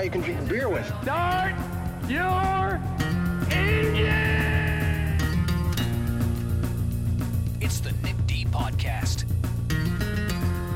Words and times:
Guy 0.00 0.04
you 0.04 0.10
can 0.10 0.22
drink 0.22 0.48
beer 0.48 0.68
with. 0.68 0.86
start 1.02 1.54
your 2.08 2.80
engine! 3.50 5.18
It's 7.60 7.80
the 7.80 7.92
Nick 8.02 8.26
D 8.26 8.46
Podcast. 8.46 9.26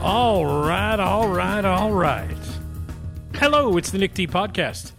All 0.03 0.45
right, 0.45 1.01
all 1.01 1.29
right, 1.29 1.65
all 1.65 1.93
right. 1.93 2.37
Hello, 3.37 3.79
it's 3.79 3.91
the 3.91 3.99
Nick 3.99 4.13
D 4.13 4.27
Podcast. 4.27 4.93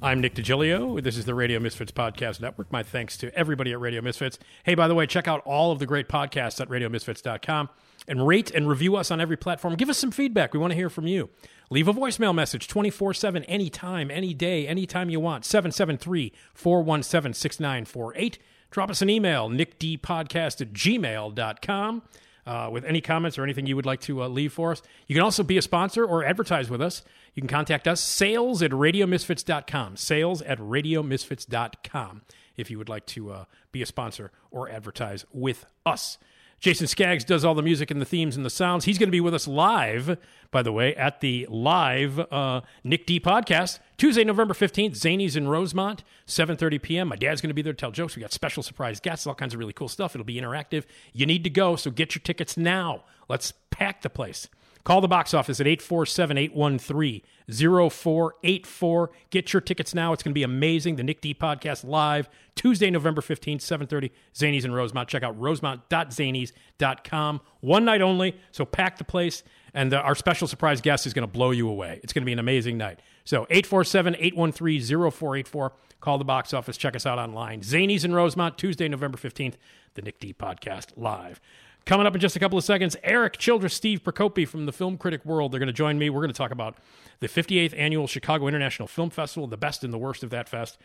I'm 0.00 0.20
Nick 0.20 0.34
DiGilio. 0.34 1.02
This 1.02 1.16
is 1.16 1.24
the 1.24 1.34
Radio 1.34 1.58
Misfits 1.58 1.90
Podcast 1.90 2.40
Network. 2.40 2.70
My 2.70 2.82
thanks 2.82 3.16
to 3.18 3.34
everybody 3.34 3.72
at 3.72 3.80
Radio 3.80 4.02
Misfits. 4.02 4.38
Hey, 4.62 4.74
by 4.74 4.86
the 4.86 4.94
way, 4.94 5.06
check 5.06 5.26
out 5.26 5.40
all 5.44 5.72
of 5.72 5.80
the 5.80 5.86
great 5.86 6.08
podcasts 6.08 6.60
at 6.60 6.68
radiomisfits.com 6.68 7.70
and 8.06 8.26
rate 8.26 8.50
and 8.50 8.68
review 8.68 8.96
us 8.96 9.10
on 9.10 9.20
every 9.20 9.36
platform. 9.36 9.74
Give 9.74 9.88
us 9.88 9.98
some 9.98 10.10
feedback. 10.10 10.52
We 10.52 10.60
want 10.60 10.72
to 10.72 10.76
hear 10.76 10.90
from 10.90 11.06
you. 11.06 11.30
Leave 11.70 11.88
a 11.88 11.92
voicemail 11.92 12.34
message 12.34 12.68
24 12.68 13.14
7, 13.14 13.44
anytime, 13.44 14.10
any 14.10 14.34
day, 14.34 14.66
anytime 14.66 15.10
you 15.10 15.20
want. 15.20 15.44
773 15.44 16.32
417 16.54 17.34
6948. 17.34 18.38
Drop 18.70 18.90
us 18.90 19.02
an 19.02 19.10
email, 19.10 19.48
nickdpodcast 19.48 20.60
at 20.60 20.72
gmail.com 20.72 22.02
uh, 22.46 22.68
with 22.72 22.84
any 22.84 23.00
comments 23.00 23.38
or 23.38 23.44
anything 23.44 23.66
you 23.66 23.76
would 23.76 23.86
like 23.86 24.00
to 24.00 24.22
uh, 24.22 24.28
leave 24.28 24.52
for 24.52 24.72
us. 24.72 24.82
You 25.06 25.14
can 25.14 25.22
also 25.22 25.42
be 25.42 25.56
a 25.58 25.62
sponsor 25.62 26.04
or 26.04 26.24
advertise 26.24 26.68
with 26.68 26.82
us. 26.82 27.02
You 27.34 27.42
can 27.42 27.48
contact 27.48 27.88
us, 27.88 28.00
sales 28.00 28.62
at 28.62 28.70
radiomisfits.com. 28.70 29.96
Sales 29.96 30.42
at 30.42 30.58
radiomisfits.com 30.58 32.22
if 32.56 32.70
you 32.70 32.78
would 32.78 32.88
like 32.88 33.06
to 33.06 33.30
uh, 33.30 33.44
be 33.72 33.82
a 33.82 33.86
sponsor 33.86 34.30
or 34.50 34.68
advertise 34.68 35.24
with 35.32 35.66
us. 35.84 36.18
Jason 36.64 36.86
Skaggs 36.86 37.24
does 37.24 37.44
all 37.44 37.54
the 37.54 37.60
music 37.60 37.90
and 37.90 38.00
the 38.00 38.06
themes 38.06 38.38
and 38.38 38.46
the 38.46 38.48
sounds. 38.48 38.86
He's 38.86 38.96
going 38.96 39.08
to 39.08 39.12
be 39.12 39.20
with 39.20 39.34
us 39.34 39.46
live, 39.46 40.16
by 40.50 40.62
the 40.62 40.72
way, 40.72 40.96
at 40.96 41.20
the 41.20 41.46
live 41.50 42.18
uh, 42.18 42.62
Nick 42.82 43.04
D 43.04 43.20
podcast 43.20 43.80
Tuesday, 43.98 44.24
November 44.24 44.54
fifteenth. 44.54 44.94
Zanies 44.94 45.36
in 45.36 45.46
Rosemont, 45.46 46.04
seven 46.24 46.56
thirty 46.56 46.78
p.m. 46.78 47.08
My 47.08 47.16
dad's 47.16 47.42
going 47.42 47.50
to 47.50 47.54
be 47.54 47.60
there 47.60 47.74
to 47.74 47.76
tell 47.76 47.90
jokes. 47.90 48.16
We 48.16 48.22
got 48.22 48.32
special 48.32 48.62
surprise 48.62 48.98
guests, 48.98 49.26
all 49.26 49.34
kinds 49.34 49.52
of 49.52 49.60
really 49.60 49.74
cool 49.74 49.88
stuff. 49.88 50.16
It'll 50.16 50.24
be 50.24 50.36
interactive. 50.36 50.84
You 51.12 51.26
need 51.26 51.44
to 51.44 51.50
go, 51.50 51.76
so 51.76 51.90
get 51.90 52.14
your 52.14 52.22
tickets 52.22 52.56
now. 52.56 53.04
Let's 53.28 53.52
pack 53.68 54.00
the 54.00 54.08
place. 54.08 54.48
Call 54.84 55.00
the 55.00 55.08
box 55.08 55.32
office 55.32 55.60
at 55.60 55.66
847 55.66 56.36
813 56.36 57.22
0484. 57.50 59.10
Get 59.30 59.52
your 59.52 59.62
tickets 59.62 59.94
now. 59.94 60.12
It's 60.12 60.22
going 60.22 60.32
to 60.32 60.34
be 60.34 60.42
amazing. 60.42 60.96
The 60.96 61.02
Nick 61.02 61.22
D 61.22 61.34
podcast 61.34 61.84
live 61.84 62.28
Tuesday, 62.54 62.90
November 62.90 63.22
15th, 63.22 63.62
730. 63.62 64.12
Zanies 64.34 64.64
and 64.64 64.74
Rosemont. 64.74 65.08
Check 65.08 65.22
out 65.22 65.40
rosemont.zanies.com. 65.40 67.40
One 67.60 67.84
night 67.86 68.02
only, 68.02 68.36
so 68.52 68.66
pack 68.66 68.98
the 68.98 69.04
place. 69.04 69.42
And 69.72 69.94
uh, 69.94 69.98
our 69.98 70.14
special 70.14 70.46
surprise 70.46 70.82
guest 70.82 71.06
is 71.06 71.14
going 71.14 71.26
to 71.26 71.32
blow 71.32 71.50
you 71.50 71.68
away. 71.68 72.00
It's 72.02 72.12
going 72.12 72.22
to 72.22 72.26
be 72.26 72.32
an 72.32 72.38
amazing 72.38 72.76
night. 72.76 73.00
So 73.24 73.46
847 73.50 74.16
813 74.18 75.10
0484. 75.10 75.72
Call 76.00 76.18
the 76.18 76.24
box 76.24 76.52
office. 76.52 76.76
Check 76.76 76.94
us 76.94 77.06
out 77.06 77.18
online. 77.18 77.62
Zanies 77.62 78.04
and 78.04 78.14
Rosemont, 78.14 78.58
Tuesday, 78.58 78.88
November 78.88 79.16
15th. 79.16 79.54
The 79.94 80.02
Nick 80.02 80.20
D 80.20 80.34
podcast 80.34 80.88
live. 80.96 81.40
Coming 81.86 82.06
up 82.06 82.14
in 82.14 82.20
just 82.20 82.34
a 82.34 82.38
couple 82.38 82.56
of 82.56 82.64
seconds, 82.64 82.96
Erik 83.02 83.36
Childress, 83.36 83.74
Steve 83.74 84.02
Prokopy 84.02 84.48
from 84.48 84.64
the 84.64 84.72
Film 84.72 84.96
Critic 84.96 85.22
World. 85.24 85.52
They're 85.52 85.60
going 85.60 85.66
to 85.66 85.72
join 85.72 85.98
me. 85.98 86.08
We're 86.08 86.22
going 86.22 86.32
to 86.32 86.36
talk 86.36 86.50
about 86.50 86.78
the 87.20 87.28
58th 87.28 87.78
annual 87.78 88.06
Chicago 88.06 88.48
International 88.48 88.88
Film 88.88 89.10
Festival, 89.10 89.46
the 89.46 89.58
best 89.58 89.84
and 89.84 89.92
the 89.92 89.98
worst 89.98 90.22
of 90.22 90.30
that 90.30 90.48
fest. 90.48 90.78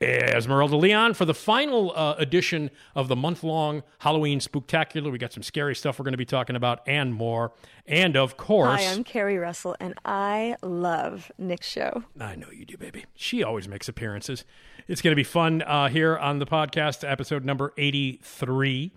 Esmeralda 0.00 0.76
Leon 0.76 1.14
for 1.14 1.24
the 1.24 1.34
final 1.34 1.92
uh, 1.94 2.14
edition 2.18 2.70
of 2.94 3.08
the 3.08 3.16
month 3.16 3.44
long 3.44 3.82
Halloween 3.98 4.40
Spooktacular. 4.40 5.12
We 5.12 5.18
got 5.18 5.32
some 5.32 5.42
scary 5.42 5.74
stuff 5.74 5.98
we're 5.98 6.04
going 6.04 6.12
to 6.12 6.18
be 6.18 6.24
talking 6.24 6.56
about 6.56 6.80
and 6.86 7.14
more. 7.14 7.52
And 7.86 8.16
of 8.16 8.36
course, 8.36 8.82
Hi, 8.84 8.92
I'm 8.92 9.04
Carrie 9.04 9.38
Russell, 9.38 9.76
and 9.80 9.94
I 10.04 10.56
love 10.62 11.30
Nick's 11.38 11.68
show. 11.68 12.04
I 12.18 12.34
know 12.34 12.50
you 12.50 12.64
do, 12.64 12.76
baby. 12.76 13.04
She 13.14 13.42
always 13.42 13.68
makes 13.68 13.88
appearances. 13.88 14.44
It's 14.88 15.00
going 15.00 15.12
to 15.12 15.16
be 15.16 15.24
fun 15.24 15.62
uh, 15.62 15.88
here 15.88 16.16
on 16.16 16.40
the 16.40 16.46
podcast, 16.46 17.08
episode 17.08 17.44
number 17.44 17.72
83. 17.78 18.92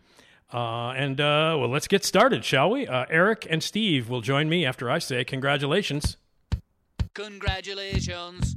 Uh, 0.54 0.92
and 0.92 1.20
uh, 1.20 1.56
well, 1.60 1.70
let's 1.70 1.88
get 1.88 2.06
started, 2.06 2.46
shall 2.46 2.70
we? 2.70 2.88
Uh, 2.88 3.06
Erik 3.10 3.48
and 3.50 3.64
Steve 3.64 4.10
will 4.10 4.22
join 4.22 4.48
me 4.48 4.66
after 4.66 4.90
I 4.90 5.00
say 5.00 5.24
congratulations. 5.24 6.18
Congratulations. 7.14 8.56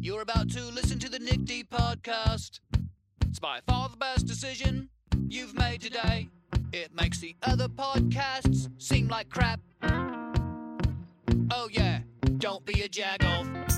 You're 0.00 0.22
about 0.22 0.50
to 0.50 0.62
listen 0.64 0.98
to 1.00 1.08
the 1.08 1.18
Nick 1.18 1.44
D 1.44 1.64
Podcast. 1.64 2.60
It's 3.22 3.38
by 3.38 3.60
far 3.66 3.88
the 3.88 3.96
best 3.96 4.26
decision 4.26 4.88
you've 5.28 5.54
made 5.54 5.80
today. 5.80 6.28
It 6.72 6.94
makes 6.94 7.18
the 7.18 7.36
other 7.42 7.68
podcasts 7.68 8.68
seem 8.80 9.08
like 9.08 9.28
crap. 9.28 9.60
Oh, 11.50 11.68
yeah, 11.70 12.00
don't 12.38 12.64
be 12.64 12.82
a 12.82 12.88
jagoff. 12.88 13.77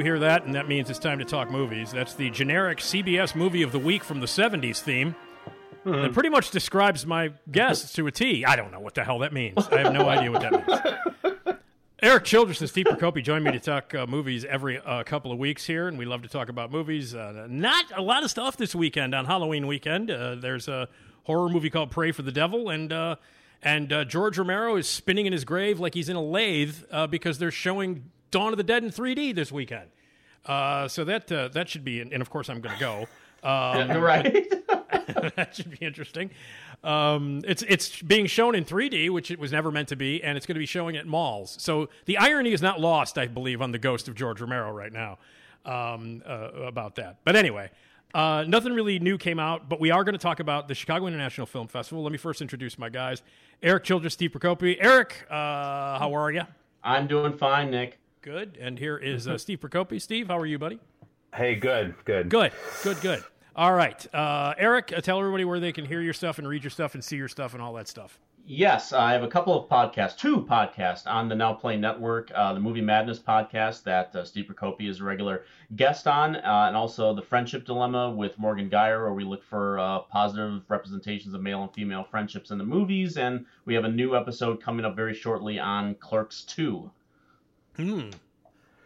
You 0.00 0.04
hear 0.04 0.18
that, 0.20 0.46
and 0.46 0.54
that 0.54 0.66
means 0.66 0.88
it's 0.88 0.98
time 0.98 1.18
to 1.18 1.26
talk 1.26 1.50
movies. 1.50 1.92
That's 1.92 2.14
the 2.14 2.30
generic 2.30 2.78
CBS 2.78 3.34
movie 3.34 3.60
of 3.60 3.70
the 3.70 3.78
week 3.78 4.02
from 4.02 4.20
the 4.20 4.26
70s 4.26 4.80
theme. 4.80 5.14
It 5.84 6.14
pretty 6.14 6.30
much 6.30 6.50
describes 6.50 7.04
my 7.04 7.34
guests 7.52 7.92
to 7.96 8.06
a 8.06 8.10
T. 8.10 8.46
I 8.46 8.56
don't 8.56 8.72
know 8.72 8.80
what 8.80 8.94
the 8.94 9.04
hell 9.04 9.18
that 9.18 9.34
means. 9.34 9.68
I 9.68 9.80
have 9.80 9.92
no 9.92 10.08
idea 10.08 10.32
what 10.32 10.40
that 10.40 10.52
means. 10.52 11.58
Erik 12.02 12.24
Childress 12.24 12.62
and 12.62 12.70
Steve 12.70 12.86
Prokopy 12.86 13.22
join 13.22 13.42
me 13.42 13.52
to 13.52 13.60
talk 13.60 13.94
uh, 13.94 14.06
movies 14.06 14.46
every 14.46 14.78
uh, 14.78 15.02
couple 15.02 15.32
of 15.32 15.38
weeks 15.38 15.66
here, 15.66 15.86
and 15.86 15.98
we 15.98 16.06
love 16.06 16.22
to 16.22 16.28
talk 16.28 16.48
about 16.48 16.72
movies. 16.72 17.14
Uh, 17.14 17.46
not 17.50 17.84
a 17.94 18.00
lot 18.00 18.24
of 18.24 18.30
stuff 18.30 18.56
this 18.56 18.74
weekend 18.74 19.14
on 19.14 19.26
Halloween 19.26 19.66
weekend. 19.66 20.10
Uh, 20.10 20.34
there's 20.34 20.66
a 20.66 20.88
horror 21.24 21.50
movie 21.50 21.68
called 21.68 21.90
Prey 21.90 22.10
for 22.10 22.22
the 22.22 22.32
Devil, 22.32 22.70
and 22.70 22.90
uh, 22.90 23.16
and 23.62 23.92
uh, 23.92 24.06
George 24.06 24.38
Romero 24.38 24.76
is 24.76 24.88
spinning 24.88 25.26
in 25.26 25.34
his 25.34 25.44
grave 25.44 25.78
like 25.78 25.92
he's 25.92 26.08
in 26.08 26.16
a 26.16 26.22
lathe 26.22 26.76
uh, 26.90 27.06
because 27.06 27.38
they're 27.38 27.50
showing 27.50 28.04
Dawn 28.30 28.52
of 28.52 28.56
the 28.56 28.64
Dead 28.64 28.84
in 28.84 28.90
3D 28.90 29.34
this 29.34 29.50
weekend. 29.52 29.90
Uh, 30.46 30.88
so 30.88 31.04
that 31.04 31.30
uh, 31.30 31.48
that 31.48 31.68
should 31.68 31.84
be, 31.84 32.00
and 32.00 32.20
of 32.20 32.30
course 32.30 32.48
I'm 32.48 32.60
going 32.60 32.74
to 32.74 32.80
go. 32.80 33.06
Um, 33.42 33.90
right. 34.02 34.32
that 35.36 35.54
should 35.54 35.78
be 35.78 35.84
interesting. 35.84 36.30
Um, 36.82 37.42
it's 37.46 37.62
it's 37.62 38.00
being 38.02 38.26
shown 38.26 38.54
in 38.54 38.64
3D, 38.64 39.10
which 39.10 39.30
it 39.30 39.38
was 39.38 39.52
never 39.52 39.70
meant 39.70 39.88
to 39.88 39.96
be, 39.96 40.22
and 40.22 40.36
it's 40.36 40.46
going 40.46 40.54
to 40.54 40.60
be 40.60 40.66
showing 40.66 40.96
at 40.96 41.06
malls. 41.06 41.56
So 41.60 41.88
the 42.06 42.16
irony 42.18 42.52
is 42.52 42.62
not 42.62 42.80
lost, 42.80 43.18
I 43.18 43.26
believe, 43.26 43.60
on 43.60 43.72
the 43.72 43.78
ghost 43.78 44.08
of 44.08 44.14
George 44.14 44.40
Romero 44.40 44.72
right 44.72 44.92
now 44.92 45.18
um, 45.64 46.22
uh, 46.26 46.50
about 46.66 46.96
that. 46.96 47.18
But 47.24 47.36
anyway, 47.36 47.70
uh, 48.14 48.44
nothing 48.46 48.72
really 48.72 48.98
new 48.98 49.18
came 49.18 49.38
out, 49.38 49.68
but 49.68 49.78
we 49.78 49.90
are 49.90 50.04
going 50.04 50.14
to 50.14 50.18
talk 50.18 50.40
about 50.40 50.68
the 50.68 50.74
Chicago 50.74 51.06
International 51.06 51.46
Film 51.46 51.68
Festival. 51.68 52.02
Let 52.02 52.12
me 52.12 52.18
first 52.18 52.40
introduce 52.40 52.78
my 52.78 52.88
guys: 52.88 53.22
Erik 53.62 53.84
Childress, 53.84 54.14
Steve 54.14 54.30
Prokopy. 54.30 54.76
Erik, 54.80 55.26
uh, 55.28 55.98
how 55.98 56.14
are 56.14 56.32
you? 56.32 56.42
I'm 56.82 57.06
doing 57.06 57.36
fine, 57.36 57.70
Nick. 57.70 57.98
Good. 58.22 58.58
And 58.60 58.78
here 58.78 58.98
is 58.98 59.26
uh, 59.26 59.38
Steve 59.38 59.60
Prokopy. 59.60 60.00
Steve, 60.00 60.28
how 60.28 60.38
are 60.38 60.46
you, 60.46 60.58
buddy? 60.58 60.78
Hey, 61.34 61.54
good, 61.54 61.94
good. 62.04 62.28
Good, 62.28 62.52
good, 62.82 63.00
good. 63.00 63.24
All 63.56 63.72
right, 63.72 64.14
uh, 64.14 64.54
Erik, 64.58 64.92
uh, 64.96 65.00
tell 65.00 65.18
everybody 65.18 65.44
where 65.44 65.58
they 65.58 65.72
can 65.72 65.84
hear 65.84 66.00
your 66.00 66.12
stuff 66.12 66.38
and 66.38 66.46
read 66.46 66.62
your 66.62 66.70
stuff 66.70 66.94
and 66.94 67.02
see 67.02 67.16
your 67.16 67.28
stuff 67.28 67.52
and 67.54 67.62
all 67.62 67.72
that 67.74 67.88
stuff. 67.88 68.18
Yes, 68.46 68.92
I 68.92 69.12
have 69.12 69.22
a 69.22 69.28
couple 69.28 69.56
of 69.56 69.68
podcasts, 69.68 70.16
two 70.16 70.38
podcasts 70.38 71.06
on 71.06 71.28
the 71.28 71.34
Now 71.34 71.52
Play 71.54 71.76
Network. 71.76 72.32
Uh, 72.34 72.52
the 72.52 72.60
Movie 72.60 72.80
Madness 72.80 73.18
podcast 73.18 73.84
that 73.84 74.14
uh, 74.16 74.24
Steve 74.24 74.46
Prokopy 74.46 74.88
is 74.88 75.00
a 75.00 75.04
regular 75.04 75.44
guest 75.76 76.06
on, 76.06 76.36
uh, 76.36 76.64
and 76.66 76.76
also 76.76 77.14
the 77.14 77.22
Friendship 77.22 77.64
Dilemma 77.64 78.10
with 78.10 78.38
Morgan 78.38 78.68
Geyer, 78.68 79.04
where 79.04 79.12
we 79.12 79.24
look 79.24 79.44
for 79.44 79.78
uh, 79.78 80.00
positive 80.00 80.62
representations 80.68 81.32
of 81.34 81.42
male 81.42 81.62
and 81.62 81.72
female 81.72 82.02
friendships 82.02 82.50
in 82.50 82.58
the 82.58 82.64
movies. 82.64 83.18
And 83.18 83.46
we 83.66 83.74
have 83.74 83.84
a 83.84 83.90
new 83.90 84.16
episode 84.16 84.60
coming 84.60 84.84
up 84.84 84.96
very 84.96 85.14
shortly 85.14 85.58
on 85.58 85.94
Clerks 85.96 86.42
2. 86.42 86.90
Hmm. 87.80 88.10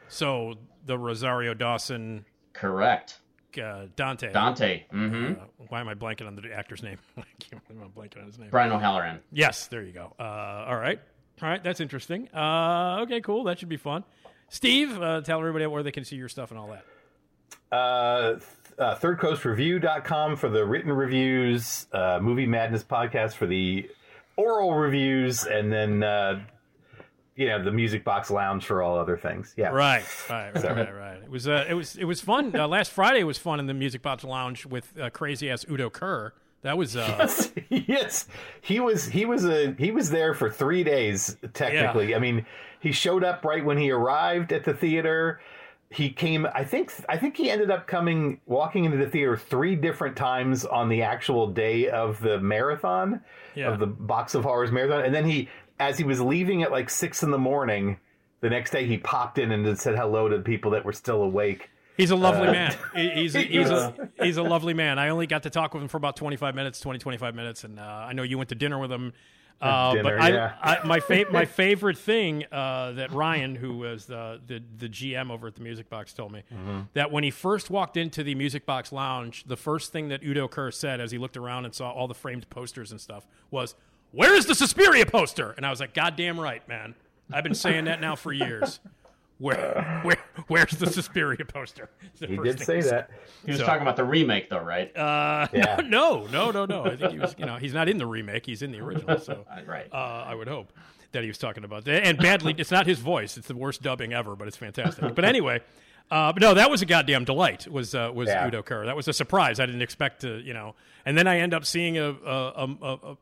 So 0.08 0.54
the 0.86 0.98
Rosario 0.98 1.54
Dawson 1.54 2.24
Correct. 2.52 3.18
uh, 3.62 3.86
Dante. 3.96 4.32
Dante. 4.32 4.84
hmm 4.90 5.32
Uh, 5.32 5.44
why 5.68 5.80
am 5.80 5.88
I 5.88 5.94
blanking 5.94 6.26
on 6.26 6.36
the 6.36 6.52
actor's 6.54 6.82
name? 6.82 6.98
I 7.18 7.22
can't 7.40 7.66
believe 7.66 7.82
I'm 7.82 7.90
blanking 7.90 8.20
on 8.20 8.26
his 8.26 8.38
name. 8.38 8.48
Brian 8.50 8.70
O'Halloran. 8.72 9.20
Yes, 9.32 9.66
there 9.68 9.82
you 9.82 9.92
go. 9.92 10.12
Uh, 10.18 10.22
all 10.68 10.76
right. 10.76 11.00
All 11.42 11.48
right, 11.48 11.62
that's 11.64 11.80
interesting. 11.80 12.28
Uh, 12.34 13.00
okay, 13.02 13.20
cool. 13.20 13.44
That 13.44 13.58
should 13.58 13.68
be 13.68 13.76
fun. 13.76 14.04
Steve, 14.50 15.00
uh, 15.02 15.20
tell 15.22 15.38
everybody 15.40 15.66
where 15.66 15.82
they 15.82 15.90
can 15.90 16.04
see 16.04 16.14
your 16.16 16.28
stuff 16.28 16.50
and 16.52 16.60
all 16.60 16.68
that. 16.68 17.76
Uh, 17.76 18.30
th- 18.34 18.42
uh, 18.78 18.94
thirdcoastreview.com 18.96 20.36
for 20.36 20.48
the 20.48 20.64
written 20.64 20.92
reviews, 20.92 21.86
uh, 21.92 22.18
Movie 22.22 22.46
Madness 22.46 22.84
podcast 22.84 23.34
for 23.34 23.46
the 23.46 23.88
oral 24.36 24.74
reviews, 24.74 25.44
and 25.44 25.72
then, 25.72 26.02
uh, 26.04 26.40
you 27.36 27.46
know, 27.48 27.62
the 27.62 27.70
Music 27.72 28.04
Box 28.04 28.30
Lounge 28.30 28.64
for 28.64 28.82
all 28.82 28.98
other 28.98 29.16
things. 29.16 29.54
Yeah. 29.56 29.68
Right, 29.68 30.04
right, 30.30 30.54
right, 30.54 30.64
right, 30.64 30.94
right. 30.94 31.16
It 31.22 31.30
was 31.30 31.48
uh, 31.48 31.66
it 31.68 31.74
was 31.74 31.96
it 31.96 32.04
was 32.04 32.20
fun. 32.20 32.54
Uh, 32.54 32.68
last 32.68 32.90
Friday 32.92 33.24
was 33.24 33.38
fun 33.38 33.58
in 33.60 33.66
the 33.66 33.74
Music 33.74 34.02
Box 34.02 34.24
Lounge 34.24 34.66
with 34.66 34.92
uh, 35.00 35.10
crazy 35.10 35.50
ass 35.50 35.64
Udo 35.70 35.90
Kier. 35.90 36.32
That 36.62 36.78
was 36.78 36.96
uh, 36.96 37.28
yes, 37.68 38.26
he 38.62 38.80
was. 38.80 39.04
He 39.06 39.26
was 39.26 39.44
a. 39.44 39.74
He 39.78 39.90
was 39.90 40.08
there 40.10 40.32
for 40.32 40.50
three 40.50 40.82
days. 40.82 41.36
Technically, 41.52 42.14
I 42.14 42.18
mean, 42.18 42.46
he 42.80 42.90
showed 42.90 43.22
up 43.22 43.44
right 43.44 43.62
when 43.62 43.76
he 43.76 43.90
arrived 43.90 44.50
at 44.50 44.64
the 44.64 44.72
theater. 44.72 45.40
He 45.90 46.08
came. 46.08 46.46
I 46.54 46.64
think. 46.64 46.90
I 47.06 47.18
think 47.18 47.36
he 47.36 47.50
ended 47.50 47.70
up 47.70 47.86
coming, 47.86 48.40
walking 48.46 48.86
into 48.86 48.96
the 48.96 49.08
theater 49.10 49.36
three 49.36 49.76
different 49.76 50.16
times 50.16 50.64
on 50.64 50.88
the 50.88 51.02
actual 51.02 51.48
day 51.48 51.90
of 51.90 52.18
the 52.20 52.40
marathon, 52.40 53.20
Yeah. 53.54 53.70
of 53.70 53.78
the 53.78 53.86
Box 53.86 54.34
of 54.34 54.42
Horrors 54.44 54.72
marathon. 54.72 55.04
And 55.04 55.14
then 55.14 55.26
he, 55.26 55.50
as 55.88 55.98
he 55.98 56.04
was 56.04 56.20
leaving 56.20 56.62
at 56.62 56.70
like 56.70 56.90
six 56.90 57.22
in 57.22 57.30
the 57.30 57.38
morning, 57.38 57.98
the 58.40 58.50
next 58.50 58.70
day 58.70 58.86
he 58.86 58.98
popped 58.98 59.38
in 59.38 59.50
and 59.52 59.78
said 59.78 59.96
hello 59.96 60.28
to 60.28 60.36
the 60.38 60.42
people 60.42 60.70
that 60.72 60.84
were 60.84 60.92
still 60.92 61.22
awake. 61.22 61.70
he's 61.96 62.10
a 62.10 62.16
lovely 62.16 62.48
man. 62.50 62.74
He's 62.94 63.34
a, 63.34 63.40
he's 63.40 63.70
a, 63.70 63.94
he's 64.22 64.36
a 64.36 64.42
lovely 64.42 64.74
man. 64.74 64.98
I 64.98 65.08
only 65.10 65.26
got 65.26 65.44
to 65.44 65.50
talk 65.50 65.74
with 65.74 65.82
him 65.82 65.88
for 65.88 65.96
about 65.96 66.16
25 66.16 66.54
minutes, 66.54 66.80
20, 66.80 66.98
25 66.98 67.34
minutes, 67.34 67.64
and 67.64 67.78
uh, 67.78 67.82
I 67.82 68.12
know 68.12 68.22
you 68.22 68.36
went 68.38 68.48
to 68.50 68.54
dinner 68.54 68.78
with 68.78 68.90
him. 68.92 69.12
Uh, 69.60 69.92
dinner, 69.94 70.02
but 70.18 70.20
I, 70.20 70.28
yeah. 70.30 70.52
I, 70.60 70.84
my 70.86 70.98
fa- 70.98 71.26
my 71.30 71.44
favorite 71.44 71.96
thing 71.96 72.44
uh, 72.50 72.90
that 72.92 73.12
Ryan, 73.12 73.54
who 73.54 73.76
was 73.78 74.04
the, 74.06 74.40
the 74.46 74.60
the 74.78 74.88
GM 74.88 75.30
over 75.30 75.46
at 75.46 75.54
the 75.54 75.62
Music 75.62 75.88
Box, 75.88 76.12
told 76.12 76.32
me 76.32 76.42
Mm-hmm. 76.52 76.80
that 76.94 77.12
when 77.12 77.22
he 77.22 77.30
first 77.30 77.70
walked 77.70 77.96
into 77.96 78.24
the 78.24 78.34
Music 78.34 78.66
Box 78.66 78.90
Lounge, 78.92 79.44
the 79.46 79.56
first 79.56 79.92
thing 79.92 80.08
that 80.08 80.24
Udo 80.24 80.48
Kier 80.48 80.74
said 80.74 81.00
as 81.00 81.12
he 81.12 81.18
looked 81.18 81.36
around 81.36 81.64
and 81.66 81.72
saw 81.74 81.90
all 81.92 82.08
the 82.08 82.14
framed 82.14 82.50
posters 82.50 82.90
and 82.90 83.00
stuff 83.00 83.28
was, 83.52 83.76
"Where 84.14 84.34
is 84.34 84.46
the 84.46 84.54
Suspiria 84.54 85.06
poster?" 85.06 85.52
And 85.56 85.66
I 85.66 85.70
was 85.70 85.80
like, 85.80 85.94
"God 85.94 86.16
damn 86.16 86.38
right, 86.40 86.66
man! 86.68 86.94
I've 87.32 87.44
been 87.44 87.54
saying 87.54 87.84
that 87.86 88.00
now 88.00 88.16
for 88.16 88.32
years." 88.32 88.80
Where, 89.38 90.00
where, 90.04 90.16
where's 90.46 90.70
the 90.72 90.86
Suspiria 90.86 91.44
poster? 91.44 91.90
The 92.20 92.28
He 92.28 92.36
did 92.36 92.60
say 92.60 92.80
that. 92.82 93.10
He 93.44 93.50
was 93.50 93.58
So- 93.60 93.66
talking 93.66 93.82
about 93.82 93.96
the 93.96 94.04
remake, 94.04 94.48
though, 94.48 94.60
right? 94.62 94.96
Uh, 94.96 95.48
Yeah. 95.52 95.80
no, 95.84 96.26
no, 96.28 96.52
no, 96.52 96.64
no. 96.66 96.84
I 96.84 96.96
think 96.96 97.12
he 97.12 97.18
was. 97.18 97.34
You 97.36 97.44
know, 97.44 97.56
he's 97.56 97.74
not 97.74 97.88
in 97.88 97.98
the 97.98 98.06
remake. 98.06 98.46
He's 98.46 98.62
in 98.62 98.70
the 98.70 98.78
original. 98.78 99.18
So, 99.18 99.44
right. 99.66 99.88
uh, 99.92 99.96
I 100.28 100.36
would 100.36 100.46
hope 100.46 100.72
that 101.10 101.22
he 101.22 101.28
was 101.28 101.36
talking 101.38 101.64
about 101.64 101.84
that. 101.86 102.04
And 102.06 102.16
badly, 102.16 102.54
it's 102.56 102.70
not 102.70 102.86
his 102.86 103.00
voice. 103.00 103.36
It's 103.36 103.48
the 103.48 103.56
worst 103.56 103.82
dubbing 103.82 104.12
ever, 104.12 104.36
but 104.36 104.46
it's 104.46 104.56
fantastic. 104.56 105.14
But 105.16 105.24
anyway, 105.24 105.60
uh, 106.10 106.32
but 106.32 106.40
no, 106.40 106.54
that 106.54 106.70
was 106.70 106.82
a 106.82 106.86
goddamn 106.86 107.24
delight. 107.24 107.66
Was 107.66 107.94
uh, 107.94 108.10
was 108.14 108.28
Yeah. 108.28 108.46
Udo 108.46 108.62
Kier? 108.62 108.84
That 108.86 108.96
was 108.96 109.08
a 109.08 109.12
surprise. 109.12 109.58
I 109.60 109.66
didn't 109.66 109.82
expect 109.82 110.20
to. 110.20 110.38
You 110.38 110.54
know, 110.54 110.74
and 111.04 111.16
then 111.16 111.26
I 111.26 111.38
end 111.38 111.54
up 111.54 111.64
seeing 111.64 111.98
a, 111.98 112.10
a, 112.10 112.68
a, 112.82 112.92
a, 112.92 113.16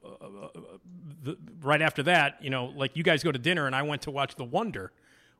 the, 1.23 1.37
right 1.63 1.81
after 1.83 2.03
that. 2.05 2.43
You 2.43 2.51
know, 2.51 2.67
like 2.67 2.97
you 2.97 3.03
guys 3.03 3.23
go 3.23 3.33
to 3.33 3.39
dinner, 3.39 3.67
and 3.67 3.75
I 3.75 3.83
went 3.83 4.03
to 4.03 4.11
watch 4.11 4.35
The 4.37 4.45
Wonder 4.45 4.93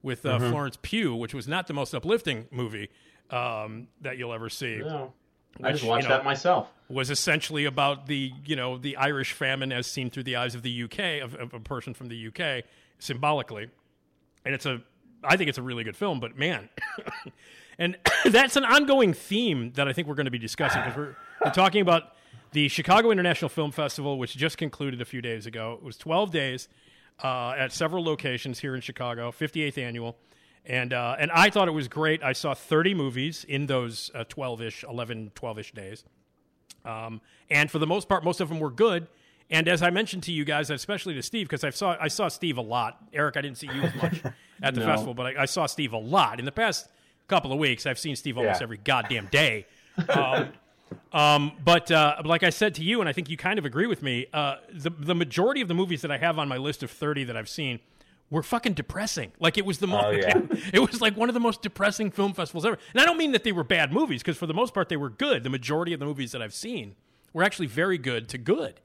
with 0.03 0.27
uh, 0.27 0.39
Florence 0.39 0.79
Pugh, 0.83 1.15
which 1.15 1.35
was 1.35 1.47
not 1.47 1.67
the 1.67 1.75
most 1.75 1.95
uplifting 1.95 2.47
movie 2.51 2.91
um, 3.31 3.89
that 4.01 4.19
you'll 4.19 4.33
ever 4.33 4.49
see 4.49 4.79
No. 4.79 5.13
I 5.63 5.71
just 5.73 5.83
which, 5.85 5.89
watched 5.91 6.05
you 6.05 6.09
know, 6.09 6.17
that 6.17 6.25
myself. 6.25 6.69
was 6.89 7.11
essentially 7.11 7.67
about 7.67 8.07
the 8.07 8.33
you 8.47 8.57
know 8.57 8.79
the 8.79 8.97
Irish 8.97 9.33
famine 9.33 9.71
as 9.71 9.87
seen 9.87 10.09
through 10.11 10.23
the 10.25 10.37
eyes 10.37 10.55
of 10.55 10.63
the 10.63 10.85
UK 10.85 11.23
of, 11.23 11.35
of 11.35 11.53
a 11.55 11.61
person 11.61 11.93
from 11.93 12.09
the 12.09 12.29
UK 12.29 12.65
symbolically, 12.99 13.69
and 14.45 14.55
it's 14.55 14.65
a 14.67 14.83
I 15.25 15.37
think 15.37 15.49
it's 15.49 15.59
a 15.59 15.63
really 15.63 15.85
good 15.85 15.97
film. 15.97 16.21
But 16.21 16.37
man, 16.37 16.69
and 17.79 17.97
that's 18.27 18.57
an 18.57 18.65
ongoing 18.65 19.13
theme 19.13 19.73
that 19.75 19.89
I 19.89 19.93
think 19.93 20.09
we're 20.09 20.15
going 20.15 20.27
to 20.27 20.31
be 20.31 20.39
discussing 20.39 20.83
because 20.83 20.97
we're, 20.97 21.17
we're 21.45 21.53
talking 21.53 21.81
about 21.81 22.15
the 22.53 22.69
Chicago 22.69 23.11
International 23.11 23.49
Film 23.49 23.73
Festival, 23.73 24.19
which 24.19 24.37
just 24.37 24.59
concluded 24.59 25.01
a 25.01 25.05
few 25.05 25.23
days 25.23 25.47
ago. 25.47 25.79
It 25.81 25.85
was 25.85 25.97
12 25.97 26.31
days 26.31 26.69
uh, 27.23 27.55
at 27.57 27.73
several 27.73 28.05
locations 28.05 28.59
here 28.61 28.75
in 28.75 28.81
Chicago, 28.81 29.31
58th 29.31 29.79
annual. 29.79 30.17
And, 30.65 30.93
uh, 30.93 31.17
and 31.19 31.31
I 31.33 31.51
thought 31.51 31.67
it 31.67 31.73
was 31.73 31.89
great. 31.89 32.23
I 32.23 32.35
saw 32.35 32.55
30 32.55 32.95
movies 32.95 33.45
in 33.45 33.67
those 33.67 34.11
uh, 34.15 34.25
12-ish, 34.25 34.85
11, 34.85 35.33
12-ish 35.35 35.73
days. 35.73 36.05
Um, 36.85 37.21
and 37.51 37.71
for 37.71 37.79
the 37.79 37.87
most 37.87 38.09
part, 38.09 38.23
most 38.23 38.41
of 38.41 38.49
them 38.49 38.61
were 38.61 38.71
good. 38.71 39.09
And 39.51 39.69
as 39.69 39.83
I 39.83 39.91
mentioned 39.91 40.23
to 40.25 40.33
you 40.33 40.45
guys, 40.45 40.71
especially 40.71 41.15
to 41.15 41.23
Steve, 41.23 41.47
because 41.49 41.63
I 41.63 41.71
saw 41.71 41.97
I 42.01 42.09
saw 42.09 42.29
Steve 42.29 42.57
a 42.57 42.63
lot. 42.63 42.99
Erik, 43.13 43.37
I 43.37 43.43
didn't 43.43 43.59
see 43.59 43.67
you 43.67 43.83
as 43.83 43.95
much 43.95 44.23
at 44.63 44.75
the 44.75 44.81
No. 44.81 44.87
festival, 44.87 45.15
but 45.15 45.27
I, 45.37 45.43
I 45.43 45.45
saw 45.47 45.67
Steve 45.67 45.93
a 45.93 45.99
lot 45.99 46.39
in 46.39 46.45
the 46.45 46.53
past 46.53 46.89
couple 47.29 47.53
of 47.53 47.59
weeks. 47.59 47.87
I've 47.87 47.99
seen 47.99 48.17
Steve 48.17 48.37
almost 48.39 48.61
Yeah. 48.61 48.65
every 48.65 48.79
goddamn 48.79 49.27
day. 49.31 49.67
Um, 50.09 50.49
um, 51.13 51.53
but 51.63 51.91
uh, 51.91 52.23
like 52.25 52.43
I 52.43 52.49
said 52.51 52.75
to 52.77 52.83
you, 52.85 53.01
and 53.01 53.09
I 53.09 53.13
think 53.13 53.29
you 53.29 53.37
kind 53.37 53.59
of 53.59 53.65
agree 53.67 53.87
with 53.87 54.03
me, 54.03 54.27
uh, 54.33 54.57
the 54.73 54.89
the 54.91 55.15
majority 55.15 55.61
of 55.61 55.69
the 55.69 55.75
movies 55.75 56.01
that 56.03 56.11
I 56.11 56.17
have 56.19 56.39
on 56.39 56.49
my 56.49 56.57
list 56.57 56.83
of 56.83 56.91
thirty 56.91 57.25
that 57.25 57.37
I've 57.37 57.49
seen 57.49 57.81
were 58.31 58.43
fucking 58.43 58.73
depressing. 58.73 59.33
Like 59.39 59.59
it 59.59 59.67
was 59.67 59.79
the 59.79 59.87
most, 59.87 60.05
Oh, 60.07 60.11
yeah. 60.13 60.41
it 60.73 60.79
was 60.79 61.03
like 61.03 61.15
one 61.17 61.29
of 61.29 61.35
the 61.35 61.41
most 61.41 61.61
depressing 61.61 62.11
film 62.11 62.33
festivals 62.33 62.65
ever. 62.65 62.79
And 62.95 63.01
I 63.03 63.05
don't 63.05 63.19
mean 63.19 63.33
that 63.33 63.45
they 63.45 63.53
were 63.53 63.65
bad 63.65 63.93
movies, 63.93 64.23
because 64.23 64.39
for 64.39 64.47
the 64.47 64.55
most 64.55 64.73
part 64.73 64.89
they 64.89 64.97
were 64.97 65.11
good. 65.11 65.43
The 65.45 65.51
majority 65.51 65.93
of 65.93 66.01
the 66.01 66.07
movies 66.07 66.33
that 66.33 66.41
I've 66.41 66.55
seen 66.55 66.95
were 67.35 67.43
actually 67.43 67.67
very 67.67 67.99
good 67.99 68.29
to 68.31 68.39
good. 68.39 68.81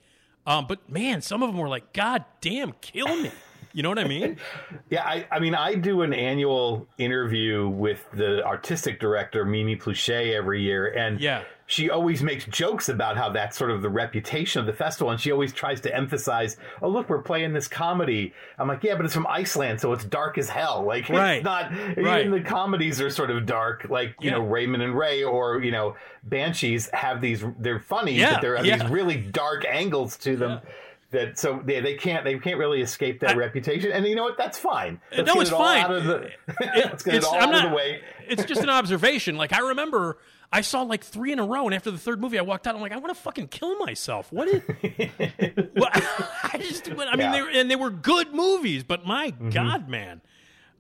Um, 0.46 0.66
but 0.68 0.90
man, 0.90 1.22
some 1.22 1.42
of 1.44 1.48
them 1.50 1.58
were 1.58 1.70
like, 1.70 1.94
God 1.94 2.26
damn, 2.42 2.74
kill 2.82 3.16
me. 3.16 3.32
You 3.74 3.84
know 3.84 3.90
what 3.90 4.00
I 4.00 4.08
mean? 4.08 4.38
Yeah, 4.90 5.04
I, 5.04 5.28
I 5.32 5.40
mean, 5.40 5.54
I 5.54 5.76
do 5.76 6.02
an 6.02 6.14
annual 6.14 6.88
interview 6.98 7.68
with 7.68 8.06
the 8.14 8.42
artistic 8.46 9.02
director 9.02 9.44
Mimi 9.44 9.76
Plauché 9.76 10.34
every 10.34 10.62
year, 10.62 10.88
and 10.94 11.20
Yeah. 11.20 11.44
she 11.66 11.90
always 11.90 12.24
makes 12.24 12.46
jokes 12.46 12.88
about 12.88 13.18
how 13.18 13.30
that's 13.30 13.58
sort 13.58 13.72
of 13.72 13.82
the 13.82 13.90
reputation 13.90 14.62
of 14.62 14.66
the 14.66 14.72
festival, 14.72 15.12
and 15.12 15.20
she 15.20 15.30
always 15.30 15.52
tries 15.52 15.82
to 15.82 15.94
emphasize, 15.94 16.56
"Oh, 16.82 16.88
look, 16.88 17.10
we're 17.10 17.22
playing 17.22 17.52
this 17.52 17.68
comedy." 17.68 18.34
I'm 18.58 18.70
like, 18.70 18.82
"Yeah, 18.82 18.96
but 18.96 19.04
it's 19.04 19.14
from 19.14 19.28
Iceland, 19.28 19.82
so 19.82 19.92
it's 19.92 20.06
dark 20.06 20.38
as 20.38 20.50
hell. 20.50 20.84
Like, 20.88 21.10
Right. 21.10 21.36
it's 21.38 21.44
not 21.44 21.72
Right. 21.98 22.22
even 22.26 22.32
the 22.32 22.40
comedies 22.42 23.02
are 23.02 23.10
sort 23.10 23.30
of 23.30 23.46
dark. 23.46 23.88
Like, 23.90 24.16
you 24.22 24.30
Yeah. 24.30 24.38
know, 24.38 24.44
Raymond 24.46 24.84
and 24.84 24.98
Ray 24.98 25.24
or 25.24 25.62
you 25.62 25.72
know, 25.72 25.98
Banshees 26.24 26.90
have 26.94 27.20
these. 27.20 27.44
They're 27.60 27.80
funny, 27.82 28.14
Yeah, 28.14 28.36
but 28.36 28.42
there 28.42 28.58
are 28.58 28.66
yeah. 28.66 28.78
these 28.78 28.90
really 28.90 29.18
dark 29.18 29.66
angles 29.68 30.16
to 30.20 30.38
them." 30.38 30.62
That 31.12 31.40
so 31.40 31.62
they, 31.64 31.80
they 31.80 31.94
can't 31.96 32.26
they 32.26 32.38
can't 32.38 32.58
really 32.58 32.82
escape 32.82 33.22
that 33.22 33.32
I- 33.32 33.36
reputation 33.36 33.94
and 33.94 34.06
you 34.06 34.14
know 34.16 34.24
what 34.24 34.38
that's 34.38 34.58
fine 34.60 35.00
Let's 35.16 35.34
no, 35.34 35.40
it's 35.40 35.50
it 35.52 35.54
fine. 35.54 35.84
out 35.86 35.94
of 35.94 36.04
the, 36.04 36.30
let's 37.06 37.26
all 37.26 37.36
I'm 37.42 37.50
not- 37.50 37.70
the 37.70 37.76
way 37.76 38.02
It's 38.28 38.44
just 38.44 38.62
an 38.62 38.70
observation. 38.70 39.38
Like 39.38 39.54
I 39.54 39.60
remember, 39.60 40.18
I 40.52 40.60
saw 40.60 40.82
like 40.82 41.04
three 41.06 41.32
in 41.32 41.40
a 41.40 41.46
row, 41.46 41.66
and 41.66 41.74
after 41.74 41.92
the 41.92 41.98
third 41.98 42.20
movie, 42.20 42.38
I 42.38 42.42
walked 42.42 42.68
out. 42.68 42.76
I'm 42.76 42.82
like, 42.82 42.92
I 42.92 42.98
want 42.98 43.16
to 43.16 43.22
fucking 43.22 43.48
kill 43.48 43.78
myself. 43.78 44.32
What 44.34 44.50
is? 44.50 44.62
well, 45.76 45.90
I 45.94 46.58
just, 46.60 46.90
I 46.90 46.94
mean, 46.94 47.00
Yeah. 47.00 47.14
Mm-hmm. 47.16 47.32
they 47.32 47.42
were, 47.42 47.50
and 47.50 47.72
they 47.72 47.76
were 47.78 47.90
good 47.90 48.34
movies, 48.34 48.84
but 48.84 49.06
my 49.06 49.30
god, 49.30 49.88
man, 49.88 50.20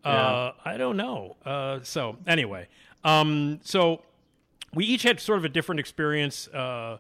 uh, 0.03 0.51
I 0.65 0.75
don't 0.77 0.98
know. 0.98 1.38
Uh, 1.46 1.79
so 1.84 2.17
anyway, 2.27 2.67
um, 3.05 3.60
so 3.63 4.01
we 4.74 4.84
each 4.86 5.03
had 5.03 5.19
sort 5.22 5.38
of 5.39 5.46
a 5.46 5.50
different 5.50 5.79
experience. 5.79 6.48
Uh, 6.50 6.98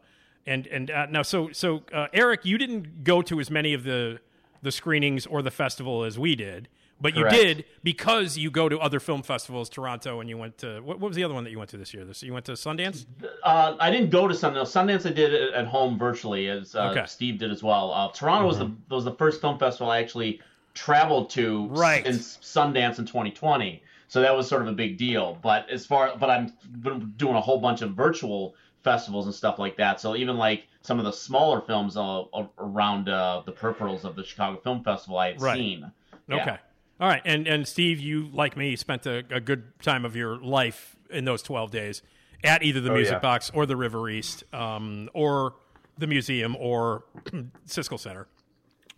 and 0.47 0.65
and 0.67 0.89
uh, 0.89 1.05
now, 1.07 1.21
so 1.21 1.51
so 1.51 1.83
uh, 1.93 2.07
Erik, 2.13 2.45
you 2.45 2.57
didn't 2.57 3.03
go 3.03 3.21
to 3.21 3.39
as 3.39 3.51
many 3.51 3.73
of 3.73 3.83
the 3.83 4.19
the 4.63 4.71
screenings 4.71 5.25
or 5.27 5.41
the 5.41 5.51
festival 5.51 6.03
as 6.03 6.17
we 6.17 6.35
did, 6.35 6.67
but 6.99 7.13
Correct. 7.13 7.35
you 7.35 7.43
did 7.43 7.65
because 7.83 8.37
you 8.37 8.49
go 8.49 8.67
to 8.69 8.79
other 8.79 8.99
film 8.99 9.21
festivals, 9.21 9.69
Toronto, 9.69 10.19
and 10.19 10.29
you 10.29 10.37
went 10.37 10.57
to 10.59 10.79
what, 10.81 10.99
what 10.99 11.09
was 11.09 11.15
the 11.15 11.23
other 11.23 11.33
one 11.33 11.43
that 11.43 11.51
you 11.51 11.57
went 11.59 11.69
to 11.71 11.77
this 11.77 11.93
year? 11.93 12.05
This 12.05 12.23
you 12.23 12.33
went 12.33 12.45
to 12.45 12.53
Sundance. 12.53 13.05
Uh, 13.43 13.75
I 13.79 13.91
didn't 13.91 14.09
go 14.09 14.27
to 14.27 14.33
Sundance. 14.33 14.71
Sundance 14.71 15.05
I 15.05 15.13
did 15.13 15.33
it 15.33 15.53
at 15.53 15.67
home 15.67 15.99
virtually, 15.99 16.49
as 16.49 16.73
uh, 16.75 16.89
Okay. 16.91 17.05
Steve 17.05 17.37
did 17.37 17.51
as 17.51 17.61
well. 17.61 17.91
Uh, 17.93 18.09
Toronto 18.11 18.47
was 18.47 18.57
the 18.57 18.71
was 18.89 19.03
the 19.03 19.13
first 19.15 19.41
film 19.41 19.59
festival 19.59 19.91
I 19.91 19.99
actually 19.99 20.41
traveled 20.73 21.29
to 21.31 21.67
Right. 21.67 22.05
in 22.05 22.15
Sundance 22.15 22.99
in 22.99 23.05
2020. 23.05 23.83
So 24.09 24.21
that 24.21 24.33
was 24.35 24.47
sort 24.47 24.61
of 24.61 24.69
a 24.69 24.73
big 24.73 24.97
deal. 24.97 25.37
But 25.41 25.69
as 25.69 25.85
far, 25.85 26.15
but 26.17 26.29
I'm 26.29 26.53
been 26.79 27.13
doing 27.17 27.35
a 27.35 27.41
whole 27.41 27.59
bunch 27.59 27.81
of 27.81 27.91
virtual 27.91 28.55
festivals 28.91 29.25
and 29.25 29.35
stuff 29.35 29.59
like 29.59 29.77
that. 29.77 29.99
So 29.99 30.15
even 30.15 30.37
like 30.37 30.67
some 30.81 30.99
of 30.99 31.05
the 31.05 31.11
smaller 31.11 31.61
films 31.61 31.97
uh, 31.97 32.23
around 32.57 33.09
uh, 33.09 33.41
the 33.45 33.51
peripherals 33.51 34.03
of 34.03 34.15
the 34.15 34.23
Chicago 34.23 34.59
Film 34.61 34.83
Festival 34.83 35.17
I 35.17 35.27
had 35.33 35.41
Right. 35.41 35.57
seen. 35.57 35.91
Yeah. 36.29 36.35
Okay. 36.41 36.57
All 36.99 37.07
right. 37.07 37.21
And 37.25 37.47
and 37.47 37.67
Steve, 37.67 37.99
you 37.99 38.29
like 38.33 38.57
me 38.57 38.75
spent 38.75 39.05
a, 39.05 39.23
a 39.29 39.39
good 39.39 39.63
time 39.81 40.05
of 40.05 40.15
your 40.15 40.37
life 40.37 40.95
in 41.09 41.25
those 41.25 41.41
twelve 41.41 41.71
days 41.71 42.01
at 42.43 42.63
either 42.63 42.81
the 42.81 42.91
Oh, 42.91 42.95
Music 42.95 43.13
yeah. 43.13 43.19
Box 43.19 43.51
or 43.53 43.65
the 43.65 43.75
River 43.75 44.09
East, 44.09 44.43
um, 44.53 45.09
or 45.13 45.55
the 45.97 46.07
museum 46.07 46.55
or 46.59 47.03
Siskel 47.67 47.99
Center. 47.99 48.27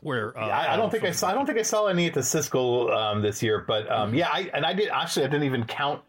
Where 0.01 0.37
uh, 0.37 0.47
I, 0.47 0.73
I 0.73 0.75
don't 0.77 0.85
um, 0.85 0.91
think 0.91 1.03
I 1.03 1.11
saw. 1.11 1.29
I 1.29 1.33
don't 1.33 1.45
think 1.45 1.59
I 1.59 1.63
saw 1.63 1.87
any 1.87 2.07
at 2.07 2.13
the 2.13 2.21
Siskel 2.21 2.89
um, 2.95 3.21
this 3.21 3.43
year, 3.43 3.65
but 3.67 3.89
um, 3.91 4.13
yeah, 4.13 4.29
I, 4.31 4.49
and 4.53 4.65
I 4.65 4.71
did 4.73 4.87
actually. 4.89 5.25
I 5.25 5.27
didn't 5.27 5.43
even 5.43 5.65
count 5.65 6.01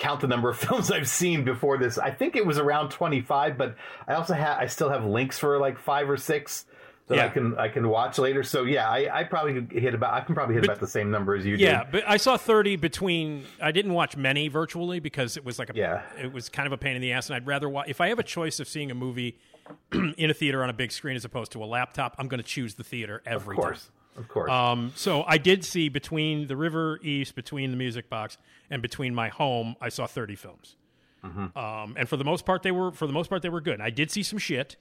count 0.00 0.20
the 0.20 0.26
number 0.26 0.50
of 0.50 0.58
films 0.68 0.90
I've 0.90 1.08
seen 1.08 1.44
before 1.44 1.78
this. 1.78 1.96
I 1.98 2.10
think 2.10 2.34
it 2.34 2.44
was 2.44 2.58
around 2.58 2.90
twenty 2.90 3.20
five, 3.20 3.56
but 3.56 3.76
I 4.08 4.14
also 4.14 4.34
have. 4.34 4.58
I 4.58 4.66
still 4.66 4.88
have 4.90 5.04
links 5.04 5.38
for 5.38 5.58
like 5.58 5.78
five 5.78 6.10
or 6.10 6.16
six 6.16 6.64
that 7.06 7.18
I 7.18 7.28
can 7.28 7.58
I 7.58 7.68
can 7.68 7.88
watch 7.88 8.18
later. 8.18 8.42
So 8.44 8.62
yeah, 8.64 8.88
I, 8.88 9.20
I 9.20 9.24
probably 9.24 9.66
hit 9.78 9.94
about. 9.94 10.14
I 10.14 10.20
can 10.20 10.34
probably 10.34 10.54
hit 10.54 10.64
about 10.64 10.78
the 10.80 10.86
same 10.86 11.10
number 11.10 11.34
as 11.34 11.44
you 11.44 11.56
Yeah, 11.56 11.82
did. 11.84 11.92
but 11.92 12.04
I 12.08 12.16
saw 12.18 12.36
30 12.36 12.76
between. 12.76 13.44
I 13.60 13.72
didn't 13.72 13.94
watch 13.94 14.16
many 14.16 14.48
virtually 14.48 15.00
because 15.00 15.36
it 15.36 15.44
was 15.44 15.58
like 15.58 15.70
a. 15.70 15.76
Yeah. 15.76 16.02
It 16.20 16.32
was 16.32 16.48
kind 16.48 16.66
of 16.66 16.72
a 16.72 16.78
pain 16.78 16.96
in 16.96 17.02
the 17.02 17.12
ass, 17.12 17.28
and 17.28 17.36
I'd 17.36 17.46
rather 17.46 17.68
watch. 17.68 17.88
If 17.88 18.00
I 18.00 18.08
have 18.08 18.18
a 18.18 18.24
choice 18.24 18.60
of 18.60 18.68
seeing 18.68 18.90
a 18.90 18.94
movie 18.94 19.36
in 19.92 20.30
a 20.30 20.34
theater 20.34 20.62
on 20.62 20.70
a 20.70 20.72
big 20.72 20.92
screen 20.92 21.16
as 21.16 21.24
opposed 21.24 21.52
to 21.52 21.62
a 21.62 21.66
laptop, 21.66 22.14
I'm 22.18 22.28
going 22.28 22.40
to 22.42 22.46
choose 22.48 22.74
the 22.76 22.84
theater 22.84 23.22
every 23.26 23.56
Of 23.56 23.60
course, 23.62 23.90
of 24.16 24.28
course. 24.28 24.50
Um, 24.50 24.92
so 24.96 25.24
I 25.26 25.38
did 25.38 25.64
see 25.64 25.88
between 25.88 26.46
the 26.46 26.56
River 26.56 26.98
East, 27.02 27.34
between 27.34 27.70
the 27.70 27.76
Music 27.76 28.08
Box, 28.08 28.38
and 28.70 28.82
between 28.82 29.14
my 29.14 29.28
home, 29.28 29.76
I 29.80 29.88
saw 29.88 30.06
30 30.06 30.34
films. 30.36 30.76
Mm-hmm. 31.24 31.58
Um, 31.58 31.94
and 31.96 32.08
for 32.08 32.16
the 32.16 32.24
most 32.24 32.44
part, 32.46 32.62
they 32.62 32.70
were 32.70 32.92
for 32.92 33.06
the 33.06 33.12
most 33.12 33.28
part 33.28 33.42
they 33.42 33.48
were 33.48 33.60
good. 33.60 33.74
And 33.74 33.82
I 33.82 33.90
did 33.90 34.10
see 34.10 34.22
some 34.22 34.38
shit. 34.38 34.76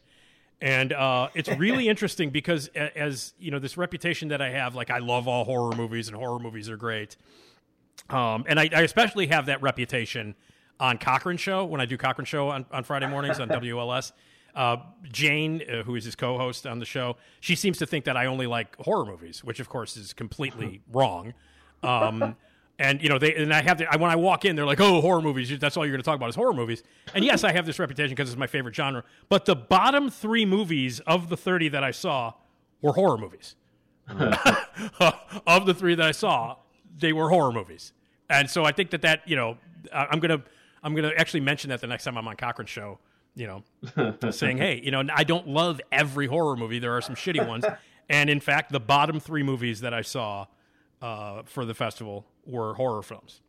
And 0.62 0.92
uh, 0.92 1.30
it's 1.34 1.50
really 1.50 1.88
interesting 1.90 2.30
because, 2.30 2.70
a- 2.76 2.98
as 2.98 3.34
you 3.40 3.52
know, 3.52 3.60
this 3.60 3.78
reputation 3.78 4.30
that 4.30 4.42
I 4.42 4.50
have, 4.50 4.76
like 4.76 4.90
I 4.90 5.00
love 5.00 5.28
all 5.28 5.44
horror 5.44 5.76
movies 5.76 6.08
and 6.08 6.18
horror 6.18 6.40
movies 6.40 6.70
are 6.70 6.78
great. 6.78 7.18
Um, 8.10 8.46
and 8.48 8.60
I, 8.60 8.70
I 8.74 8.82
especially 8.82 9.28
have 9.28 9.48
that 9.48 9.62
reputation 9.62 10.36
on 10.80 10.98
Cochran 10.98 11.38
Show 11.38 11.66
when 11.66 11.82
I 11.82 11.86
do 11.86 11.98
Cochran 11.98 12.26
Show 12.26 12.50
on, 12.50 12.66
on 12.72 12.84
Friday 12.84 13.08
mornings 13.08 13.40
on 13.40 13.50
WLS. 13.50 14.12
Uh, 14.56 14.78
Jane, 15.12 15.62
uh, 15.72 15.84
who 15.84 15.96
is 15.96 16.04
his 16.06 16.16
co-host 16.16 16.66
on 16.68 16.80
the 16.80 16.86
show, 16.86 17.16
she 17.40 17.56
seems 17.56 17.78
to 17.78 17.86
think 17.86 18.06
that 18.06 18.18
I 18.18 18.26
only 18.26 18.48
like 18.48 18.76
horror 18.78 19.06
movies, 19.06 19.44
which 19.44 19.60
of 19.60 19.70
course 19.70 19.96
is 19.96 20.12
completely 20.14 20.82
wrong. 20.92 21.34
Um, 21.84 22.36
and 22.78 23.02
you 23.02 23.10
know, 23.10 23.20
they 23.20 23.36
and 23.36 23.54
I 23.54 23.62
have 23.62 23.78
to. 23.78 23.92
I, 23.92 23.98
when 23.98 24.10
I 24.10 24.16
walk 24.16 24.46
in, 24.46 24.56
they're 24.56 24.66
like, 24.66 24.80
"Oh, 24.80 25.02
horror 25.02 25.22
movies. 25.22 25.58
That's 25.60 25.76
all 25.78 25.86
you're 25.86 25.92
going 25.92 26.02
to 26.02 26.06
talk 26.06 26.16
about 26.16 26.30
is 26.30 26.36
horror 26.36 26.54
movies." 26.54 26.82
And 27.14 27.24
yes, 27.26 27.44
I 27.44 27.52
have 27.52 27.66
this 27.66 27.78
reputation 27.78 28.12
because 28.16 28.30
it's 28.30 28.38
my 28.40 28.48
favorite 28.48 28.74
genre. 28.76 29.04
But 29.28 29.46
the 29.46 29.56
bottom 29.56 30.10
three 30.10 30.46
movies 30.46 31.00
of 31.02 31.30
the 31.30 31.36
thirty 31.38 31.68
that 31.70 31.84
I 31.84 31.92
saw 31.92 32.34
were 32.82 32.94
horror 32.94 33.18
movies. 33.18 33.56
of 35.48 35.66
the 35.66 35.74
three 35.74 35.96
that 35.96 36.06
I 36.08 36.12
saw, 36.12 36.58
they 36.98 37.14
were 37.14 37.30
horror 37.30 37.52
movies, 37.52 37.94
and 38.30 38.50
so 38.50 38.66
I 38.66 38.72
think 38.72 38.90
that 38.92 39.02
that 39.04 39.28
you 39.28 39.36
know 39.36 39.58
I- 39.94 40.08
I'm 40.12 40.20
gonna 40.20 40.42
I'm 40.84 40.96
gonna 40.96 41.12
actually 41.18 41.42
mention 41.42 41.70
that 41.70 41.82
the 41.82 41.88
next 41.88 42.04
time 42.06 42.18
I'm 42.18 42.28
on 42.28 42.36
Cochran's 42.36 42.70
show. 42.70 43.00
You 43.40 43.64
know, 43.96 44.14
saying, 44.32 44.58
"Hey, 44.58 44.82
you 44.84 44.92
know, 44.92 45.02
I 45.16 45.24
don't 45.24 45.48
love 45.48 45.80
every 45.92 46.28
horror 46.28 46.56
movie. 46.58 46.80
There 46.80 46.96
are 46.98 47.02
some 47.02 47.16
shitty 47.16 47.48
ones." 47.48 47.66
And 48.12 48.28
in 48.28 48.40
fact, 48.40 48.72
the 48.72 48.80
bottom 48.80 49.20
three 49.20 49.44
movies 49.44 49.82
that 49.82 49.94
I 49.94 50.02
saw 50.02 50.48
uh, 51.00 51.44
for 51.46 51.64
the 51.64 51.76
festival 51.76 52.26
were 52.44 52.74
horror 52.74 53.04
films. 53.04 53.40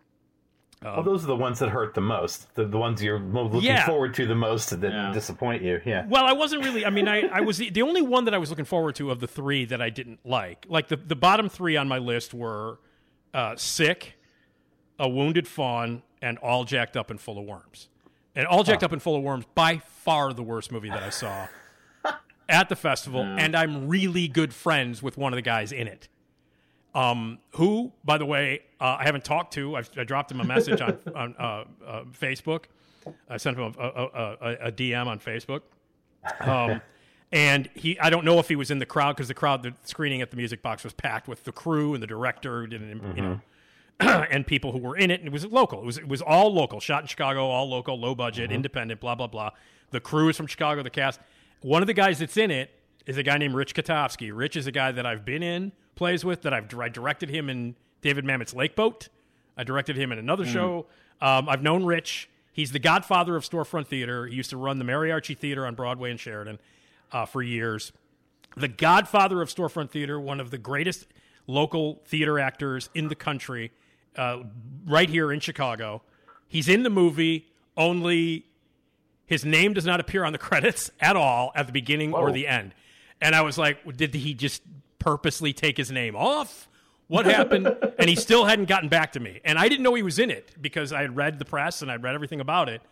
well, 0.83 1.03
those 1.03 1.25
are 1.25 1.29
the 1.29 1.35
ones 1.37 1.61
that 1.61 1.71
hurt 1.71 1.95
the 1.95 2.03
most. 2.03 2.55
The, 2.57 2.67
the 2.67 2.77
ones 2.77 3.03
you're 3.03 3.19
looking 3.19 3.63
Yeah. 3.63 3.87
forward 3.87 4.13
to 4.17 4.27
the 4.27 4.35
most 4.35 4.69
that 4.79 4.93
Yeah. 4.93 5.13
disappoint 5.15 5.63
you. 5.63 5.81
Yeah. 5.87 6.05
Well, 6.07 6.27
I 6.27 6.33
wasn't 6.35 6.63
really. 6.63 6.85
I 6.85 6.91
mean, 6.91 7.09
I, 7.09 7.23
I 7.33 7.41
was 7.41 7.57
the, 7.57 7.71
the 7.71 7.81
only 7.81 8.03
one 8.03 8.27
that 8.27 8.35
I 8.35 8.39
was 8.39 8.51
looking 8.51 8.67
forward 8.67 8.97
to 8.97 9.11
of 9.11 9.21
the 9.21 9.27
three 9.27 9.65
that 9.65 9.81
I 9.81 9.89
didn't 9.89 10.21
like. 10.27 10.67
Like 10.69 10.89
the 10.89 10.97
the 10.97 11.17
bottom 11.17 11.49
three 11.49 11.79
on 11.79 11.89
my 11.89 11.97
list 11.99 12.35
were 12.35 12.81
uh, 13.33 13.57
Sick, 13.57 14.19
A 14.99 15.09
Wounded 15.09 15.49
Fawn, 15.49 16.03
and 16.21 16.37
All 16.39 16.65
Jacked 16.65 16.99
Up 16.99 17.09
and 17.11 17.19
Full 17.19 17.39
of 17.39 17.47
Worms. 17.47 17.89
And 18.35 18.47
All 18.47 18.63
Jacked 18.63 18.83
Up 18.85 18.93
and 18.93 19.03
Full 19.03 19.17
of 19.17 19.23
Worms, 19.23 19.45
by 19.55 19.79
far 19.79 20.33
the 20.33 20.43
worst 20.43 20.71
movie 20.71 20.89
that 20.89 21.03
I 21.03 21.11
saw 21.11 21.49
at 22.49 22.69
the 22.69 22.77
festival. 22.77 23.23
And 23.23 23.57
I'm 23.57 23.89
really 23.89 24.29
good 24.29 24.55
friends 24.55 25.03
with 25.03 25.19
one 25.19 25.33
of 25.33 25.37
the 25.37 25.43
guys 25.43 25.73
in 25.73 25.89
it. 25.89 26.09
Um, 26.95 27.39
who, 27.53 27.93
by 28.05 28.19
the 28.19 28.27
way, 28.27 28.63
uh, 28.81 28.97
I 28.99 29.05
haven't 29.05 29.25
talked 29.25 29.55
to. 29.55 29.77
I've, 29.77 29.91
I 29.97 30.05
dropped 30.05 30.33
him 30.33 30.41
a 30.41 30.45
message 30.45 30.81
on 30.81 30.99
on 31.15 31.37
uh, 31.39 31.65
uh, 31.87 32.03
Facebook. 32.05 32.65
I 33.29 33.37
sent 33.37 33.57
him 33.57 33.75
a, 33.79 33.83
a, 33.83 34.05
a, 34.05 34.57
a 34.67 34.73
DM 34.73 35.07
on 35.07 35.21
Facebook. 35.21 35.63
Um, 36.41 36.81
and 37.33 37.71
he, 37.75 37.99
I 38.01 38.11
don't 38.11 38.25
know 38.25 38.39
if 38.41 38.49
he 38.49 38.57
was 38.57 38.71
in 38.71 38.79
the 38.79 38.87
crowd 38.87 39.17
because 39.17 39.29
the 39.29 39.35
crowd, 39.35 39.63
the 39.63 39.73
screening 39.85 40.21
at 40.21 40.31
the 40.31 40.37
Music 40.37 40.63
Box 40.63 40.83
was 40.83 40.93
packed 40.93 41.29
with 41.29 41.45
the 41.45 41.53
crew 41.53 41.95
and 41.95 42.03
the 42.03 42.07
director, 42.07 42.63
who 42.63 42.67
didn't, 42.67 43.17
you 43.17 43.23
know, 43.23 43.41
and 44.31 44.47
people 44.47 44.73
who 44.73 44.79
were 44.79 44.97
in 44.97 45.11
it. 45.11 45.21
And 45.21 45.29
it 45.29 45.33
was 45.33 45.45
local. 45.47 45.81
It 45.81 45.87
was 45.87 45.99
it 45.99 46.09
was 46.09 46.23
all 46.23 46.53
local, 46.53 46.81
shot 46.81 47.03
in 47.03 47.07
Chicago, 47.07 47.47
all 47.47 47.69
local, 47.69 47.99
low 47.99 48.15
budget, 48.15 48.51
independent, 48.51 49.01
blah 49.01 49.15
blah 49.15 49.27
blah. 49.27 49.51
The 49.91 50.01
crew 50.01 50.29
is 50.29 50.37
from 50.37 50.47
Chicago. 50.47 50.83
The 50.83 50.91
cast. 50.91 51.21
One 51.63 51.83
of 51.83 51.87
the 51.87 51.95
guys 51.95 52.19
that's 52.19 52.37
in 52.37 52.51
it 52.51 52.71
is 53.07 53.19
a 53.19 53.23
guy 53.23 53.37
named 53.39 53.55
Rich 53.55 53.75
Cotovsky. 53.75 54.31
Rich 54.33 54.57
is 54.57 54.67
a 54.67 54.73
guy 54.73 54.93
that 54.93 55.05
I've 55.05 55.25
been 55.25 55.43
in 55.43 55.73
plays 55.95 56.25
with. 56.25 56.43
That 56.43 56.55
I've 56.55 56.73
I 56.75 56.89
directed 56.89 57.31
him 57.31 57.51
in 57.51 57.77
David 58.01 58.25
Mamet's 58.25 58.55
Lakeboat. 58.55 59.09
I 59.57 59.65
directed 59.65 59.97
him 59.97 60.13
in 60.13 60.19
another 60.19 60.47
show. 60.47 60.87
Um, 61.21 61.49
I've 61.49 61.63
known 61.63 61.85
Rich. 61.85 62.31
He's 62.53 62.73
the 62.73 62.79
godfather 62.79 63.37
of 63.37 63.45
storefront 63.49 63.87
theater. 63.87 64.27
He 64.27 64.37
used 64.37 64.51
to 64.51 64.57
run 64.57 64.79
the 64.79 64.85
Mary-Arrchie 64.85 65.35
Theater 65.35 65.67
on 65.67 65.75
Broadway 65.75 66.11
and 66.11 66.19
Sheridan 66.19 66.59
uh, 67.13 67.27
for 67.27 67.43
years 67.43 67.93
the 68.57 68.69
godfather 68.69 69.43
of 69.43 69.49
storefront 69.49 69.91
theater, 69.91 70.21
one 70.21 70.41
of 70.41 70.51
the 70.51 70.59
greatest 70.59 71.07
local 71.47 72.03
theater 72.07 72.39
actors 72.39 72.91
in 72.95 73.09
the 73.09 73.15
country, 73.15 73.73
uh, 74.17 74.41
right 74.87 75.09
here 75.09 75.33
in 75.33 75.41
Chicago. 75.41 76.03
He's 76.47 76.69
in 76.69 76.83
the 76.83 76.91
movie, 76.91 77.49
only 77.77 78.47
his 79.27 79.45
name 79.45 79.75
does 79.75 79.87
not 79.87 80.01
appear 80.01 80.25
on 80.25 80.33
the 80.33 80.39
credits 80.49 80.91
at 81.01 81.17
all 81.17 81.53
at 81.55 81.67
the 81.67 81.73
beginning 81.73 82.13
or 82.15 82.33
the 82.33 82.47
end. 82.47 82.75
And 83.21 83.35
I 83.35 83.43
was 83.43 83.59
like, 83.59 83.79
did 83.97 84.15
he 84.15 84.35
just 84.35 84.63
purposely 84.99 85.53
take 85.53 85.77
his 85.77 85.91
name 85.91 86.17
off? 86.17 86.69
What 87.07 87.27
happened? 87.27 87.67
and 87.99 88.09
he 88.09 88.17
still 88.17 88.45
hadn't 88.45 88.69
gotten 88.69 88.89
back 88.89 89.13
to 89.13 89.21
me. 89.21 89.41
And 89.45 89.59
I 89.59 89.69
didn't 89.69 89.83
know 89.83 89.95
he 89.95 90.03
was 90.03 90.19
in 90.19 90.31
it 90.31 90.55
because 90.61 90.93
I 90.93 91.03
had 91.03 91.17
read 91.17 91.39
the 91.39 91.45
press 91.45 91.83
and 91.83 91.91
I'd 91.91 92.03
read 92.03 92.15
everything 92.15 92.41
about 92.41 92.69
it 92.69 92.83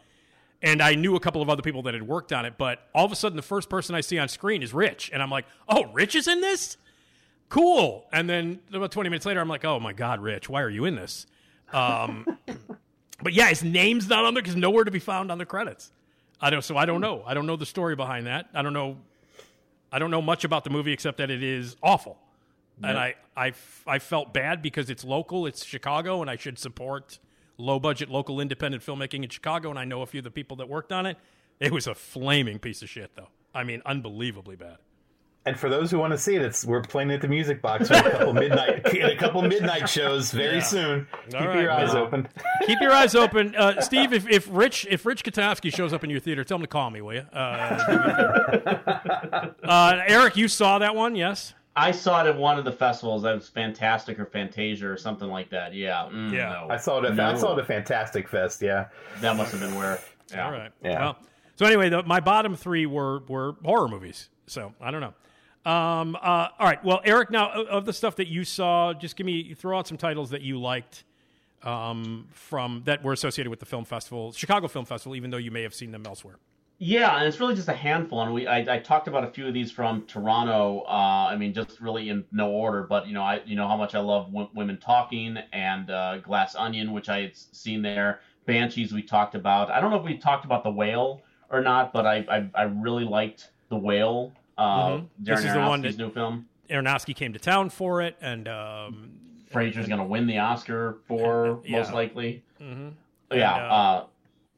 and 0.62 0.82
I 0.82 0.94
knew 0.94 1.14
a 1.16 1.20
couple 1.20 1.40
of 1.40 1.48
other 1.48 1.62
people 1.62 1.82
that 1.82 1.94
had 1.94 2.02
worked 2.02 2.32
on 2.32 2.44
it, 2.44 2.54
but 2.58 2.88
all 2.94 3.04
of 3.04 3.12
a 3.12 3.16
sudden 3.16 3.36
the 3.36 3.42
first 3.42 3.68
person 3.68 3.94
I 3.94 4.00
see 4.00 4.18
on 4.18 4.28
screen 4.28 4.62
is 4.62 4.74
Rich, 4.74 5.10
and 5.12 5.22
I'm 5.22 5.30
like, 5.30 5.46
"Oh, 5.68 5.84
Rich 5.92 6.14
is 6.14 6.26
in 6.26 6.40
this? 6.40 6.76
Cool!" 7.48 8.06
And 8.12 8.28
then 8.28 8.60
about 8.72 8.92
20 8.92 9.08
minutes 9.08 9.26
later, 9.26 9.40
I'm 9.40 9.48
like, 9.48 9.64
"Oh 9.64 9.80
my 9.80 9.92
God, 9.92 10.20
Rich, 10.20 10.48
why 10.48 10.62
are 10.62 10.70
you 10.70 10.84
in 10.84 10.94
this?" 10.94 11.26
Um, 11.72 12.26
but 13.22 13.32
yeah, 13.32 13.48
his 13.48 13.62
name's 13.62 14.08
not 14.08 14.24
on 14.24 14.34
there 14.34 14.42
because 14.42 14.56
nowhere 14.56 14.84
to 14.84 14.90
be 14.90 14.98
found 14.98 15.30
on 15.30 15.38
the 15.38 15.46
credits. 15.46 15.92
I 16.40 16.50
don't, 16.50 16.62
so 16.62 16.76
I 16.76 16.86
don't 16.86 17.00
know. 17.00 17.22
I 17.26 17.34
don't 17.34 17.46
know 17.46 17.56
the 17.56 17.66
story 17.66 17.96
behind 17.96 18.26
that. 18.26 18.48
I 18.54 18.62
don't 18.62 18.72
know. 18.72 18.96
I 19.90 19.98
don't 19.98 20.10
know 20.10 20.22
much 20.22 20.44
about 20.44 20.64
the 20.64 20.70
movie 20.70 20.92
except 20.92 21.18
that 21.18 21.30
it 21.30 21.42
is 21.42 21.76
awful, 21.82 22.18
and 22.82 22.98
I, 22.98 23.14
I, 23.36 23.52
I 23.86 23.98
felt 23.98 24.32
bad 24.32 24.62
because 24.62 24.90
it's 24.90 25.02
local, 25.02 25.46
it's 25.46 25.64
Chicago, 25.64 26.20
and 26.20 26.30
I 26.30 26.36
should 26.36 26.58
support 26.58 27.18
low 27.56 27.80
budget 27.80 28.08
local 28.08 28.40
independent 28.40 28.84
filmmaking 28.84 29.24
in 29.24 29.30
Chicago. 29.30 29.70
And 29.70 29.78
I 29.78 29.84
know 29.84 30.02
a 30.02 30.06
few 30.06 30.18
of 30.18 30.24
the 30.24 30.30
people 30.30 30.56
that 30.58 30.68
worked 30.68 30.92
on 30.92 31.06
it. 31.06 31.16
It 31.58 31.72
was 31.72 31.86
a 31.86 31.94
flaming 31.94 32.58
piece 32.58 32.82
of 32.82 32.88
shit, 32.88 33.10
though. 33.16 33.28
I 33.52 33.64
mean, 33.64 33.82
unbelievably 33.84 34.56
bad. 34.56 34.78
And 35.46 35.58
for 35.58 35.70
those 35.70 35.90
who 35.90 35.98
want 35.98 36.12
to 36.12 36.18
see 36.18 36.34
it, 36.34 36.42
it's 36.42 36.64
we're 36.66 36.82
playing 36.82 37.10
at 37.10 37.22
the 37.22 37.28
Music 37.28 37.62
Box 37.62 37.88
in 37.90 37.96
a 37.96 38.10
couple 38.10 38.32
midnight 38.34 38.86
a 38.94 39.16
couple 39.16 39.40
midnight 39.40 39.88
shows 39.88 40.30
very 40.30 40.56
Yeah. 40.56 40.62
soon. 40.62 41.06
Keep 41.30 41.40
right, 41.40 41.60
your 41.60 41.70
eyes 41.72 41.94
man. 41.94 42.02
open. 42.02 42.28
Keep 42.66 42.80
your 42.82 42.92
eyes 42.92 43.14
open, 43.14 43.54
uh, 43.56 43.80
Steve. 43.80 44.12
If, 44.12 44.28
if 44.28 44.46
Rich 44.50 44.86
if 44.90 45.06
Rich 45.06 45.24
Cotovsky 45.24 45.74
shows 45.74 45.92
up 45.94 46.04
in 46.04 46.10
your 46.10 46.20
theater, 46.20 46.44
tell 46.44 46.56
him 46.56 46.62
to 46.62 46.66
call 46.68 46.90
me, 46.90 47.00
will 47.00 47.14
you? 47.14 47.20
Uh, 47.32 47.86
do 47.86 47.92
me 47.98 48.04
a 48.04 48.16
favor. 48.16 49.54
uh, 49.64 50.00
Eric, 50.06 50.36
you 50.36 50.48
saw 50.48 50.78
that 50.80 50.94
one, 50.94 51.16
yes? 51.16 51.54
I 51.76 51.92
saw 51.92 52.24
it 52.24 52.28
at 52.28 52.36
one 52.36 52.58
of 52.58 52.64
the 52.64 52.72
festivals. 52.72 53.22
That 53.22 53.36
was 53.36 53.48
Fantastic 53.48 54.18
or 54.18 54.26
Fantasia 54.26 54.88
or 54.90 54.96
something 54.96 55.28
like 55.28 55.48
that. 55.50 55.72
Yeah. 55.74 56.08
Mm, 56.12 56.32
Yeah. 56.32 56.48
no. 56.50 56.66
I 56.70 56.76
saw 56.76 56.98
it. 56.98 57.04
At, 57.06 57.14
No. 57.14 57.24
I 57.30 57.34
saw 57.36 57.56
it 57.56 57.60
at 57.60 57.66
Fantastic 57.68 58.28
Fest. 58.28 58.60
Yeah. 58.60 58.86
That 59.20 59.36
must 59.36 59.52
have 59.52 59.60
been 59.60 59.74
where. 59.76 59.98
Yeah. 60.30 60.44
All 60.46 60.50
right. 60.52 60.72
Yeah. 60.82 60.98
Well, 61.00 61.18
so 61.54 61.64
anyway, 61.66 61.88
the, 61.88 62.02
my 62.02 62.20
bottom 62.20 62.56
three 62.56 62.84
were 62.86 63.20
were 63.28 63.54
horror 63.64 63.88
movies. 63.88 64.28
So 64.46 64.74
I 64.80 64.90
don't 64.90 65.00
know. 65.00 65.14
Um, 65.68 66.16
uh, 66.16 66.48
all 66.58 66.66
right. 66.66 66.82
Well, 66.82 67.00
Erik, 67.04 67.30
now 67.30 67.50
of- 67.50 67.84
the 67.84 67.92
stuff 67.92 68.16
that 68.16 68.28
you 68.28 68.44
saw, 68.44 68.94
just 68.94 69.16
give 69.16 69.26
me 69.26 69.52
throw 69.52 69.78
out 69.78 69.86
some 69.86 69.98
titles 69.98 70.30
that 70.30 70.40
you 70.40 70.58
liked 70.58 71.04
um, 71.62 72.28
from 72.30 72.82
that 72.86 73.04
were 73.04 73.12
associated 73.12 73.50
with 73.50 73.60
the 73.60 73.66
film 73.66 73.84
festival, 73.84 74.32
Chicago 74.32 74.68
Film 74.68 74.86
Festival, 74.86 75.14
even 75.14 75.30
though 75.30 75.36
you 75.36 75.50
may 75.50 75.62
have 75.62 75.74
seen 75.74 75.90
them 75.90 76.04
elsewhere. 76.06 76.36
Yeah, 76.78 77.18
and 77.18 77.26
it's 77.26 77.40
really 77.40 77.56
just 77.56 77.68
a 77.68 77.74
handful. 77.74 78.22
And 78.22 78.32
we, 78.32 78.46
I, 78.46 78.76
I 78.76 78.78
talked 78.78 79.08
about 79.08 79.24
a 79.24 79.30
few 79.30 79.46
of 79.46 79.52
these 79.52 79.70
from 79.70 80.06
Toronto. 80.06 80.84
Uh, 80.86 81.26
I 81.28 81.36
mean, 81.36 81.52
just 81.52 81.80
really 81.80 82.08
in 82.08 82.24
no 82.30 82.50
order, 82.50 82.84
but 82.84 83.06
you 83.08 83.12
know, 83.12 83.22
I, 83.22 83.42
you 83.44 83.56
know 83.56 83.66
how 83.66 83.76
much 83.76 83.94
I 83.94 83.98
love 83.98 84.26
w- 84.26 84.48
women 84.54 84.78
talking 84.78 85.36
and 85.52 85.90
uh, 85.90 86.18
Glass 86.18 86.54
Onion, 86.54 86.92
which 86.92 87.08
I 87.08 87.22
had 87.22 87.36
seen 87.36 87.82
there. 87.82 88.20
Banshees, 88.46 88.92
we 88.92 89.02
talked 89.02 89.34
about. 89.34 89.70
I 89.70 89.80
don't 89.80 89.90
know 89.90 89.98
if 89.98 90.04
we 90.04 90.16
talked 90.16 90.44
about 90.44 90.62
the 90.62 90.70
whale 90.70 91.22
or 91.50 91.60
not, 91.60 91.92
but 91.92 92.06
I, 92.06 92.24
I, 92.30 92.48
I 92.54 92.62
really 92.62 93.04
liked 93.04 93.50
the 93.68 93.76
whale. 93.76 94.32
Uh, 94.58 94.88
Mhm. 94.88 95.06
This 95.18 95.40
Darren 95.40 95.46
is 95.46 95.52
the 95.54 95.60
one 95.60 95.82
Aronofsky's 95.82 95.96
that- 95.96 96.02
new 96.02 96.10
film. 96.12 96.46
Aronofsky 96.68 97.16
came 97.16 97.32
to 97.32 97.38
town 97.38 97.70
for 97.70 98.02
it, 98.02 98.16
and 98.20 98.46
um, 98.48 99.10
Fraser's 99.50 99.86
going 99.88 100.00
to 100.00 100.04
win 100.04 100.26
the 100.26 100.38
Oscar 100.38 100.98
for 101.06 101.60
Yeah. 101.64 101.78
most 101.78 101.94
likely. 101.94 102.42
Mm-hmm. 102.60 102.88
Yeah, 103.32 103.54
And, 103.54 103.64
uh, 103.64 103.74
uh, 103.74 104.04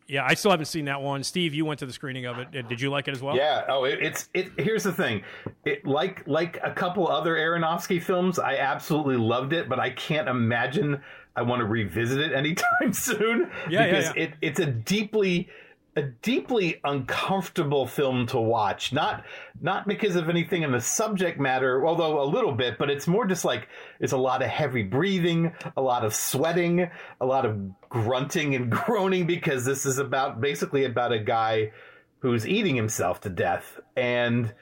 Yeah, 0.09 0.25
I 0.28 0.35
still 0.35 0.50
haven't 0.50 0.66
seen 0.66 0.87
that 0.87 1.00
one. 1.02 1.23
Steve, 1.23 1.54
you 1.54 1.64
went 1.64 1.78
to 1.80 1.87
the 1.87 1.92
screening 1.92 2.26
of 2.26 2.38
it. 2.40 2.49
Uh, 2.49 2.62
Did 2.62 2.80
you 2.80 2.90
like 2.90 3.07
it 3.07 3.12
as 3.12 3.23
well? 3.23 3.37
Yeah. 3.37 3.62
Oh, 3.69 3.85
it, 3.85 4.00
it's 4.02 4.28
it. 4.35 4.50
Here's 4.59 4.83
the 4.83 4.92
thing. 4.92 5.23
It 5.64 5.87
like 5.87 6.26
like 6.26 6.59
a 6.64 6.73
couple 6.73 7.07
other 7.07 7.37
Aronofsky 7.37 8.02
films, 8.02 8.40
I 8.40 8.57
absolutely 8.57 9.16
loved 9.19 9.52
it, 9.52 9.69
but 9.69 9.78
I 9.78 9.90
can't 9.90 10.28
imagine 10.28 11.00
I 11.37 11.42
want 11.42 11.61
to 11.61 11.66
revisit 11.66 12.19
it 12.21 12.33
anytime 12.33 12.92
soon. 12.92 13.49
Yeah, 13.69 13.85
yeah, 13.85 13.87
because 13.87 14.16
yeah. 14.16 14.23
it 14.25 14.33
it's 14.40 14.59
a 14.59 14.66
deeply 14.66 15.49
a 15.97 16.02
deeply 16.02 16.80
uncomfortable 16.85 17.87
film 17.87 18.26
to 18.28 18.38
watch. 18.40 18.92
Not 18.92 19.25
not 19.61 19.87
because 19.88 20.16
of 20.16 20.28
anything 20.28 20.62
in 20.62 20.73
the 20.73 20.80
subject 20.80 21.40
matter, 21.40 21.87
although 21.87 22.23
a 22.23 22.25
little 22.25 22.52
bit, 22.52 22.78
but 22.78 22.90
it's 22.90 23.06
more 23.06 23.26
just 23.26 23.44
like 23.44 23.68
it's 23.99 24.12
a 24.12 24.18
lot 24.18 24.42
of 24.42 24.49
heavy 24.49 24.82
breathing, 24.82 25.52
a 25.76 25.82
lot 25.82 26.04
of 26.04 26.14
sweating, 26.14 26.90
a 27.20 27.26
lot 27.26 27.44
of 27.44 27.88
grunting 27.88 28.54
and 28.54 28.70
groaning 28.70 29.26
because 29.26 29.64
this 29.64 29.87
is 29.87 29.99
about 29.99 30.40
basically 30.40 30.85
about 30.85 31.12
a 31.12 31.18
guy 31.18 31.73
who's 32.20 32.47
eating 32.47 32.76
himself 32.76 33.20
to 33.23 33.30
death 33.30 33.80
and 33.97 34.52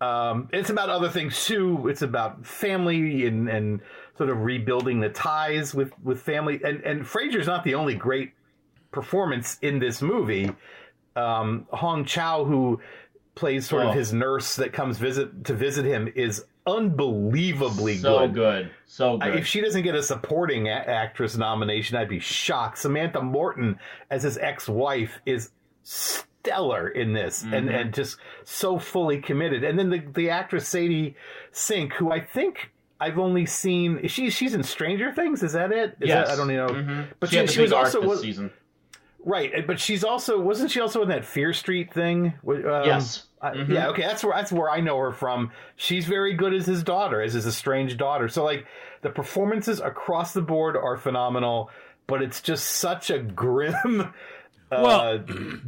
um, 0.00 0.48
it's 0.52 0.70
about 0.70 0.90
other 0.90 1.08
things 1.08 1.44
too. 1.46 1.88
It's 1.88 2.02
about 2.02 2.46
family 2.46 3.26
and, 3.26 3.48
and 3.48 3.80
sort 4.16 4.30
of 4.30 4.42
rebuilding 4.42 5.00
the 5.00 5.08
ties 5.08 5.74
with, 5.74 5.92
with 6.02 6.22
family. 6.22 6.60
And 6.64 6.82
and 6.82 7.06
Fraser's 7.06 7.46
not 7.46 7.64
the 7.64 7.74
only 7.74 7.94
great 7.94 8.32
performance 8.90 9.58
in 9.62 9.78
this 9.78 10.00
movie. 10.02 10.50
Um, 11.16 11.66
Hong 11.70 12.04
Chau, 12.04 12.44
who 12.44 12.80
plays 13.34 13.66
sort 13.68 13.84
Oh. 13.86 13.88
of 13.90 13.94
his 13.94 14.12
nurse 14.12 14.56
that 14.56 14.72
comes 14.72 14.98
visit 14.98 15.44
to 15.44 15.54
visit 15.54 15.84
him, 15.84 16.12
is 16.14 16.44
unbelievably 16.66 17.94
good. 17.94 18.02
So 18.02 18.18
good. 18.26 18.34
good. 18.34 18.70
So 18.86 19.18
good. 19.18 19.34
If 19.36 19.46
she 19.46 19.60
doesn't 19.60 19.82
get 19.82 19.94
a 19.94 20.02
supporting 20.02 20.68
a- 20.68 20.72
actress 20.72 21.36
nomination, 21.36 21.96
I'd 21.96 22.08
be 22.08 22.18
shocked. 22.20 22.78
Samantha 22.78 23.22
Morton 23.22 23.78
as 24.10 24.22
his 24.22 24.38
ex-wife 24.38 25.18
is 25.26 25.50
stellar 25.82 26.88
in 26.88 27.12
this, 27.12 27.42
Mm-hmm. 27.42 27.54
and 27.54 27.68
and 27.70 27.94
just 27.94 28.16
so 28.44 28.78
fully 28.78 29.20
committed. 29.20 29.64
And 29.64 29.78
then 29.78 29.90
the 29.90 30.02
the 30.14 30.30
actress 30.30 30.66
Sadie 30.68 31.16
Sink, 31.52 31.92
who 31.94 32.10
I 32.12 32.20
think. 32.20 32.70
I've 33.00 33.16
only 33.20 33.46
seen 33.46 34.08
she 34.08 34.28
she's 34.28 34.54
in 34.54 34.64
Stranger 34.64 35.12
Things. 35.12 35.44
Is 35.44 35.52
that 35.52 35.70
it? 35.70 35.96
Is 36.00 36.08
Yes. 36.08 36.26
that, 36.26 36.34
I 36.34 36.36
don't 36.36 36.48
know. 36.48 36.66
Mhm. 36.66 37.06
But 37.20 37.28
she, 37.30 37.38
she, 37.46 37.46
she 37.46 37.60
was 37.60 37.72
also 37.72 38.00
was, 38.02 38.20
season. 38.22 38.50
Right. 39.24 39.66
But 39.66 39.80
she's 39.80 40.04
also 40.04 40.38
wasn't 40.40 40.70
she 40.70 40.80
also 40.80 41.02
in 41.02 41.08
that 41.08 41.24
Fear 41.24 41.52
Street 41.52 41.92
thing? 41.92 42.34
Um, 42.46 42.62
Yes. 42.84 43.24
I- 43.40 43.52
Mhm. 43.52 43.68
yeah. 43.68 43.88
Okay. 43.90 44.02
That's 44.02 44.24
where 44.24 44.34
that's 44.34 44.50
where 44.52 44.68
I 44.70 44.80
know 44.80 44.98
her 44.98 45.12
from. 45.12 45.52
She's 45.76 46.06
very 46.06 46.34
good 46.34 46.52
as 46.54 46.66
his 46.66 46.82
daughter, 46.82 47.22
as 47.22 47.34
his 47.34 47.46
estranged 47.46 47.96
daughter. 47.98 48.28
So 48.28 48.44
like 48.44 48.66
the 49.02 49.10
performances 49.10 49.80
across 49.80 50.32
the 50.32 50.42
board 50.42 50.76
are 50.76 50.96
phenomenal, 50.96 51.70
but 52.06 52.20
it's 52.22 52.40
just 52.42 52.64
such 52.66 53.10
a 53.10 53.18
grim. 53.18 54.12
Uh, 54.70 54.82
Well- 54.84 55.18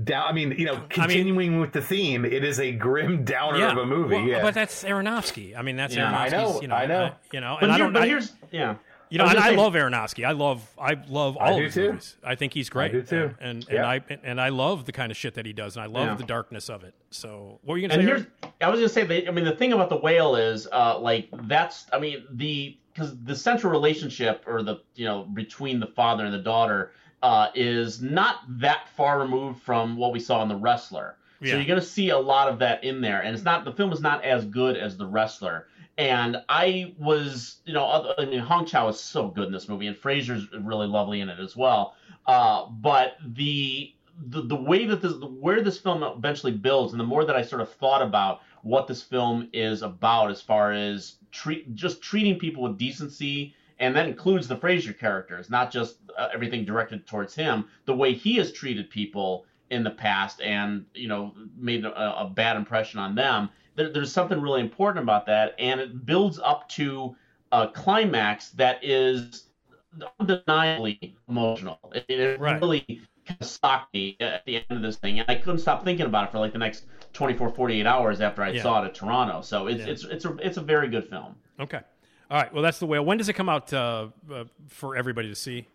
down. 0.04 0.26
I 0.28 0.32
mean, 0.32 0.54
you 0.58 0.66
know, 0.66 0.78
continuing 0.90 1.58
with 1.58 1.72
the 1.72 1.80
theme, 1.80 2.26
it 2.26 2.44
is 2.44 2.60
a 2.60 2.70
grim 2.72 3.24
downer 3.24 3.66
of 3.68 3.78
a 3.78 3.86
movie. 3.86 4.16
Well, 4.16 4.24
yeah, 4.26 4.42
but 4.42 4.52
that's 4.52 4.84
Aronofsky. 4.84 5.56
I 5.56 5.62
mean, 5.62 5.76
that's 5.76 5.96
Yeah. 5.96 6.14
I 6.14 6.28
know, 6.28 6.60
You 6.60 6.68
know, 6.68 6.74
I 6.74 6.84
know. 6.84 7.04
uh, 7.04 7.10
you 7.32 7.40
know, 7.40 7.56
But, 7.58 7.62
and 7.64 7.72
I 7.72 7.78
don't. 7.78 7.94
but 7.94 8.02
I- 8.02 8.06
here's 8.08 8.30
yeah. 8.50 8.74
You 9.10 9.18
know, 9.18 9.24
I 9.24 9.30
and 9.30 9.38
I 9.40 9.50
gonna 9.50 9.60
love 9.62 9.72
Aronofsky. 9.74 10.24
I 10.24 10.32
love, 10.32 10.62
I 10.80 10.96
love 11.08 11.36
all 11.36 11.48
I 11.48 11.50
of 11.58 11.64
his 11.64 11.74
too. 11.74 11.88
movies. 11.92 12.16
I 12.24 12.36
think 12.36 12.54
he's 12.54 12.70
great. 12.70 12.90
I 12.90 12.92
do 12.92 13.02
too. 13.02 13.34
And 13.40 13.50
and, 13.50 13.66
Yeah. 13.68 13.76
and 13.78 13.86
I 13.86 14.18
and 14.22 14.40
I 14.40 14.48
love 14.50 14.84
the 14.84 14.92
kind 14.92 15.10
of 15.10 15.16
shit 15.18 15.34
that 15.34 15.44
he 15.46 15.52
does, 15.52 15.76
and 15.76 15.82
I 15.82 15.86
love 15.86 16.06
Yeah. 16.06 16.14
the 16.14 16.24
darkness 16.24 16.70
of 16.70 16.84
it. 16.84 16.94
So, 17.10 17.58
what 17.64 17.72
were 17.74 17.78
you 17.78 17.88
gonna 17.88 18.00
And 18.00 18.08
say? 18.08 18.14
here's, 18.42 18.52
I 18.60 18.68
was 18.68 18.78
gonna 18.78 18.88
say, 18.88 19.04
that, 19.04 19.26
I 19.28 19.32
mean, 19.32 19.44
the 19.44 19.56
thing 19.56 19.72
about 19.72 19.88
the 19.88 19.96
whale 19.96 20.36
is, 20.36 20.68
uh, 20.70 20.96
like, 21.00 21.28
that's, 21.48 21.86
I 21.92 21.98
mean, 21.98 22.24
the 22.30 22.76
because 22.94 23.16
the 23.22 23.34
central 23.36 23.72
relationship 23.72 24.44
or 24.46 24.62
the, 24.62 24.76
you 24.94 25.04
know, 25.06 25.22
between 25.22 25.80
the 25.80 25.86
father 25.86 26.24
and 26.24 26.32
the 26.34 26.38
daughter, 26.38 26.92
uh, 27.22 27.48
is 27.54 28.00
not 28.00 28.36
that 28.48 28.88
far 28.96 29.18
removed 29.20 29.60
from 29.62 29.96
what 29.96 30.12
we 30.12 30.20
saw 30.20 30.42
in 30.42 30.48
the 30.48 30.56
wrestler. 30.56 31.16
Yeah. 31.40 31.52
So 31.52 31.56
you're 31.56 31.66
gonna 31.66 31.80
see 31.82 32.10
a 32.10 32.18
lot 32.18 32.48
of 32.48 32.58
that 32.60 32.84
in 32.84 33.00
there, 33.00 33.20
and 33.22 33.34
it's 33.34 33.44
not 33.44 33.64
the 33.64 33.72
film 33.72 33.92
is 33.92 34.00
not 34.00 34.24
as 34.24 34.44
good 34.44 34.76
as 34.76 34.96
the 34.96 35.06
wrestler. 35.06 35.66
And 35.98 36.38
I 36.48 36.94
was, 36.98 37.56
you 37.66 37.74
know, 37.74 38.14
I 38.16 38.24
mean, 38.24 38.38
Hong 38.38 38.64
Chau 38.64 38.88
is 38.88 38.98
so 38.98 39.28
good 39.28 39.46
in 39.46 39.52
this 39.52 39.68
movie, 39.68 39.86
and 39.86 39.96
Fraser's 39.96 40.46
really 40.52 40.86
lovely 40.86 41.20
in 41.20 41.28
it 41.28 41.38
as 41.38 41.56
well. 41.56 41.94
Uh, 42.26 42.66
but 42.70 43.16
the 43.34 43.94
the, 44.28 44.42
the 44.42 44.56
way 44.56 44.86
that 44.86 45.00
this 45.00 45.14
where 45.14 45.62
this 45.62 45.78
film 45.78 46.02
eventually 46.02 46.52
builds 46.52 46.92
and 46.92 47.00
the 47.00 47.04
more 47.04 47.24
that 47.24 47.36
I 47.36 47.42
sort 47.42 47.62
of 47.62 47.72
thought 47.72 48.02
about 48.02 48.40
what 48.62 48.86
this 48.86 49.02
film 49.02 49.48
is 49.52 49.82
about 49.82 50.30
as 50.30 50.42
far 50.42 50.72
as 50.72 51.16
treat 51.32 51.74
just 51.74 52.02
treating 52.02 52.38
people 52.38 52.62
with 52.62 52.76
decency 52.76 53.54
and 53.78 53.96
that 53.96 54.06
includes 54.06 54.46
the 54.46 54.56
Fraser 54.56 54.92
characters 54.92 55.48
not 55.48 55.70
just 55.70 55.96
uh, 56.18 56.28
everything 56.34 56.64
directed 56.64 57.06
towards 57.06 57.34
him 57.34 57.66
the 57.86 57.94
way 57.94 58.12
he 58.12 58.36
has 58.36 58.52
treated 58.52 58.90
people 58.90 59.46
in 59.70 59.82
the 59.84 59.90
past 59.90 60.40
and 60.42 60.84
you 60.94 61.08
know 61.08 61.32
made 61.56 61.84
a, 61.84 62.20
a 62.20 62.28
bad 62.28 62.56
impression 62.56 63.00
on 63.00 63.14
them 63.14 63.48
there, 63.80 63.92
there's 63.92 64.12
something 64.12 64.40
really 64.40 64.60
important 64.60 65.02
about 65.02 65.26
that 65.26 65.54
and 65.58 65.80
it 65.80 66.04
builds 66.06 66.38
up 66.38 66.68
to 66.68 67.16
a 67.52 67.66
climax 67.68 68.50
that 68.50 68.78
is 68.82 69.48
undeniably 70.20 71.16
emotional 71.28 71.78
it, 71.94 72.04
it 72.08 72.40
Right. 72.40 72.60
really 72.60 72.80
kind 73.26 73.38
of 73.40 73.48
shocked 73.48 73.92
me 73.94 74.16
at 74.20 74.44
the 74.46 74.56
end 74.56 74.64
of 74.70 74.82
this 74.82 74.96
thing, 74.96 75.20
and 75.20 75.28
I 75.30 75.34
couldn't 75.36 75.58
stop 75.60 75.84
thinking 75.84 76.06
about 76.06 76.28
it 76.28 76.32
for 76.32 76.38
like 76.38 76.52
the 76.52 76.58
next 76.58 76.86
24, 77.12 77.50
48 77.50 77.86
hours 77.86 78.20
after 78.20 78.42
I 78.42 78.50
Yeah. 78.50 78.62
saw 78.62 78.82
it 78.82 78.86
at 78.86 78.94
Toronto. 78.94 79.40
So 79.42 79.66
it's 79.66 79.80
Yeah. 79.80 79.92
it's 79.92 80.04
it's 80.04 80.24
a 80.24 80.36
it's 80.38 80.56
a 80.56 80.60
very 80.62 80.88
good 80.88 81.08
film. 81.08 81.34
okay. 81.58 81.80
All 82.30 82.38
right. 82.40 82.52
Well, 82.54 82.62
that's 82.62 82.78
the 82.78 82.86
whale. 82.86 83.04
When 83.04 83.18
does 83.18 83.28
it 83.28 83.32
come 83.34 83.48
out 83.48 83.72
uh, 83.72 84.08
uh, 84.32 84.44
for 84.68 84.96
everybody 84.96 85.28
to 85.28 85.34
see? 85.34 85.66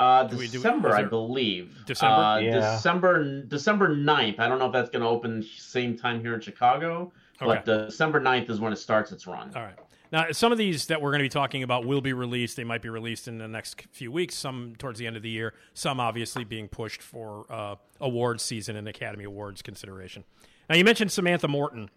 Uh, 0.00 0.28
we 0.30 0.46
do- 0.46 0.52
December, 0.52 0.94
I 0.94 1.02
believe. 1.02 1.74
December? 1.86 2.14
Uh, 2.14 2.38
Yeah. 2.38 2.52
December 2.76 3.42
December 3.42 3.94
9th. 3.94 4.38
I 4.38 4.48
don't 4.48 4.58
know 4.58 4.66
if 4.66 4.72
that's 4.72 4.90
going 4.90 5.02
to 5.02 5.08
open 5.08 5.42
same 5.42 5.96
time 5.96 6.20
here 6.20 6.34
in 6.34 6.40
Chicago, 6.40 7.12
but 7.40 7.64
December 7.64 8.20
9th 8.20 8.48
is 8.50 8.60
when 8.60 8.72
it 8.72 8.76
starts 8.76 9.10
its 9.12 9.26
run. 9.26 9.52
All 9.56 9.62
right. 9.62 9.74
Now, 10.10 10.30
some 10.32 10.52
of 10.52 10.58
these 10.58 10.86
that 10.86 11.02
we're 11.02 11.10
going 11.10 11.18
to 11.18 11.24
be 11.24 11.28
talking 11.28 11.62
about 11.62 11.84
will 11.84 12.00
be 12.00 12.14
released. 12.14 12.56
They 12.56 12.64
might 12.64 12.80
be 12.80 12.88
released 12.88 13.28
in 13.28 13.36
the 13.38 13.48
next 13.48 13.82
few 13.92 14.10
weeks, 14.10 14.34
some 14.34 14.74
towards 14.78 14.98
the 14.98 15.06
end 15.06 15.16
of 15.16 15.22
the 15.22 15.28
year, 15.28 15.52
some 15.74 16.00
obviously 16.00 16.44
being 16.44 16.66
pushed 16.66 17.02
for 17.02 17.44
uh, 17.50 17.74
awards 18.00 18.42
season 18.42 18.76
and 18.76 18.88
Academy 18.88 19.24
Awards 19.24 19.60
consideration. 19.60 20.24
Now, 20.70 20.76
you 20.76 20.84
mentioned 20.84 21.12
Samantha 21.12 21.46
Morton. 21.48 21.90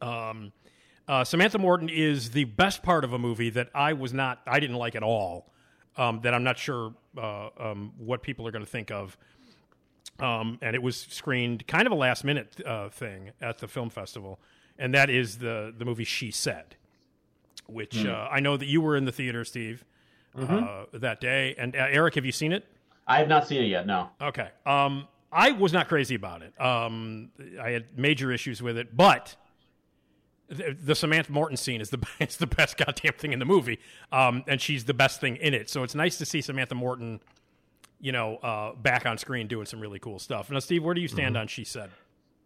Um, 0.00 0.52
uh, 1.08 1.24
Samantha 1.24 1.58
Morton 1.58 1.88
is 1.90 2.30
the 2.30 2.44
best 2.44 2.82
part 2.82 3.04
of 3.04 3.12
a 3.12 3.18
movie 3.18 3.50
that 3.50 3.68
I 3.74 3.92
was 3.92 4.12
not, 4.14 4.40
I 4.46 4.58
didn't 4.58 4.76
like 4.76 4.94
at 4.94 5.02
all, 5.02 5.52
um, 5.96 6.20
that 6.22 6.34
I'm 6.34 6.44
not 6.44 6.58
sure 6.58 6.94
uh, 7.16 7.48
um, 7.58 7.92
what 7.98 8.22
people 8.22 8.46
are 8.46 8.50
going 8.50 8.64
to 8.64 8.70
think 8.70 8.90
of. 8.90 9.16
Um, 10.18 10.58
and 10.62 10.74
it 10.74 10.82
was 10.82 10.96
screened 10.96 11.66
kind 11.66 11.86
of 11.86 11.92
a 11.92 11.96
last 11.96 12.24
minute 12.24 12.60
uh, 12.64 12.88
thing 12.88 13.32
at 13.40 13.58
the 13.58 13.68
film 13.68 13.90
festival, 13.90 14.40
and 14.78 14.94
that 14.94 15.10
is 15.10 15.38
the 15.38 15.74
the 15.76 15.84
movie 15.84 16.04
She 16.04 16.30
Said, 16.30 16.76
which 17.66 17.96
Hmm. 18.02 18.08
uh, 18.08 18.28
I 18.30 18.40
know 18.40 18.56
that 18.56 18.66
you 18.66 18.80
were 18.80 18.96
in 18.96 19.04
the 19.04 19.12
theater, 19.12 19.44
Steve, 19.44 19.84
uh, 20.38 20.84
that 20.94 21.20
day. 21.20 21.54
And 21.58 21.76
uh, 21.76 21.80
Erik, 21.90 22.14
have 22.14 22.24
you 22.24 22.32
seen 22.32 22.52
it? 22.52 22.64
I 23.06 23.18
have 23.18 23.28
not 23.28 23.46
seen 23.46 23.62
it 23.62 23.66
yet. 23.66 23.86
No. 23.86 24.08
Okay. 24.20 24.48
Um, 24.64 25.06
I 25.30 25.52
was 25.52 25.72
not 25.72 25.86
crazy 25.88 26.14
about 26.14 26.40
it. 26.42 26.58
Um, 26.58 27.30
I 27.60 27.70
had 27.70 27.98
major 27.98 28.32
issues 28.32 28.62
with 28.62 28.78
it, 28.78 28.96
but 28.96 29.36
the, 30.48 30.76
the 30.80 30.94
Samantha 30.94 31.32
Morton 31.32 31.56
scene 31.56 31.80
is 31.80 31.90
the 31.90 31.98
it's 32.20 32.36
the 32.36 32.46
best 32.46 32.76
goddamn 32.76 33.12
thing 33.14 33.32
in 33.32 33.38
the 33.38 33.44
movie, 33.44 33.78
um, 34.12 34.44
and 34.46 34.60
she's 34.60 34.84
the 34.84 34.94
best 34.94 35.20
thing 35.20 35.36
in 35.36 35.54
it. 35.54 35.68
So 35.70 35.82
it's 35.82 35.94
nice 35.94 36.18
to 36.18 36.26
see 36.26 36.40
Samantha 36.40 36.74
Morton, 36.74 37.20
you 38.00 38.12
know, 38.12 38.36
uh, 38.36 38.74
back 38.74 39.06
on 39.06 39.18
screen 39.18 39.46
doing 39.48 39.66
some 39.66 39.80
really 39.80 39.98
cool 39.98 40.18
stuff. 40.18 40.50
Now, 40.50 40.58
Steve, 40.60 40.84
where 40.84 40.94
do 40.94 41.00
you 41.00 41.08
stand 41.08 41.36
on 41.36 41.46
She 41.48 41.64
Said? 41.64 41.90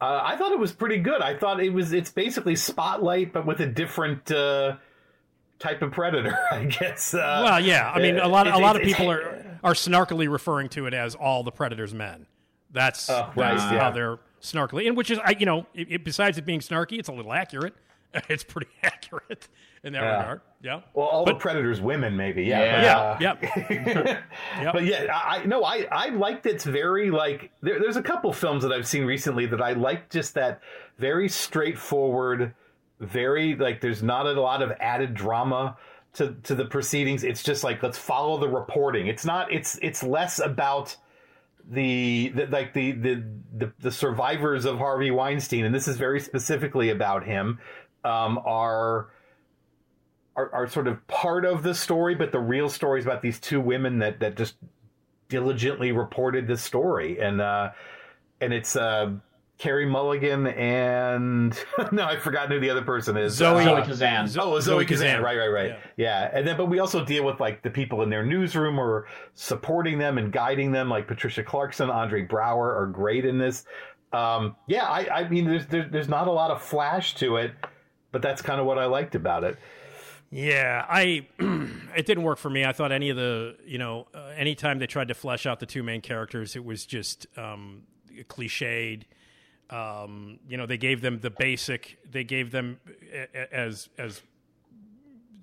Uh, 0.00 0.20
I 0.24 0.36
thought 0.36 0.50
it 0.52 0.58
was 0.58 0.72
pretty 0.72 0.96
good. 0.96 1.20
I 1.20 1.36
thought 1.36 1.60
it 1.62 1.70
was 1.74 1.92
it's 1.92 2.10
basically 2.10 2.56
Spotlight, 2.56 3.32
but 3.34 3.44
with 3.44 3.60
a 3.60 3.66
different 3.66 4.30
uh, 4.32 4.76
type 5.58 5.82
of 5.82 5.92
predator. 5.92 6.38
I 6.50 6.64
guess. 6.64 7.12
Uh, 7.12 7.42
well, 7.44 7.60
yeah. 7.60 7.90
I 7.94 7.98
mean, 8.00 8.18
a 8.18 8.26
lot 8.28 8.46
a 8.46 8.56
lot 8.58 8.76
of 8.76 8.82
people 8.82 9.10
are 9.10 9.58
are 9.62 9.74
snarkily 9.74 10.30
referring 10.30 10.70
to 10.70 10.86
it 10.86 10.94
as 10.94 11.14
all 11.14 11.42
the 11.42 11.52
Predators 11.52 11.92
men. 11.92 12.26
That's 12.72 13.10
Oh, 13.10 13.30
that's 13.34 13.36
right, 13.36 13.58
how 13.58 13.74
yeah. 13.74 13.90
they're 13.90 14.18
snarkily, 14.40 14.86
and 14.86 14.96
which 14.96 15.10
is, 15.10 15.18
I 15.22 15.36
you 15.38 15.44
know, 15.44 15.66
it, 15.74 15.88
it- 15.92 16.04
besides 16.04 16.38
it 16.38 16.46
being 16.46 16.60
snarky, 16.60 16.98
it's 16.98 17.08
a 17.10 17.12
little 17.12 17.32
accurate. 17.34 17.74
It's 18.28 18.44
pretty 18.44 18.70
accurate 18.82 19.48
in 19.84 19.92
that 19.94 20.02
Yeah. 20.02 20.18
regard. 20.18 20.40
Yeah. 20.62 20.80
Well, 20.94 21.06
all 21.06 21.24
But- 21.24 21.34
the 21.34 21.38
predators, 21.38 21.80
women, 21.80 22.16
maybe. 22.16 22.42
Yeah. 22.44 22.60
Yeah. 22.60 22.82
Yeah. 22.82 22.98
Uh, 22.98 23.16
Yep. 23.20 23.42
Yep. 24.58 24.72
But 24.72 24.84
yeah, 24.84 25.06
I 25.14 25.36
I- 25.38 25.44
no, 25.46 25.64
I 25.64 25.86
I 25.90 26.08
liked 26.10 26.46
it's 26.46 26.64
very 26.64 27.10
like 27.10 27.50
there, 27.62 27.78
there's 27.80 27.96
a 27.96 28.02
couple 28.02 28.32
films 28.32 28.62
that 28.62 28.72
I've 28.72 28.86
seen 28.86 29.04
recently 29.04 29.46
that 29.46 29.62
I 29.62 29.72
like 29.72 30.10
just 30.10 30.34
that 30.34 30.60
very 30.98 31.28
straightforward, 31.28 32.54
very 32.98 33.54
like 33.56 33.80
there's 33.80 34.02
not 34.02 34.26
a 34.26 34.32
lot 34.40 34.62
of 34.62 34.72
added 34.80 35.14
drama 35.14 35.76
to 36.14 36.34
to 36.42 36.54
the 36.54 36.64
proceedings. 36.64 37.24
It's 37.24 37.42
just 37.42 37.62
like 37.64 37.82
let's 37.82 37.98
follow 37.98 38.38
the 38.38 38.48
reporting. 38.48 39.06
It's 39.06 39.24
not. 39.24 39.52
It's 39.52 39.78
it's 39.80 40.02
less 40.02 40.40
about 40.40 40.96
the, 41.70 42.30
the 42.34 42.46
like 42.46 42.74
the, 42.74 42.92
the 42.92 43.24
the 43.56 43.72
the 43.78 43.90
survivors 43.92 44.64
of 44.64 44.78
Harvey 44.78 45.10
Weinstein, 45.10 45.64
and 45.64 45.74
this 45.74 45.86
is 45.88 45.96
very 45.96 46.20
specifically 46.20 46.90
about 46.90 47.24
him. 47.24 47.58
Um, 48.04 48.38
are 48.44 49.08
are, 50.36 50.52
are 50.54 50.68
sort 50.68 50.86
of 50.88 51.06
part 51.06 51.44
of 51.44 51.62
the 51.62 51.74
story, 51.74 52.14
but 52.14 52.32
the 52.32 52.38
real 52.40 52.68
story 52.68 53.00
is 53.00 53.06
about 53.06 53.20
these 53.20 53.38
two 53.40 53.60
women 53.60 53.98
that, 53.98 54.20
that 54.20 54.36
just 54.36 54.54
diligently 55.28 55.92
reported 55.92 56.46
this 56.46 56.62
story, 56.62 57.20
and 57.20 57.40
uh, 57.40 57.70
and 58.40 58.52
it's 58.54 58.74
uh, 58.76 59.10
Carey 59.58 59.84
Mulligan 59.86 60.46
and 60.46 61.54
no, 61.92 62.04
I've 62.04 62.22
forgotten 62.22 62.52
who 62.52 62.60
the 62.60 62.70
other 62.70 62.82
person 62.82 63.16
is. 63.18 63.34
Zoe- 63.34 63.60
Uh, 63.62 63.64
Zoe 63.64 63.82
Kazan. 63.82 64.24
Oh, 64.38 64.58
Zoe, 64.58 64.60
Zoe 64.60 64.84
Kazan. 64.86 65.06
Kazan. 65.08 65.22
Right, 65.22 65.36
right, 65.36 65.48
right. 65.48 65.68
Yeah. 65.68 65.76
Yeah. 66.22 66.30
And 66.32 66.46
then, 66.46 66.56
but 66.56 66.66
we 66.66 66.78
also 66.78 67.04
deal 67.04 67.24
with 67.24 67.38
like 67.40 67.62
the 67.62 67.68
people 67.70 68.00
in 68.02 68.08
their 68.08 68.24
newsroom 68.24 68.78
or 68.78 69.06
supporting 69.34 69.98
them 69.98 70.16
and 70.16 70.32
guiding 70.32 70.72
them, 70.72 70.88
like 70.88 71.06
Patricia 71.06 71.42
Clarkson, 71.42 71.90
Andre 71.90 72.26
Braugher 72.26 72.74
are 72.80 72.86
great 72.86 73.26
in 73.26 73.36
this. 73.38 73.64
Um, 74.12 74.56
yeah, 74.66 74.84
I, 74.86 75.20
I 75.20 75.28
mean, 75.28 75.44
there's, 75.44 75.66
there's 75.66 75.90
there's 75.92 76.08
not 76.08 76.26
a 76.26 76.32
lot 76.32 76.50
of 76.50 76.60
flash 76.62 77.14
to 77.16 77.36
it, 77.36 77.52
but 78.12 78.22
that's 78.22 78.42
kind 78.42 78.60
of 78.60 78.66
what 78.66 78.78
I 78.78 78.86
liked 78.86 79.14
about 79.14 79.44
it. 79.44 79.58
Yeah, 80.30 80.84
I 80.88 81.26
it 81.96 82.06
didn't 82.06 82.22
work 82.22 82.38
for 82.38 82.50
me. 82.50 82.64
I 82.64 82.72
thought 82.72 82.92
any 82.92 83.10
of 83.10 83.16
the 83.16 83.56
you 83.66 83.78
know 83.78 84.06
uh, 84.14 84.32
anytime 84.36 84.78
they 84.78 84.86
tried 84.86 85.08
to 85.08 85.14
flesh 85.14 85.44
out 85.44 85.60
the 85.60 85.66
two 85.66 85.82
main 85.82 86.00
characters, 86.00 86.54
it 86.54 86.64
was 86.64 86.86
just 86.86 87.26
um, 87.36 87.82
cliched. 88.28 89.02
Um, 89.70 90.40
you 90.48 90.56
know, 90.56 90.66
they 90.66 90.76
gave 90.76 91.00
them 91.00 91.20
the 91.20 91.30
basic. 91.30 91.98
They 92.08 92.24
gave 92.24 92.50
them 92.52 92.78
as 93.52 93.88
as 93.98 94.22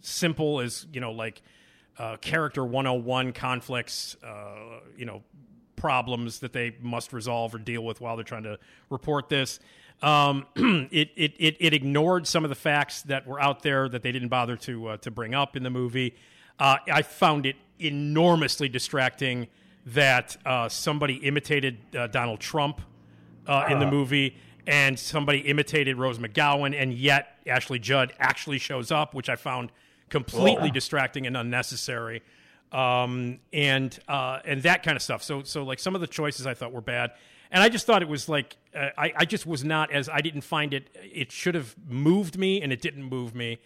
simple 0.02 0.62
as 0.62 0.88
you 0.94 1.02
know, 1.02 1.12
like 1.12 1.42
uh, 1.98 2.18
character 2.18 2.64
one 2.64 2.86
hundred 2.86 2.98
and 2.98 3.06
one 3.06 3.34
conflicts. 3.34 4.16
Uh, 4.24 4.80
you 4.98 5.06
know, 5.06 5.22
problems 5.76 6.40
that 6.40 6.54
they 6.54 6.76
must 6.82 7.14
resolve 7.14 7.54
or 7.56 7.60
deal 7.60 7.84
with 7.84 8.02
while 8.02 8.16
they're 8.16 8.26
trying 8.26 8.44
to 8.44 8.60
report 8.90 9.30
this. 9.30 9.60
Um, 10.02 10.46
it, 10.56 11.10
it, 11.16 11.34
it, 11.38 11.58
it 11.60 11.74
ignored 11.74 12.28
some 12.28 12.44
of 12.44 12.50
the 12.50 12.56
facts 12.56 13.02
that 13.04 13.26
were 13.26 13.42
out 13.42 13.64
there 13.64 13.90
that 13.90 14.04
they 14.04 14.12
didn't 14.12 14.30
bother 14.30 14.56
to 14.58 14.88
uh, 14.90 14.98
to 14.98 15.12
bring 15.12 15.34
up 15.34 15.56
in 15.56 15.64
the 15.64 15.70
movie. 15.70 16.16
Uh, 16.60 16.78
I 16.92 17.02
found 17.02 17.46
it 17.46 17.56
enormously 17.80 18.70
distracting 18.70 19.48
that 19.88 20.38
uh, 20.46 20.68
somebody 20.70 21.16
imitated 21.16 21.78
uh, 21.96 22.08
Donald 22.08 22.40
Trump 22.40 22.82
uh, 23.48 23.68
in 23.70 23.80
the 23.80 23.90
movie, 23.90 24.36
and 24.66 25.00
somebody 25.00 25.40
imitated 25.40 25.98
Rose 25.98 26.20
McGowan, 26.20 26.80
and 26.80 26.94
yet 26.94 27.40
Ashley 27.48 27.80
Judd 27.80 28.14
actually 28.20 28.58
shows 28.58 28.92
up, 28.92 29.14
which 29.14 29.30
I 29.30 29.36
found 29.36 29.72
completely 30.10 30.72
distracting 30.72 31.26
and 31.26 31.38
unnecessary, 31.38 32.22
um, 32.72 33.40
and 33.54 33.98
uh, 34.08 34.40
and 34.46 34.62
that 34.64 34.84
kind 34.84 34.96
of 34.96 35.02
stuff. 35.02 35.24
So 35.24 35.44
so 35.44 35.64
like 35.64 35.80
some 35.80 35.96
of 35.96 36.02
the 36.02 36.08
choices 36.08 36.46
I 36.46 36.54
thought 36.54 36.74
were 36.74 36.82
bad, 36.82 37.12
and 37.52 37.64
I 37.64 37.70
just 37.70 37.86
thought 37.86 38.02
it 38.02 38.08
was 38.08 38.30
like 38.30 38.58
uh, 38.76 38.90
I 38.98 39.14
I 39.18 39.26
just 39.26 39.46
was 39.46 39.64
not 39.64 39.92
as 39.92 40.10
I 40.10 40.22
didn't 40.22 40.42
find 40.42 40.74
it. 40.74 40.90
It 40.96 41.32
should 41.32 41.56
have 41.56 41.76
moved 41.88 42.38
me, 42.38 42.62
and 42.62 42.72
it 42.72 42.82
didn't 42.82 43.04
move 43.04 43.36
me. 43.36 43.60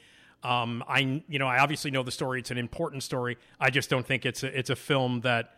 Um, 0.44 0.84
I 0.88 1.24
you 1.28 1.39
know 1.39 1.48
I 1.48 1.60
obviously 1.60 1.91
know 1.91 2.04
the 2.04 2.12
story. 2.12 2.39
It's 2.39 2.52
an 2.52 2.58
important 2.58 3.04
story. 3.04 3.38
I 3.60 3.70
just 3.70 3.89
don't 3.89 4.06
think 4.06 4.26
it's 4.26 4.44
a 4.44 4.58
it's 4.58 4.70
a 4.70 4.76
film 4.76 5.22
that 5.22 5.58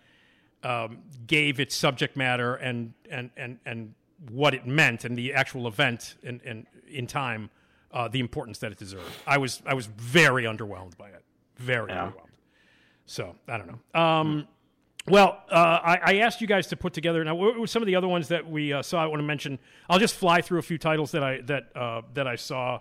um, 0.64 1.00
gave 1.28 1.60
its 1.60 1.76
subject 1.76 2.16
matter 2.18 2.56
and 2.56 2.94
and 3.10 3.30
and 3.38 3.60
and 3.66 3.94
what 4.30 4.54
it 4.54 4.66
meant 4.66 5.04
and 5.04 5.18
the 5.18 5.34
actual 5.34 5.68
event 5.68 6.16
in 6.24 6.40
in, 6.46 6.68
in 6.88 7.08
time 7.08 7.50
uh, 7.92 8.08
the 8.08 8.20
importance 8.20 8.60
that 8.60 8.72
it 8.72 8.78
deserved. 8.78 9.12
I 9.28 9.38
was 9.38 9.62
I 9.66 9.74
was 9.74 9.86
very 9.86 10.44
underwhelmed 10.44 10.98
by 10.98 11.10
it. 11.10 11.24
Very 11.58 11.92
underwhelmed. 11.92 12.30
So 13.06 13.36
I 13.48 13.58
don't 13.58 13.68
know. 13.68 14.00
Um, 14.02 14.48
well, 15.10 15.44
uh, 15.50 15.80
I, 15.84 16.00
I 16.04 16.16
asked 16.18 16.40
you 16.40 16.48
guys 16.48 16.68
to 16.68 16.78
put 16.78 16.94
together 16.94 17.24
now. 17.24 17.36
What 17.36 17.60
were 17.60 17.68
some 17.68 17.82
of 17.82 17.88
the 17.88 17.96
other 17.96 18.08
ones 18.08 18.30
that 18.30 18.50
we 18.50 18.72
uh, 18.72 18.82
saw? 18.82 19.04
I 19.04 19.08
want 19.08 19.20
to 19.20 19.26
mention. 19.26 19.60
I'll 19.90 20.00
just 20.00 20.16
fly 20.16 20.42
through 20.42 20.60
a 20.60 20.64
few 20.64 20.78
titles 20.78 21.12
that 21.12 21.24
I 21.24 21.42
that 21.42 21.76
uh, 21.76 22.02
that 22.14 22.28
I 22.28 22.36
saw 22.36 22.80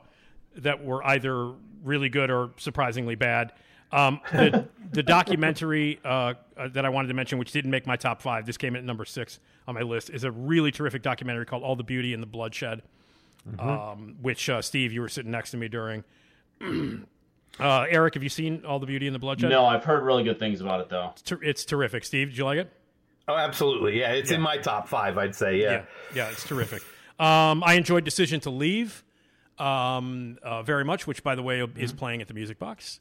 that 0.56 0.84
were 0.84 1.04
either 1.04 1.52
really 1.82 2.08
good 2.08 2.30
or 2.30 2.50
surprisingly 2.58 3.16
bad. 3.16 3.52
Um, 3.90 4.20
the, 4.32 4.68
the 4.92 5.02
documentary 5.02 6.00
uh, 6.04 6.34
uh, 6.56 6.68
that 6.68 6.84
I 6.86 6.88
wanted 6.88 7.08
to 7.08 7.14
mention, 7.14 7.38
which 7.38 7.52
didn't 7.52 7.70
make 7.70 7.86
my 7.86 7.96
top 7.96 8.22
five, 8.22 8.46
this 8.46 8.56
came 8.56 8.74
in 8.74 8.80
at 8.80 8.84
number 8.84 9.04
six 9.04 9.38
on 9.66 9.74
my 9.74 9.82
list, 9.82 10.08
is 10.08 10.24
a 10.24 10.30
really 10.30 10.70
terrific 10.70 11.02
documentary 11.02 11.44
called 11.44 11.64
"All 11.64 11.76
the 11.76 11.82
Beauty 11.82 12.14
and 12.14 12.22
the 12.22 12.26
Bloodshed," 12.26 12.82
um, 13.58 14.16
which 14.22 14.48
uh, 14.48 14.62
Steve, 14.62 14.92
you 14.92 15.00
were 15.00 15.08
sitting 15.08 15.32
next 15.32 15.50
to 15.50 15.56
me 15.56 15.68
during. 15.68 16.04
uh, 17.60 17.86
Erik, 17.88 18.14
have 18.14 18.22
you 18.22 18.28
seen 18.28 18.64
"All 18.66 18.78
the 18.78 18.86
Beauty 18.86 19.06
and 19.06 19.14
the 19.14 19.18
Bloodshed"? 19.18 19.50
No, 19.50 19.64
I've 19.66 19.84
heard 19.84 20.04
really 20.04 20.24
good 20.24 20.38
things 20.38 20.60
about 20.60 20.80
it 20.80 20.88
though. 20.88 21.10
It's, 21.12 21.22
ter- 21.22 21.42
it's 21.42 21.64
terrific. 21.64 22.04
Steve, 22.04 22.28
did 22.30 22.38
you 22.38 22.44
like 22.44 22.58
it? 22.58 22.72
Oh, 23.28 23.36
absolutely. 23.36 24.00
Yeah, 24.00 24.12
it's 24.12 24.30
in 24.30 24.40
my 24.40 24.56
top 24.58 24.88
five, 24.88 25.16
I'd 25.16 25.34
say. 25.34 25.60
Yeah. 25.60 25.70
yeah, 25.72 25.84
yeah, 26.14 26.30
it's 26.30 26.44
terrific. 26.44 26.82
Um, 27.20 27.62
I 27.64 27.74
enjoyed 27.74 28.04
Decision 28.04 28.40
to 28.40 28.50
Leave 28.50 29.04
um, 29.58 30.38
uh, 30.42 30.62
very 30.62 30.84
much, 30.84 31.06
which, 31.06 31.22
by 31.22 31.34
the 31.36 31.42
way, 31.42 31.64
is 31.76 31.92
playing 31.92 32.20
at 32.20 32.28
the 32.28 32.34
Music 32.34 32.58
Box. 32.58 32.98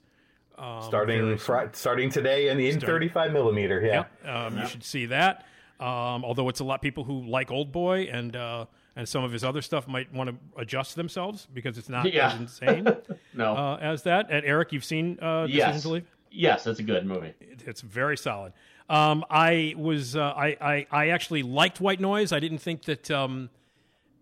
Um, 0.58 0.84
starting 0.84 1.22
very- 1.22 1.38
fri- 1.38 1.70
starting 1.74 2.10
today 2.12 2.50
and 2.50 2.60
in 2.62 2.80
35 2.80 3.32
millimeter. 3.32 3.82
Yeah. 3.82 4.04
Yeah, 4.24 4.46
um, 4.46 4.58
you 4.60 4.68
should 4.68 4.84
see 4.84 5.08
that. 5.08 5.46
Um, 5.80 6.24
although 6.24 6.50
it's 6.50 6.60
a 6.60 6.64
lot 6.64 6.76
of 6.76 6.82
people 6.82 7.04
who 7.04 7.24
like 7.26 7.48
Oldboy 7.50 8.14
and 8.14 8.36
uh, 8.36 8.66
and 8.96 9.08
some 9.08 9.24
of 9.24 9.32
his 9.32 9.44
other 9.44 9.62
stuff 9.62 9.88
might 9.88 10.14
want 10.14 10.30
to 10.30 10.36
adjust 10.62 10.96
themselves 10.96 11.48
because 11.54 11.78
it's 11.78 11.90
not 11.90 12.12
Yeah. 12.12 12.34
as 12.34 12.40
insane 12.40 12.88
No. 13.34 13.56
uh, 13.56 13.78
as 13.82 14.04
that. 14.04 14.28
And 14.30 14.46
Erik, 14.46 14.72
you've 14.74 14.84
seen 14.86 15.18
uh, 15.22 15.48
Decision 15.48 15.58
yes. 15.74 15.82
to 15.84 15.90
Leave? 15.90 16.06
Yes, 16.32 16.64
that's 16.64 16.80
a 16.80 16.84
good 16.84 17.06
movie. 17.06 17.34
It- 17.40 17.64
It's 17.66 17.82
very 17.82 18.18
solid. 18.18 18.54
Um, 18.90 19.24
I 19.30 19.74
was 19.78 20.16
uh, 20.18 20.22
I, 20.36 20.58
I 20.60 20.88
I 20.92 21.08
actually 21.10 21.44
liked 21.44 21.80
White 21.80 22.02
Noise. 22.02 22.34
I 22.34 22.40
didn't 22.42 22.58
think 22.58 22.84
that 22.84 23.10
um, 23.10 23.50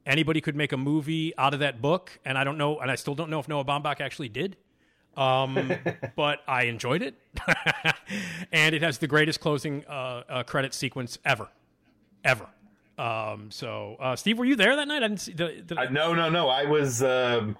anybody 0.05 0.41
could 0.41 0.55
make 0.55 0.71
a 0.73 0.77
movie 0.77 1.35
out 1.39 1.53
of 1.55 1.61
that 1.61 1.81
book, 1.81 2.19
and 2.23 2.37
I 2.37 2.43
don't 2.43 2.57
know, 2.59 2.79
and 2.79 2.91
I 2.91 2.95
still 2.95 3.15
don't 3.15 3.31
know 3.31 3.39
if 3.39 3.47
Noah 3.47 3.65
Baumbach 3.65 3.99
actually 3.99 4.29
did. 4.29 4.57
Um, 5.17 5.71
but 6.15 6.39
I 6.47 6.63
enjoyed 6.63 7.01
it, 7.01 7.15
and 8.51 8.75
it 8.75 8.81
has 8.83 8.99
the 8.99 9.07
greatest 9.07 9.39
closing 9.39 9.83
uh, 9.87 10.23
uh, 10.29 10.43
credit 10.43 10.73
sequence 10.75 11.17
ever, 11.25 11.49
ever. 12.23 12.45
Um, 12.99 13.49
so, 13.51 13.95
uh, 13.99 14.15
Steve, 14.15 14.37
were 14.37 14.45
you 14.45 14.55
there 14.55 14.75
that 14.75 14.87
night? 14.87 15.03
I 15.03 15.07
didn't 15.07 15.21
see. 15.21 15.33
Uh, 15.77 15.85
no, 15.89 16.13
no, 16.13 16.29
no. 16.29 16.49
I 16.49 16.65
was. 16.65 17.01
Um, 17.01 17.57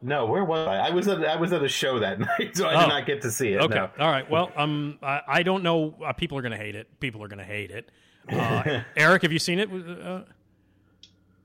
no, 0.00 0.26
where 0.26 0.44
was 0.44 0.66
I? 0.66 0.88
I 0.88 0.90
was 0.90 1.06
at 1.08 1.24
I 1.24 1.36
was 1.36 1.52
at 1.52 1.62
a 1.62 1.68
show 1.68 1.98
that 2.00 2.18
night, 2.38 2.56
so 2.56 2.66
I 2.66 2.74
Oh. 2.76 2.80
did 2.80 2.88
not 2.88 3.06
get 3.06 3.22
to 3.22 3.30
see 3.30 3.52
it. 3.52 3.60
Okay. 3.60 3.74
no. 3.74 3.90
All 4.00 4.10
right. 4.10 4.28
Well, 4.30 4.50
um, 4.56 4.98
I, 5.02 5.20
I 5.28 5.42
don't 5.42 5.62
know. 5.62 5.94
Uh, 6.04 6.12
people 6.12 6.38
are 6.38 6.42
going 6.42 6.52
to 6.52 6.58
hate 6.58 6.74
it. 6.74 6.88
People 7.00 7.22
are 7.22 7.28
going 7.28 7.38
to 7.38 7.44
hate 7.44 7.70
it. 7.70 7.90
Uh, 8.28 8.80
Erik, 8.96 9.22
have 9.22 9.32
you 9.32 9.38
seen 9.38 9.58
it? 9.58 9.68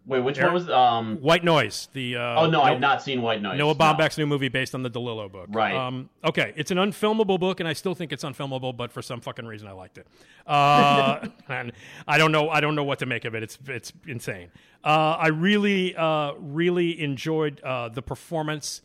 Wait, 0.08 0.22
which 0.22 0.38
Erik? 0.38 0.54
one 0.54 0.54
was 0.54 0.70
um? 0.70 1.18
White 1.18 1.44
Noise. 1.44 1.90
The 1.92 2.16
uh, 2.16 2.42
Oh 2.42 2.50
no, 2.50 2.62
I've 2.62 2.80
not 2.80 3.04
seen 3.04 3.22
White 3.22 3.42
Noise. 3.42 3.58
Noah 3.58 3.74
no. 3.74 3.78
Baumbach's 3.78 4.18
new 4.18 4.26
movie 4.26 4.48
based 4.48 4.74
on 4.74 4.82
the 4.82 4.90
DeLillo 4.90 5.30
book. 5.30 5.48
Right. 5.50 5.76
Um, 5.76 6.10
okay. 6.24 6.54
It's 6.56 6.72
an 6.72 6.78
unfilmable 6.78 7.38
book, 7.38 7.60
and 7.60 7.68
I 7.68 7.74
still 7.74 7.94
think 7.94 8.14
it's 8.14 8.24
unfilmable, 8.24 8.76
but 8.76 8.94
for 8.94 9.02
some 9.02 9.20
fucking 9.20 9.46
reason, 9.46 9.68
I 9.68 9.74
liked 9.74 9.98
it. 9.98 10.08
Uh, 10.46 11.28
and 11.50 11.74
I 12.08 12.18
don't 12.18 12.32
know. 12.32 12.50
I 12.50 12.62
don't 12.62 12.76
know 12.76 12.86
what 12.86 13.00
to 13.00 13.06
make 13.06 13.26
of 13.26 13.36
it. 13.36 13.44
It's 13.44 13.60
it's 13.68 13.92
insane. 14.08 14.50
Uh, 14.84 15.18
I 15.20 15.28
really 15.28 15.94
uh, 15.96 16.34
really 16.40 17.02
enjoyed 17.02 17.60
uh, 17.62 17.90
the 17.90 18.02
performance. 18.02 18.82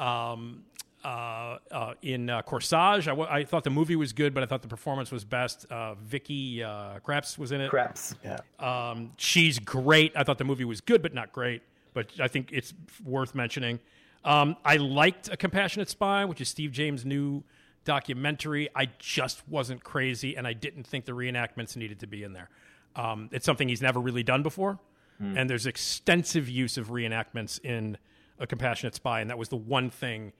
Um, 0.00 0.64
uh, 1.04 1.58
uh, 1.70 1.94
in 2.02 2.30
uh, 2.30 2.42
Corsage, 2.42 3.06
I, 3.06 3.10
w- 3.10 3.28
I 3.30 3.44
thought 3.44 3.64
the 3.64 3.70
movie 3.70 3.96
was 3.96 4.12
good, 4.12 4.32
but 4.32 4.42
I 4.42 4.46
thought 4.46 4.62
the 4.62 4.68
performance 4.68 5.12
was 5.12 5.24
best. 5.24 5.66
Uh, 5.70 5.94
Vicky 5.94 6.62
uh, 6.62 6.98
Krieps 7.06 7.36
was 7.38 7.52
in 7.52 7.60
it. 7.60 7.70
Craps. 7.70 8.14
Yeah. 8.24 8.38
Um, 8.58 9.12
she's 9.16 9.58
great. 9.58 10.12
I 10.16 10.24
thought 10.24 10.38
the 10.38 10.44
movie 10.44 10.64
was 10.64 10.80
good, 10.80 11.02
but 11.02 11.12
not 11.12 11.32
great. 11.32 11.62
But 11.92 12.10
I 12.18 12.28
think 12.28 12.50
it's 12.52 12.72
worth 13.04 13.34
mentioning. 13.34 13.80
Um, 14.24 14.56
I 14.64 14.76
liked 14.78 15.28
A 15.28 15.36
Compassionate 15.36 15.88
Spy, 15.90 16.24
which 16.24 16.40
is 16.40 16.48
Steve 16.48 16.72
James' 16.72 17.04
new 17.04 17.44
documentary. 17.84 18.68
I 18.74 18.88
just 18.98 19.46
wasn't 19.48 19.84
crazy, 19.84 20.36
and 20.36 20.46
I 20.46 20.54
didn't 20.54 20.86
think 20.86 21.04
the 21.04 21.12
reenactments 21.12 21.76
needed 21.76 22.00
to 22.00 22.06
be 22.06 22.22
in 22.22 22.32
there. 22.32 22.48
Um, 22.96 23.28
it's 23.32 23.44
something 23.44 23.68
he's 23.68 23.82
never 23.82 24.00
really 24.00 24.22
done 24.22 24.42
before, 24.42 24.78
and 25.20 25.48
there's 25.48 25.66
extensive 25.66 26.48
use 26.48 26.76
of 26.76 26.88
reenactments 26.88 27.62
in 27.64 27.96
A 28.40 28.46
Compassionate 28.46 28.94
Spy, 28.94 29.20
and 29.20 29.30
that 29.30 29.38
was 29.38 29.48
the 29.48 29.56
one 29.56 29.88
thing, 29.90 30.32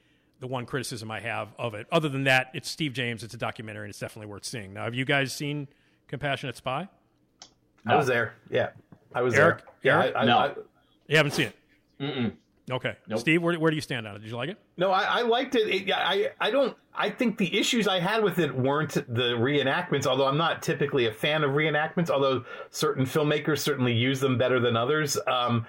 the 0.44 0.48
one 0.48 0.66
criticism 0.66 1.10
I 1.10 1.20
have 1.20 1.54
of 1.58 1.72
it. 1.72 1.86
Other 1.90 2.10
than 2.10 2.24
that, 2.24 2.50
it's 2.52 2.68
Steve 2.68 2.92
James. 2.92 3.22
It's 3.22 3.32
a 3.32 3.38
documentary, 3.38 3.84
and 3.84 3.90
it's 3.90 3.98
definitely 3.98 4.30
worth 4.30 4.44
seeing. 4.44 4.74
Now, 4.74 4.84
have 4.84 4.94
you 4.94 5.06
guys 5.06 5.32
seen 5.32 5.68
Compassionate 6.06 6.54
Spy? 6.54 6.86
I 7.86 7.96
was 7.96 8.06
there. 8.06 8.34
Yeah. 8.50 8.68
I 9.14 9.22
was 9.22 9.32
Erik? 9.34 9.62
there. 9.82 9.94
Yeah. 9.94 10.02
Erik? 10.02 10.16
I, 10.16 10.20
I, 10.20 10.24
No. 10.26 10.36
I, 10.38 10.52
You 11.08 11.16
haven't 11.16 11.32
seen 11.32 11.46
it? 11.46 11.56
Mm-mm. 11.98 12.32
Okay. 12.70 12.94
Nope. 13.08 13.20
Steve, 13.20 13.42
where, 13.42 13.58
where 13.58 13.70
do 13.70 13.74
you 13.74 13.80
stand 13.80 14.06
on 14.06 14.16
it? 14.16 14.18
Did 14.18 14.30
you 14.30 14.36
like 14.36 14.50
it? 14.50 14.58
No, 14.76 14.90
I, 14.90 15.04
I 15.04 15.22
liked 15.22 15.54
it. 15.54 15.60
it. 15.68 15.90
I 15.90 16.30
I 16.38 16.50
don't. 16.50 16.76
I 16.94 17.08
think 17.08 17.38
the 17.38 17.58
issues 17.58 17.88
I 17.88 18.00
had 18.00 18.22
with 18.22 18.38
it 18.38 18.54
weren't 18.54 18.92
the 18.92 19.34
reenactments. 19.38 20.06
Although 20.06 20.26
I'm 20.26 20.38
not 20.38 20.62
typically 20.62 21.06
a 21.06 21.12
fan 21.12 21.42
of 21.42 21.52
reenactments. 21.52 22.10
Although 22.10 22.44
certain 22.70 23.04
filmmakers 23.06 23.60
certainly 23.60 23.92
use 23.94 24.20
them 24.20 24.36
better 24.36 24.60
than 24.60 24.76
others. 24.76 25.18
Um, 25.26 25.66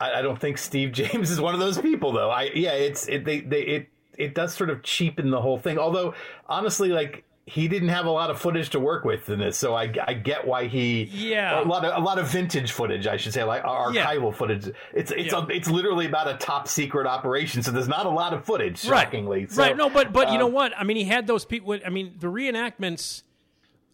I, 0.00 0.14
I 0.14 0.22
don't 0.22 0.40
think 0.40 0.58
Steve 0.58 0.92
James 1.00 1.30
is 1.30 1.40
one 1.40 1.54
of 1.54 1.60
those 1.60 1.78
people, 1.78 2.12
though. 2.12 2.30
I 2.30 2.50
yeah, 2.54 2.72
it's 2.72 3.08
it 3.08 3.24
they 3.24 3.40
they 3.40 3.62
it 3.62 3.88
it 4.16 4.34
does 4.34 4.54
sort 4.54 4.70
of 4.70 4.82
cheapen 4.82 5.30
the 5.30 5.40
whole 5.40 5.58
thing. 5.58 5.78
Although 5.78 6.14
honestly, 6.48 6.90
like. 6.90 7.24
He 7.46 7.68
didn't 7.68 7.90
have 7.90 8.06
a 8.06 8.10
lot 8.10 8.30
of 8.30 8.40
footage 8.40 8.70
to 8.70 8.80
work 8.80 9.04
with 9.04 9.28
in 9.28 9.38
this, 9.38 9.58
so 9.58 9.74
I, 9.74 9.92
I 10.06 10.14
get 10.14 10.46
why 10.46 10.66
he 10.66 11.02
Yeah. 11.12 11.60
a 11.60 11.66
lot 11.66 11.84
of 11.84 11.94
a 11.94 12.02
lot 12.02 12.18
of 12.18 12.26
vintage 12.28 12.72
footage, 12.72 13.06
I 13.06 13.18
should 13.18 13.34
say, 13.34 13.44
like 13.44 13.62
archival 13.64 14.34
footage. 14.34 14.72
It's 14.94 15.10
it's 15.10 15.34
Yeah. 15.34 15.44
a, 15.44 15.46
it's 15.48 15.68
literally 15.68 16.06
about 16.06 16.26
a 16.26 16.38
top 16.38 16.68
secret 16.68 17.06
operation, 17.06 17.62
so 17.62 17.70
there's 17.70 17.86
not 17.86 18.06
a 18.06 18.08
lot 18.08 18.32
of 18.32 18.46
footage. 18.46 18.78
Shockingly, 18.78 19.40
right. 19.40 19.52
So, 19.52 19.60
right. 19.62 19.76
No, 19.76 19.90
but 19.90 20.10
but 20.10 20.28
you 20.28 20.36
uh, 20.36 20.38
know 20.38 20.46
what? 20.46 20.72
I 20.74 20.84
mean, 20.84 20.96
he 20.96 21.04
had 21.04 21.26
those 21.26 21.44
people. 21.44 21.78
I 21.84 21.90
mean, 21.90 22.14
the 22.18 22.28
reenactments 22.28 23.24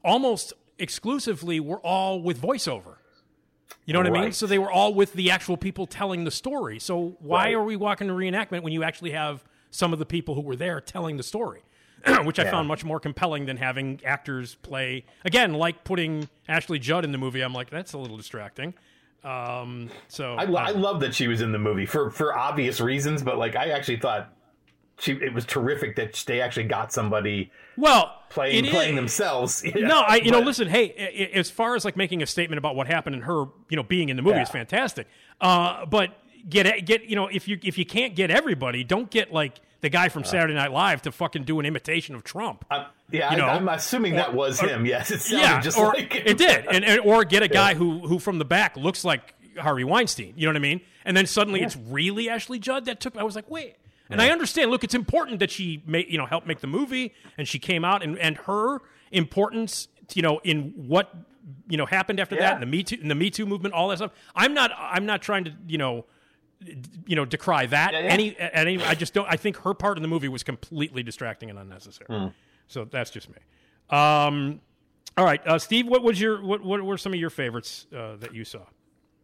almost 0.05 0.53
exclusively 0.79 1.59
were 1.59 1.81
all 1.81 2.23
with 2.23 2.41
voiceover. 2.41 2.99
You 3.87 3.92
know 3.94 4.00
what 4.00 4.06
I 4.09 4.22
mean? 4.22 4.33
So 4.33 4.46
they 4.46 4.59
were 4.59 4.70
all 4.70 4.94
with 4.94 5.12
the 5.14 5.30
actual 5.30 5.56
people 5.56 5.87
telling 5.87 6.24
the 6.24 6.30
story. 6.30 6.78
So 6.78 7.16
why 7.20 7.46
Right. 7.46 7.54
are 7.54 7.64
we 7.64 7.76
walking 7.76 8.09
to 8.09 8.14
reenactment 8.14 8.62
when 8.62 8.72
you 8.72 8.83
actually 8.85 9.11
have 9.12 9.42
some 9.70 9.92
of 9.92 9.98
the 9.98 10.06
people 10.06 10.35
who 10.35 10.40
were 10.42 10.56
there 10.56 10.80
telling 10.80 11.16
the 11.16 11.22
story? 11.22 11.62
Which 12.24 12.38
I 12.38 12.44
Yeah. 12.44 12.50
found 12.52 12.68
much 12.68 12.85
more 12.85 12.98
compelling 13.00 13.46
than 13.46 13.56
having 13.56 14.00
actors 14.04 14.54
play 14.62 15.04
again, 15.24 15.54
like 15.54 15.85
putting 15.85 16.28
Ashley 16.48 16.78
Judd 16.78 17.04
in 17.04 17.12
the 17.12 17.18
movie. 17.18 17.40
I'm 17.42 17.52
like, 17.52 17.68
that's 17.70 17.92
a 17.92 17.98
little 17.98 18.16
distracting. 18.16 18.74
Um, 19.22 19.90
so 20.09 20.35
I, 20.35 20.44
lo- 20.44 20.61
I 20.61 20.70
love 20.70 21.00
that 21.00 21.14
she 21.14 21.28
was 21.28 21.42
in 21.42 21.52
the 21.52 21.59
movie 21.59 21.85
for 21.85 22.11
for 22.11 22.37
obvious 22.37 22.80
reasons, 22.80 23.22
but 23.22 23.37
like 23.37 23.54
I 23.54 23.70
actually 23.70 23.98
thought 23.98 24.33
she 25.01 25.13
it 25.15 25.33
was 25.35 25.45
terrific 25.45 25.97
that 25.97 26.23
they 26.27 26.41
actually 26.41 26.65
got 26.65 26.93
somebody 26.93 27.51
well 27.77 28.17
playing 28.29 28.67
it 28.67 28.71
playing 28.71 28.95
is- 28.95 28.97
themselves. 28.97 29.65
No, 29.75 30.01
I 30.01 30.17
you 30.17 30.31
know 30.31 30.41
listen, 30.41 30.69
hey, 30.69 30.95
i- 30.99 31.23
i- 31.37 31.39
as 31.39 31.51
far 31.51 31.75
as 31.75 31.85
like 31.85 31.97
making 31.97 32.23
a 32.23 32.27
statement 32.27 32.59
about 32.59 32.77
what 32.77 32.87
happened 32.87 33.15
and 33.17 33.25
her, 33.25 33.45
you 33.69 33.77
know, 33.77 33.83
being 33.83 34.09
in 34.09 34.17
the 34.17 34.23
movie 34.23 34.37
Yeah. 34.37 34.43
is 34.43 34.51
fantastic. 34.51 35.07
Uh, 35.41 35.87
but 35.87 36.11
get 36.49 36.85
get 36.87 37.05
you 37.05 37.17
know 37.17 37.27
if 37.29 37.49
you 37.49 37.59
if 37.63 37.79
you 37.79 37.85
can't 37.87 38.15
get 38.15 38.31
everybody, 38.31 38.85
don't 38.85 39.11
get 39.11 39.33
like 39.33 39.61
the 39.81 39.89
guy 39.89 40.11
from 40.11 40.25
Saturday 40.25 40.53
Night 40.53 40.73
Live 40.73 41.01
to 41.03 41.11
fucking 41.13 41.45
do 41.45 41.59
an 41.59 41.65
imitation 41.65 42.15
of 42.15 42.23
Trump. 42.23 42.67
Uh, 42.71 42.85
yeah, 43.11 43.31
you 43.33 43.39
know, 43.39 43.47
I, 43.47 43.57
am 43.57 43.67
assuming 43.69 44.17
that 44.17 44.35
was 44.35 44.63
or- 44.63 44.69
him. 44.69 44.85
Yes, 44.87 45.11
it 45.11 45.31
yeah, 45.31 45.61
just 45.63 45.79
or 45.79 45.95
like 45.95 46.15
it 46.15 46.37
did, 46.37 46.67
and, 46.67 46.85
and 46.85 47.01
or 47.01 47.25
get 47.25 47.43
a 47.43 47.49
guy 47.63 47.73
who 47.75 48.07
who 48.07 48.19
from 48.19 48.39
the 48.39 48.45
back 48.45 48.77
looks 48.77 49.05
like 49.05 49.35
Harvey 49.59 49.85
Weinstein. 49.85 50.35
You 50.37 50.47
know 50.47 50.51
what 50.51 50.57
I 50.57 50.61
mean? 50.61 50.83
And 51.07 51.17
then 51.17 51.25
suddenly 51.27 51.63
it's 51.63 51.77
really 51.77 52.29
Ashley 52.29 52.59
Judd 52.59 52.85
that 52.85 53.01
took. 53.01 53.17
I 53.17 53.23
was 53.23 53.35
like, 53.35 53.49
wait. 53.51 53.77
And 54.11 54.20
I 54.20 54.31
understand. 54.31 54.70
Look, 54.70 54.85
it's 54.85 54.94
important 54.94 55.38
that 55.40 55.51
she 55.51 55.83
made 55.87 56.07
you 56.09 56.18
know 56.18 56.27
helped 56.27 56.46
make 56.46 56.61
the 56.61 56.66
movie, 56.66 57.14
and 57.38 57.46
she 57.49 57.59
came 57.59 57.85
out, 57.85 58.03
and 58.03 58.18
and 58.18 58.37
her 58.38 58.81
importance, 59.12 59.88
you 60.14 60.23
know, 60.23 60.38
in 60.44 60.73
what 60.77 61.14
you 61.68 61.77
know 61.77 61.87
happened 61.87 62.20
after 62.20 62.35
Yeah. 62.35 62.42
that, 62.42 62.53
and 62.55 62.62
the 62.62 62.66
Me 62.66 62.83
Too, 62.83 62.99
and 63.01 63.11
the 63.11 63.14
Me 63.14 63.31
Too 63.31 63.46
movement, 63.46 63.75
all 63.75 63.88
that 63.88 63.99
stuff. 63.99 64.12
I'm 64.35 64.55
not. 64.55 64.73
I'm 64.77 65.07
not 65.07 65.23
trying 65.23 65.44
to 65.44 65.53
you 65.66 65.79
know 65.79 66.07
you 67.07 67.16
know 67.16 67.25
decry 67.25 67.64
that 67.64 67.94
yeah. 67.94 68.01
any 68.01 68.37
any 68.38 68.83
i 68.85 68.94
just 68.94 69.14
don't 69.14 69.27
i 69.31 69.35
think 69.35 69.57
her 69.57 69.73
part 69.73 69.96
in 69.96 70.03
the 70.03 70.09
movie 70.09 70.29
was 70.29 70.42
completely 70.42 71.03
distracting 71.03 71.49
and 71.49 71.59
unnecessary 71.59 72.05
Hmm. 72.07 72.27
so 72.68 72.85
that's 72.85 73.11
just 73.11 73.31
me 73.31 73.37
um 73.88 74.61
all 75.16 75.25
right 75.25 75.40
uh 75.46 75.59
steve 75.59 75.87
what 75.87 76.03
was 76.03 76.20
your 76.20 76.42
what 76.44 76.62
what 76.62 76.83
were 76.83 76.99
some 76.99 77.14
of 77.14 77.18
your 77.18 77.31
favorites 77.31 77.87
uh, 77.96 78.16
that 78.16 78.35
you 78.35 78.44
saw 78.44 78.61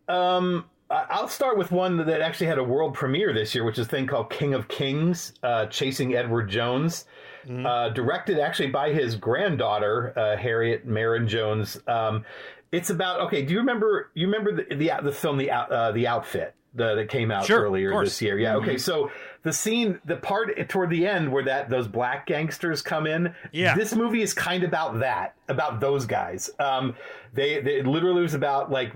Um, 0.08 0.64
I'll 0.88 1.28
start 1.28 1.58
with 1.58 1.72
one 1.72 1.96
that 2.06 2.20
actually 2.20 2.46
had 2.46 2.58
a 2.58 2.64
world 2.64 2.94
premiere 2.94 3.32
this 3.32 3.54
year, 3.54 3.64
which 3.64 3.78
is 3.78 3.86
a 3.86 3.88
thing 3.88 4.06
called 4.06 4.30
King 4.30 4.54
of 4.54 4.68
Kings, 4.68 5.32
uh, 5.42 5.66
Chasing 5.66 6.14
Edward 6.14 6.48
Jones, 6.48 7.06
uh, 7.48 7.88
directed 7.90 8.38
actually 8.38 8.68
by 8.68 8.92
his 8.92 9.16
granddaughter, 9.16 10.12
uh, 10.16 10.36
Harriet 10.36 10.86
Marin 10.86 11.26
Jones. 11.26 11.78
Um, 11.86 12.24
it's 12.72 12.90
about 12.90 13.20
okay. 13.22 13.42
Do 13.42 13.52
you 13.52 13.60
remember? 13.60 14.10
You 14.14 14.26
remember 14.26 14.52
the 14.52 14.74
the, 14.74 14.92
the 15.02 15.12
film 15.12 15.38
the 15.38 15.50
uh, 15.50 15.92
the 15.92 16.06
outfit 16.06 16.54
the, 16.74 16.94
that 16.94 17.08
came 17.08 17.30
out 17.30 17.46
Sure, 17.46 17.62
earlier 17.62 17.98
this 18.04 18.20
year? 18.20 18.38
Yeah. 18.38 18.56
Okay. 18.56 18.78
So 18.78 19.10
the 19.42 19.52
scene, 19.52 20.00
the 20.04 20.16
part 20.16 20.68
toward 20.68 20.90
the 20.90 21.06
end 21.06 21.32
where 21.32 21.44
that 21.44 21.70
those 21.70 21.88
black 21.88 22.26
gangsters 22.26 22.82
come 22.82 23.06
in. 23.06 23.34
Yeah. 23.52 23.74
This 23.76 23.94
movie 23.94 24.22
is 24.22 24.34
kind 24.34 24.62
of 24.62 24.68
about 24.68 25.00
that, 25.00 25.34
about 25.48 25.80
those 25.80 26.06
guys. 26.06 26.50
Um, 26.58 26.96
they, 27.32 27.60
they 27.60 27.76
it 27.78 27.86
literally 27.86 28.22
was 28.22 28.34
about 28.34 28.70
like 28.70 28.92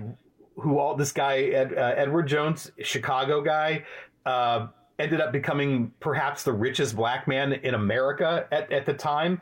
who 0.55 0.77
all 0.77 0.95
this 0.95 1.11
guy 1.11 1.39
Ed, 1.39 1.73
uh, 1.73 1.93
Edward 1.95 2.27
Jones, 2.27 2.71
Chicago 2.81 3.41
guy, 3.41 3.85
uh, 4.25 4.67
ended 4.99 5.21
up 5.21 5.31
becoming 5.31 5.91
perhaps 5.99 6.43
the 6.43 6.53
richest 6.53 6.95
black 6.95 7.27
man 7.27 7.53
in 7.53 7.73
America 7.73 8.47
at, 8.51 8.71
at 8.71 8.85
the 8.85 8.93
time 8.93 9.41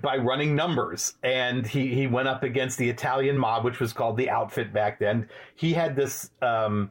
by 0.00 0.16
running 0.16 0.54
numbers. 0.54 1.14
And 1.22 1.66
he 1.66 1.94
he 1.94 2.06
went 2.06 2.28
up 2.28 2.42
against 2.42 2.78
the 2.78 2.88
Italian 2.88 3.36
mob, 3.36 3.64
which 3.64 3.80
was 3.80 3.92
called 3.92 4.16
the 4.16 4.30
Outfit 4.30 4.72
back 4.72 4.98
then. 4.98 5.28
He 5.54 5.72
had 5.72 5.96
this. 5.96 6.30
Um, 6.42 6.90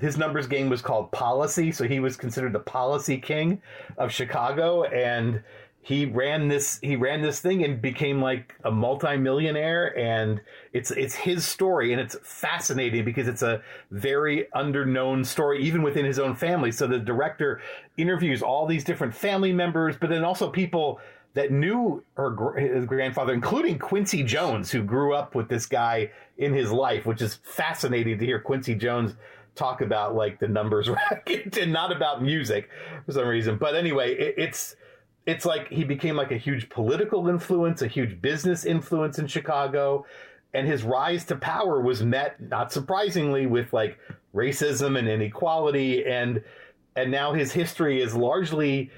his 0.00 0.16
numbers 0.16 0.46
game 0.46 0.68
was 0.68 0.80
called 0.80 1.10
Policy, 1.10 1.72
so 1.72 1.82
he 1.82 1.98
was 1.98 2.16
considered 2.16 2.52
the 2.52 2.60
policy 2.60 3.18
king 3.18 3.60
of 3.96 4.12
Chicago, 4.12 4.84
and 4.84 5.42
he 5.88 6.04
ran 6.04 6.48
this 6.48 6.78
he 6.82 6.96
ran 6.96 7.22
this 7.22 7.40
thing 7.40 7.64
and 7.64 7.80
became 7.80 8.20
like 8.20 8.54
a 8.62 8.70
multimillionaire. 8.70 9.98
And 9.98 10.38
it's 10.74 10.90
it's 10.90 11.14
his 11.14 11.46
story, 11.46 11.94
and 11.94 12.00
it's 12.00 12.14
fascinating 12.22 13.06
because 13.06 13.26
it's 13.26 13.40
a 13.40 13.62
very 13.90 14.48
underknown 14.54 15.24
story, 15.24 15.62
even 15.62 15.82
within 15.82 16.04
his 16.04 16.18
own 16.18 16.36
family. 16.36 16.72
So 16.72 16.86
the 16.86 16.98
director 16.98 17.62
interviews 17.96 18.42
all 18.42 18.66
these 18.66 18.84
different 18.84 19.14
family 19.14 19.50
members, 19.50 19.96
but 19.98 20.10
then 20.10 20.24
also 20.24 20.50
people 20.50 21.00
that 21.32 21.52
knew 21.52 22.04
her 22.18 22.58
his 22.58 22.84
grandfather, 22.84 23.32
including 23.32 23.78
Quincy 23.78 24.22
Jones, 24.22 24.70
who 24.70 24.82
grew 24.82 25.14
up 25.14 25.34
with 25.34 25.48
this 25.48 25.64
guy 25.64 26.10
in 26.36 26.52
his 26.52 26.70
life, 26.70 27.06
which 27.06 27.22
is 27.22 27.36
fascinating 27.44 28.18
to 28.18 28.26
hear 28.26 28.38
Quincy 28.38 28.74
Jones 28.74 29.14
talk 29.54 29.80
about 29.80 30.14
like 30.14 30.38
the 30.38 30.48
numbers 30.48 30.90
racket 31.10 31.56
and 31.56 31.72
not 31.72 31.96
about 31.96 32.22
music 32.22 32.68
for 33.06 33.12
some 33.12 33.26
reason. 33.26 33.56
But 33.56 33.74
anyway, 33.74 34.12
it, 34.12 34.34
it's 34.36 34.76
it's 35.28 35.44
like 35.44 35.68
he 35.68 35.84
became 35.84 36.16
like 36.16 36.32
a 36.32 36.38
huge 36.38 36.64
political 36.70 37.28
influence, 37.28 37.82
a 37.82 37.86
huge 37.86 38.20
business 38.22 38.64
influence 38.64 39.18
in 39.18 39.26
Chicago, 39.26 40.06
and 40.54 40.66
his 40.66 40.82
rise 40.82 41.22
to 41.26 41.36
power 41.36 41.82
was 41.82 42.02
met, 42.02 42.40
not 42.40 42.72
surprisingly, 42.72 43.44
with 43.46 43.70
like 43.74 43.98
racism 44.34 44.98
and 44.98 45.06
inequality, 45.06 46.06
and 46.06 46.42
and 46.96 47.10
now 47.10 47.34
his 47.34 47.52
history 47.52 48.00
is 48.00 48.14
largely 48.14 48.90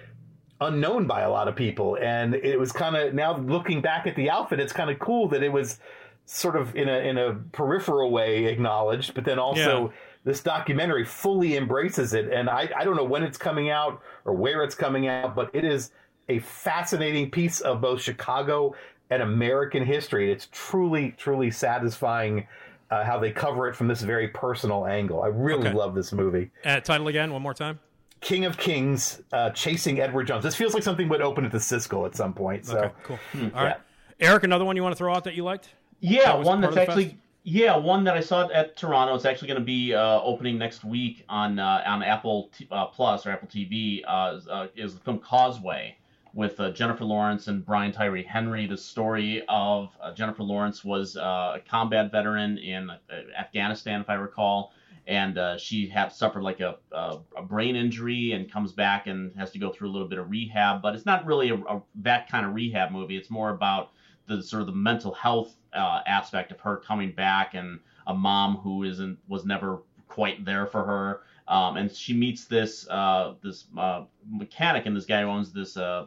unknown 0.61 1.07
by 1.07 1.23
a 1.23 1.31
lot 1.31 1.49
of 1.49 1.57
people. 1.57 1.99
And 2.01 2.35
it 2.35 2.59
was 2.59 2.71
kind 2.71 2.95
of 2.95 3.12
now 3.12 3.37
looking 3.38 3.81
back 3.83 4.07
at 4.07 4.14
the 4.14 4.31
outfit, 4.31 4.61
it's 4.61 4.73
kind 4.73 4.88
of 4.90 4.99
cool 5.01 5.27
that 5.31 5.43
it 5.43 5.53
was 5.53 5.79
sort 6.27 6.55
of 6.55 6.77
in 6.77 6.88
a 6.88 6.99
in 7.11 7.19
a 7.19 7.35
peripheral 7.51 8.12
way 8.12 8.45
acknowledged, 8.45 9.14
but 9.14 9.25
then 9.25 9.38
also 9.40 9.87
Yeah. 9.87 9.97
this 10.25 10.43
documentary 10.43 11.05
fully 11.05 11.57
embraces 11.57 12.14
it. 12.14 12.33
And 12.33 12.49
I, 12.49 12.71
I 12.77 12.85
don't 12.85 12.95
know 12.95 13.09
when 13.14 13.25
it's 13.25 13.38
coming 13.38 13.71
out 13.71 14.01
or 14.25 14.35
where 14.35 14.62
it's 14.62 14.77
coming 14.77 15.09
out, 15.09 15.35
but 15.35 15.51
it 15.53 15.64
is 15.64 15.90
a 16.28 16.38
fascinating 16.40 17.30
piece 17.30 17.61
of 17.61 17.80
both 17.80 18.00
Chicago 18.00 18.74
and 19.11 19.22
American 19.22 19.85
history. 19.85 20.30
It's 20.33 20.48
truly, 20.52 21.12
truly 21.16 21.50
satisfying 21.50 22.46
uh, 22.90 23.04
how 23.04 23.18
they 23.18 23.30
cover 23.30 23.68
it 23.68 23.74
from 23.76 23.88
this 23.88 24.02
very 24.02 24.28
personal 24.28 24.87
angle. 24.87 25.22
I 25.22 25.28
really 25.28 25.68
Okay. 25.68 25.72
love 25.76 25.94
this 25.94 26.12
movie. 26.12 26.50
uh, 26.64 26.80
title 26.80 27.09
again 27.09 27.33
one 27.33 27.42
more 27.42 27.54
time 27.54 27.78
King 28.20 28.44
of 28.44 28.59
Kings, 28.59 29.22
uh, 29.33 29.50
chasing 29.50 29.98
Edward 30.00 30.26
Jones. 30.26 30.44
This 30.44 30.54
feels 30.54 30.74
like 30.74 30.83
something 30.83 31.09
would 31.09 31.22
open 31.22 31.44
at 31.46 31.52
the 31.52 31.59
Siskel 31.59 32.04
at 32.06 32.14
some 32.14 32.35
point. 32.35 32.66
So 32.66 32.78
okay 32.78 32.94
cool 33.04 33.18
all 33.54 33.64
right 33.64 33.76
erik 34.20 34.44
another 34.44 34.64
one 34.66 34.76
you 34.76 34.83
want 34.83 34.92
to 34.92 34.96
throw 34.98 35.14
out 35.14 35.24
that 35.24 35.35
you 35.35 35.42
liked 35.42 35.70
Yeah, 36.00 36.37
That 36.37 36.42
one 36.44 36.61
that's 36.61 36.76
actually 36.76 37.04
fest? 37.06 37.16
yeah 37.44 37.76
one 37.76 38.04
that 38.04 38.16
I 38.16 38.20
saw 38.20 38.46
at 38.52 38.76
Toronto. 38.76 39.14
It's 39.14 39.24
actually 39.24 39.48
going 39.48 39.61
to 39.61 39.64
be 39.64 39.94
uh, 39.94 40.20
opening 40.20 40.59
next 40.59 40.85
week 40.85 41.24
on 41.28 41.59
uh, 41.59 41.83
on 41.87 42.02
Apple 42.02 42.50
T- 42.56 42.68
uh, 42.70 42.87
Plus 42.87 43.24
or 43.26 43.30
Apple 43.30 43.48
TV. 43.48 44.02
Uh, 44.06 44.35
is, 44.37 44.46
uh, 44.48 44.66
is 44.76 44.94
the 44.94 45.00
film 45.00 45.18
Causeway 45.20 45.96
with 46.35 46.59
uh, 46.61 46.71
Jennifer 46.71 47.05
Lawrence 47.05 47.49
and 47.49 47.64
Brian 47.64 47.93
Tyree 47.93 48.23
Henry. 48.23 48.66
The 48.66 48.77
story 48.77 49.43
of 49.49 49.90
uh, 50.01 50.12
Jennifer 50.14 50.43
Lawrence 50.43 50.85
was 50.85 51.16
uh, 51.16 51.55
a 51.57 51.61
combat 51.69 52.12
veteran 52.12 52.59
in 52.59 52.90
uh, 52.90 52.97
Afghanistan, 53.38 54.01
if 54.01 54.09
I 54.09 54.14
recall. 54.14 54.73
And 55.07 55.38
uh, 55.38 55.59
she 55.59 55.88
had 55.88 56.12
suffered 56.12 56.43
like 56.43 56.61
a, 56.61 56.77
a, 56.93 57.43
brain 57.43 57.75
injury 57.75 58.33
and 58.33 58.53
comes 58.53 58.71
back 58.71 59.09
and 59.09 59.35
has 59.35 59.51
to 59.53 59.59
go 59.59 59.73
through 59.73 59.88
a 59.88 59.93
little 59.93 60.07
bit 60.07 60.19
of 60.19 60.31
rehab. 60.31 60.83
But 60.83 60.95
it's 60.95 61.07
not 61.07 61.27
really 61.27 61.51
a, 61.51 61.57
a, 61.57 61.83
that 61.97 62.31
kind 62.31 62.47
of 62.47 62.55
rehab 62.55 62.93
movie. 62.93 63.16
It's 63.16 63.31
more 63.31 63.51
about 63.51 63.90
the 64.29 64.43
sort 64.43 64.61
of 64.61 64.66
the 64.66 64.75
mental 64.75 65.12
health 65.12 65.57
uh, 65.73 66.01
aspect 66.07 66.53
of 66.53 66.61
her 66.61 66.77
coming 66.77 67.12
back 67.12 67.55
and 67.55 67.81
a 68.07 68.14
mom 68.14 68.57
who 68.57 68.85
isn't 68.85 69.19
was 69.27 69.45
never 69.45 69.83
quite 70.07 70.45
there 70.45 70.66
for 70.66 70.85
her. 70.85 71.23
Um, 71.50 71.76
and 71.76 71.92
she 71.92 72.14
meets 72.14 72.44
this 72.44 72.88
uh, 72.88 73.34
this 73.42 73.64
uh, 73.76 74.04
mechanic 74.30 74.86
and 74.86 74.96
this 74.96 75.04
guy 75.04 75.22
who 75.22 75.28
owns 75.28 75.52
this 75.52 75.76
uh, 75.76 76.06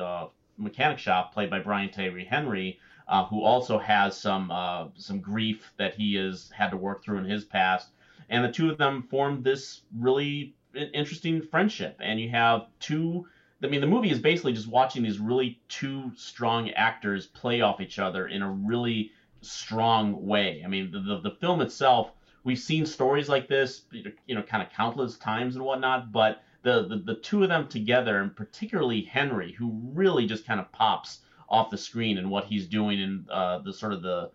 uh, 0.00 0.26
mechanic 0.58 0.98
shop 0.98 1.32
played 1.32 1.48
by 1.48 1.60
Brian 1.60 1.90
Tyree 1.90 2.24
Henry, 2.24 2.78
uh, 3.08 3.24
who 3.24 3.42
also 3.42 3.78
has 3.78 4.18
some 4.18 4.50
uh, 4.50 4.88
some 4.96 5.20
grief 5.20 5.72
that 5.78 5.94
he 5.94 6.16
has 6.16 6.50
had 6.52 6.70
to 6.70 6.76
work 6.76 7.04
through 7.04 7.18
in 7.18 7.24
his 7.24 7.44
past. 7.44 7.90
And 8.28 8.44
the 8.44 8.52
two 8.52 8.68
of 8.68 8.78
them 8.78 9.04
form 9.10 9.42
this 9.42 9.82
really 9.96 10.54
interesting 10.74 11.40
friendship. 11.40 11.96
And 12.00 12.20
you 12.20 12.28
have 12.30 12.66
two 12.80 13.26
I 13.62 13.66
mean, 13.66 13.80
the 13.80 13.86
movie 13.86 14.10
is 14.10 14.18
basically 14.18 14.54
just 14.54 14.68
watching 14.68 15.02
these 15.02 15.18
really 15.18 15.60
two 15.68 16.12
strong 16.16 16.70
actors 16.70 17.26
play 17.26 17.60
off 17.60 17.80
each 17.80 17.98
other 17.98 18.26
in 18.26 18.42
a 18.42 18.50
really 18.50 19.12
strong 19.42 20.26
way. 20.26 20.62
I 20.64 20.68
mean, 20.68 20.90
the, 20.90 21.00
the, 21.00 21.20
the 21.20 21.36
film 21.36 21.60
itself, 21.60 22.12
we've 22.44 22.58
seen 22.58 22.86
stories 22.86 23.28
like 23.28 23.48
this, 23.48 23.82
you 24.26 24.34
know, 24.34 24.42
kind 24.42 24.62
of 24.62 24.72
countless 24.72 25.16
times 25.18 25.56
and 25.56 25.64
whatnot, 25.64 26.12
but 26.12 26.42
the, 26.62 26.86
the, 26.86 26.96
the 26.96 27.14
two 27.14 27.42
of 27.42 27.48
them 27.48 27.68
together, 27.68 28.18
and 28.18 28.34
particularly 28.34 29.02
Henry, 29.02 29.52
who 29.52 29.72
really 29.94 30.26
just 30.26 30.46
kind 30.46 30.60
of 30.60 30.70
pops 30.72 31.20
off 31.48 31.70
the 31.70 31.78
screen 31.78 32.18
and 32.18 32.30
what 32.30 32.44
he's 32.44 32.66
doing 32.66 33.00
and 33.00 33.30
uh, 33.30 33.58
the 33.58 33.72
sort 33.72 33.92
of 33.92 34.02
the 34.02 34.30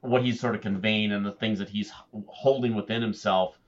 what 0.00 0.22
he's 0.22 0.38
sort 0.38 0.54
of 0.54 0.60
conveying 0.60 1.10
and 1.10 1.26
the 1.26 1.32
things 1.32 1.58
that 1.58 1.68
he's 1.68 1.92
holding 2.28 2.76
within 2.76 3.02
himself 3.02 3.58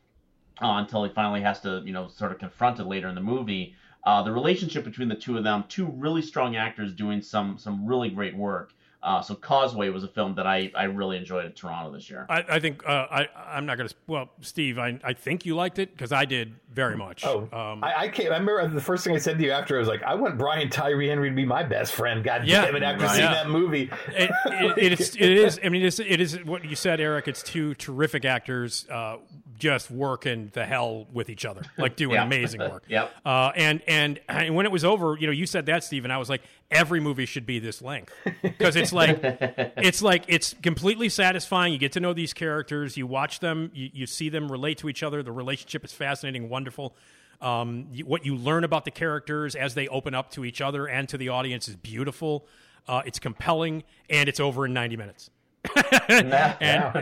uh, 0.62 0.76
until 0.76 1.02
he 1.02 1.10
finally 1.10 1.40
has 1.40 1.60
to, 1.60 1.82
you 1.84 1.92
know, 1.92 2.06
sort 2.06 2.30
of 2.30 2.38
confront 2.38 2.78
it 2.78 2.84
later 2.84 3.08
in 3.08 3.16
the 3.16 3.20
movie. 3.20 3.74
Uh, 4.04 4.22
the 4.22 4.30
relationship 4.30 4.84
between 4.84 5.08
the 5.08 5.14
two 5.14 5.36
of 5.36 5.42
them, 5.44 5.64
two 5.68 5.86
really 5.86 6.22
strong 6.22 6.56
actors 6.56 6.94
doing 6.94 7.20
some 7.20 7.58
some 7.58 7.84
really 7.84 8.10
great 8.10 8.36
work. 8.36 8.72
Uh, 9.02 9.22
so 9.22 9.34
Causeway 9.34 9.88
was 9.88 10.04
a 10.04 10.08
film 10.08 10.34
that 10.34 10.46
I, 10.46 10.70
I 10.74 10.84
really 10.84 11.16
enjoyed 11.16 11.46
at 11.46 11.56
Toronto 11.56 11.90
this 11.90 12.10
year. 12.10 12.26
I, 12.28 12.44
I 12.46 12.60
think 12.60 12.86
uh, 12.86 13.06
I 13.10 13.28
I'm 13.48 13.64
not 13.64 13.78
gonna. 13.78 13.88
Well, 14.06 14.28
Steve, 14.42 14.78
I 14.78 14.98
I 15.02 15.14
think 15.14 15.46
you 15.46 15.56
liked 15.56 15.78
it 15.78 15.90
because 15.92 16.12
I 16.12 16.26
did 16.26 16.54
very 16.70 16.96
much. 16.98 17.24
Oh, 17.24 17.48
um, 17.50 17.82
I, 17.82 17.94
I 18.00 18.08
can't. 18.08 18.28
I 18.30 18.36
remember 18.36 18.68
the 18.68 18.78
first 18.80 19.02
thing 19.04 19.14
I 19.14 19.18
said 19.18 19.38
to 19.38 19.44
you 19.44 19.52
after 19.52 19.76
I 19.76 19.78
was 19.78 19.88
like, 19.88 20.02
"I 20.02 20.14
want 20.16 20.36
Brian 20.36 20.68
Tyree 20.68 21.08
Henry 21.08 21.30
to 21.30 21.34
be 21.34 21.46
my 21.46 21.62
best 21.62 21.94
friend." 21.94 22.22
God 22.22 22.46
Yeah. 22.46 22.66
damn 22.66 22.76
it! 22.76 22.82
After 22.82 23.04
Right. 23.06 23.10
seeing 23.16 23.24
Yeah. 23.24 23.32
that 23.34 23.48
movie, 23.48 23.90
it, 24.14 24.30
it, 24.46 24.78
it 24.92 25.00
is. 25.00 25.16
It 25.16 25.30
is. 25.32 25.58
I 25.64 25.70
mean, 25.70 25.82
it's, 25.82 25.98
it 25.98 26.20
is 26.20 26.36
what 26.44 26.64
you 26.66 26.76
said, 26.76 27.00
Erik. 27.00 27.26
It's 27.26 27.42
two 27.42 27.74
terrific 27.76 28.26
actors 28.26 28.86
uh, 28.90 29.16
just 29.60 29.90
working 29.90 30.50
the 30.54 30.66
hell 30.66 31.06
with 31.12 31.30
each 31.30 31.44
other, 31.44 31.62
like 31.78 31.94
doing 31.94 32.14
Yeah. 32.14 32.24
amazing 32.24 32.60
work. 32.60 32.82
Yep. 32.88 33.12
Uh, 33.24 33.52
and 33.54 33.80
and 33.86 34.18
and 34.28 34.56
when 34.56 34.66
it 34.66 34.72
was 34.72 34.84
over, 34.84 35.16
you 35.20 35.26
know, 35.28 35.32
you 35.32 35.46
said 35.46 35.66
that, 35.66 35.84
Steve, 35.84 36.02
and 36.04 36.12
I 36.12 36.18
was 36.18 36.28
like, 36.28 36.42
every 36.70 36.98
movie 37.00 37.26
should 37.26 37.46
be 37.46 37.60
this 37.60 37.80
length 37.80 38.12
because 38.42 38.74
it's 38.74 38.92
like 38.92 39.20
it's 39.22 40.02
like 40.02 40.24
it's 40.26 40.54
completely 40.62 41.08
satisfying. 41.08 41.72
You 41.72 41.78
get 41.78 41.92
to 41.92 42.00
know 42.00 42.12
these 42.12 42.32
characters, 42.32 42.96
you 42.96 43.06
watch 43.06 43.38
them, 43.38 43.70
you, 43.72 43.90
you 43.92 44.06
see 44.06 44.28
them 44.30 44.50
relate 44.50 44.78
to 44.78 44.88
each 44.88 45.02
other. 45.04 45.22
The 45.22 45.30
relationship 45.32 45.84
is 45.84 45.92
fascinating, 45.92 46.48
wonderful. 46.48 46.96
Um, 47.40 47.86
you, 47.92 48.04
what 48.04 48.26
you 48.26 48.34
learn 48.36 48.64
about 48.64 48.84
the 48.84 48.90
characters 48.90 49.54
as 49.54 49.74
they 49.74 49.88
open 49.88 50.14
up 50.14 50.30
to 50.32 50.44
each 50.44 50.60
other 50.60 50.86
and 50.86 51.08
to 51.08 51.16
the 51.16 51.28
audience 51.30 51.68
is 51.68 51.76
beautiful. 51.76 52.46
Uh, 52.88 53.02
it's 53.06 53.18
compelling, 53.18 53.84
and 54.08 54.28
it's 54.28 54.40
over 54.40 54.66
in 54.66 54.72
ninety 54.72 54.96
minutes 54.96 55.30
and 56.08 56.32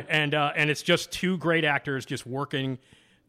and 0.08 0.34
uh, 0.34 0.52
and 0.56 0.70
it's 0.70 0.82
just 0.82 1.10
two 1.12 1.36
great 1.38 1.64
actors 1.64 2.04
just 2.04 2.26
working 2.26 2.78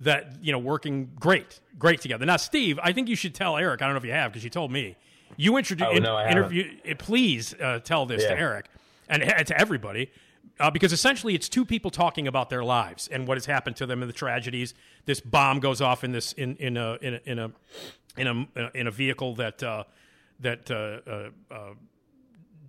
that 0.02 0.38
you 0.42 0.52
know 0.52 0.60
working 0.60 1.12
great 1.20 1.60
great 1.78 2.02
together. 2.02 2.26
Now, 2.26 2.38
Steve, 2.38 2.80
I 2.82 2.94
think 2.94 3.08
you 3.10 3.16
should 3.16 3.36
tell 3.36 3.58
Erik. 3.58 3.82
I 3.82 3.86
don't 3.86 3.94
know 3.94 4.00
if 4.00 4.06
you 4.06 4.12
have 4.12 4.32
because 4.32 4.44
you 4.44 4.50
told 4.50 4.72
me 4.72 4.96
you 5.38 5.58
introduced 5.58 5.90
Oh, 5.92 5.98
no, 6.00 6.20
interview. 6.20 6.72
eh, 6.84 6.96
Please 6.98 7.54
uh, 7.62 7.80
tell 7.80 8.06
this 8.06 8.24
Yeah. 8.24 8.30
to 8.30 8.40
Erik 8.40 8.66
and, 9.08 9.22
and 9.24 9.46
to 9.48 9.60
everybody. 9.60 10.12
Uh, 10.60 10.70
because 10.70 10.92
essentially, 10.92 11.36
it's 11.36 11.48
two 11.48 11.64
people 11.64 11.90
talking 11.90 12.28
about 12.28 12.50
their 12.50 12.64
lives 12.66 13.08
and 13.08 13.26
what 13.28 13.38
has 13.38 13.46
happened 13.46 13.76
to 13.78 13.86
them 13.86 14.02
and 14.02 14.10
the 14.10 14.14
tragedies. 14.14 14.74
This 15.06 15.22
bomb 15.22 15.60
goes 15.62 15.80
off 15.80 16.04
in 16.04 16.12
this 16.12 16.34
in 16.34 16.56
in 16.58 16.76
a 16.76 16.96
in 17.02 17.14
a 17.14 17.20
in 17.26 17.40
a 17.40 17.52
in 18.18 18.28
a, 18.58 18.70
in 18.74 18.88
a 18.88 18.92
vehicle 18.92 19.36
that 19.36 19.64
uh, 19.64 19.84
that 20.42 20.70
uh, 20.70 21.00
uh, 21.10 21.30
uh, 21.54 21.74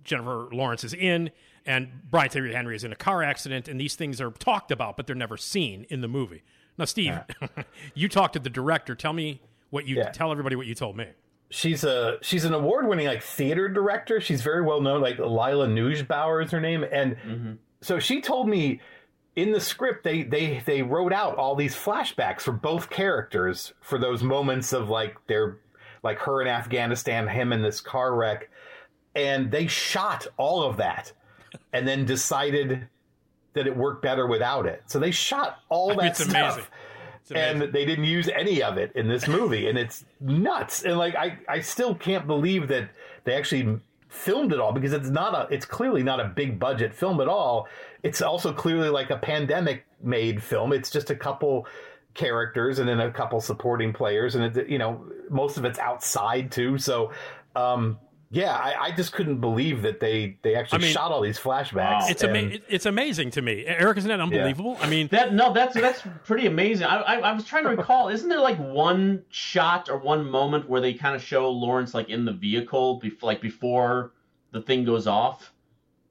Jennifer 0.05 0.47
Lawrence 0.53 0.83
is 0.85 0.93
in, 0.93 1.31
and 1.65 1.89
Brian 2.09 2.29
Tyree 2.29 2.53
Henry 2.53 2.75
is 2.75 2.83
in 2.83 2.91
a 2.91 2.95
car 2.95 3.23
accident, 3.23 3.67
and 3.67 3.79
these 3.79 3.95
things 3.95 4.19
are 4.19 4.31
talked 4.31 4.71
about, 4.71 4.97
but 4.97 5.07
they're 5.07 5.15
never 5.15 5.37
seen 5.37 5.85
in 5.89 6.01
the 6.01 6.07
movie. 6.07 6.43
Now, 6.77 6.85
Steve, 6.85 7.19
you 7.93 8.09
talked 8.09 8.33
to 8.33 8.39
the 8.39 8.49
director. 8.49 8.95
Tell 8.95 9.13
me 9.13 9.41
what 9.69 9.87
you 9.87 9.97
Yeah. 9.97 10.09
tell 10.09 10.31
everybody 10.31 10.55
what 10.55 10.67
you 10.67 10.75
told 10.75 10.97
me. 10.97 11.07
she's 11.49 11.83
a 11.83 12.17
she's 12.21 12.45
an 12.45 12.53
award 12.53 12.87
winning 12.87 13.07
like 13.07 13.21
theater 13.21 13.67
director. 13.67 14.21
She's 14.21 14.41
very 14.41 14.61
well 14.61 14.79
known. 14.81 15.01
Like 15.01 15.19
Lila 15.19 15.67
Neugebauer 15.67 16.43
is 16.45 16.51
her 16.51 16.61
name, 16.61 16.83
and 16.89 17.15
mm-hmm. 17.17 17.51
so 17.81 17.99
she 17.99 18.21
told 18.21 18.47
me 18.47 18.79
in 19.35 19.51
the 19.51 19.59
script 19.59 20.03
they 20.03 20.23
they 20.23 20.61
they 20.65 20.81
wrote 20.81 21.11
out 21.13 21.35
all 21.37 21.55
these 21.55 21.75
flashbacks 21.75 22.41
for 22.41 22.53
both 22.53 22.89
characters 22.89 23.73
for 23.81 23.97
those 23.97 24.23
moments 24.23 24.71
of 24.73 24.89
like 24.89 25.15
their 25.27 25.57
like 26.03 26.19
her 26.19 26.41
in 26.41 26.47
Afghanistan, 26.47 27.27
him 27.27 27.51
in 27.53 27.61
this 27.61 27.81
car 27.81 28.15
wreck, 28.15 28.49
and 29.13 29.51
they 29.51 29.67
shot 29.67 30.27
all 30.37 30.63
of 30.63 30.77
that, 30.77 31.11
and 31.73 31.87
then 31.87 32.05
decided 32.05 32.87
that 33.53 33.67
it 33.67 33.75
worked 33.75 34.01
better 34.01 34.27
without 34.27 34.65
it. 34.65 34.83
So 34.87 34.99
they 34.99 35.11
shot 35.11 35.59
all 35.69 35.95
that 35.95 36.05
It's 36.05 36.23
stuff 36.23 36.53
amazing. 36.55 36.63
It's 37.21 37.31
amazing. 37.31 37.61
and 37.63 37.73
they 37.73 37.85
didn't 37.85 38.05
use 38.05 38.29
any 38.29 38.63
of 38.63 38.77
it 38.77 38.91
in 38.95 39.07
this 39.07 39.27
movie 39.27 39.67
and 39.67 39.77
it's 39.77 40.05
nuts 40.19 40.83
and 40.83 40.97
like 40.97 41.15
i 41.15 41.37
i 41.47 41.59
still 41.61 41.93
can't 41.93 42.25
believe 42.25 42.67
that 42.69 42.89
they 43.25 43.35
actually 43.35 43.77
filmed 44.09 44.51
it 44.51 44.59
all 44.59 44.71
because 44.71 44.91
it's 44.91 45.09
not 45.09 45.35
a 45.35 45.53
it's 45.53 45.65
clearly 45.65 46.01
not 46.01 46.19
a 46.19 46.25
big 46.25 46.59
budget 46.59 46.93
film 46.95 47.21
at 47.21 47.27
all 47.27 47.67
it's 48.01 48.21
also 48.23 48.51
clearly 48.51 48.89
like 48.89 49.11
a 49.11 49.17
pandemic 49.17 49.85
made 50.01 50.41
film 50.41 50.73
it's 50.73 50.89
just 50.89 51.11
a 51.11 51.15
couple 51.15 51.67
characters 52.15 52.79
and 52.79 52.89
then 52.89 52.99
a 52.99 53.11
couple 53.11 53.39
supporting 53.39 53.93
players 53.93 54.33
and 54.35 54.57
it, 54.57 54.67
you 54.67 54.79
know 54.79 55.05
most 55.29 55.57
of 55.57 55.63
it's 55.63 55.77
outside 55.79 56.51
too 56.51 56.77
so 56.79 57.11
um 57.55 57.97
yeah 58.31 58.53
I, 58.55 58.85
I 58.85 58.91
just 58.91 59.11
couldn't 59.11 59.39
believe 59.39 59.81
that 59.83 59.99
they 59.99 60.37
they 60.41 60.55
actually 60.55 60.79
I 60.79 60.81
mean, 60.81 60.93
shot 60.93 61.11
all 61.11 61.21
these 61.21 61.37
flashbacks 61.37 62.09
it's 62.09 62.23
and- 62.23 62.35
ama- 62.35 62.57
it's 62.69 62.85
amazing 62.85 63.29
to 63.31 63.41
me. 63.41 63.65
Erik, 63.65 63.97
isn't 63.97 64.07
that 64.07 64.19
unbelievable? 64.19 64.77
I 64.81 64.89
mean, 64.89 65.07
That 65.09 65.33
no, 65.33 65.53
that's 65.53 65.75
that's 65.75 66.01
pretty 66.23 66.47
amazing. 66.47 66.87
I, 66.87 67.01
I 67.01 67.15
I 67.19 67.31
was 67.33 67.43
trying 67.45 67.63
to 67.65 67.69
recall. 67.69 68.07
Isn't 68.09 68.29
there 68.29 68.39
like 68.39 68.57
one 68.57 69.23
shot 69.29 69.89
or 69.89 69.97
one 69.97 70.29
moment 70.29 70.67
where 70.69 70.81
they 70.81 70.93
kind 70.93 71.15
of 71.15 71.21
show 71.21 71.49
Lawrence 71.51 71.93
like 71.93 72.09
in 72.09 72.25
the 72.25 72.33
vehicle, 72.33 72.95
before, 72.99 73.27
like 73.27 73.41
before 73.41 74.13
the 74.51 74.61
thing 74.61 74.85
goes 74.85 75.07
off? 75.07 75.51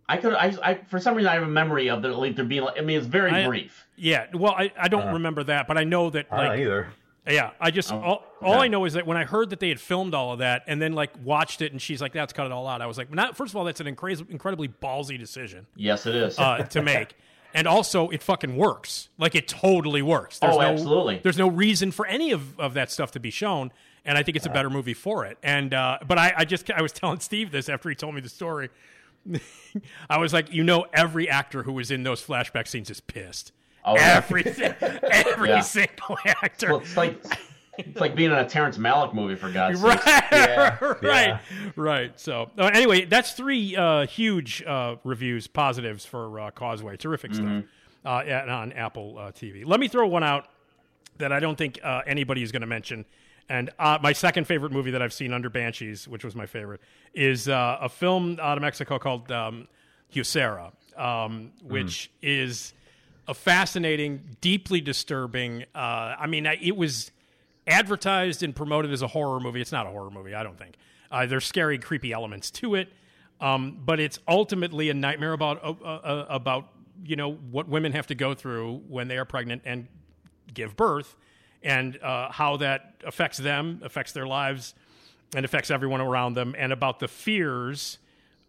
I 0.08 0.16
could 0.16 0.34
I, 0.34 0.52
I 0.62 0.74
for 0.88 0.98
some 0.98 1.14
reason 1.14 1.30
I 1.30 1.34
have 1.34 1.44
a 1.44 1.48
memory 1.48 1.88
of 1.88 2.02
there 2.02 2.12
like 2.12 2.36
there 2.36 2.44
being 2.44 2.62
like 2.62 2.76
I 2.78 2.82
mean 2.82 2.98
it's 2.98 3.06
very 3.06 3.30
I- 3.30 3.46
brief. 3.46 3.86
yeah. 3.96 4.26
Well, 4.34 4.52
I, 4.52 4.72
I 4.78 4.88
don't 4.88 5.02
uh-huh. 5.02 5.12
remember 5.14 5.44
that, 5.44 5.66
but 5.68 5.78
I 5.78 5.84
know 5.84 6.10
that 6.10 6.26
I 6.30 6.36
don't 6.36 6.46
like 6.48 6.60
either 6.60 6.88
Yeah, 7.26 7.50
I 7.60 7.70
just 7.70 7.92
Oh, 7.92 8.00
all, 8.00 8.24
all 8.42 8.52
okay. 8.54 8.62
I 8.64 8.68
know 8.68 8.84
is 8.86 8.94
that 8.94 9.06
when 9.06 9.16
I 9.16 9.24
heard 9.24 9.50
that 9.50 9.60
they 9.60 9.68
had 9.68 9.78
filmed 9.80 10.14
all 10.14 10.32
of 10.32 10.38
that 10.38 10.64
and 10.66 10.80
then 10.80 10.94
like 10.94 11.10
watched 11.22 11.60
it 11.62 11.70
and 11.72 11.80
she's 11.80 12.00
like, 12.00 12.12
"That's 12.12 12.32
cut 12.32 12.46
it 12.46 12.52
all 12.52 12.66
out." 12.66 12.80
I 12.80 12.86
was 12.86 12.96
like, 12.98 13.12
"Not 13.12 13.36
first 13.36 13.52
of 13.52 13.56
all, 13.56 13.64
that's 13.64 13.80
an 13.80 13.94
incre- 13.94 14.28
incredibly 14.30 14.68
ballsy 14.68 15.18
decision 15.18 15.66
Yes, 15.76 16.06
it 16.06 16.14
is. 16.14 16.38
uh, 16.38 16.58
to 16.70 16.82
make, 16.82 17.14
and 17.54 17.68
also 17.68 18.08
it 18.08 18.22
fucking 18.22 18.56
works. 18.56 19.10
Like 19.18 19.34
it 19.34 19.46
totally 19.48 20.02
works. 20.02 20.38
There's 20.38 20.54
Oh, 20.56 20.60
no, 20.60 20.66
absolutely. 20.66 21.20
There's 21.22 21.38
no 21.38 21.48
reason 21.48 21.92
for 21.92 22.06
any 22.06 22.32
of, 22.32 22.58
of 22.58 22.74
that 22.74 22.90
stuff 22.90 23.10
to 23.12 23.20
be 23.20 23.30
shown, 23.30 23.70
and 24.04 24.16
I 24.16 24.22
think 24.22 24.36
it's 24.36 24.46
a 24.46 24.50
better 24.50 24.70
movie 24.70 24.94
for 24.94 25.26
it. 25.26 25.36
And 25.42 25.74
uh, 25.74 25.98
but 26.08 26.16
I, 26.18 26.32
I 26.38 26.44
just 26.46 26.70
I 26.70 26.80
was 26.82 26.92
telling 27.00 27.20
Steve 27.20 27.50
this 27.52 27.68
after 27.68 27.90
he 27.90 27.94
told 27.94 28.14
me 28.14 28.22
the 28.22 28.28
story. 28.30 28.70
I 30.08 30.18
was 30.18 30.32
like, 30.32 30.52
you 30.52 30.64
know, 30.64 30.86
every 30.94 31.28
actor 31.28 31.62
who 31.64 31.72
was 31.74 31.90
in 31.90 32.02
those 32.02 32.24
flashback 32.26 32.66
scenes 32.66 32.88
is 32.90 33.00
pissed. 33.00 33.52
Oh, 33.84 33.94
yeah. 33.94 34.16
every 34.16 34.44
every 35.02 35.48
Yeah. 35.48 35.60
single 35.60 36.18
actor. 36.26 36.68
well, 36.70 36.80
it's 36.80 36.96
like 36.96 37.22
it's 37.78 38.00
like 38.00 38.14
being 38.14 38.30
in 38.30 38.36
a 38.36 38.46
Terrence 38.48 38.76
Malick 38.76 39.14
movie 39.14 39.36
for 39.36 39.50
God's 39.50 39.80
Right, 39.80 40.00
sake. 40.02 40.22
Yeah, 40.32 40.76
right, 40.80 41.00
yeah. 41.02 41.38
right. 41.76 42.20
So 42.20 42.50
uh, 42.58 42.66
anyway, 42.66 43.04
that's 43.06 43.32
three 43.32 43.74
uh, 43.76 44.06
huge 44.06 44.62
uh, 44.62 44.96
reviews, 45.04 45.46
positives 45.46 46.04
for 46.04 46.40
uh, 46.40 46.50
Causeway. 46.50 46.96
Terrific 46.98 47.34
stuff 47.34 47.64
uh, 48.04 48.18
at, 48.18 48.48
on 48.50 48.72
Apple 48.72 49.16
uh, 49.18 49.32
TV. 49.32 49.64
Let 49.64 49.80
me 49.80 49.88
throw 49.88 50.06
one 50.08 50.24
out 50.24 50.46
that 51.18 51.32
I 51.32 51.40
don't 51.40 51.56
think 51.56 51.78
uh, 51.82 52.02
anybody 52.06 52.42
is 52.42 52.52
going 52.52 52.60
to 52.62 52.66
mention. 52.66 53.04
And 53.48 53.70
uh, 53.78 53.98
my 54.02 54.12
second 54.12 54.44
favorite 54.46 54.72
movie 54.72 54.90
that 54.92 55.02
I've 55.02 55.12
seen 55.12 55.32
under 55.32 55.48
Banshees, 55.50 56.06
which 56.06 56.24
was 56.24 56.36
my 56.36 56.46
favorite, 56.46 56.80
is 57.14 57.48
uh, 57.48 57.78
a 57.80 57.88
film 57.88 58.38
out 58.40 58.56
of 58.58 58.62
Mexico 58.62 58.98
called 58.98 59.30
um, 59.32 59.66
Huesera, 60.14 60.70
um, 60.96 61.50
which 61.64 62.10
is 62.22 62.72
a 63.30 63.34
fascinating, 63.34 64.36
deeply 64.40 64.80
disturbing. 64.80 65.62
Uh, 65.72 66.16
I 66.18 66.26
mean, 66.26 66.46
it 66.46 66.76
was 66.76 67.12
advertised 67.64 68.42
and 68.42 68.54
promoted 68.54 68.90
as 68.90 69.02
a 69.02 69.06
horror 69.06 69.38
movie. 69.38 69.60
It's 69.60 69.70
not 69.70 69.86
a 69.86 69.90
horror 69.90 70.10
movie, 70.10 70.34
I 70.34 70.42
don't 70.42 70.58
think. 70.58 70.74
Uh, 71.12 71.26
there's 71.26 71.46
scary, 71.46 71.78
creepy 71.78 72.12
elements 72.12 72.50
to 72.50 72.74
it, 72.74 72.92
um, 73.40 73.78
but 73.84 74.00
it's 74.00 74.18
ultimately 74.26 74.90
a 74.90 74.94
nightmare 74.94 75.32
about 75.32 75.62
uh, 75.64 75.70
uh, 75.70 76.26
about 76.28 76.68
you 77.04 77.14
know 77.14 77.32
what 77.32 77.68
women 77.68 77.92
have 77.92 78.08
to 78.08 78.16
go 78.16 78.34
through 78.34 78.82
when 78.88 79.06
they 79.06 79.16
are 79.16 79.24
pregnant 79.24 79.62
and 79.64 79.86
give 80.52 80.76
birth, 80.76 81.14
and 81.62 82.00
uh, 82.02 82.32
how 82.32 82.56
that 82.56 82.96
affects 83.04 83.38
them, 83.38 83.80
affects 83.84 84.12
their 84.12 84.26
lives, 84.26 84.74
and 85.36 85.44
affects 85.44 85.70
everyone 85.70 86.00
around 86.00 86.34
them, 86.34 86.56
and 86.58 86.72
about 86.72 86.98
the 86.98 87.08
fears 87.08 87.98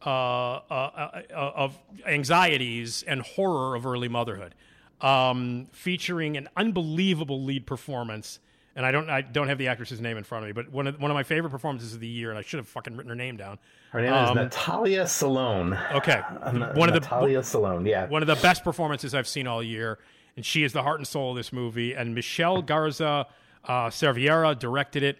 uh, 0.04 0.10
uh, 0.10 1.22
uh, 1.32 1.52
of 1.56 1.78
anxieties 2.08 3.04
and 3.04 3.22
horror 3.22 3.76
of 3.76 3.86
early 3.86 4.08
motherhood, 4.08 4.56
um, 5.02 5.68
featuring 5.72 6.38
an 6.38 6.48
unbelievable 6.56 7.44
lead 7.44 7.66
performance. 7.66 8.40
And 8.76 8.86
I 8.86 8.92
don't, 8.92 9.10
I 9.10 9.22
don't 9.22 9.50
have 9.50 9.58
the 9.58 9.68
actress's 9.68 10.00
name 10.00 10.16
in 10.18 10.24
front 10.24 10.46
of 10.46 10.48
me, 10.48 10.54
but 10.54 10.72
one 10.72 10.88
of 10.88 10.98
one 11.02 11.12
of 11.12 11.16
my 11.16 11.24
favorite 11.24 11.50
performances 11.50 11.94
of 11.94 12.00
the 12.00 12.08
year, 12.08 12.30
and 12.30 12.40
I 12.40 12.42
should 12.42 12.58
have 12.58 12.70
fucking 12.70 12.96
written 12.96 13.10
her 13.10 13.16
name 13.16 13.36
down. 13.36 13.60
her 13.92 14.00
name 14.02 14.14
Um, 14.14 14.30
is 14.38 14.44
Natalia 14.44 15.04
Solián 15.04 15.94
Okay, 15.96 16.20
one 16.80 16.88
of 16.88 16.94
the 16.94 17.02
Natalia 17.02 17.40
Solián 17.42 17.86
yeah 17.86 18.08
one 18.08 18.22
of 18.22 18.28
the 18.28 18.36
best 18.38 18.64
performances 18.64 19.14
I've 19.14 19.28
seen 19.28 19.46
all 19.46 19.62
year, 19.62 20.00
and 20.38 20.46
she 20.46 20.64
is 20.64 20.72
the 20.72 20.84
heart 20.84 21.00
and 21.02 21.08
soul 21.08 21.32
of 21.32 21.36
this 21.36 21.52
movie. 21.52 21.94
And 21.94 22.16
Michelle 22.16 22.62
Garza 22.62 23.28
uh, 23.66 23.90
Cervera 23.90 24.58
directed 24.58 25.04
it. 25.04 25.18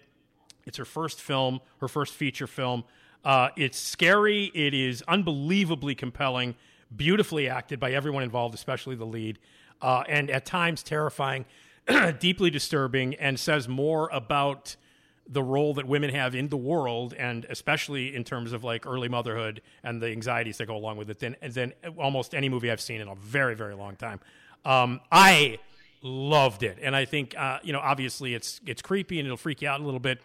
It's 0.66 0.78
her 0.78 0.86
first 0.86 1.20
film, 1.20 1.60
her 1.82 1.90
first 1.90 2.14
feature 2.14 2.48
film. 2.48 2.86
Uh, 3.26 3.50
it's 3.58 3.78
scary. 3.78 4.46
It 4.56 4.74
is 4.74 5.04
unbelievably 5.10 5.96
compelling, 5.96 6.56
beautifully 6.96 7.50
acted 7.50 7.80
by 7.80 7.92
everyone 7.92 8.24
involved, 8.24 8.56
especially 8.56 8.96
the 8.96 9.06
lead, 9.06 9.40
uh, 9.82 10.04
and 10.08 10.30
at 10.30 10.46
times 10.46 10.84
terrifying, 10.84 11.46
deeply 12.20 12.50
disturbing, 12.50 13.16
and 13.16 13.40
says 13.40 13.68
more 13.68 14.10
about 14.10 14.76
the 15.28 15.42
role 15.42 15.74
that 15.76 15.88
women 15.88 16.10
have 16.10 16.36
in 16.36 16.50
the 16.50 16.58
world, 16.58 17.14
and 17.18 17.46
especially 17.50 18.14
in 18.14 18.24
terms 18.24 18.54
of 18.54 18.64
like 18.64 18.86
early 18.86 19.08
motherhood 19.08 19.62
and 19.84 20.02
the 20.02 20.08
anxieties 20.08 20.58
that 20.58 20.66
go 20.66 20.76
along 20.76 20.98
with 20.98 21.10
it, 21.10 21.20
than 21.20 21.36
than 21.42 21.74
almost 21.98 22.36
any 22.36 22.50
movie 22.50 22.70
I've 22.70 22.82
seen 22.82 23.02
in 23.02 23.08
a 23.08 23.16
very 23.16 23.56
very 23.56 23.76
long 23.76 23.96
time. 23.96 24.20
Um, 24.66 25.00
I 25.12 25.60
loved 26.02 26.64
it, 26.64 26.78
and 26.82 26.96
I 26.96 27.06
think 27.06 27.38
uh, 27.38 27.60
you 27.64 27.72
know 27.72 27.80
obviously 27.80 28.34
it's 28.34 28.60
it's 28.66 28.82
creepy 28.82 29.20
and 29.20 29.26
it'll 29.26 29.38
freak 29.38 29.62
you 29.62 29.70
out 29.70 29.80
a 29.80 29.84
little 29.84 30.00
bit, 30.00 30.20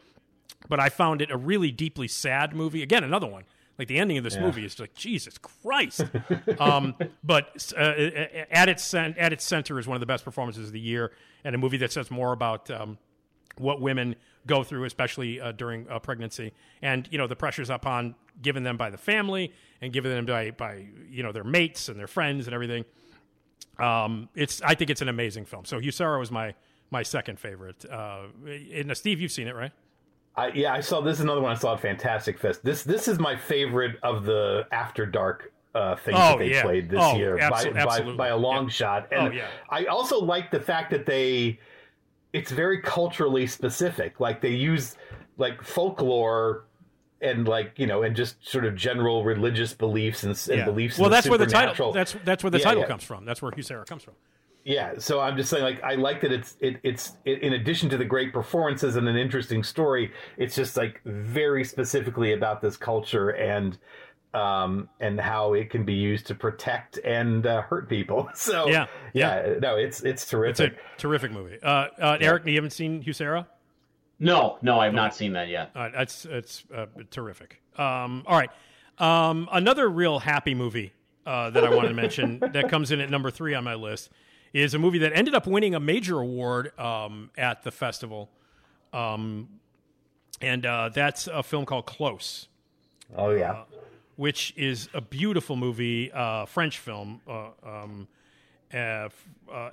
but 0.69 0.81
I 0.81 0.89
found 0.89 1.23
it 1.23 1.31
a 1.31 1.37
really 1.37 1.71
deeply 1.71 2.09
sad 2.09 2.55
movie. 2.55 2.83
Again, 2.83 3.05
another 3.05 3.29
one 3.29 3.45
Like 3.79 3.89
the 3.89 3.99
ending 3.99 4.17
of 4.19 4.25
this 4.25 4.35
Yeah. 4.37 4.43
movie 4.43 4.65
is 4.65 4.79
like 4.79 4.95
Jesus 4.95 5.37
Christ. 5.39 6.05
um, 6.59 6.95
but 7.23 7.73
uh, 7.77 7.81
at 8.51 8.69
its 8.69 8.95
at 8.95 9.33
its 9.33 9.45
center 9.45 9.79
is 9.79 9.87
one 9.87 9.97
of 9.97 10.01
the 10.01 10.07
best 10.07 10.25
performances 10.25 10.69
of 10.69 10.73
the 10.73 10.81
year, 10.81 11.13
and 11.45 11.55
a 11.55 11.59
movie 11.59 11.77
that 11.79 11.93
says 11.93 12.11
more 12.11 12.33
about 12.33 12.71
um, 12.71 12.97
what 13.59 13.81
women 13.81 14.17
go 14.47 14.63
through, 14.65 14.85
especially 14.85 15.41
uh, 15.41 15.53
during 15.53 15.89
uh, 15.91 15.99
pregnancy, 15.99 16.53
and 16.81 17.07
you 17.11 17.19
know 17.19 17.27
the 17.27 17.37
pressures 17.37 17.69
upon 17.71 18.15
given 18.41 18.63
them 18.63 18.77
by 18.77 18.89
the 18.91 18.99
family 18.99 19.53
and 19.83 19.93
given 19.93 20.11
them 20.11 20.25
by 20.27 20.51
by 20.53 20.87
you 21.11 21.23
know 21.23 21.33
their 21.33 21.45
mates 21.45 21.89
and 21.91 21.99
their 21.99 22.07
friends 22.07 22.47
and 22.47 22.55
everything. 22.55 22.85
Um, 23.79 24.29
it's 24.35 24.63
I 24.63 24.75
think 24.75 24.91
it's 24.91 25.03
an 25.03 25.09
amazing 25.09 25.45
film. 25.45 25.65
So 25.67 25.79
Huesera 25.81 26.19
was 26.19 26.31
my 26.31 26.55
my 26.91 27.03
second 27.03 27.39
favorite. 27.39 27.85
Uh, 27.85 28.23
and 28.73 28.91
uh, 28.91 28.95
Steve, 28.95 29.21
you've 29.21 29.33
seen 29.33 29.49
it, 29.49 29.55
right? 29.55 29.73
I, 30.37 30.49
yeah, 30.49 30.73
I 30.75 30.81
saw 30.81 31.01
this 31.01 31.19
is 31.19 31.21
another 31.25 31.41
one 31.41 31.53
I 31.53 31.55
saw 31.55 31.75
at 31.75 31.81
Fantastic 31.81 32.39
Fest. 32.39 32.63
This 32.65 32.83
this 32.83 33.09
is 33.09 33.19
my 33.19 33.37
favorite 33.37 33.97
of 34.03 34.25
the 34.25 34.67
After 34.71 35.07
Dark 35.07 35.53
uh, 35.75 35.97
things 35.97 36.19
Oh, 36.21 36.33
that 36.33 36.39
they 36.39 36.51
yeah. 36.51 36.63
played 36.63 36.91
this 36.91 37.01
Oh, 37.03 37.17
year 37.17 37.39
abso- 37.39 37.73
by, 37.75 38.01
by, 38.03 38.13
by 38.17 38.29
a 38.29 38.37
long 38.37 38.65
Yeah. 38.65 38.71
shot. 38.71 39.09
Oh, 39.13 39.27
And 39.27 39.35
yeah. 39.35 39.49
I 39.71 39.85
also 39.87 40.19
like 40.21 40.51
the 40.51 40.61
fact 40.61 40.91
that 40.91 41.07
they 41.07 41.59
it's 42.33 42.51
very 42.51 42.81
culturally 42.83 43.47
specific. 43.47 44.21
Like 44.21 44.41
they 44.43 44.51
use 44.51 44.97
like 45.39 45.63
folklore 45.63 46.65
and 47.23 47.49
like 47.49 47.73
you 47.79 47.87
know 47.87 48.03
and 48.03 48.15
just 48.15 48.37
sort 48.47 48.67
of 48.67 48.75
general 48.75 49.25
religious 49.25 49.73
beliefs 49.73 50.23
and, 50.23 50.33
and 50.53 50.67
beliefs. 50.67 50.99
Well, 50.99 51.07
in 51.07 51.11
the 51.13 51.17
that's 51.17 51.29
where 51.29 51.39
the 51.39 51.47
title. 51.47 51.93
That's 51.93 52.15
that's 52.25 52.45
where 52.45 52.51
the 52.51 52.59
title 52.59 52.85
comes 52.85 53.05
from. 53.05 53.25
That's 53.25 53.41
where 53.41 53.53
Huesera 53.53 53.87
comes 53.87 54.03
from. 54.03 54.15
Yeah, 54.67 54.95
so 54.99 55.21
I'm 55.21 55.37
just 55.37 55.49
saying, 55.49 55.63
like, 55.63 55.81
I 55.85 55.95
like 55.95 56.23
that 56.23 56.33
it's 56.33 56.57
it, 56.59 56.81
it's 56.83 57.13
it, 57.25 57.41
in 57.41 57.53
addition 57.53 57.89
to 57.91 57.97
the 57.97 58.05
great 58.05 58.33
performances 58.33 58.97
and 58.97 59.07
an 59.09 59.17
interesting 59.17 59.63
story, 59.63 60.11
it's 60.37 60.57
just 60.57 60.77
like 60.77 61.01
very 61.05 61.63
specifically 61.63 62.33
about 62.33 62.61
this 62.61 62.77
culture 62.77 63.31
and 63.31 63.79
um 64.35 64.89
and 64.99 65.21
how 65.21 65.53
it 65.55 65.71
can 65.71 65.85
be 65.85 65.95
used 65.95 66.27
to 66.27 66.35
protect 66.35 66.99
and 67.05 67.47
uh, 67.47 67.63
hurt 67.63 67.89
people. 67.89 68.29
So 68.35 68.69
Yeah, 68.69 68.87
yeah, 69.15 69.55
no, 69.63 69.77
it's 69.77 70.01
it's 70.01 70.23
It's 70.25 70.31
terrific. 70.33 70.73
a 70.73 70.99
terrific 70.99 71.31
movie. 71.31 71.59
Uh, 71.63 71.87
uh, 72.01 72.19
Erik, 72.21 72.45
you 72.45 72.57
haven't 72.57 72.73
seen 72.73 73.05
Huesera? 73.05 73.47
No, 74.19 74.59
no, 74.63 74.81
I've 74.81 74.95
not 74.95 75.15
seen 75.15 75.35
that 75.35 75.47
yet. 75.47 75.71
All 75.77 75.83
right, 75.83 75.93
that's 75.93 76.25
it's 76.25 76.65
uh, 76.75 76.87
terrific. 77.13 77.63
Um, 77.79 78.25
all 78.27 78.37
right, 78.37 78.51
um, 78.99 79.49
another 79.53 79.89
real 79.89 80.19
happy 80.19 80.55
movie 80.55 80.93
uh, 81.25 81.51
that 81.51 81.65
I 81.65 81.73
wanted 81.73 81.91
to 81.91 81.95
mention 81.95 82.41
that 82.53 82.69
comes 82.69 82.91
in 82.91 83.01
at 83.01 83.11
number 83.11 83.31
three 83.31 83.55
on 83.55 83.63
my 83.63 83.75
list 83.75 84.11
is 84.53 84.75
a 84.75 84.79
movie 84.79 84.99
that 84.99 85.13
ended 85.15 85.35
up 85.35 85.47
winning 85.47 85.75
a 85.75 85.81
major 85.81 86.21
award 86.21 86.79
um, 86.79 87.31
at 87.37 87.63
the 87.63 87.71
festival, 87.71 88.31
um, 88.93 89.49
and 90.41 90.65
uh, 90.65 90.91
that's 90.91 91.27
a 91.27 91.43
film 91.43 91.67
called 91.67 91.87
Close, 91.87 92.49
oh 93.17 93.31
yeah, 93.31 93.65
which 94.17 94.55
is 94.57 94.89
a 94.95 95.01
beautiful 95.01 95.57
movie, 95.57 96.11
uh, 96.13 96.47
French 96.47 96.79
film, 96.79 97.21
uh, 97.29 97.49
um, 97.65 98.09
uh, 98.73 98.77
uh, 98.77 99.09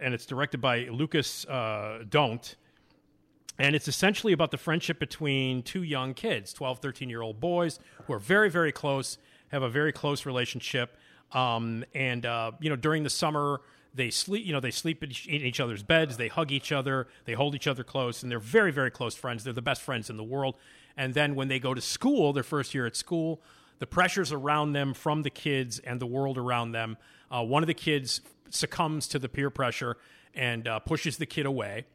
and 0.01 0.13
it's 0.13 0.26
directed 0.26 0.61
by 0.61 0.86
Lukas 0.86 1.45
uh, 1.45 2.03
Dhont. 2.09 2.55
And 3.59 3.76
it's 3.76 3.88
essentially 3.88 4.34
about 4.34 4.49
the 4.49 4.57
friendship 4.57 4.99
between 4.99 5.61
two 5.61 5.84
young 5.84 6.15
kids 6.15 6.53
12 6.53 6.80
13 6.80 7.09
year 7.09 7.21
old 7.21 7.39
boys 7.39 7.80
who 8.05 8.13
are 8.13 8.19
very 8.19 8.49
very 8.49 8.71
close 8.71 9.17
have 9.49 9.61
a 9.61 9.69
very 9.69 9.93
close 9.93 10.26
relationship. 10.26 10.97
Um, 11.32 11.86
and 11.93 12.26
uh, 12.26 12.51
you 12.59 12.69
know 12.69 12.76
during 12.76 13.03
the 13.03 13.09
summer 13.09 13.61
they 13.94 14.10
sleep 14.10 14.46
you 14.46 14.52
know 14.52 14.60
they 14.60 14.72
sleep 14.72 15.04
in 15.04 15.12
each, 15.12 15.60
other's 15.60 15.84
beds 15.84 16.18
they 16.18 16.28
hug 16.28 16.52
each 16.52 16.72
other 16.72 17.08
they 17.26 17.34
hold 17.34 17.56
each 17.56 17.68
other 17.68 17.84
close 17.84 18.24
and 18.24 18.32
they're 18.32 18.39
very 18.39 18.72
very 18.72 18.91
close 18.91 19.16
friends. 19.16 19.44
They're 19.44 19.54
the 19.54 19.62
best 19.62 19.82
friends 19.82 20.10
in 20.10 20.18
the 20.18 20.24
world. 20.24 20.56
And 20.96 21.14
then 21.14 21.36
when 21.36 21.48
they 21.48 21.60
go 21.60 21.74
to 21.74 21.82
school 21.82 22.34
their 22.34 22.44
first 22.44 22.74
year 22.74 22.86
at 22.86 22.96
school 22.96 23.41
the 23.80 23.88
pressures 23.88 24.32
around 24.32 24.74
them 24.74 24.94
from 24.94 25.24
the 25.24 25.30
kids 25.30 25.80
and 25.80 26.00
the 26.00 26.06
world 26.06 26.38
around 26.38 26.72
them 26.72 26.98
uh, 27.32 27.44
one 27.44 27.64
of 27.64 27.68
the 27.68 27.74
kids 27.74 28.22
succumbs 28.50 29.08
to 29.08 29.20
the 29.20 29.30
peer 29.30 29.50
pressure 29.50 29.98
and 30.34 30.68
uh, 30.68 30.80
pushes 30.80 31.18
the 31.18 31.26
kid 31.26 31.46
away 31.46 31.86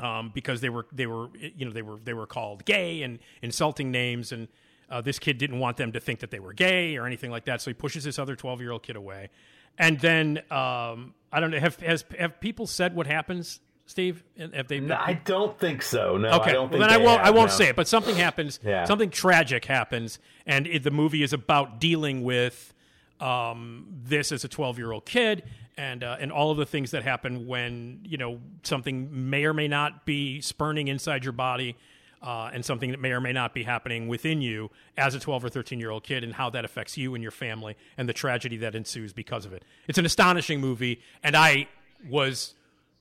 um, 0.00 0.30
because 0.34 0.60
they 0.60 0.68
were 0.68 0.86
they 0.92 1.06
were 1.06 1.28
you 1.38 1.64
know 1.64 1.72
they 1.72 1.82
were 1.82 1.98
they 2.04 2.14
were 2.14 2.26
called 2.26 2.64
gay 2.64 3.02
and 3.02 3.18
insulting 3.42 3.90
names 3.90 4.32
and 4.32 4.48
uh, 4.90 5.00
this 5.00 5.18
kid 5.18 5.38
didn't 5.38 5.58
want 5.58 5.76
them 5.76 5.92
to 5.92 6.00
think 6.00 6.20
that 6.20 6.30
they 6.30 6.40
were 6.40 6.52
gay 6.52 6.96
or 6.96 7.06
anything 7.06 7.30
like 7.30 7.44
that. 7.44 7.60
So 7.60 7.70
he 7.70 7.74
pushes 7.74 8.04
this 8.04 8.18
other 8.18 8.34
12 8.34 8.60
year 8.60 8.72
old 8.72 8.82
kid 8.82 8.96
away 8.96 9.28
and 9.76 9.98
then 10.00 10.38
um, 10.50 11.14
I 11.32 11.40
don't 11.40 11.50
know 11.50 11.58
have 11.60 11.76
has 11.80 12.04
have 12.18 12.40
people 12.40 12.66
said 12.66 12.94
what 12.94 13.06
happens 13.06 13.60
Steve 13.88 14.22
have 14.52 14.68
they 14.68 14.80
No, 14.80 14.96
I 14.96 15.14
don't 15.14 15.58
think 15.58 15.80
so. 15.80 16.18
No, 16.18 16.28
Okay, 16.28 16.50
I 16.50 16.52
don't 16.52 16.70
well 16.70 16.78
think 16.78 16.90
then 16.90 16.90
I 16.90 17.02
won't. 17.02 17.22
I 17.22 17.30
won't 17.30 17.50
no. 17.50 17.56
say 17.56 17.68
it. 17.68 17.76
But 17.76 17.88
something 17.88 18.16
happens. 18.16 18.60
Yeah. 18.62 18.84
Something 18.84 19.08
tragic 19.08 19.64
happens, 19.64 20.18
and 20.46 20.66
it, 20.66 20.82
the 20.82 20.90
movie 20.90 21.22
is 21.22 21.32
about 21.32 21.80
dealing 21.80 22.22
with 22.22 22.74
um, 23.18 23.86
this 24.04 24.30
as 24.30 24.44
a 24.44 24.48
twelve-year-old 24.48 25.06
kid, 25.06 25.42
and 25.78 26.04
uh, 26.04 26.18
and 26.20 26.30
all 26.30 26.50
of 26.50 26.58
the 26.58 26.66
things 26.66 26.90
that 26.90 27.02
happen 27.02 27.46
when 27.46 28.00
you 28.04 28.18
know 28.18 28.40
something 28.62 29.30
may 29.30 29.46
or 29.46 29.54
may 29.54 29.68
not 29.68 30.04
be 30.04 30.42
spurning 30.42 30.88
inside 30.88 31.24
your 31.24 31.32
body, 31.32 31.74
uh, 32.22 32.50
and 32.52 32.64
something 32.64 32.90
that 32.90 33.00
may 33.00 33.12
or 33.12 33.20
may 33.20 33.32
not 33.32 33.54
be 33.54 33.62
happening 33.62 34.08
within 34.08 34.40
you 34.40 34.70
as 34.96 35.14
a 35.14 35.20
twelve 35.20 35.44
or 35.44 35.48
thirteen-year-old 35.48 36.02
kid, 36.02 36.24
and 36.24 36.34
how 36.34 36.50
that 36.50 36.64
affects 36.64 36.96
you 36.96 37.14
and 37.14 37.22
your 37.22 37.30
family, 37.30 37.76
and 37.96 38.08
the 38.08 38.12
tragedy 38.12 38.56
that 38.58 38.74
ensues 38.74 39.12
because 39.12 39.44
of 39.44 39.52
it. 39.52 39.62
It's 39.86 39.98
an 39.98 40.06
astonishing 40.06 40.60
movie, 40.60 41.00
and 41.22 41.36
I 41.36 41.68
was 42.08 42.54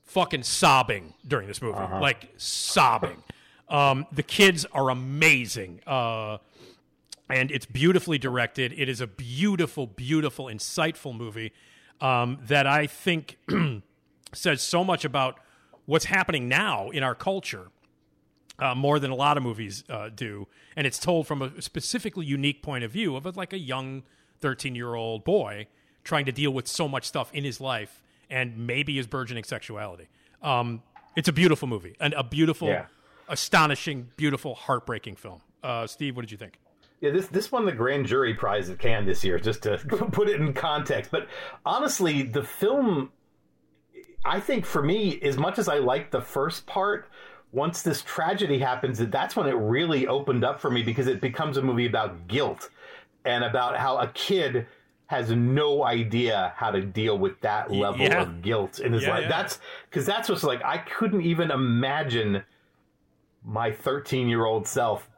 fucking 0.05 0.43
sobbing 0.43 1.13
during 1.28 1.47
this 1.47 1.61
movie, 1.61 1.78
like 1.78 2.30
sobbing. 2.38 3.22
Um, 3.70 4.05
the 4.11 4.24
kids 4.24 4.65
are 4.72 4.89
amazing, 4.89 5.82
uh, 5.86 6.38
and 7.30 7.51
it's 7.51 7.65
beautifully 7.65 8.18
directed. 8.18 8.74
It 8.78 8.88
is 8.88 9.01
a 9.01 9.07
beautiful, 9.07 9.86
beautiful, 9.86 10.45
insightful 10.45 11.15
movie 11.15 11.51
um, 11.99 12.39
that 12.47 12.65
I 12.65 12.88
think 12.88 13.38
says 14.34 14.61
so 14.61 14.84
much 14.84 15.03
about 15.03 15.39
what's 15.86 16.05
happening 16.05 16.47
now 16.47 16.89
in 16.89 17.03
our 17.03 17.15
culture. 17.15 17.68
Uh, 18.59 18.73
more 18.73 18.97
than 18.99 19.11
a 19.11 19.15
lot 19.15 19.37
of 19.37 19.43
movies 19.43 19.83
uh, 19.87 20.09
do, 20.09 20.47
and 20.75 20.87
it's 20.87 20.97
told 20.97 21.27
from 21.27 21.43
a 21.43 21.61
specifically 21.61 22.25
unique 22.25 22.63
point 22.63 22.83
of 22.83 22.89
view 22.91 23.15
of 23.15 23.25
a, 23.27 23.29
like 23.31 23.53
a 23.53 23.57
young 23.59 24.01
thirteen-year-old 24.41 25.23
boy 25.23 25.67
trying 26.03 26.25
to 26.25 26.31
deal 26.31 26.51
with 26.51 26.67
so 26.67 26.87
much 26.87 27.05
stuff 27.05 27.31
in 27.33 27.43
his 27.43 27.61
life 27.61 28.01
and 28.31 28.57
maybe 28.65 28.95
his 28.95 29.05
burgeoning 29.05 29.43
sexuality. 29.43 30.07
Um, 30.41 30.81
it's 31.15 31.27
a 31.27 31.33
beautiful 31.33 31.67
movie 31.67 31.95
and 31.99 32.13
a 32.15 32.23
beautiful, 32.23 32.69
Yeah. 32.69 32.85
astonishing, 33.29 34.09
beautiful, 34.17 34.55
heartbreaking 34.55 35.17
film. 35.17 35.41
Uh, 35.63 35.85
Steve, 35.85 36.15
what 36.15 36.21
did 36.23 36.31
you 36.31 36.37
think? 36.37 36.59
Yeah, 37.01 37.11
this 37.11 37.27
this 37.27 37.51
won 37.51 37.65
the 37.65 37.71
grand 37.71 38.07
jury 38.07 38.33
prize 38.33 38.69
at 38.71 38.79
Cannes 38.79 39.05
this 39.05 39.23
year, 39.23 39.37
just 39.37 39.61
to 39.63 39.77
put 40.11 40.29
it 40.29 40.41
in 40.41 40.53
context. 40.53 41.11
But 41.11 41.27
honestly, 41.63 42.23
the 42.23 42.41
film, 42.43 43.11
I 44.25 44.39
think 44.39 44.65
for 44.65 44.81
me, 44.81 45.19
as 45.21 45.37
much 45.37 45.59
as 45.59 45.67
I 45.69 45.77
like 45.77 46.09
the 46.09 46.21
first 46.21 46.65
part, 46.65 47.09
once 47.57 47.81
this 47.81 48.03
tragedy 48.03 48.59
happens, 48.59 48.99
that's 48.99 49.35
when 49.35 49.47
it 49.47 49.55
really 49.55 50.05
opened 50.07 50.45
up 50.45 50.59
for 50.61 50.69
me 50.69 50.83
because 50.83 51.07
it 51.07 51.19
becomes 51.19 51.57
a 51.57 51.61
movie 51.61 51.87
about 51.87 52.27
guilt 52.27 52.69
and 53.25 53.43
about 53.43 53.75
how 53.77 53.97
a 53.97 54.07
kid 54.09 54.67
has 55.07 55.31
no 55.31 55.83
idea 55.83 56.53
how 56.55 56.69
to 56.69 56.81
deal 56.81 57.17
with 57.17 57.39
that 57.41 57.71
level 57.71 58.05
yeah. 58.05 58.21
of 58.21 58.41
guilt 58.43 58.79
in 58.79 58.93
his 58.93 59.03
Yeah, 59.03 59.09
life. 59.09 59.21
yeah. 59.23 59.29
That's 59.29 59.59
because 59.89 60.05
that's 60.05 60.29
what's 60.29 60.43
like. 60.43 60.63
I 60.63 60.77
couldn't 60.77 61.21
even 61.23 61.49
imagine 61.49 62.43
my 63.43 63.71
13 63.71 64.27
year 64.29 64.45
old 64.45 64.67
self 64.67 65.09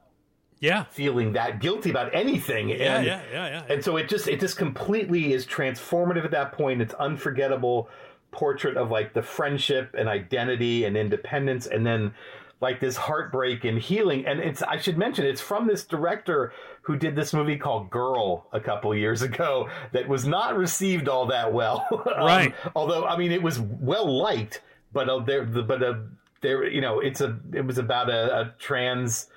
Yeah, 0.61 0.85
feeling 0.85 1.33
that 1.33 1.59
guilty 1.59 1.89
about 1.89 2.13
anything. 2.15 2.69
yeah, 2.69 2.75
and, 2.97 3.05
yeah, 3.05 3.21
yeah, 3.33 3.47
yeah. 3.47 3.63
and 3.73 3.83
so 3.83 3.97
it 3.97 4.07
just 4.07 4.27
it 4.29 4.39
just 4.39 4.55
completely 4.57 5.33
is 5.33 5.45
transformative 5.45 6.23
at 6.23 6.31
that 6.31 6.53
point. 6.53 6.81
It's 6.81 6.93
unforgettable 6.93 7.89
portrait 8.31 8.77
of 8.77 8.89
like 8.91 9.13
the 9.13 9.21
friendship 9.23 9.95
and 9.97 10.07
identity 10.09 10.85
and 10.85 10.95
independence, 10.97 11.65
and 11.67 11.85
then 11.85 12.13
like 12.61 12.79
this 12.81 12.97
heartbreak 12.97 13.63
and 13.63 13.79
healing. 13.79 14.25
And 14.25 14.39
it's 14.39 14.61
I 14.61 14.77
should 14.77 14.97
mention 14.97 15.25
it's 15.25 15.41
from 15.41 15.67
this 15.67 15.85
director 15.85 16.51
who 16.81 16.97
did 16.97 17.15
this 17.15 17.33
movie 17.33 17.57
called 17.57 17.89
Girl 17.89 18.47
a 18.51 18.59
couple 18.59 18.93
years 18.95 19.21
ago 19.21 19.69
that 19.93 20.07
was 20.09 20.25
not 20.27 20.57
received 20.57 21.07
all 21.07 21.27
that 21.27 21.53
well. 21.53 21.87
Um, 22.15 22.25
Right. 22.25 22.53
although 22.75 23.05
I 23.05 23.15
mean 23.17 23.31
it 23.31 23.41
was 23.41 23.59
well 23.59 24.11
liked, 24.21 24.61
but 24.91 25.07
uh, 25.09 25.19
there 25.19 25.43
but 25.45 25.81
uh, 25.81 25.93
there 26.41 26.67
you 26.67 26.81
know 26.81 26.99
it's 26.99 27.21
a 27.21 27.37
it 27.53 27.65
was 27.65 27.77
about 27.77 28.09
a, 28.09 28.39
a 28.41 28.53
trans 28.59 29.27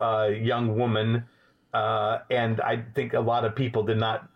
uh, 0.00 0.28
young 0.28 0.76
woman, 0.76 1.24
uh, 1.74 2.20
and 2.30 2.60
I 2.60 2.84
think 2.94 3.12
a 3.12 3.20
lot 3.20 3.44
of 3.44 3.54
people 3.54 3.82
did 3.82 3.98
not 3.98 4.28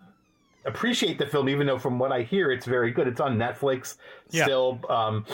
appreciate 0.67 1.19
the 1.19 1.27
film, 1.27 1.49
even 1.49 1.67
though 1.67 1.79
from 1.79 1.99
what 1.99 2.13
I 2.13 2.23
hear, 2.23 2.51
it's 2.51 2.67
very 2.67 2.91
good. 2.91 3.07
It's 3.09 3.21
on 3.21 3.37
Netflix 3.39 3.97
Yeah. 4.31 4.45
still, 4.45 4.81
um, 4.89 5.25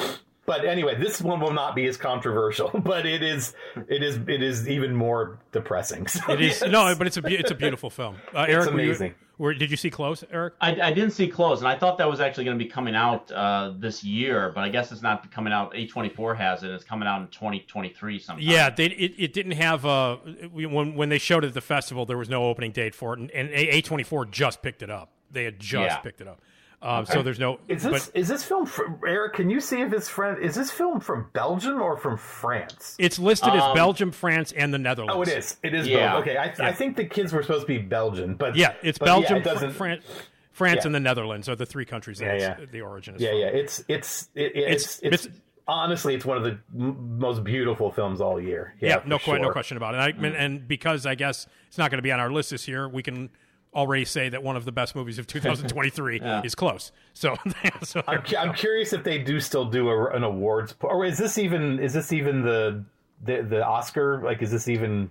But 0.45 0.65
anyway, 0.65 0.97
this 0.97 1.23
one 1.23 1.39
will 1.41 1.53
not 1.53 1.77
be 1.77 1.87
as 1.87 1.97
controversial, 1.97 2.69
but 2.85 3.07
it 3.07 3.23
is 3.23 3.55
it 3.89 4.03
is 4.03 4.17
it 4.27 4.43
is 4.43 4.69
even 4.69 4.95
more 4.95 5.39
depressing. 5.53 6.09
So, 6.09 6.33
It 6.33 6.41
is 6.41 6.61
yes. 6.61 6.71
no, 6.71 6.93
but 6.97 7.07
it's 7.07 7.17
a 7.17 7.23
it's 7.27 7.53
a 7.53 7.55
beautiful 7.55 7.91
film. 7.91 8.17
Uh, 8.35 8.47
Erik, 8.49 8.73
were 8.73 8.81
you- 8.81 8.87
amazing. 8.87 9.15
were- 9.39 9.55
did 9.55 9.71
you 9.71 9.77
see 9.77 9.89
Close, 9.89 10.25
Erik? 10.33 10.55
I, 10.61 10.71
I 10.89 10.93
didn't 10.93 11.13
see 11.13 11.29
Close, 11.29 11.61
and 11.61 11.69
I 11.69 11.79
thought 11.79 11.97
that 11.99 12.11
was 12.11 12.21
actually 12.21 12.45
going 12.47 12.59
to 12.59 12.65
be 12.65 12.69
coming 12.69 12.97
out 12.97 13.31
uh, 13.31 13.73
this 13.79 14.03
year, 14.03 14.51
but 14.53 14.63
I 14.65 14.69
guess 14.69 14.91
it's 14.91 15.01
not 15.01 15.31
coming 15.31 15.53
out. 15.53 15.75
A24 15.75 16.37
has 16.37 16.65
it. 16.65 16.71
It's 16.71 16.83
coming 16.85 17.07
out 17.07 17.21
in 17.21 17.29
2023 17.29 18.19
sometime. 18.19 18.45
Yeah, 18.45 18.69
they, 18.69 18.87
it, 18.87 19.15
it 19.17 19.33
didn't 19.33 19.53
have 19.53 19.87
uh 19.87 20.17
when 20.53 20.97
when 20.97 21.09
they 21.09 21.19
showed 21.19 21.45
it 21.45 21.49
at 21.49 21.55
the 21.55 21.61
festival, 21.61 22.05
there 22.05 22.19
was 22.19 22.29
no 22.29 22.47
opening 22.47 22.73
date 22.73 22.97
for 22.97 23.15
it, 23.15 23.21
and, 23.21 23.31
and 23.31 23.49
A 23.51 23.81
twenty 23.81 24.03
four 24.03 24.27
just 24.27 24.61
picked 24.61 24.83
it 24.83 24.91
up. 24.91 25.11
They 25.33 25.45
had 25.45 25.59
just 25.59 25.73
Yeah. 25.73 25.97
picked 25.99 26.21
it 26.21 26.29
up, 26.29 26.41
um, 26.83 27.07
so 27.07 27.23
there's 27.23 27.39
no. 27.39 27.59
Is 27.69 27.83
this 27.83 28.07
but 28.09 28.17
is 28.19 28.29
this 28.29 28.45
film 28.45 28.67
from 28.67 29.01
Erik? 29.07 29.35
Can 29.35 29.49
you 29.51 29.61
see 29.61 29.81
if 29.81 29.93
it's 29.93 30.09
friend? 30.09 30.39
Is 30.43 30.55
this 30.55 30.71
film 30.71 31.01
from 31.01 31.31
Belgium 31.33 31.81
or 31.81 31.97
from 31.97 32.17
France? 32.19 32.97
it's 32.99 33.19
listed 33.19 33.53
as 33.55 33.63
Um, 33.63 33.75
Belgium, 33.75 34.11
France, 34.11 34.53
and 34.53 34.73
the 34.75 34.79
Netherlands. 34.79 35.15
Oh, 35.17 35.23
it 35.23 35.29
is. 35.29 35.57
It 35.63 35.75
is 35.75 35.87
Yeah. 35.89 36.13
both. 36.15 36.23
Okay, 36.23 36.37
I, 36.37 36.53
I 36.69 36.73
think 36.73 36.97
the 36.97 37.05
kids 37.05 37.33
were 37.33 37.43
supposed 37.43 37.63
to 37.63 37.67
be 37.67 37.79
Belgian, 37.79 38.35
but 38.35 38.57
Yeah, 38.57 38.75
it's 38.83 38.99
but 38.99 39.07
yeah, 39.07 39.13
Belgium, 39.15 39.37
it 39.39 39.45
doesn't. 39.45 39.73
France, 39.73 40.05
France, 40.53 40.79
Yeah. 40.83 40.87
and 40.87 40.95
the 40.95 41.01
Netherlands 41.01 41.49
are 41.49 41.57
the 41.57 41.67
three 41.67 41.85
countries 41.87 42.19
that 42.19 42.27
Yeah, 42.27 42.33
it's- 42.35 42.57
yeah. 42.61 42.67
the 42.71 42.81
origin 42.83 43.15
is 43.15 43.23
yeah, 43.23 43.31
from. 43.31 43.39
yeah. 43.39 43.47
It's 43.47 43.85
it's 43.89 44.29
it, 44.35 44.53
it's, 44.55 45.03
It's- 45.03 45.25
it's 45.27 45.39
honestly 45.69 46.15
it's 46.15 46.25
one 46.27 46.37
of 46.37 46.43
the 46.43 46.59
m- 46.79 47.19
most 47.19 47.45
beautiful 47.45 47.91
films 47.93 48.21
all 48.21 48.39
year. 48.41 48.75
Yeah, 48.81 48.99
for 48.99 49.09
no, 49.09 49.19
que- 49.19 49.39
no 49.39 49.51
question 49.51 49.77
about 49.77 49.95
it. 49.95 49.99
And, 49.99 50.03
I, 50.05 50.13
Mm. 50.13 50.27
and, 50.27 50.37
and 50.37 50.69
because 50.69 51.07
I 51.07 51.15
guess 51.15 51.47
it's 51.69 51.79
not 51.79 51.91
going 51.91 51.99
to 51.99 52.03
be 52.03 52.11
on 52.13 52.19
our 52.21 52.31
list 52.33 52.51
this 52.51 52.67
year, 52.69 52.89
we 52.89 53.03
can 53.03 53.31
already 53.75 54.05
say 54.05 54.29
that 54.29 54.43
one 54.43 54.57
of 54.57 54.65
the 54.65 54.73
best 54.73 54.95
movies 54.95 55.19
of 55.19 55.27
2023 55.27 56.21
is 56.45 56.55
Close. 56.55 56.93
So, 57.15 57.37
so 57.83 58.03
I'm, 58.07 58.23
cu- 58.23 58.37
I'm 58.37 58.55
curious 58.55 58.93
if 58.93 59.03
they 59.05 59.19
do 59.19 59.41
still 59.41 59.65
do 59.65 59.89
a, 59.89 60.11
an 60.11 60.25
awards, 60.25 60.73
po- 60.73 60.89
or 60.89 61.05
is 61.05 61.19
this 61.19 61.39
even 61.39 61.79
is 61.79 61.93
this 61.93 62.13
even 62.13 62.43
the 62.43 62.85
the, 63.25 63.43
the 63.43 63.65
Oscar? 63.65 64.21
Like, 64.23 64.43
is 64.43 64.51
this 64.51 64.69
even 64.69 65.11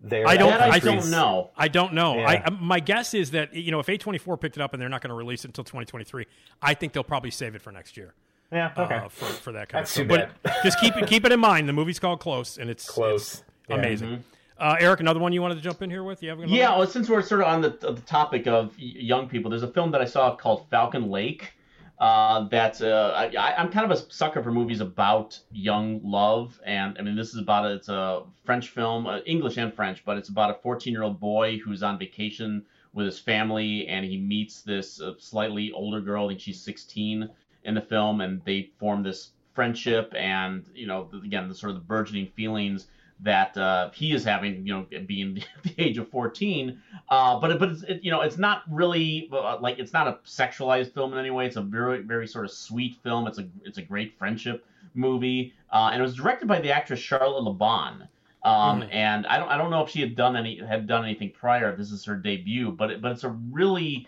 there? 0.00 0.26
I 0.26 0.36
don't- 0.36 0.50
That 0.50 0.60
I 0.60 0.74
I 0.76 0.78
don't 0.78 1.10
know. 1.10 1.50
I 1.56 1.68
don't 1.68 1.94
know. 1.94 2.16
Yeah. 2.18 2.42
I, 2.46 2.50
my 2.50 2.80
guess 2.80 3.14
is 3.14 3.30
that 3.32 3.54
you 3.54 3.70
know 3.70 3.80
if 3.80 3.86
A24 3.86 4.40
picked 4.40 4.56
it 4.56 4.62
up 4.62 4.72
and 4.72 4.82
they're 4.82 4.88
not 4.88 5.00
going 5.02 5.10
to 5.10 5.14
release 5.14 5.44
it 5.44 5.48
until 5.48 5.64
2023, 5.64 6.26
I 6.60 6.74
think 6.74 6.92
they'll 6.92 7.02
probably 7.04 7.30
save 7.30 7.54
it 7.54 7.62
for 7.62 7.72
next 7.72 7.96
year. 7.96 8.14
Yeah. 8.52 8.72
Okay. 8.76 8.94
uh, 8.94 9.08
for, 9.08 9.26
for 9.26 9.52
that 9.52 9.68
kind 9.68 9.82
That's 9.84 9.96
of 9.98 10.08
too 10.08 10.14
stuff. 10.14 10.30
But 10.42 10.62
just 10.64 10.80
keep 10.80 10.96
it 10.96 11.06
keep 11.06 11.24
it 11.24 11.32
in 11.32 11.40
mind. 11.40 11.68
The 11.68 11.72
movie's 11.74 11.98
called 11.98 12.20
Close, 12.20 12.58
and 12.58 12.68
it's 12.70 12.88
Close. 12.88 13.34
it's 13.34 13.42
Yeah. 13.68 13.76
Mm-hmm. 13.76 14.22
Uh, 14.58 14.76
Erik, 14.80 14.98
another 14.98 15.20
one 15.20 15.32
you 15.32 15.40
wanted 15.40 15.54
to 15.54 15.60
jump 15.60 15.82
in 15.82 15.90
here 15.90 16.02
with? 16.02 16.20
You 16.22 16.30
have 16.30 16.40
Yeah, 16.40 16.76
well, 16.76 16.86
since 16.86 17.08
we're 17.08 17.22
sort 17.22 17.42
of 17.42 17.46
on 17.46 17.60
the, 17.60 17.70
the 17.70 18.00
topic 18.06 18.48
of 18.48 18.76
young 18.76 19.28
people, 19.28 19.50
there's 19.50 19.62
a 19.62 19.72
film 19.72 19.92
that 19.92 20.00
I 20.00 20.04
saw 20.04 20.34
called 20.34 20.66
Falcon 20.68 21.10
Lake. 21.10 21.52
Uh, 22.00 22.48
that's 22.48 22.80
uh, 22.80 23.12
I, 23.16 23.54
I'm 23.56 23.70
kind 23.70 23.90
of 23.90 23.96
a 23.96 24.12
sucker 24.12 24.42
for 24.42 24.50
movies 24.50 24.80
about 24.80 25.38
young 25.52 26.00
love, 26.02 26.60
and 26.64 26.96
I 26.98 27.02
mean 27.02 27.16
this 27.16 27.34
is 27.34 27.40
about 27.40 27.66
a, 27.66 27.74
it's 27.74 27.88
a 27.88 28.22
French 28.44 28.70
film, 28.70 29.06
uh, 29.06 29.18
English 29.26 29.58
and 29.58 29.72
French, 29.72 30.04
but 30.04 30.16
it's 30.16 30.28
about 30.28 30.50
a 30.50 30.54
14 30.54 30.92
year 30.92 31.02
old 31.02 31.20
boy 31.20 31.58
who's 31.58 31.82
on 31.82 31.98
vacation 31.98 32.64
with 32.92 33.06
his 33.06 33.18
family, 33.18 33.86
and 33.86 34.04
he 34.04 34.16
meets 34.16 34.62
this 34.62 35.00
uh, 35.00 35.14
slightly 35.18 35.70
older 35.72 36.00
girl. 36.00 36.26
I 36.26 36.28
think 36.28 36.40
she's 36.40 36.60
16 36.60 37.28
in 37.64 37.74
the 37.74 37.80
film, 37.80 38.20
and 38.20 38.42
they 38.44 38.70
form 38.78 39.02
this 39.02 39.30
friendship, 39.54 40.12
and 40.16 40.64
you 40.74 40.86
know 40.86 41.08
again 41.24 41.48
the 41.48 41.54
sort 41.54 41.70
of 41.70 41.76
the 41.76 41.84
burgeoning 41.84 42.26
feelings 42.34 42.88
that 43.20 43.56
uh, 43.56 43.90
he 43.90 44.12
is 44.12 44.24
having, 44.24 44.66
you 44.66 44.74
know, 44.74 44.86
being 45.06 45.42
the 45.62 45.74
age 45.78 45.98
of 45.98 46.08
14. 46.08 46.80
Uh, 47.08 47.40
but 47.40 47.58
but 47.58 47.70
it's, 47.70 47.82
it, 47.82 48.02
you 48.02 48.10
know, 48.10 48.20
it's 48.20 48.38
not 48.38 48.62
really 48.70 49.28
uh, 49.32 49.58
like 49.60 49.78
it's 49.78 49.92
not 49.92 50.06
a 50.06 50.18
sexualized 50.24 50.92
film 50.94 51.12
in 51.12 51.18
any 51.18 51.30
way. 51.30 51.46
It's 51.46 51.56
a 51.56 51.62
very 51.62 52.02
very 52.02 52.26
sort 52.26 52.44
of 52.44 52.50
sweet 52.52 52.96
film. 53.02 53.26
It's 53.26 53.38
a 53.38 53.48
it's 53.64 53.78
a 53.78 53.82
great 53.82 54.16
friendship 54.18 54.64
movie, 54.94 55.54
uh, 55.72 55.90
and 55.92 56.00
it 56.00 56.02
was 56.02 56.14
directed 56.14 56.46
by 56.48 56.60
the 56.60 56.70
actress 56.70 57.00
Charlotte 57.00 57.42
Le 57.42 57.52
Bon. 57.54 58.08
Um, 58.44 58.84
And 58.90 59.26
I 59.26 59.38
don't 59.38 59.48
I 59.48 59.56
don't 59.58 59.70
know 59.70 59.82
if 59.82 59.90
she 59.90 60.00
had 60.00 60.14
done 60.14 60.36
any 60.36 60.58
had 60.64 60.86
done 60.86 61.04
anything 61.04 61.32
prior. 61.32 61.76
This 61.76 61.90
is 61.90 62.04
her 62.04 62.16
debut, 62.16 62.70
but 62.72 62.90
it, 62.90 63.02
but 63.02 63.12
it's 63.12 63.24
a 63.24 63.30
really 63.30 64.06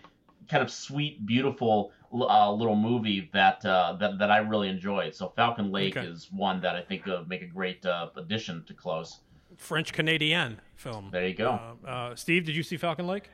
kind 0.49 0.63
of 0.63 0.71
sweet, 0.71 1.25
beautiful 1.25 1.91
uh, 2.13 2.51
little 2.51 2.75
movie 2.75 3.29
that 3.33 3.63
uh, 3.65 3.93
that 3.99 4.17
that 4.19 4.31
I 4.31 4.37
really 4.39 4.69
enjoyed. 4.69 5.15
So 5.15 5.29
Falcon 5.35 5.71
Lake 5.71 5.97
Okay. 5.97 6.07
is 6.07 6.29
one 6.31 6.61
that 6.61 6.75
I 6.75 6.81
think 6.81 7.05
would 7.05 7.27
make 7.27 7.41
a 7.41 7.47
great 7.47 7.85
uh, 7.85 8.09
addition 8.15 8.63
to 8.67 8.73
Close. 8.73 9.19
French 9.57 9.93
Canadian 9.93 10.59
film. 10.75 11.09
There 11.11 11.27
you 11.27 11.33
go. 11.35 11.59
Uh, 11.85 11.87
uh, 11.87 12.15
Steve, 12.15 12.45
did 12.45 12.55
you 12.55 12.63
see 12.63 12.77
Falcon 12.77 13.05
Lake? 13.07 13.29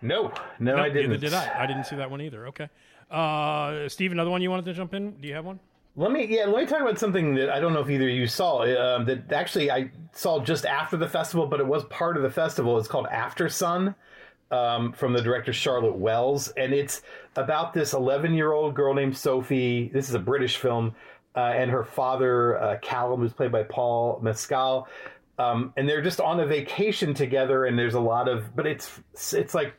no, 0.00 0.32
no, 0.58 0.76
No, 0.76 0.82
I 0.82 0.88
didn't. 0.88 1.10
Neither 1.12 1.20
did 1.28 1.34
I. 1.34 1.62
I 1.62 1.66
didn't 1.66 1.84
see 1.84 1.96
that 1.96 2.10
one 2.10 2.20
either. 2.20 2.48
Okay. 2.48 2.68
Uh, 3.10 3.88
Steve, 3.88 4.10
another 4.12 4.30
one 4.30 4.42
you 4.42 4.50
wanted 4.50 4.64
to 4.64 4.72
jump 4.74 4.94
in? 4.94 5.12
Do 5.20 5.28
you 5.28 5.34
have 5.34 5.44
one? 5.44 5.60
Let 5.94 6.10
me 6.10 6.24
yeah, 6.26 6.46
let 6.46 6.56
me 6.62 6.66
talk 6.66 6.80
about 6.80 6.98
something 6.98 7.34
that 7.34 7.50
I 7.50 7.60
don't 7.60 7.74
know 7.74 7.80
if 7.80 7.90
either 7.90 8.08
of 8.08 8.14
you 8.14 8.26
saw. 8.26 8.62
Um, 8.62 9.04
that 9.04 9.30
actually 9.30 9.70
I 9.70 9.90
saw 10.12 10.42
just 10.42 10.64
after 10.64 10.96
the 10.96 11.06
festival, 11.08 11.46
but 11.46 11.60
it 11.60 11.66
was 11.66 11.84
part 11.84 12.16
of 12.16 12.22
the 12.22 12.30
festival. 12.30 12.78
It's 12.78 12.88
called 12.88 13.06
Aftersun. 13.08 13.94
Um, 14.52 14.92
from 14.92 15.14
the 15.14 15.22
director 15.22 15.50
Charlotte 15.50 15.96
Wells, 15.96 16.48
and 16.48 16.74
it's 16.74 17.00
about 17.36 17.72
this 17.72 17.94
11 17.94 18.34
year 18.34 18.52
old 18.52 18.74
girl 18.74 18.92
named 18.92 19.16
Sophie. 19.16 19.90
This 19.94 20.10
is 20.10 20.14
a 20.14 20.18
British 20.18 20.58
film, 20.58 20.94
uh, 21.34 21.40
and 21.40 21.70
her 21.70 21.84
father 21.84 22.60
uh, 22.60 22.78
Callum, 22.82 23.20
who's 23.20 23.32
played 23.32 23.50
by 23.50 23.62
Paul 23.62 24.20
Mescal, 24.22 24.88
um, 25.38 25.72
and 25.78 25.88
they're 25.88 26.02
just 26.02 26.20
on 26.20 26.38
a 26.38 26.44
vacation 26.44 27.14
together. 27.14 27.64
And 27.64 27.78
there's 27.78 27.94
a 27.94 28.00
lot 28.00 28.28
of, 28.28 28.54
but 28.54 28.66
it's 28.66 29.00
it's 29.32 29.54
like 29.54 29.72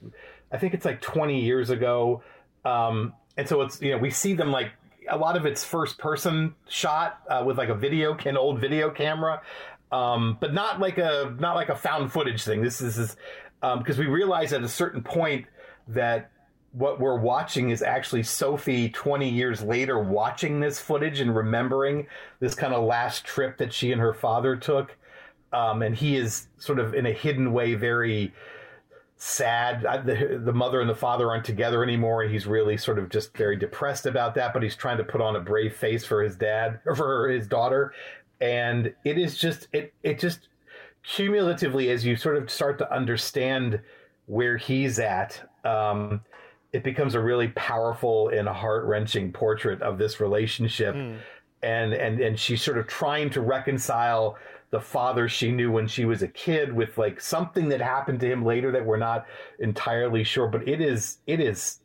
I 0.52 0.58
think 0.58 0.74
it's 0.74 0.86
like 0.86 1.02
20 1.02 1.40
years 1.40 1.70
ago, 1.70 2.24
um, 2.66 3.14
and 3.38 3.48
so 3.48 3.62
it's 3.62 3.82
you 3.82 3.92
know 3.92 3.98
we 3.98 4.10
see 4.10 4.34
them 4.34 4.52
like 4.52 4.72
a 5.10 5.18
lot 5.18 5.36
of 5.36 5.46
it's 5.46 5.64
first 5.64 5.98
person 5.98 6.56
shot 6.68 7.20
uh, 7.30 7.44
with 7.46 7.58
like 7.58 7.70
a 7.70 7.76
video 7.76 8.18
an 8.26 8.38
old 8.38 8.60
video 8.60 8.90
camera 8.90 9.42
um, 9.92 10.38
but 10.40 10.54
not 10.54 10.80
like 10.80 10.98
a 10.98 11.36
not 11.40 11.56
like 11.56 11.70
a 11.70 11.76
found 11.76 12.12
footage 12.12 12.44
thing 12.44 12.62
this 12.62 12.82
is 12.82 12.98
is 12.98 13.16
because 13.78 13.98
we 13.98 14.08
realize 14.08 14.54
at 14.54 14.64
a 14.64 14.68
certain 14.68 15.02
point 15.02 15.46
that 15.88 16.30
what 16.72 17.00
we're 17.00 17.20
watching 17.20 17.70
is 17.70 17.82
actually 17.82 18.24
Sophie 18.24 18.90
20 18.90 19.30
years 19.30 19.62
later 19.62 20.00
watching 20.00 20.60
this 20.60 20.80
footage 20.80 21.20
and 21.20 21.36
remembering 21.36 22.08
this 22.40 22.56
kind 22.56 22.74
of 22.74 22.84
last 22.84 23.24
trip 23.26 23.58
that 23.58 23.72
she 23.72 23.92
and 23.92 24.02
her 24.02 24.14
father 24.14 24.56
took 24.56 24.98
um, 25.54 25.84
and 25.84 25.96
he 25.96 26.18
is 26.18 26.48
sort 26.58 26.80
of 26.80 26.94
in 26.96 27.06
a 27.06 27.12
hidden 27.12 27.54
way 27.54 27.76
very 27.76 28.34
sad. 29.18 29.86
I, 29.86 29.98
the, 29.98 30.42
the 30.44 30.52
mother 30.52 30.82
and 30.82 30.90
the 30.90 30.96
father 30.96 31.30
aren't 31.30 31.46
together 31.46 31.84
anymore, 31.84 32.24
and 32.24 32.34
he's 32.34 32.48
really 32.48 32.76
sort 32.76 32.98
of 32.98 33.10
just 33.10 33.38
very 33.38 33.56
depressed 33.56 34.08
about 34.08 34.34
that. 34.36 34.52
But 34.52 34.64
he's 34.64 34.76
trying 34.76 34.98
to 34.98 35.04
put 35.04 35.22
on 35.22 35.36
a 35.36 35.40
brave 35.40 35.76
face 35.76 36.04
for 36.04 36.24
his 36.24 36.36
dad 36.36 36.80
or 36.86 36.96
for 36.96 37.30
his 37.30 37.48
daughter, 37.48 37.94
and 38.42 38.94
it 39.06 39.18
is 39.18 39.38
just 39.38 39.68
it 39.72 39.94
it 40.02 40.20
just 40.20 40.50
cumulatively 41.04 41.90
as 41.90 42.06
you 42.06 42.16
sort 42.16 42.38
of 42.38 42.50
start 42.50 42.78
to 42.80 42.94
understand 42.94 43.80
where 44.26 44.58
he's 44.58 45.00
at. 45.00 45.50
Um, 45.66 46.22
it 46.72 46.84
becomes 46.84 47.14
a 47.14 47.20
really 47.20 47.50
powerful 47.50 48.30
and 48.30 48.48
heart 48.48 48.86
wrenching 48.86 49.32
portrait 49.32 49.82
of 49.82 49.98
this 49.98 50.20
relationship, 50.20 50.96
and 51.62 51.94
and 51.94 52.20
and 52.20 52.40
she's 52.40 52.62
sort 52.62 52.78
of 52.78 52.88
trying 52.88 53.30
to 53.32 53.42
reconcile 53.42 54.38
the 54.72 54.82
father 54.82 55.30
she 55.30 55.52
knew 55.52 55.72
when 55.72 55.88
she 55.88 56.04
was 56.04 56.24
a 56.24 56.28
kid 56.28 56.74
with 56.74 56.98
like 56.98 57.22
something 57.22 57.70
that 57.70 57.80
happened 57.80 58.20
to 58.20 58.26
him 58.26 58.44
later 58.44 58.72
that 58.72 58.84
we're 58.84 58.98
not 58.98 59.28
entirely 59.60 60.24
sure 60.24 60.48
but 60.48 60.68
it 60.68 60.82
is 60.82 61.20
it 61.28 61.40
is 61.40 61.78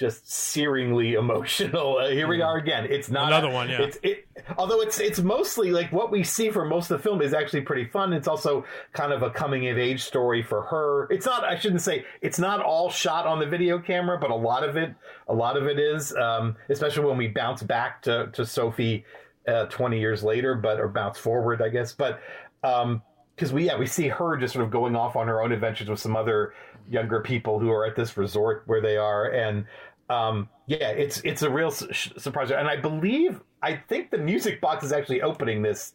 just 0.00 0.24
searingly 0.24 1.12
emotional. 1.18 1.98
Uh, 1.98 2.08
here 2.08 2.26
we 2.26 2.42
are 2.42 2.56
again. 2.56 2.86
It's 2.90 3.10
not 3.10 3.28
Another 3.28 3.50
a- 3.50 3.52
one, 3.52 3.68
yeah. 3.68 3.82
it's 3.82 3.98
it 4.02 4.26
although 4.58 4.80
it's 4.80 4.98
it's 4.98 5.20
mostly 5.20 5.70
like 5.70 5.92
what 5.92 6.10
we 6.10 6.24
see 6.24 6.50
for 6.50 6.64
most 6.64 6.90
of 6.90 6.98
the 6.98 7.02
film 7.02 7.20
is 7.22 7.32
actually 7.34 7.60
pretty 7.60 7.84
fun. 7.84 8.12
It's 8.12 8.26
also 8.26 8.64
kind 8.94 9.12
of 9.12 9.22
a 9.22 9.30
coming 9.30 9.68
of 9.68 9.78
age 9.78 10.02
story 10.02 10.42
for 10.42 10.62
her. 10.62 11.06
It's 11.12 11.26
not 11.26 11.44
i 11.44 11.56
shouldn't 11.58 11.82
say 11.82 12.04
it's 12.22 12.38
not 12.38 12.60
all 12.60 12.90
shot 12.90 13.26
on 13.26 13.38
the 13.38 13.46
video 13.46 13.78
camera 13.78 14.18
but 14.18 14.30
a 14.30 14.34
lot 14.34 14.66
of 14.68 14.76
it 14.76 14.94
a 15.28 15.34
lot 15.34 15.56
of 15.56 15.66
it 15.66 15.78
is 15.78 16.14
um, 16.16 16.56
especially 16.70 17.04
when 17.04 17.18
we 17.18 17.28
bounce 17.28 17.62
back 17.62 18.02
to 18.02 18.30
to 18.32 18.44
sophie 18.46 19.04
uh, 19.48 19.66
20 19.66 19.98
years 19.98 20.22
later, 20.22 20.54
but 20.54 20.78
or 20.80 20.88
bounce 20.88 21.18
forward, 21.18 21.62
I 21.62 21.68
guess. 21.68 21.92
But 21.92 22.20
um, 22.62 23.02
because 23.34 23.52
we 23.52 23.66
yeah 23.66 23.78
we 23.78 23.86
see 23.86 24.08
her 24.08 24.36
just 24.36 24.52
sort 24.52 24.64
of 24.64 24.70
going 24.70 24.94
off 24.94 25.16
on 25.16 25.26
her 25.28 25.42
own 25.42 25.52
adventures 25.52 25.88
with 25.88 25.98
some 25.98 26.14
other 26.14 26.52
younger 26.90 27.20
people 27.20 27.58
who 27.58 27.70
are 27.70 27.86
at 27.86 27.96
this 27.96 28.16
resort 28.16 28.64
where 28.66 28.80
they 28.82 28.96
are, 28.96 29.26
and 29.30 29.64
um, 30.10 30.48
yeah, 30.66 30.88
it's 30.90 31.20
it's 31.24 31.42
a 31.42 31.50
real 31.50 31.70
su- 31.70 31.92
surprise. 32.18 32.50
And 32.50 32.68
I 32.68 32.76
believe 32.76 33.40
I 33.62 33.76
think 33.76 34.10
the 34.10 34.18
Music 34.18 34.60
Box 34.60 34.84
is 34.84 34.92
actually 34.92 35.22
opening 35.22 35.62
this 35.62 35.94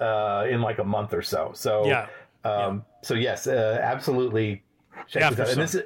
uh, 0.00 0.46
in 0.48 0.62
like 0.62 0.78
a 0.78 0.84
month 0.84 1.12
or 1.12 1.22
so. 1.22 1.50
So 1.54 1.84
Yeah. 1.86 2.06
um, 2.44 2.84
so 3.02 3.14
yes, 3.14 3.46
uh, 3.46 3.78
absolutely. 3.82 4.62
Check 5.08 5.30
this 5.30 5.40
out. 5.40 5.48
And 5.50 5.60
this 5.62 5.74
is, 5.74 5.82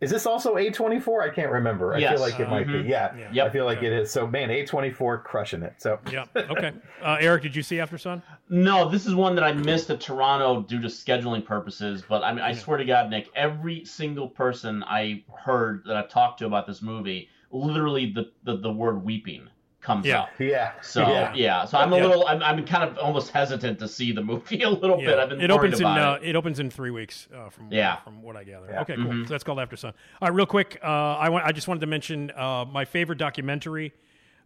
is 0.00 0.10
this 0.10 0.26
also 0.26 0.56
A 0.56 0.70
twenty 0.70 1.00
four? 1.00 1.22
I 1.22 1.30
can't 1.30 1.50
remember. 1.50 1.94
I 1.94 1.98
Yes. 1.98 2.12
feel 2.12 2.20
like 2.20 2.38
it 2.40 2.48
might 2.50 2.66
be. 2.66 2.80
Yeah, 2.88 3.14
Yep. 3.32 3.46
I 3.46 3.50
feel 3.50 3.64
like 3.64 3.82
it 3.82 3.92
is. 3.92 4.10
So 4.10 4.26
man, 4.26 4.50
A 4.50 4.64
twenty 4.66 4.90
four 4.90 5.18
crushing 5.18 5.62
it. 5.62 5.74
So 5.78 5.98
Yeah. 6.12 6.24
Okay. 6.36 6.72
Uh, 7.02 7.16
Erik, 7.20 7.42
did 7.42 7.56
you 7.56 7.62
see 7.62 7.76
Aftersun? 7.76 8.22
No, 8.48 8.88
this 8.88 9.06
is 9.06 9.14
one 9.14 9.34
that 9.34 9.44
I 9.44 9.52
missed 9.52 9.90
at 9.90 10.00
Toronto 10.00 10.62
due 10.62 10.80
to 10.80 10.88
scheduling 10.88 11.44
purposes. 11.44 12.02
But 12.08 12.22
I 12.22 12.32
mean, 12.32 12.42
I 12.42 12.52
swear 12.52 12.78
to 12.78 12.84
God, 12.84 13.10
Nick, 13.10 13.28
every 13.34 13.84
single 13.84 14.28
person 14.28 14.82
I 14.84 15.24
heard 15.36 15.82
that 15.86 15.96
I 15.96 16.06
talked 16.06 16.38
to 16.40 16.46
about 16.46 16.66
this 16.66 16.82
movie, 16.82 17.28
literally 17.50 18.12
the 18.12 18.30
the, 18.44 18.56
the 18.58 18.72
word 18.72 19.02
weeping 19.04 19.48
comes 19.86 20.04
Yeah. 20.04 20.22
up. 20.22 20.30
Yeah. 20.40 20.72
So 20.82 21.02
yeah. 21.08 21.32
yeah, 21.34 21.64
so 21.64 21.78
I'm 21.78 21.92
a 21.92 21.96
Yeah. 21.96 22.06
little, 22.06 22.26
I'm, 22.26 22.42
I'm 22.42 22.66
kind 22.66 22.82
of 22.90 22.98
almost 22.98 23.30
hesitant 23.30 23.78
to 23.78 23.86
see 23.86 24.10
the 24.10 24.20
movie 24.20 24.62
a 24.64 24.68
little 24.68 24.96
bit. 24.96 25.16
I've 25.16 25.28
been 25.28 25.40
it 25.40 25.48
worried 25.48 25.58
opens 25.68 25.80
in 25.80 25.86
about 25.86 26.18
uh, 26.20 26.24
it. 26.24 26.30
it 26.30 26.36
opens 26.36 26.58
in 26.58 26.70
three 26.70 26.90
weeks 26.90 27.28
uh, 27.32 27.48
from 27.50 27.68
Yeah. 27.70 27.96
from 28.02 28.20
what 28.20 28.34
I 28.36 28.42
gather. 28.42 28.66
Yeah. 28.68 28.80
Okay, 28.82 28.96
cool. 28.96 29.24
So 29.24 29.28
that's 29.28 29.44
called 29.44 29.58
Aftersun. 29.58 29.92
All 30.20 30.28
right, 30.28 30.34
real 30.34 30.44
quick. 30.46 30.80
Uh, 30.82 30.86
I 30.86 31.28
want 31.28 31.44
I 31.46 31.52
just 31.52 31.68
wanted 31.68 31.80
to 31.80 31.86
mention 31.86 32.32
uh, 32.32 32.64
my 32.64 32.84
favorite 32.84 33.18
documentary 33.18 33.94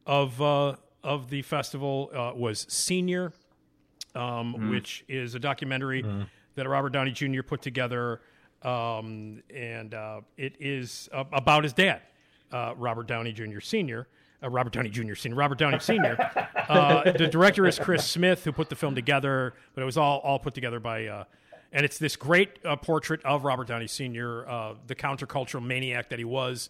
of 0.06 0.40
uh, 0.42 0.76
of 1.02 1.30
the 1.30 1.40
festival 1.40 2.10
uh, 2.14 2.32
was 2.36 2.66
Senior, 2.68 3.32
um, 4.14 4.70
which 4.70 5.04
is 5.08 5.34
a 5.34 5.38
documentary 5.38 6.04
that 6.54 6.68
Robert 6.68 6.90
Downey 6.90 7.12
Jr. 7.12 7.40
put 7.42 7.62
together, 7.62 8.20
um, 8.62 9.42
and 9.48 9.94
uh, 9.94 10.20
it 10.36 10.56
is 10.60 11.08
uh, 11.12 11.24
about 11.32 11.62
his 11.64 11.72
dad, 11.72 12.02
uh, 12.52 12.74
Robert 12.76 13.06
Downey 13.06 13.32
Jr. 13.32 13.60
Senior. 13.60 14.06
Uh, 14.42 14.48
Robert 14.48 14.72
Downey 14.72 14.88
Jr. 14.88 15.14
Senior. 15.14 15.36
Robert 15.36 15.58
Downey 15.58 15.78
Senior. 15.78 16.16
uh, 16.68 17.12
the 17.12 17.26
director 17.26 17.66
is 17.66 17.78
Chris 17.78 18.06
Smith, 18.06 18.44
who 18.44 18.52
put 18.52 18.68
the 18.68 18.76
film 18.76 18.94
together, 18.94 19.54
but 19.74 19.82
it 19.82 19.84
was 19.84 19.96
all 19.96 20.18
all 20.20 20.38
put 20.38 20.54
together 20.54 20.80
by. 20.80 21.06
Uh, 21.06 21.24
and 21.72 21.84
it's 21.84 21.98
this 21.98 22.16
great 22.16 22.58
uh, 22.64 22.76
portrait 22.76 23.24
of 23.24 23.44
Robert 23.44 23.68
Downey 23.68 23.86
Sr., 23.86 24.48
uh, 24.48 24.74
the 24.86 24.94
countercultural 24.94 25.64
maniac 25.64 26.08
that 26.08 26.18
he 26.18 26.24
was, 26.24 26.68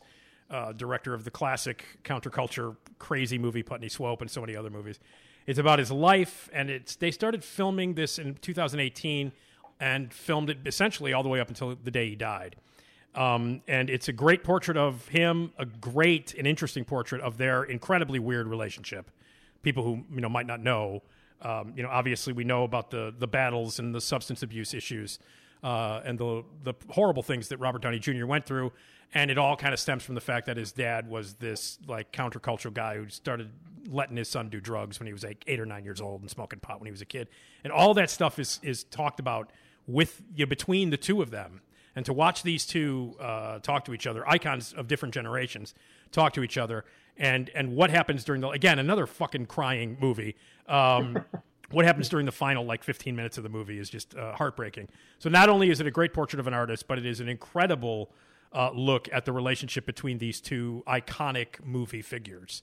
uh, 0.50 0.72
director 0.72 1.14
of 1.14 1.24
the 1.24 1.30
classic 1.30 1.84
counterculture 2.04 2.76
crazy 2.98 3.38
movie 3.38 3.62
Putney 3.62 3.88
Swope 3.88 4.20
and 4.20 4.30
so 4.30 4.40
many 4.40 4.54
other 4.54 4.68
movies. 4.68 4.98
It's 5.46 5.58
about 5.58 5.78
his 5.78 5.90
life, 5.90 6.50
and 6.52 6.68
it's 6.70 6.96
they 6.96 7.10
started 7.10 7.42
filming 7.42 7.94
this 7.94 8.18
in 8.18 8.34
2018 8.34 9.32
and 9.80 10.12
filmed 10.12 10.50
it 10.50 10.58
essentially 10.66 11.12
all 11.12 11.22
the 11.22 11.28
way 11.28 11.40
up 11.40 11.48
until 11.48 11.74
the 11.74 11.90
day 11.90 12.10
he 12.10 12.16
died. 12.16 12.56
Um, 13.14 13.62
and 13.66 13.90
it's 13.90 14.08
a 14.08 14.12
great 14.12 14.44
portrait 14.44 14.76
of 14.76 15.08
him, 15.08 15.52
a 15.58 15.66
great 15.66 16.34
and 16.34 16.46
interesting 16.46 16.84
portrait 16.84 17.20
of 17.22 17.38
their 17.38 17.64
incredibly 17.64 18.18
weird 18.18 18.46
relationship. 18.46 19.10
People 19.62 19.82
who 19.82 20.04
you 20.14 20.20
know 20.20 20.28
might 20.28 20.46
not 20.46 20.60
know, 20.60 21.02
um, 21.42 21.72
you 21.76 21.82
know, 21.82 21.88
obviously 21.88 22.32
we 22.32 22.44
know 22.44 22.64
about 22.64 22.90
the 22.90 23.12
the 23.18 23.26
battles 23.26 23.78
and 23.78 23.94
the 23.94 24.00
substance 24.00 24.42
abuse 24.42 24.74
issues 24.74 25.18
uh, 25.62 26.00
and 26.04 26.18
the 26.18 26.44
the 26.62 26.74
horrible 26.90 27.22
things 27.22 27.48
that 27.48 27.58
Robert 27.58 27.82
Downey 27.82 27.98
Jr. 27.98 28.26
went 28.26 28.46
through, 28.46 28.72
and 29.12 29.30
it 29.30 29.38
all 29.38 29.56
kind 29.56 29.74
of 29.74 29.80
stems 29.80 30.02
from 30.02 30.14
the 30.14 30.20
fact 30.20 30.46
that 30.46 30.56
his 30.56 30.72
dad 30.72 31.08
was 31.08 31.34
this 31.34 31.78
like 31.86 32.12
countercultural 32.12 32.72
guy 32.72 32.96
who 32.96 33.08
started 33.08 33.50
letting 33.88 34.16
his 34.16 34.28
son 34.28 34.48
do 34.48 34.60
drugs 34.60 35.00
when 35.00 35.06
he 35.06 35.12
was 35.12 35.24
like 35.24 35.42
eight 35.46 35.58
or 35.58 35.66
nine 35.66 35.84
years 35.84 36.00
old 36.00 36.20
and 36.20 36.30
smoking 36.30 36.60
pot 36.60 36.80
when 36.80 36.86
he 36.86 36.92
was 36.92 37.02
a 37.02 37.06
kid, 37.06 37.28
and 37.64 37.72
all 37.72 37.92
that 37.94 38.08
stuff 38.08 38.38
is 38.38 38.60
is 38.62 38.84
talked 38.84 39.20
about 39.20 39.50
with 39.86 40.22
you 40.34 40.46
know, 40.46 40.48
between 40.48 40.90
the 40.90 40.96
two 40.96 41.20
of 41.20 41.30
them 41.30 41.60
and 41.96 42.04
to 42.06 42.12
watch 42.12 42.42
these 42.42 42.66
two 42.66 43.14
uh, 43.20 43.58
talk 43.60 43.84
to 43.86 43.94
each 43.94 44.06
other, 44.06 44.28
icons 44.28 44.72
of 44.72 44.86
different 44.88 45.14
generations, 45.14 45.74
talk 46.12 46.32
to 46.34 46.42
each 46.42 46.56
other, 46.58 46.84
and 47.16 47.50
and 47.54 47.74
what 47.76 47.90
happens 47.90 48.24
during 48.24 48.40
the 48.40 48.48
again 48.50 48.78
another 48.78 49.06
fucking 49.06 49.46
crying 49.46 49.96
movie. 50.00 50.36
Um, 50.68 51.24
what 51.70 51.84
happens 51.84 52.08
during 52.08 52.26
the 52.26 52.32
final 52.32 52.64
like 52.64 52.82
15 52.82 53.14
minutes 53.14 53.36
of 53.38 53.44
the 53.44 53.48
movie 53.48 53.78
is 53.78 53.88
just 53.88 54.16
uh, 54.16 54.32
heartbreaking. 54.34 54.88
So 55.18 55.28
not 55.28 55.48
only 55.48 55.70
is 55.70 55.80
it 55.80 55.86
a 55.86 55.90
great 55.90 56.12
portrait 56.12 56.40
of 56.40 56.46
an 56.46 56.54
artist, 56.54 56.88
but 56.88 56.98
it 56.98 57.06
is 57.06 57.20
an 57.20 57.28
incredible 57.28 58.10
uh, 58.52 58.70
look 58.72 59.08
at 59.12 59.24
the 59.24 59.32
relationship 59.32 59.86
between 59.86 60.18
these 60.18 60.40
two 60.40 60.82
iconic 60.88 61.64
movie 61.64 62.02
figures. 62.02 62.62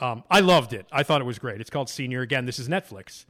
Um, 0.00 0.24
I 0.30 0.40
loved 0.40 0.72
it. 0.72 0.86
I 0.90 1.02
thought 1.04 1.20
it 1.20 1.24
was 1.24 1.38
great. 1.38 1.60
It's 1.60 1.70
called 1.70 1.88
Senior. 1.88 2.22
Again, 2.22 2.46
this 2.46 2.58
is 2.58 2.68
Netflix, 2.68 3.24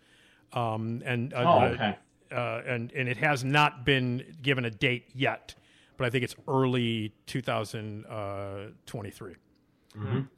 um, 0.52 1.02
and 1.04 1.32
uh, 1.34 1.44
Oh, 1.46 1.64
okay. 1.74 1.96
Uh, 2.32 2.62
and 2.66 2.92
and 2.92 3.08
it 3.08 3.16
has 3.18 3.44
not 3.44 3.84
been 3.84 4.36
given 4.42 4.64
a 4.64 4.70
date 4.70 5.06
yet, 5.14 5.54
but 5.96 6.06
I 6.06 6.10
think 6.10 6.24
it's 6.24 6.34
early 6.46 7.12
2023. 7.26 9.34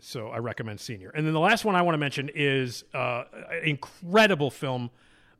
So 0.01 0.29
I 0.29 0.39
recommend 0.39 0.81
Senior. 0.81 1.11
And 1.11 1.27
then 1.27 1.35
the 1.35 1.41
last 1.41 1.65
one 1.67 1.75
I 1.75 1.83
want 1.83 1.93
to 1.95 1.99
mention 1.99 2.31
is 2.35 2.85
uh, 2.95 3.25
an 3.51 3.65
incredible 3.65 4.51
film 4.51 4.91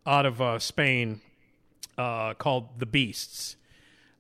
out 0.07 0.27
of 0.27 0.41
uh, 0.43 0.59
Spain 0.59 1.21
uh, 1.97 2.35
called 2.35 2.79
The 2.79 2.85
Beasts. 2.87 3.57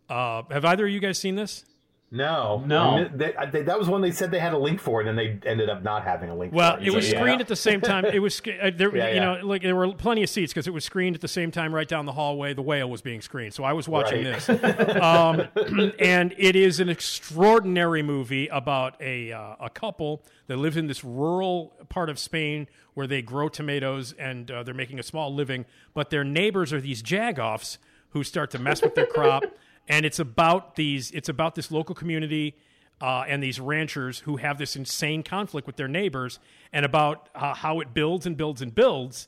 Uh, 0.09 0.43
have 0.51 0.65
either 0.65 0.87
of 0.87 0.93
you 0.93 1.01
guys 1.01 1.19
seen 1.19 1.35
this? 1.37 1.65
No, 2.13 2.63
No. 2.67 3.09
They, 3.15 3.33
they- 3.53 3.63
that 3.63 3.79
was 3.79 3.89
one 3.89 4.01
they 4.01 4.11
said 4.11 4.33
they 4.33 4.41
had 4.41 4.53
a 4.53 4.59
link 4.59 4.81
for, 4.81 5.01
it, 5.01 5.07
and 5.07 5.17
then 5.17 5.41
they 5.43 5.49
ended 5.49 5.71
up 5.71 5.85
not 5.85 6.03
having 6.03 6.29
a 6.29 6.35
link. 6.35 6.53
Well, 6.53 6.77
for 6.77 6.83
it 6.83 6.93
was 6.93 7.07
So, 7.07 7.13
yeah. 7.15 7.21
screened 7.21 7.41
at 7.41 7.47
the 7.47 7.55
same 7.55 7.81
time. 7.81 8.05
It 8.05 8.19
was 8.19 8.41
uh, 8.41 8.71
there. 8.77 8.91
Yeah, 8.97 9.09
you 9.09 9.15
yeah. 9.15 9.21
know, 9.37 9.47
like 9.47 9.63
there 9.63 9.77
were 9.77 9.93
plenty 9.95 10.25
of 10.25 10.29
seats 10.29 10.53
because 10.53 10.67
it 10.67 10.73
was 10.73 10.85
screened 10.85 11.15
at 11.15 11.21
the 11.23 11.29
same 11.29 11.51
time 11.53 11.73
right 11.73 11.87
down 11.87 12.07
the 12.07 12.13
hallway. 12.13 12.53
The 12.53 12.63
whale 12.63 12.91
was 12.91 13.01
being 13.01 13.21
screened, 13.21 13.55
so 13.55 13.63
I 13.63 13.73
was 13.75 13.89
watching 13.89 14.25
Right. 14.25 14.41
this. 14.41 14.97
um, 15.01 15.43
and 16.01 16.35
it 16.37 16.57
is 16.57 16.81
an 16.81 16.89
extraordinary 16.89 18.03
movie 18.03 18.49
about 18.49 19.01
a 19.01 19.31
uh, 19.33 19.55
a 19.61 19.71
couple 19.71 20.25
that 20.49 20.57
lives 20.57 20.77
in 20.77 20.89
this 20.89 21.05
rural 21.05 21.77
part 21.89 22.11
of 22.11 22.19
Spain 22.19 22.67
where 22.95 23.07
they 23.07 23.23
grow 23.23 23.49
tomatoes 23.49 24.15
and 24.19 24.51
uh, 24.51 24.65
they're 24.65 24.75
making 24.75 24.99
a 24.99 25.03
small 25.05 25.33
living, 25.33 25.65
but 25.95 26.11
their 26.11 26.25
neighbors 26.25 26.73
are 26.73 26.81
these 26.81 27.03
jagoffs 27.05 27.79
who 28.11 28.25
start 28.25 28.51
to 28.51 28.59
mess 28.59 28.83
with 28.83 28.97
their 28.97 29.07
crop. 29.07 29.45
And 29.91 30.07
it's 30.07 30.21
about 30.21 30.77
these. 30.77 31.11
It's 31.11 31.29
about 31.29 31.57
this 31.57 31.73
local 31.73 31.97
community 31.97 32.55
uh, 33.01 33.25
and 33.27 33.43
these 33.43 33.59
ranchers 33.59 34.21
who 34.21 34.37
have 34.37 34.57
this 34.57 34.77
insane 34.77 35.25
conflict 35.25 35.67
with 35.67 35.75
their 35.75 35.89
neighbors, 35.89 36.39
and 36.73 36.87
about 36.87 37.29
uh, 37.35 37.55
how 37.55 37.81
it 37.81 37.93
builds 37.93 38.25
and 38.25 38.37
builds 38.37 38.63
and 38.63 38.73
builds 38.73 39.27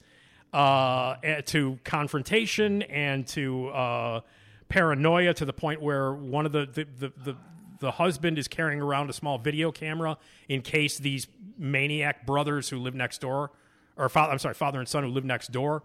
uh, 0.52 1.16
eh, 1.24 1.40
to 1.40 1.80
confrontation 1.82 2.82
and 2.82 3.26
to 3.26 3.68
uh, 3.70 4.20
paranoia 4.68 5.34
to 5.34 5.44
the 5.44 5.52
point 5.52 5.82
where 5.82 6.12
one 6.12 6.46
of 6.46 6.52
the 6.52 6.66
the, 6.72 6.86
the 6.98 7.12
the 7.24 7.36
the 7.80 7.90
husband 7.90 8.38
is 8.38 8.46
carrying 8.46 8.80
around 8.80 9.10
a 9.10 9.12
small 9.12 9.38
video 9.38 9.72
camera 9.72 10.16
in 10.48 10.62
case 10.62 10.96
these 10.96 11.26
maniac 11.58 12.24
brothers 12.24 12.68
who 12.68 12.78
live 12.78 12.94
next 12.94 13.20
door, 13.20 13.50
or 13.96 14.08
father, 14.08 14.30
I'm 14.30 14.38
sorry, 14.38 14.54
father 14.54 14.78
and 14.78 14.88
son 14.88 15.02
who 15.02 15.10
live 15.10 15.24
next 15.24 15.50
door, 15.50 15.82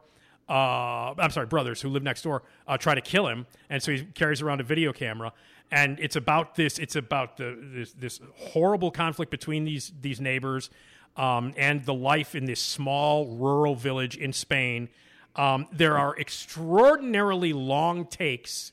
uh, 0.49 1.13
I'm 1.17 1.31
sorry, 1.31 1.47
brothers 1.47 1.81
who 1.81 1.89
live 1.89 2.03
next 2.03 2.21
door 2.21 2.43
uh, 2.67 2.77
try 2.77 2.95
to 2.95 3.01
kill 3.01 3.27
him, 3.27 3.45
and 3.69 3.81
so 3.81 3.91
he 3.91 4.03
carries 4.03 4.41
around 4.41 4.61
a 4.61 4.63
video 4.63 4.93
camera. 4.93 5.33
And 5.69 5.99
it's 5.99 6.15
about 6.15 6.55
this. 6.55 6.79
It's 6.79 6.95
about 6.95 7.37
the 7.37 7.57
this, 7.61 7.91
this 7.93 8.19
horrible 8.35 8.89
conflict 8.89 9.31
between 9.31 9.65
these 9.65 9.91
these 10.01 10.21
neighbors 10.21 10.69
um, 11.17 11.53
and 11.57 11.83
the 11.83 11.93
life 11.93 12.35
in 12.35 12.45
this 12.45 12.61
small 12.61 13.35
rural 13.35 13.75
village 13.75 14.15
in 14.15 14.31
Spain. 14.31 14.89
Um, 15.35 15.67
there 15.71 15.97
are 15.97 16.17
extraordinarily 16.17 17.53
long 17.53 18.05
takes 18.05 18.71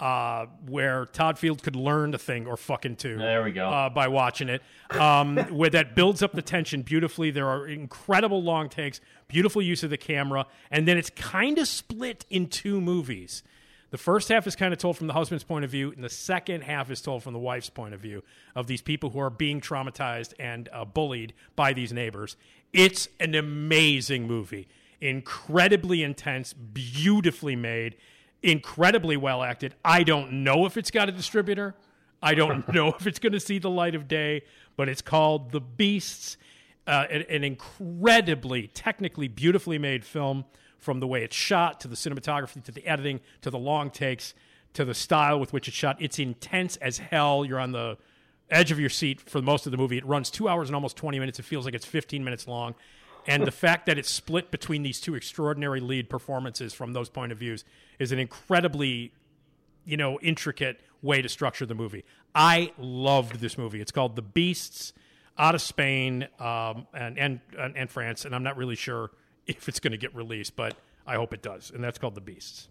uh, 0.00 0.46
where 0.66 1.06
Todd 1.06 1.38
Field 1.38 1.62
could 1.62 1.76
learn 1.76 2.14
a 2.14 2.18
thing 2.18 2.46
or 2.46 2.56
fucking 2.56 2.96
two. 2.96 3.18
There 3.18 3.42
we 3.42 3.52
go. 3.52 3.68
Uh, 3.68 3.90
by 3.90 4.08
watching 4.08 4.48
it, 4.48 4.62
um, 4.90 5.36
where 5.50 5.70
that 5.70 5.94
builds 5.94 6.22
up 6.22 6.32
the 6.32 6.42
tension 6.42 6.82
beautifully. 6.82 7.30
There 7.30 7.48
are 7.48 7.66
incredible 7.66 8.42
long 8.42 8.68
takes, 8.68 9.00
beautiful 9.28 9.60
use 9.60 9.82
of 9.82 9.90
the 9.90 9.98
camera, 9.98 10.46
and 10.70 10.88
then 10.88 10.96
it's 10.96 11.10
kind 11.10 11.58
of 11.58 11.68
split 11.68 12.24
in 12.30 12.48
two 12.48 12.80
movies. 12.80 13.42
The 13.90 13.98
first 13.98 14.28
half 14.28 14.46
is 14.46 14.54
kind 14.54 14.72
of 14.72 14.78
told 14.78 14.96
from 14.96 15.08
the 15.08 15.12
husband's 15.12 15.44
point 15.44 15.64
of 15.64 15.70
view, 15.70 15.92
and 15.92 16.02
the 16.02 16.08
second 16.08 16.62
half 16.62 16.90
is 16.90 17.02
told 17.02 17.24
from 17.24 17.32
the 17.32 17.40
wife's 17.40 17.70
point 17.70 17.92
of 17.92 18.00
view 18.00 18.22
of 18.54 18.68
these 18.68 18.80
people 18.80 19.10
who 19.10 19.18
are 19.18 19.30
being 19.30 19.60
traumatized 19.60 20.32
and 20.38 20.68
uh, 20.72 20.84
bullied 20.84 21.34
by 21.56 21.72
these 21.72 21.92
neighbors. 21.92 22.36
It's 22.72 23.08
an 23.18 23.34
amazing 23.34 24.28
movie, 24.28 24.68
incredibly 25.00 26.04
intense, 26.04 26.52
beautifully 26.52 27.56
made, 27.56 27.96
incredibly 28.42 29.16
well 29.16 29.42
acted. 29.42 29.74
I 29.84 30.02
don't 30.02 30.44
know 30.44 30.66
if 30.66 30.76
it's 30.76 30.90
got 30.90 31.08
a 31.08 31.12
distributor. 31.12 31.74
I 32.22 32.34
don't 32.34 32.68
know 32.74 32.88
if 32.88 33.06
it's 33.06 33.18
going 33.18 33.32
to 33.32 33.40
see 33.40 33.58
the 33.58 33.70
light 33.70 33.94
of 33.94 34.08
day, 34.08 34.42
but 34.76 34.88
it's 34.88 35.02
called 35.02 35.52
The 35.52 35.60
Beasts. 35.60 36.36
Uh, 36.86 37.06
an, 37.10 37.24
an 37.28 37.44
incredibly 37.44 38.66
technically 38.66 39.28
beautifully 39.28 39.78
made 39.78 40.04
film 40.04 40.44
from 40.78 40.98
the 40.98 41.06
way 41.06 41.22
it's 41.22 41.36
shot 41.36 41.78
to 41.78 41.86
the 41.86 41.94
cinematography 41.94 42.64
to 42.64 42.72
the 42.72 42.84
editing 42.86 43.20
to 43.42 43.50
the 43.50 43.58
long 43.58 43.90
takes 43.90 44.34
to 44.72 44.84
the 44.84 44.94
style 44.94 45.38
with 45.38 45.52
which 45.52 45.68
it's 45.68 45.76
shot. 45.76 45.96
It's 46.00 46.18
intense 46.18 46.76
as 46.76 46.98
hell. 46.98 47.44
You're 47.44 47.60
on 47.60 47.72
the 47.72 47.98
edge 48.50 48.70
of 48.70 48.80
your 48.80 48.88
seat 48.88 49.20
for 49.20 49.42
most 49.42 49.66
of 49.66 49.72
the 49.72 49.78
movie. 49.78 49.98
It 49.98 50.06
runs 50.06 50.30
two 50.30 50.48
hours 50.48 50.68
and 50.68 50.74
almost 50.74 50.96
20 50.96 51.18
minutes. 51.18 51.38
It 51.38 51.44
feels 51.44 51.64
like 51.64 51.74
it's 51.74 51.86
15 51.86 52.24
minutes 52.24 52.48
long. 52.48 52.74
And 53.26 53.46
the 53.46 53.50
fact 53.52 53.86
that 53.86 53.98
it's 53.98 54.10
split 54.10 54.50
between 54.50 54.82
these 54.82 55.00
two 55.00 55.14
extraordinary 55.14 55.80
lead 55.80 56.08
performances 56.08 56.72
from 56.72 56.92
those 56.92 57.08
point 57.08 57.32
of 57.32 57.38
views 57.38 57.64
is 58.00 58.10
an 58.10 58.18
incredibly 58.18 59.12
you 59.84 59.96
know, 59.96 60.18
intricate 60.20 60.80
way 61.02 61.22
to 61.22 61.28
structure 61.28 61.66
the 61.66 61.74
movie. 61.74 62.04
I 62.34 62.72
loved 62.78 63.40
this 63.40 63.58
movie. 63.58 63.80
It's 63.80 63.92
called 63.92 64.16
The 64.16 64.22
Beasts 64.22 64.92
out 65.38 65.54
of 65.54 65.62
Spain 65.62 66.28
um, 66.38 66.86
and, 66.92 67.18
and, 67.18 67.40
and, 67.58 67.90
France, 67.90 68.24
and 68.24 68.34
I'm 68.34 68.42
not 68.42 68.56
really 68.56 68.76
sure 68.76 69.10
if 69.46 69.68
it's 69.68 69.80
going 69.80 69.92
to 69.92 69.98
get 69.98 70.14
released, 70.14 70.56
but 70.56 70.76
I 71.06 71.16
hope 71.16 71.34
it 71.34 71.42
does. 71.42 71.70
And 71.70 71.82
that's 71.82 71.98
called 71.98 72.14
The 72.14 72.20
Beasts. 72.20 72.68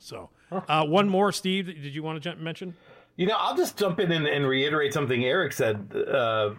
So, 0.00 0.30
uh, 0.50 0.84
one 0.84 1.08
more, 1.08 1.30
Steve, 1.30 1.66
did 1.66 1.94
you 1.94 2.02
want 2.02 2.22
to 2.22 2.36
mention? 2.36 2.74
You 3.16 3.26
know, 3.28 3.36
I'll 3.38 3.56
just 3.56 3.78
jump 3.78 4.00
in 4.00 4.10
and, 4.10 4.26
and 4.26 4.46
reiterate 4.46 4.92
something 4.92 5.24
Erik 5.24 5.52
said 5.52 5.94
uh, 5.94 6.54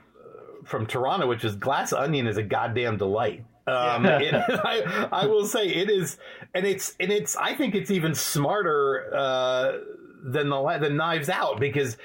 from 0.63 0.85
Toronto, 0.85 1.27
which 1.27 1.43
is 1.43 1.57
Glass 1.57 1.91
Onion 1.91 2.27
is 2.27 2.37
a 2.37 2.43
goddamn 2.43 2.95
delight. 2.95 3.43
Um, 3.68 4.05
it, 4.05 4.34
I, 4.49 5.07
I 5.11 5.26
will 5.26 5.45
say 5.45 5.68
it 5.68 5.89
is, 5.89 6.18
and 6.53 6.66
it's 6.66 6.95
and 6.99 7.11
it's. 7.11 7.36
I 7.36 7.55
think 7.55 7.76
it's 7.76 7.91
even 7.91 8.13
smarter 8.13 9.13
uh, 9.13 9.78
than 10.24 10.49
the 10.49 10.78
than 10.80 10.97
Knives 10.97 11.30
Out 11.30 11.59
because 11.59 11.97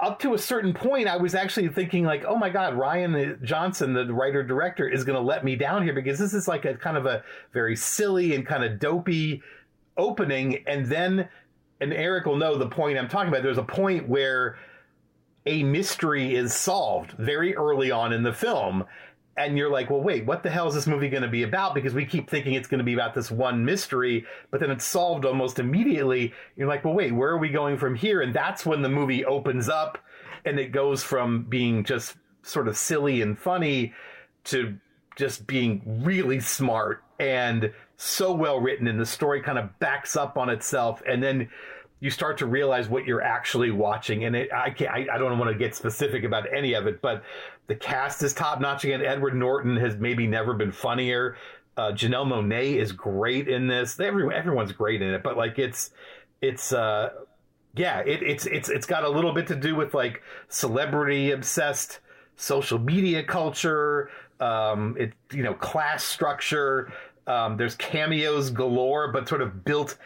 up 0.00 0.18
to 0.20 0.34
a 0.34 0.38
certain 0.38 0.72
point, 0.72 1.08
I 1.08 1.16
was 1.16 1.34
actually 1.34 1.68
thinking 1.68 2.04
like, 2.04 2.24
oh 2.24 2.36
my 2.36 2.50
god, 2.50 2.74
Rian 2.74 3.42
Johnson, 3.42 3.92
the 3.92 4.12
writer 4.12 4.42
director, 4.42 4.88
is 4.88 5.04
going 5.04 5.16
to 5.16 5.22
let 5.22 5.44
me 5.44 5.56
down 5.56 5.82
here 5.82 5.94
because 5.94 6.18
this 6.18 6.34
is 6.34 6.48
like 6.48 6.64
a 6.64 6.74
kind 6.74 6.96
of 6.96 7.06
a 7.06 7.22
very 7.52 7.76
silly 7.76 8.34
and 8.34 8.46
kind 8.46 8.64
of 8.64 8.78
dopey 8.78 9.42
opening, 9.96 10.64
and 10.66 10.86
then, 10.86 11.28
and 11.80 11.92
Erik 11.92 12.26
will 12.26 12.36
know 12.36 12.56
the 12.56 12.68
point 12.68 12.98
I'm 12.98 13.08
talking 13.08 13.28
about. 13.28 13.42
There's 13.42 13.58
a 13.58 13.62
point 13.62 14.08
where 14.08 14.58
a 15.46 15.62
mystery 15.62 16.34
is 16.34 16.54
solved 16.54 17.12
very 17.12 17.56
early 17.56 17.90
on 17.90 18.12
in 18.12 18.22
the 18.22 18.32
film. 18.32 18.84
And 19.36 19.56
you're 19.56 19.70
like, 19.70 19.88
well, 19.90 20.02
wait, 20.02 20.26
what 20.26 20.42
the 20.42 20.50
hell 20.50 20.68
is 20.68 20.74
this 20.74 20.86
movie 20.86 21.08
going 21.08 21.22
to 21.22 21.28
be 21.28 21.44
about? 21.44 21.74
Because 21.74 21.94
we 21.94 22.04
keep 22.04 22.28
thinking 22.28 22.54
it's 22.54 22.68
going 22.68 22.78
to 22.78 22.84
be 22.84 22.94
about 22.94 23.14
this 23.14 23.30
one 23.30 23.64
mystery, 23.64 24.26
but 24.50 24.60
then 24.60 24.70
it's 24.70 24.84
solved 24.84 25.24
almost 25.24 25.58
immediately. 25.58 26.34
You're 26.56 26.68
like, 26.68 26.84
well, 26.84 26.94
wait, 26.94 27.12
where 27.12 27.30
are 27.30 27.38
we 27.38 27.48
going 27.48 27.78
from 27.78 27.94
here? 27.94 28.20
And 28.20 28.34
that's 28.34 28.66
when 28.66 28.82
the 28.82 28.88
movie 28.88 29.24
opens 29.24 29.68
up 29.68 29.98
and 30.44 30.58
it 30.58 30.72
goes 30.72 31.02
from 31.02 31.44
being 31.44 31.84
just 31.84 32.16
sort 32.42 32.68
of 32.68 32.76
silly 32.76 33.22
and 33.22 33.38
funny 33.38 33.94
to 34.44 34.76
just 35.16 35.46
being 35.46 36.02
really 36.04 36.40
smart 36.40 37.02
and 37.18 37.72
so 37.96 38.32
well 38.32 38.58
written. 38.58 38.88
And 38.88 38.98
the 38.98 39.06
story 39.06 39.42
kind 39.42 39.58
of 39.58 39.78
backs 39.78 40.16
up 40.16 40.36
on 40.36 40.48
itself. 40.48 41.02
And 41.06 41.22
then 41.22 41.50
you 42.00 42.10
start 42.10 42.38
to 42.38 42.46
realize 42.46 42.88
what 42.88 43.04
you're 43.04 43.22
actually 43.22 43.70
watching. 43.70 44.24
And 44.24 44.34
it, 44.34 44.52
I 44.52 44.70
can't, 44.70 44.90
I, 44.90 45.06
I 45.14 45.18
don't 45.18 45.38
want 45.38 45.52
to 45.52 45.58
get 45.58 45.74
specific 45.74 46.24
about 46.24 46.52
any 46.52 46.72
of 46.72 46.86
it, 46.86 47.00
but 47.02 47.22
the 47.66 47.74
cast 47.74 48.22
is 48.22 48.32
top 48.32 48.60
notch 48.60 48.84
again. 48.84 49.02
Edward 49.02 49.34
Norton 49.34 49.76
has 49.76 49.96
maybe 49.96 50.26
never 50.26 50.54
been 50.54 50.72
funnier. 50.72 51.36
Uh, 51.76 51.92
Janelle 51.92 52.26
Monáe 52.26 52.76
is 52.76 52.92
great 52.92 53.48
in 53.48 53.66
this. 53.66 54.00
Everyone, 54.00 54.34
everyone's 54.34 54.72
great 54.72 55.02
in 55.02 55.14
it, 55.14 55.22
but 55.22 55.36
like 55.36 55.58
it's, 55.58 55.90
it's, 56.40 56.72
uh, 56.72 57.10
yeah, 57.76 58.00
it, 58.00 58.22
it's, 58.22 58.46
it's, 58.46 58.68
it's 58.68 58.86
got 58.86 59.04
a 59.04 59.08
little 59.08 59.32
bit 59.32 59.46
to 59.48 59.54
do 59.54 59.76
with 59.76 59.94
like 59.94 60.22
celebrity 60.48 61.30
obsessed 61.30 62.00
social 62.36 62.78
media 62.78 63.22
culture. 63.22 64.10
Um, 64.40 64.96
it, 64.98 65.12
you 65.32 65.42
know, 65.42 65.52
class 65.54 66.02
structure. 66.02 66.92
Um, 67.26 67.58
there's 67.58 67.74
cameos 67.76 68.50
galore, 68.50 69.12
but 69.12 69.28
sort 69.28 69.42
of 69.42 69.64
built 69.64 69.98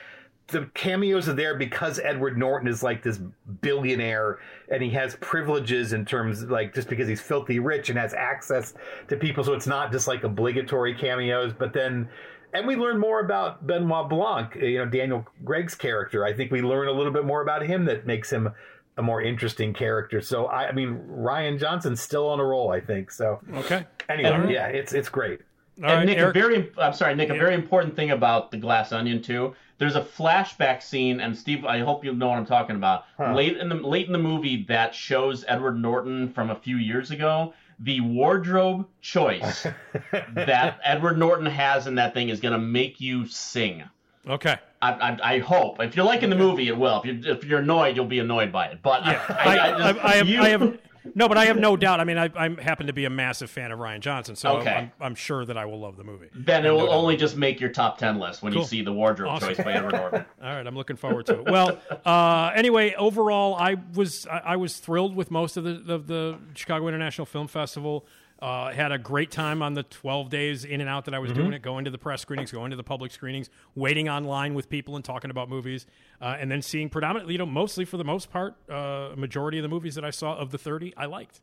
the 0.49 0.69
cameos 0.75 1.29
are 1.29 1.33
there 1.33 1.55
because 1.57 1.99
Edward 1.99 2.37
Norton 2.37 2.69
is 2.69 2.83
like 2.83 3.03
this 3.03 3.19
billionaire 3.63 4.39
and 4.71 4.83
he 4.83 4.91
has 4.91 5.17
privileges 5.17 5.93
in 5.93 6.05
terms 6.05 6.43
like 6.45 6.75
just 6.75 6.89
because 6.89 7.09
he's 7.09 7.21
filthy 7.21 7.59
rich 7.59 7.89
and 7.89 7.99
has 7.99 8.13
access 8.15 8.75
to 9.09 9.17
people. 9.17 9.43
So 9.45 9.55
it's 9.55 9.67
not 9.67 9.91
just 9.91 10.07
like 10.07 10.23
obligatory 10.23 10.95
cameos, 10.95 11.53
but 11.59 11.73
then 11.73 12.09
and 12.53 12.67
we 12.69 12.77
learn 12.77 13.01
more 13.01 13.21
about 13.21 13.67
Benoit 13.67 14.09
Blanc, 14.09 14.55
uh, 14.57 14.65
you 14.65 14.79
know, 14.79 14.87
Daniel 14.87 15.27
Craig's 15.45 15.75
character. 15.75 16.25
I 16.25 16.33
think 16.35 16.53
we 16.53 16.63
learn 16.63 16.87
a 16.89 16.93
little 16.93 17.13
bit 17.13 17.25
more 17.25 17.43
about 17.43 17.63
him 17.63 17.87
that 17.87 18.07
makes 18.07 18.31
him 18.31 18.51
a 18.97 19.03
more 19.03 19.21
interesting 19.21 19.75
character. 19.75 20.21
So 20.21 20.47
I, 20.47 20.69
I 20.69 20.73
mean, 20.73 21.01
Rian 21.11 21.59
Johnson's 21.59 22.01
still 22.01 22.29
on 22.29 22.39
a 22.39 22.45
roll, 22.45 22.71
I 22.71 22.81
think. 22.81 23.11
So 23.11 23.41
Okay. 23.55 23.85
anyway, 24.09 24.53
yeah, 24.53 24.67
it's 24.69 24.93
it's 24.93 25.09
great. 25.09 25.41
All 25.83 25.91
and 25.91 25.99
right, 25.99 26.07
Nick, 26.07 26.19
Erik. 26.19 26.37
a 26.37 26.39
very 26.41 26.73
I'm 26.79 26.93
sorry, 26.93 27.15
Nick, 27.15 27.31
a 27.31 27.35
very 27.35 27.55
important 27.55 27.97
thing 27.97 28.11
about 28.13 28.51
the 28.51 28.57
Glass 28.57 28.93
Onion 28.93 29.21
too. 29.23 29.55
There's 29.79 29.97
a 29.97 30.01
flashback 30.03 30.83
scene, 30.83 31.21
and 31.21 31.37
Steve, 31.37 31.65
I 31.65 31.81
hope 31.81 32.05
you 32.05 32.13
know 32.15 32.29
what 32.29 32.39
I'm 32.39 32.47
talking 32.47 32.77
about. 32.77 33.05
Late 33.19 33.57
in 33.57 33.69
the 33.69 33.75
late 33.75 34.07
in 34.07 34.13
the 34.13 34.19
movie 34.19 34.65
that 34.69 34.95
shows 34.95 35.45
Edward 35.49 35.81
Norton 35.81 36.33
from 36.33 36.51
a 36.51 36.55
few 36.55 36.77
years 36.77 37.11
ago. 37.11 37.55
The 37.81 38.01
wardrobe 38.01 38.87
choice 39.01 39.67
that 40.35 40.79
Edward 40.85 41.19
Norton 41.19 41.47
has 41.47 41.89
in 41.89 41.97
that 41.97 42.15
thing 42.15 42.29
is 42.29 42.41
going 42.41 42.53
to 42.53 42.59
make 42.59 43.01
you 43.01 43.27
sing. 43.27 43.83
Okay. 44.29 44.57
I, 44.81 44.93
I, 44.93 45.19
I 45.35 45.39
hope. 45.41 45.81
If 45.83 45.97
you're 45.97 46.05
liking 46.07 46.31
the 46.31 46.37
movie, 46.37 46.69
it 46.69 46.77
will. 46.77 47.03
If 47.03 47.05
you're, 47.25 47.35
if 47.37 47.45
you're 47.45 47.59
annoyed, 47.59 47.97
you'll 47.97 48.07
be 48.07 48.21
annoyed 48.21 48.53
by 48.53 48.67
it. 48.69 48.79
But 48.81 49.03
I, 49.03 49.15
I, 49.15 49.17
I, 49.19 49.53
I, 49.89 49.93
just- 49.93 50.05
I 50.05 50.15
have, 50.15 50.29
you- 50.29 50.41
I 50.41 50.49
have, 50.51 50.79
no, 51.15 51.29
but 51.29 51.37
I 51.37 51.47
have 51.47 51.59
no 51.59 51.77
doubt. 51.77 52.01
I 52.01 52.05
mean, 52.05 52.19
I, 52.19 52.31
I 52.35 52.49
happen 52.63 52.87
to 52.87 52.93
be 52.93 53.05
a 53.05 53.11
massive 53.11 53.51
fan 53.51 53.73
of 53.73 53.79
Rian 53.79 54.01
Johnson, 54.01 54.37
so 54.37 54.59
Okay. 54.59 54.75
I'm, 54.75 54.93
I'm 55.01 55.15
sure 55.15 55.45
that 55.45 55.57
I 55.57 55.65
will 55.67 55.81
love 55.81 55.97
the 55.97 56.05
movie. 56.05 56.29
then 56.35 56.65
it 56.65 56.71
will 56.71 56.91
only 56.91 57.17
just 57.17 57.37
make 57.37 57.61
your 57.61 57.71
top 57.71 57.99
ten 57.99 58.19
list 58.19 58.43
when 58.43 58.53
Cool. 58.53 58.63
you 58.63 58.69
see 58.69 58.83
the 58.83 58.93
wardrobe 58.93 59.31
Awesome. 59.33 59.49
choice 59.55 59.65
by 59.65 59.73
Edward 59.73 59.93
Norton. 59.97 60.25
All 60.43 60.49
right, 60.55 60.67
I'm 60.67 60.75
looking 60.77 60.97
forward 60.97 61.27
to 61.27 61.41
it. 61.41 61.51
Well, 61.51 61.79
uh, 62.07 62.53
anyway, 62.55 62.95
overall, 62.95 63.55
I 63.57 63.77
was 63.95 64.27
I, 64.27 64.39
I 64.39 64.57
was 64.57 64.79
thrilled 64.79 65.15
with 65.15 65.31
most 65.31 65.57
of 65.57 65.65
the 65.65 65.93
of 65.93 66.07
the 66.07 66.39
Chicago 66.55 66.89
International 66.89 67.27
Film 67.27 67.49
Festival. 67.49 68.07
Uh, 68.41 68.73
had 68.73 68.93
a 68.93 68.99
great 68.99 69.31
time 69.31 69.63
on 69.63 69.73
the 69.75 69.85
12 69.85 70.29
days 70.29 70.65
in 70.65 70.81
and 70.81 70.91
out 70.91 71.05
that 71.07 71.15
I 71.15 71.19
was 71.19 71.31
Mm-hmm. 71.31 71.41
doing 71.41 71.53
it, 71.55 71.63
going 71.63 71.85
to 71.87 71.91
the 71.91 71.97
press 71.99 72.21
screenings, 72.21 72.51
going 72.53 72.71
to 72.73 72.77
the 72.77 72.83
public 72.83 73.11
screenings, 73.13 73.49
waiting 73.75 74.09
online 74.09 74.55
with 74.55 74.69
people 74.69 74.97
and 74.97 75.05
talking 75.05 75.31
about 75.31 75.49
movies, 75.49 75.87
uh, 76.21 76.37
and 76.39 76.51
then 76.51 76.61
seeing 76.61 76.91
predominantly, 76.91 77.33
you 77.35 77.39
know, 77.39 77.47
mostly 77.47 77.85
for 77.87 77.97
the 77.97 78.05
most 78.05 78.31
part, 78.31 78.55
uh, 78.69 79.11
majority 79.17 79.59
of 79.59 79.63
the 79.63 79.69
movies 79.69 79.95
that 79.95 80.05
I 80.05 80.11
saw 80.11 80.37
of 80.37 80.51
the 80.51 80.59
30 80.59 80.93
I 80.97 81.07
liked. 81.07 81.41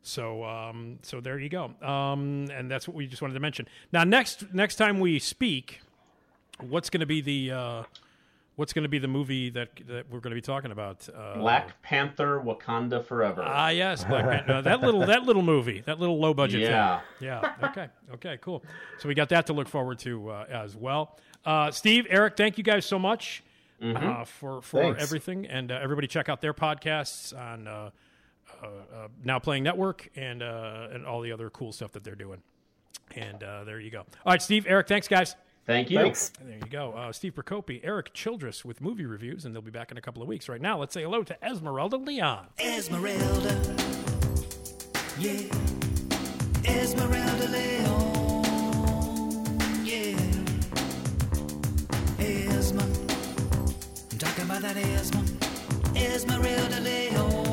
So, 0.00 0.44
um, 0.44 1.00
so 1.02 1.20
there 1.20 1.38
you 1.38 1.48
go. 1.50 1.74
Um, 1.82 2.46
and 2.52 2.70
that's 2.70 2.86
what 2.88 2.94
we 2.96 3.06
just 3.08 3.20
wanted 3.20 3.34
to 3.34 3.40
mention. 3.40 3.66
Now, 3.92 4.04
next 4.04 4.54
next 4.54 4.76
time 4.76 5.00
we 5.00 5.18
speak, 5.18 5.80
what's 6.60 6.88
going 6.88 7.00
to 7.00 7.06
be 7.06 7.20
the 7.20 7.50
uh, 7.50 7.82
what's 8.58 8.72
going 8.72 8.82
to 8.82 8.88
be 8.88 8.98
the 8.98 9.08
movie 9.08 9.50
that 9.50 9.68
that 9.86 10.10
we're 10.10 10.18
going 10.18 10.32
to 10.32 10.36
be 10.36 10.40
talking 10.40 10.72
about? 10.72 11.08
Uh, 11.08 11.38
Black 11.38 11.80
Panther: 11.82 12.42
Wakanda 12.44 13.04
Forever. 13.04 13.42
Ah, 13.46 13.68
yes, 13.68 14.04
Black 14.04 14.24
Panther. 14.24 14.62
That 14.62 14.80
little 14.82 15.06
that 15.06 15.22
little 15.22 15.42
movie, 15.42 15.80
that 15.86 15.98
little 15.98 16.18
low 16.18 16.34
budget. 16.34 16.60
Yeah. 16.62 17.00
Film. 17.18 17.30
Yeah. 17.30 17.68
Okay. 17.68 17.88
Okay. 18.14 18.38
Cool. 18.40 18.62
So 18.98 19.08
we 19.08 19.14
got 19.14 19.28
that 19.30 19.46
to 19.46 19.52
look 19.52 19.68
forward 19.68 19.98
to 20.00 20.30
uh, 20.30 20.44
as 20.50 20.76
well. 20.76 21.16
Uh, 21.44 21.70
Steve, 21.70 22.06
Erik, 22.10 22.36
thank 22.36 22.58
you 22.58 22.64
guys 22.64 22.84
so 22.84 22.98
much 22.98 23.42
uh, 23.80 24.24
for 24.24 24.60
for 24.60 24.82
Thanks. 24.82 25.02
everything, 25.02 25.46
and 25.46 25.70
uh, 25.70 25.78
everybody 25.80 26.08
check 26.08 26.28
out 26.28 26.40
their 26.40 26.54
podcasts 26.54 27.36
on. 27.38 27.66
Uh, 27.66 27.90
uh, 28.62 28.66
uh, 28.66 29.08
now 29.22 29.38
playing 29.38 29.62
network 29.62 30.08
and 30.16 30.42
uh, 30.42 30.88
and 30.90 31.06
all 31.06 31.20
the 31.20 31.30
other 31.30 31.50
cool 31.50 31.70
stuff 31.70 31.92
that 31.92 32.02
they're 32.02 32.14
doing. 32.14 32.42
And 33.14 33.42
uh, 33.42 33.64
there 33.64 33.78
you 33.78 33.90
go. 33.90 34.00
All 34.00 34.32
right, 34.32 34.42
Steve, 34.42 34.66
Erik, 34.66 34.88
thanks, 34.88 35.06
guys. 35.06 35.36
Thank 35.68 35.90
you. 35.90 35.98
Thanks. 35.98 36.30
There 36.42 36.56
you 36.56 36.70
go. 36.70 36.92
Uh, 36.92 37.12
Steve 37.12 37.34
Prokopy, 37.34 37.80
Erik 37.84 38.14
Childress 38.14 38.64
with 38.64 38.80
movie 38.80 39.04
reviews, 39.04 39.44
and 39.44 39.54
they'll 39.54 39.60
be 39.60 39.70
back 39.70 39.90
in 39.90 39.98
a 39.98 40.00
couple 40.00 40.22
of 40.22 40.28
weeks. 40.28 40.48
Right 40.48 40.62
now, 40.62 40.78
let's 40.78 40.94
say 40.94 41.02
hello 41.02 41.22
to 41.22 41.44
Esmeralda 41.44 41.98
Leon. 41.98 42.46
Esmeralda. 42.58 43.76
Yeah. 45.18 45.42
Esmeralda 46.64 47.48
Leon. 47.48 48.44
Yeah. 49.84 50.16
Esma. 52.16 52.82
I'm 54.10 54.18
talking 54.18 54.44
about 54.44 54.62
that 54.62 54.76
Esma. 54.76 55.22
Esmeralda 55.94 56.80
Leon. 56.80 57.47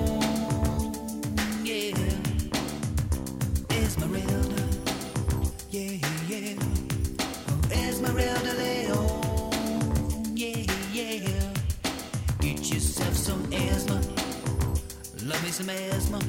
Some 15.55 15.69
asthma. 15.69 16.19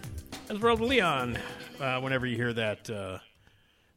Esmeralda 0.50 0.84
Leon. 0.86 1.38
Uh, 1.78 2.00
whenever 2.00 2.26
you 2.26 2.38
hear 2.38 2.54
that 2.54 2.90
uh, 2.90 3.18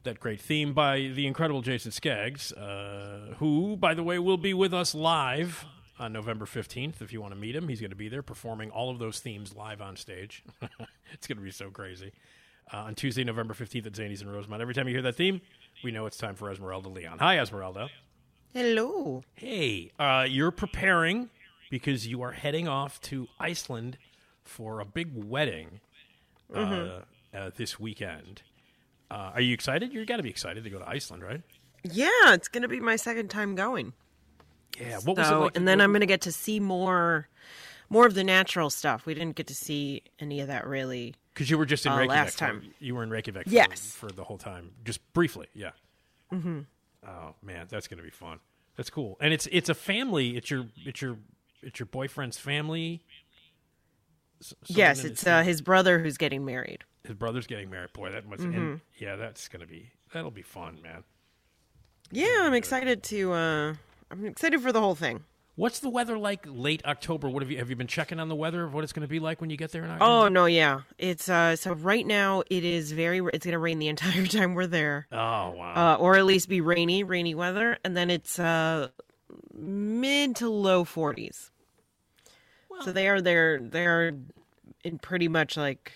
that 0.02 0.18
great 0.18 0.40
theme 0.40 0.72
by 0.74 1.12
the 1.14 1.28
incredible 1.28 1.62
Jason 1.62 1.92
Skaggs, 1.92 2.50
uh, 2.54 3.34
who, 3.38 3.76
by 3.76 3.94
the 3.94 4.02
way, 4.02 4.18
will 4.18 4.36
be 4.36 4.52
with 4.52 4.74
us 4.74 4.96
live 4.96 5.64
on 6.00 6.12
November 6.12 6.44
15th. 6.44 7.00
If 7.00 7.12
you 7.12 7.20
want 7.20 7.34
to 7.34 7.38
meet 7.38 7.54
him, 7.54 7.68
he's 7.68 7.78
going 7.78 7.90
to 7.90 7.96
be 7.96 8.08
there 8.08 8.24
performing 8.24 8.72
all 8.72 8.90
of 8.90 8.98
those 8.98 9.20
themes 9.20 9.54
live 9.54 9.80
on 9.80 9.94
stage. 9.94 10.42
it's 11.12 11.28
going 11.28 11.38
to 11.38 11.44
be 11.44 11.52
so 11.52 11.70
crazy. 11.70 12.11
Uh, 12.72 12.78
on 12.78 12.94
Tuesday, 12.96 13.22
November 13.22 13.54
15th 13.54 13.86
at 13.86 13.92
Zanies 13.92 14.22
and 14.22 14.32
Rosemont. 14.32 14.61
Every 14.61 14.74
time 14.74 14.88
you 14.88 14.94
hear 14.94 15.02
that 15.02 15.16
theme, 15.16 15.40
we 15.82 15.90
know 15.90 16.06
it's 16.06 16.16
time 16.16 16.34
for 16.34 16.50
Esmeralda 16.50 16.88
Leon. 16.88 17.18
Hi, 17.18 17.38
Esmeralda. 17.38 17.88
Hello. 18.52 19.22
Hey, 19.34 19.90
uh, 19.98 20.26
you're 20.28 20.50
preparing 20.50 21.30
because 21.70 22.06
you 22.06 22.22
are 22.22 22.32
heading 22.32 22.66
off 22.68 23.00
to 23.02 23.28
Iceland 23.38 23.96
for 24.42 24.80
a 24.80 24.84
big 24.84 25.10
wedding 25.14 25.80
uh, 26.54 27.00
uh, 27.32 27.50
this 27.56 27.78
weekend. 27.78 28.42
Uh, 29.10 29.30
are 29.34 29.40
you 29.40 29.54
excited? 29.54 29.92
You 29.92 30.04
got 30.04 30.16
to 30.18 30.22
be 30.22 30.30
excited 30.30 30.64
to 30.64 30.70
go 30.70 30.78
to 30.78 30.88
Iceland, 30.88 31.22
right? 31.22 31.42
Yeah, 31.84 32.08
it's 32.34 32.48
going 32.48 32.62
to 32.62 32.68
be 32.68 32.80
my 32.80 32.96
second 32.96 33.28
time 33.28 33.54
going. 33.54 33.92
Yeah. 34.78 34.98
What 34.98 35.16
was 35.16 35.26
it 35.26 35.30
So, 35.30 35.40
like? 35.42 35.56
and 35.56 35.66
then 35.66 35.80
I'm 35.80 35.90
going 35.90 36.00
to 36.00 36.06
get 36.06 36.20
to 36.22 36.32
see 36.32 36.60
more 36.60 37.28
more 37.88 38.06
of 38.06 38.14
the 38.14 38.22
natural 38.22 38.70
stuff. 38.70 39.04
We 39.06 39.14
didn't 39.14 39.34
get 39.34 39.48
to 39.48 39.54
see 39.54 40.02
any 40.20 40.40
of 40.40 40.48
that 40.48 40.66
really. 40.66 41.14
Because 41.34 41.50
you 41.50 41.56
were 41.58 41.66
just 41.66 41.86
in 41.86 41.92
uh, 41.92 41.96
Reykjavik. 41.96 42.24
last 42.24 42.32
for- 42.34 42.38
time. 42.46 42.70
you 42.78 42.94
were 42.94 43.02
in 43.02 43.10
Reykjavik. 43.10 43.44
Yes. 43.46 43.92
for 43.92 44.10
the 44.10 44.24
whole 44.24 44.38
time, 44.38 44.70
just 44.84 45.12
briefly. 45.12 45.46
Yeah. 45.54 45.70
Mm-hmm. 46.32 46.60
Oh 47.06 47.34
man, 47.42 47.66
that's 47.68 47.88
gonna 47.88 48.02
be 48.02 48.10
fun. 48.10 48.38
That's 48.76 48.90
cool, 48.90 49.16
and 49.20 49.32
it's 49.32 49.46
it's 49.50 49.68
a 49.68 49.74
family. 49.74 50.36
It's 50.36 50.50
your 50.50 50.66
it's 50.84 51.00
your 51.02 51.16
it's 51.62 51.78
your 51.78 51.86
boyfriend's 51.86 52.38
family. 52.38 53.02
Yes, 54.66 55.04
it's 55.04 55.20
his 55.22 55.28
uh, 55.28 55.42
his 55.42 55.60
brother 55.60 55.98
who's 55.98 56.16
getting 56.16 56.44
married. 56.44 56.84
His 57.04 57.14
brother's 57.14 57.46
getting 57.46 57.68
married. 57.70 57.92
Boy, 57.92 58.10
that 58.12 58.26
must. 58.26 58.42
Mm-hmm. 58.42 58.58
And 58.58 58.80
yeah, 58.98 59.16
that's 59.16 59.48
gonna 59.48 59.66
be 59.66 59.90
that'll 60.12 60.30
be 60.30 60.42
fun, 60.42 60.80
man. 60.82 61.04
Yeah, 62.10 62.38
I'm 62.40 62.54
excited 62.54 63.02
to. 63.04 63.32
uh 63.32 63.74
I'm 64.10 64.24
excited 64.26 64.60
for 64.60 64.72
the 64.72 64.80
whole 64.80 64.94
thing. 64.96 65.22
What's 65.61 65.80
the 65.80 65.90
weather 65.90 66.16
like 66.16 66.46
late 66.48 66.82
October? 66.86 67.28
What 67.28 67.42
have 67.42 67.50
you 67.50 67.58
have 67.58 67.68
you 67.68 67.76
been 67.76 67.86
checking 67.86 68.18
on 68.18 68.30
the 68.30 68.34
weather 68.34 68.64
of 68.64 68.72
what 68.72 68.82
it's 68.82 68.94
going 68.94 69.06
to 69.06 69.11
be 69.11 69.20
like 69.20 69.42
when 69.42 69.50
you 69.50 69.58
get 69.58 69.72
there 69.72 69.84
in 69.84 69.90
October? 69.90 70.11
Oh 70.11 70.28
no, 70.28 70.46
yeah, 70.46 70.80
it's 70.96 71.28
uh 71.28 71.54
so 71.54 71.74
right 71.74 72.06
now 72.06 72.42
it 72.48 72.64
is 72.64 72.92
very. 72.92 73.20
It's 73.34 73.44
gonna 73.44 73.58
rain 73.58 73.78
the 73.78 73.88
entire 73.94 74.24
time 74.24 74.54
we're 74.54 74.66
there. 74.66 75.06
Oh, 75.12 75.50
wow. 75.50 75.74
uh, 75.76 75.96
or 76.00 76.16
at 76.16 76.24
least 76.24 76.48
be 76.48 76.62
rainy, 76.62 77.04
rainy 77.04 77.34
weather, 77.34 77.76
and 77.84 77.94
then 77.94 78.08
it's 78.08 78.38
uh, 78.38 78.88
mid 79.52 80.36
to 80.36 80.48
low 80.48 80.86
40s. 80.86 81.50
so 82.82 82.90
they 82.90 83.08
are 83.08 83.20
there. 83.20 83.61
They 83.61 83.84
are 83.84 84.12
in 84.82 84.98
pretty 84.98 85.28
much 85.28 85.58
like, 85.58 85.92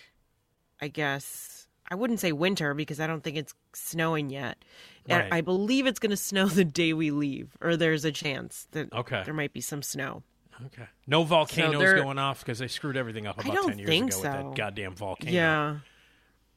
I 0.79 0.89
guess 0.89 1.65
I 1.89 1.95
wouldn't 1.95 2.19
say 2.19 2.31
winter 2.33 2.75
because 2.75 2.99
I 2.99 3.07
don't 3.07 3.23
think 3.23 3.35
it's 3.35 3.55
snowing 3.73 4.29
yet. 4.29 4.63
Right. 5.09 5.31
I 5.33 5.41
believe 5.41 5.85
it's 5.85 5.99
going 5.99 6.09
to 6.11 6.17
snow 6.17 6.47
the 6.47 6.65
day 6.65 6.93
we 6.93 7.11
leave, 7.11 7.55
or 7.61 7.77
there's 7.77 8.05
a 8.05 8.11
chance 8.11 8.67
that 8.71 8.91
Okay. 8.93 9.21
there 9.25 9.33
might 9.33 9.53
be 9.53 9.61
some 9.61 9.81
snow. 9.81 10.23
okay. 10.67 10.87
No 11.07 11.23
volcanoes 11.23 11.79
they're- 11.79 12.01
going 12.01 12.17
off 12.17 12.39
because 12.39 12.59
they 12.59 12.67
screwed 12.67 12.97
everything 12.97 13.27
up 13.27 13.39
about 13.39 13.53
don't 13.53 13.67
ten 13.69 13.77
years 13.79 13.87
think 13.89 14.11
ago 14.11 14.17
with 14.21 14.31
so. 14.31 14.31
that 14.49 14.55
goddamn 14.55 14.95
volcano. 14.95 15.31
Yeah, 15.31 15.77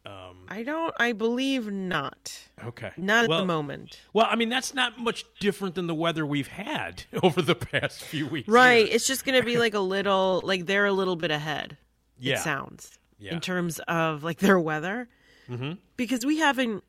Um, 0.07 0.47
I 0.49 0.63
don't. 0.63 0.95
I 0.99 1.13
believe 1.13 1.71
not. 1.71 2.39
okay. 2.65 2.93
Not 2.97 3.25
at 3.25 3.31
the 3.31 3.45
moment. 3.45 4.01
Well, 4.15 4.27
I 4.31 4.37
mean 4.37 4.49
that's 4.49 4.73
not 4.73 4.99
much 4.99 5.27
different 5.41 5.75
than 5.75 5.87
the 5.87 5.95
weather 5.95 6.25
we've 6.25 6.49
had 6.49 7.05
over 7.23 7.43
the 7.43 7.55
past 7.55 8.03
few 8.03 8.27
weeks. 8.27 8.49
Right. 8.49 8.89
It's 8.89 9.07
just 9.07 9.25
going 9.27 9.39
to 9.39 9.45
be 9.45 9.59
like 9.59 9.75
a 9.75 9.81
little, 9.81 10.41
like 10.45 10.65
they're 10.67 10.87
a 10.87 10.93
little 10.93 11.17
bit 11.17 11.31
ahead. 11.31 11.77
Yeah. 12.19 12.37
It 12.37 12.39
sounds 12.39 12.99
Yeah. 13.19 13.35
in 13.35 13.41
terms 13.41 13.81
of 13.89 14.23
like 14.25 14.39
their 14.39 14.59
weather, 14.59 15.09
mm-hmm. 15.51 15.73
because 15.97 16.25
we 16.25 16.39
haven't 16.39 16.85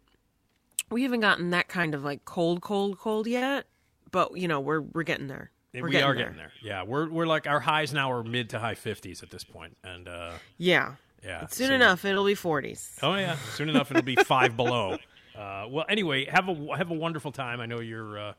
we 0.90 1.04
haven't 1.04 1.20
gotten 1.22 1.52
that 1.52 1.68
kind 1.68 1.94
of 1.96 2.04
like 2.04 2.26
cold, 2.26 2.62
cold, 2.62 2.98
cold 3.00 3.28
yet. 3.28 3.66
But 4.12 4.38
you 4.38 4.48
know, 4.48 4.60
we're 4.60 4.82
we're 4.82 5.04
getting 5.04 5.28
there. 5.28 5.52
We're 5.74 5.88
we 5.88 6.02
are 6.02 6.16
getting 6.16 6.36
there. 6.36 6.52
Yeah, 6.64 6.84
we're 6.84 7.10
we're 7.10 7.28
like 7.28 7.46
our 7.48 7.60
highs 7.60 7.94
now 7.94 8.12
are 8.12 8.24
mid 8.24 8.50
to 8.52 8.60
high 8.60 8.76
fifties 8.76 9.22
at 9.22 9.30
this 9.30 9.44
point, 9.44 9.78
and 9.84 10.08
uh, 10.08 10.32
Yeah. 10.58 10.96
yeah, 11.24 11.46
Soon 11.48 11.68
so- 11.68 11.74
enough, 11.76 12.06
it'll 12.06 12.26
be 12.26 12.34
forties. 12.36 12.98
Oh 13.04 13.14
yeah, 13.16 13.36
soon 13.56 13.70
enough 13.70 13.92
it'll 13.92 14.02
be 14.04 14.16
five 14.16 14.56
below. 14.58 14.98
Uh, 15.38 15.66
well, 15.70 15.86
anyway, 15.88 16.26
have 16.26 16.50
a 16.50 16.76
have 16.76 16.92
a 16.92 16.94
wonderful 16.94 17.32
time. 17.32 17.62
I 17.62 17.66
know 17.66 17.80
you're, 17.80 18.20
uh, 18.20 18.34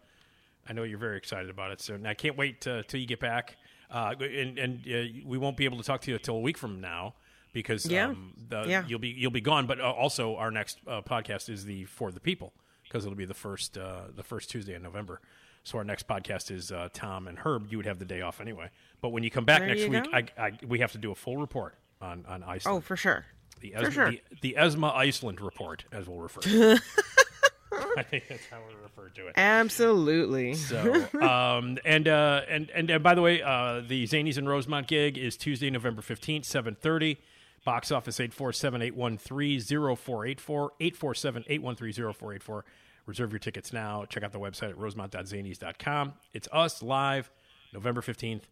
I 0.69 0.75
know 0.75 0.83
you're 0.83 0.99
very 0.99 1.17
excited 1.17 1.49
about 1.49 1.71
it. 1.71 1.81
So 1.81 1.99
I 2.05 2.13
can't 2.13 2.37
wait 2.37 2.67
uh, 2.67 2.83
till 2.87 3.01
you 3.01 3.07
get 3.07 3.21
back. 3.21 3.57
Uh, 3.91 4.13
and 4.21 4.59
and 4.59 4.81
uh, 4.87 5.21
we 5.25 5.39
won't 5.39 5.57
be 5.57 5.65
able 5.65 5.79
to 5.79 5.83
talk 5.83 6.03
to 6.03 6.11
you 6.11 6.17
until 6.19 6.37
a 6.37 6.41
week 6.41 6.59
from 6.59 6.79
now 6.83 7.15
because 7.53 7.87
Yeah. 7.87 8.09
um, 8.09 8.35
the, 8.49 8.65
Yeah. 8.67 8.85
you'll 8.87 8.99
be 8.99 9.09
you'll 9.09 9.31
be 9.31 9.41
gone. 9.41 9.67
But 9.67 9.81
uh, 9.81 9.91
also 9.91 10.37
our 10.37 10.51
next 10.51 10.79
uh, 10.87 11.03
podcast 11.03 11.49
is 11.49 11.65
the 11.65 11.85
for 11.85 12.11
the 12.13 12.21
people 12.21 12.53
because 12.85 13.05
it'll 13.05 13.17
be 13.17 13.25
the 13.25 13.35
first 13.35 13.77
uh, 13.79 14.03
the 14.15 14.23
first 14.23 14.51
Tuesday 14.51 14.75
in 14.75 14.83
November. 14.83 15.21
So 15.63 15.77
our 15.79 15.85
next 15.85 16.09
podcast 16.09 16.51
is 16.51 16.73
uh, 16.73 16.89
Tom 16.93 17.29
and 17.29 17.39
Herb. 17.39 17.67
You 17.71 17.77
would 17.77 17.87
have 17.87 17.99
the 17.99 18.05
day 18.07 18.23
off 18.23 18.41
anyway. 18.41 18.71
But 19.03 19.11
when 19.11 19.23
you 19.23 19.31
come 19.31 19.45
back 19.45 19.61
There 19.61 19.69
next 19.69 19.89
week. 19.89 20.07
I, 20.39 20.43
I, 20.47 20.53
we 20.67 20.79
have 20.79 20.93
to 20.93 20.99
do 20.99 21.11
a 21.13 21.15
full 21.15 21.37
report 21.37 21.75
on 22.01 22.25
on 22.27 22.43
Iceland. 22.43 22.79
Oh, 22.79 22.81
for 22.81 22.97
sure. 22.97 23.27
The, 23.61 23.75
For 23.79 23.91
sure. 23.91 24.11
the, 24.11 24.23
the 24.41 24.57
Esma 24.59 24.95
Iceland 24.97 25.39
report, 25.39 25.85
as 25.93 26.09
we'll 26.09 26.17
refer 26.21 26.41
to 26.41 26.71
it. 26.73 26.81
I 27.99 28.03
think 28.03 28.25
that's 28.27 28.47
how 28.51 28.59
we 28.67 28.75
refer 28.83 29.11
to 29.11 29.27
it. 29.27 29.35
Absolutely. 29.37 30.55
So, 30.55 31.07
um, 31.21 31.77
and, 31.85 32.09
uh, 32.09 32.41
and 32.49 32.71
and 32.71 32.89
and 32.91 33.03
by 33.03 33.15
the 33.15 33.21
way, 33.23 33.43
uh, 33.43 33.83
the 33.87 34.05
Zanies 34.07 34.39
and 34.39 34.49
Rosemont 34.49 34.87
gig 34.89 35.19
is 35.19 35.37
Tuesday, 35.37 35.69
November 35.69 36.01
fifteenth, 36.03 36.47
seven 36.47 36.75
thirty. 36.75 37.19
Box 37.65 37.93
office 37.93 38.19
847-813-0484, 38.19 40.69
847-813-0484. 40.81 42.63
Reserve 43.07 43.33
your 43.33 43.39
tickets 43.39 43.73
now. 43.73 44.05
Check 44.07 44.23
out 44.23 44.33
the 44.33 44.39
website 44.41 44.71
at 44.71 44.79
rosemont.zanies.com. 44.79 46.13
It's 46.33 46.49
us 46.53 46.83
live, 46.83 47.31
November 47.73 48.01
15th, 48.03 48.43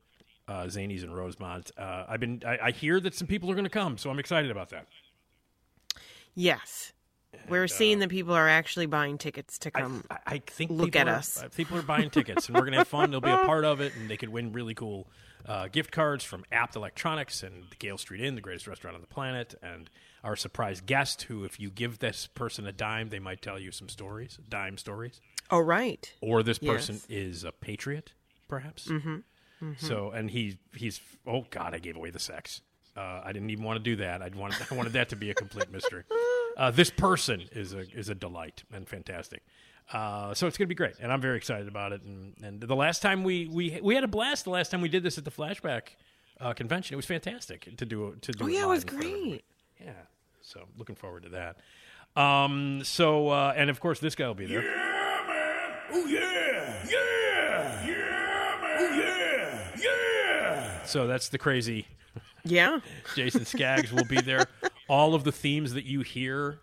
uh, 0.49 0.63
Zanies 0.65 1.03
and 1.03 1.15
Rosemont. 1.15 1.71
Uh, 1.77 2.05
I've 2.09 2.21
been, 2.21 2.43
I, 2.47 2.59
I 2.65 2.71
hear 2.71 2.99
that 3.01 3.15
some 3.15 3.27
people 3.27 3.51
are 3.51 3.55
going 3.55 3.65
to 3.65 3.71
come, 3.71 3.99
so 3.99 4.11
I'm 4.11 4.19
excited 4.19 4.51
about 4.51 4.71
that. 4.71 4.87
Yes. 6.35 6.93
We're 7.49 7.69
seeing 7.69 7.99
that 8.01 8.09
people 8.09 8.35
are 8.35 8.49
actually 8.49 8.87
buying 8.87 9.19
tickets 9.19 9.59
to 9.61 9.71
come. 9.71 10.05
I, 10.11 10.19
I 10.27 10.39
think 10.39 10.71
look 10.71 10.97
at 10.97 11.09
are, 11.09 11.17
us. 11.17 11.43
uh, 11.43 11.49
People 11.55 11.77
are 11.79 11.83
buying 11.83 12.11
tickets, 12.11 12.49
and 12.49 12.57
we're 12.57 12.65
gonna 12.65 12.79
have 12.79 12.89
fun. 12.89 13.11
They'll 13.11 13.21
be 13.21 13.31
a 13.31 13.37
part 13.47 13.65
of 13.67 13.81
it, 13.81 13.95
and 13.97 14.09
they 14.11 14.17
could 14.17 14.31
win 14.31 14.53
really 14.53 14.75
cool 14.75 15.09
uh, 15.49 15.67
gift 15.69 15.91
cards 15.91 16.23
from 16.23 16.45
Abt 16.53 16.77
Electronics 16.77 17.43
and 17.43 17.65
the 17.71 17.77
Gale 17.77 17.99
Street 17.99 18.21
Inn, 18.21 18.35
the 18.35 18.41
greatest 18.41 18.67
restaurant 18.67 18.95
on 18.95 19.01
the 19.01 19.09
planet, 19.09 19.55
and 19.63 19.89
our 20.23 20.37
surprise 20.37 20.81
guest, 20.81 21.23
who, 21.23 21.45
if 21.45 21.59
you 21.59 21.71
give 21.71 21.99
this 22.01 22.27
person 22.27 22.67
a 22.67 22.73
dime, 22.73 23.09
they 23.09 23.19
might 23.19 23.41
tell 23.41 23.59
you 23.59 23.73
some 23.73 23.89
stories, 23.89 24.39
dime 24.49 24.77
stories, 24.77 25.21
oh, 25.51 25.61
right. 25.61 26.13
or 26.21 26.43
this 26.43 26.59
person 26.59 26.97
Yes. 26.97 27.07
is 27.09 27.45
a 27.45 27.53
patriot, 27.53 28.13
perhaps. 28.47 28.89
Mm-hmm. 28.89 29.19
So, 29.79 30.11
and 30.13 30.31
he 30.31 30.59
he's 30.77 31.01
oh 31.27 31.45
god, 31.51 31.75
I 31.75 31.79
gave 31.79 31.97
away 31.97 32.11
the 32.11 32.21
sex. 32.21 32.61
Uh, 32.97 33.23
I 33.25 33.33
didn't 33.33 33.51
even 33.51 33.65
want 33.65 33.79
to 33.79 33.83
do 33.83 33.97
that. 33.97 34.23
I 34.23 34.29
wanted 34.29 34.59
I 34.71 34.75
wanted 34.75 34.93
that 34.93 35.09
to 35.09 35.17
be 35.17 35.31
a 35.31 35.35
complete 35.35 35.71
mystery. 35.71 36.05
Uh, 36.57 36.73
this 36.73 36.91
person 36.91 37.45
is 37.53 37.73
a 37.73 37.85
is 37.97 38.09
a 38.09 38.17
delight 38.17 38.65
and 38.73 38.89
fantastic. 38.89 39.45
Uh, 39.93 40.35
so 40.35 40.47
it's 40.47 40.59
going 40.59 40.67
to 40.67 40.69
be 40.69 40.75
great, 40.75 40.95
and 41.01 41.11
I'm 41.11 41.21
very 41.21 41.37
excited 41.39 41.67
about 41.69 41.93
it. 41.93 42.03
And, 42.03 42.35
and 42.43 42.61
the 42.61 42.77
last 42.77 43.01
time 43.01 43.25
we, 43.25 43.47
we 43.49 43.81
we 43.83 43.95
had 43.95 44.05
a 44.05 44.09
blast. 44.09 44.45
The 44.45 44.51
last 44.51 44.71
time 44.71 44.81
we 44.83 44.89
did 44.89 45.03
this 45.03 45.17
at 45.17 45.25
the 45.25 45.31
Flashback 45.31 45.83
uh, 46.41 46.53
convention, 46.53 46.95
it 46.95 46.97
was 46.97 47.07
fantastic 47.07 47.75
to 47.77 47.87
do 47.87 48.15
to 48.21 48.33
do. 48.33 48.45
Oh 48.45 48.49
it 48.49 48.53
yeah, 48.53 48.59
it 48.65 48.67
live 48.67 48.69
was 48.69 48.83
in 48.83 48.89
front 48.89 49.05
of 49.05 49.09
everybody. 49.11 49.31
great. 49.31 49.45
Yeah, 49.87 49.93
so 50.43 50.61
looking 50.77 50.95
forward 50.97 51.23
to 51.23 51.29
that. 51.31 52.21
Um, 52.21 52.83
so 52.85 53.29
uh, 53.31 53.55
and 53.57 53.71
of 53.71 53.81
course 53.81 53.99
this 54.01 54.15
guy 54.15 54.27
will 54.27 54.35
be 54.35 54.47
there. 54.47 54.63
Oh 55.91 56.07
yeah! 56.07 56.87
Yeah! 56.91 57.87
Yeah, 57.87 58.59
man! 58.61 58.77
Oh 58.79 58.93
yeah! 58.95 59.81
Yeah! 59.81 60.85
So 60.85 61.07
that's 61.07 61.29
the 61.31 61.39
crazy 61.39 61.87
Yeah. 62.45 62.81
Jason 63.15 63.45
Skaggs 63.47 63.93
will 63.93 64.05
be 64.05 64.21
there. 64.21 64.47
All 64.89 65.15
of 65.15 65.25
the 65.25 65.33
themes 65.33 65.73
that 65.75 65.85
you 65.85 66.01
hear 66.03 66.61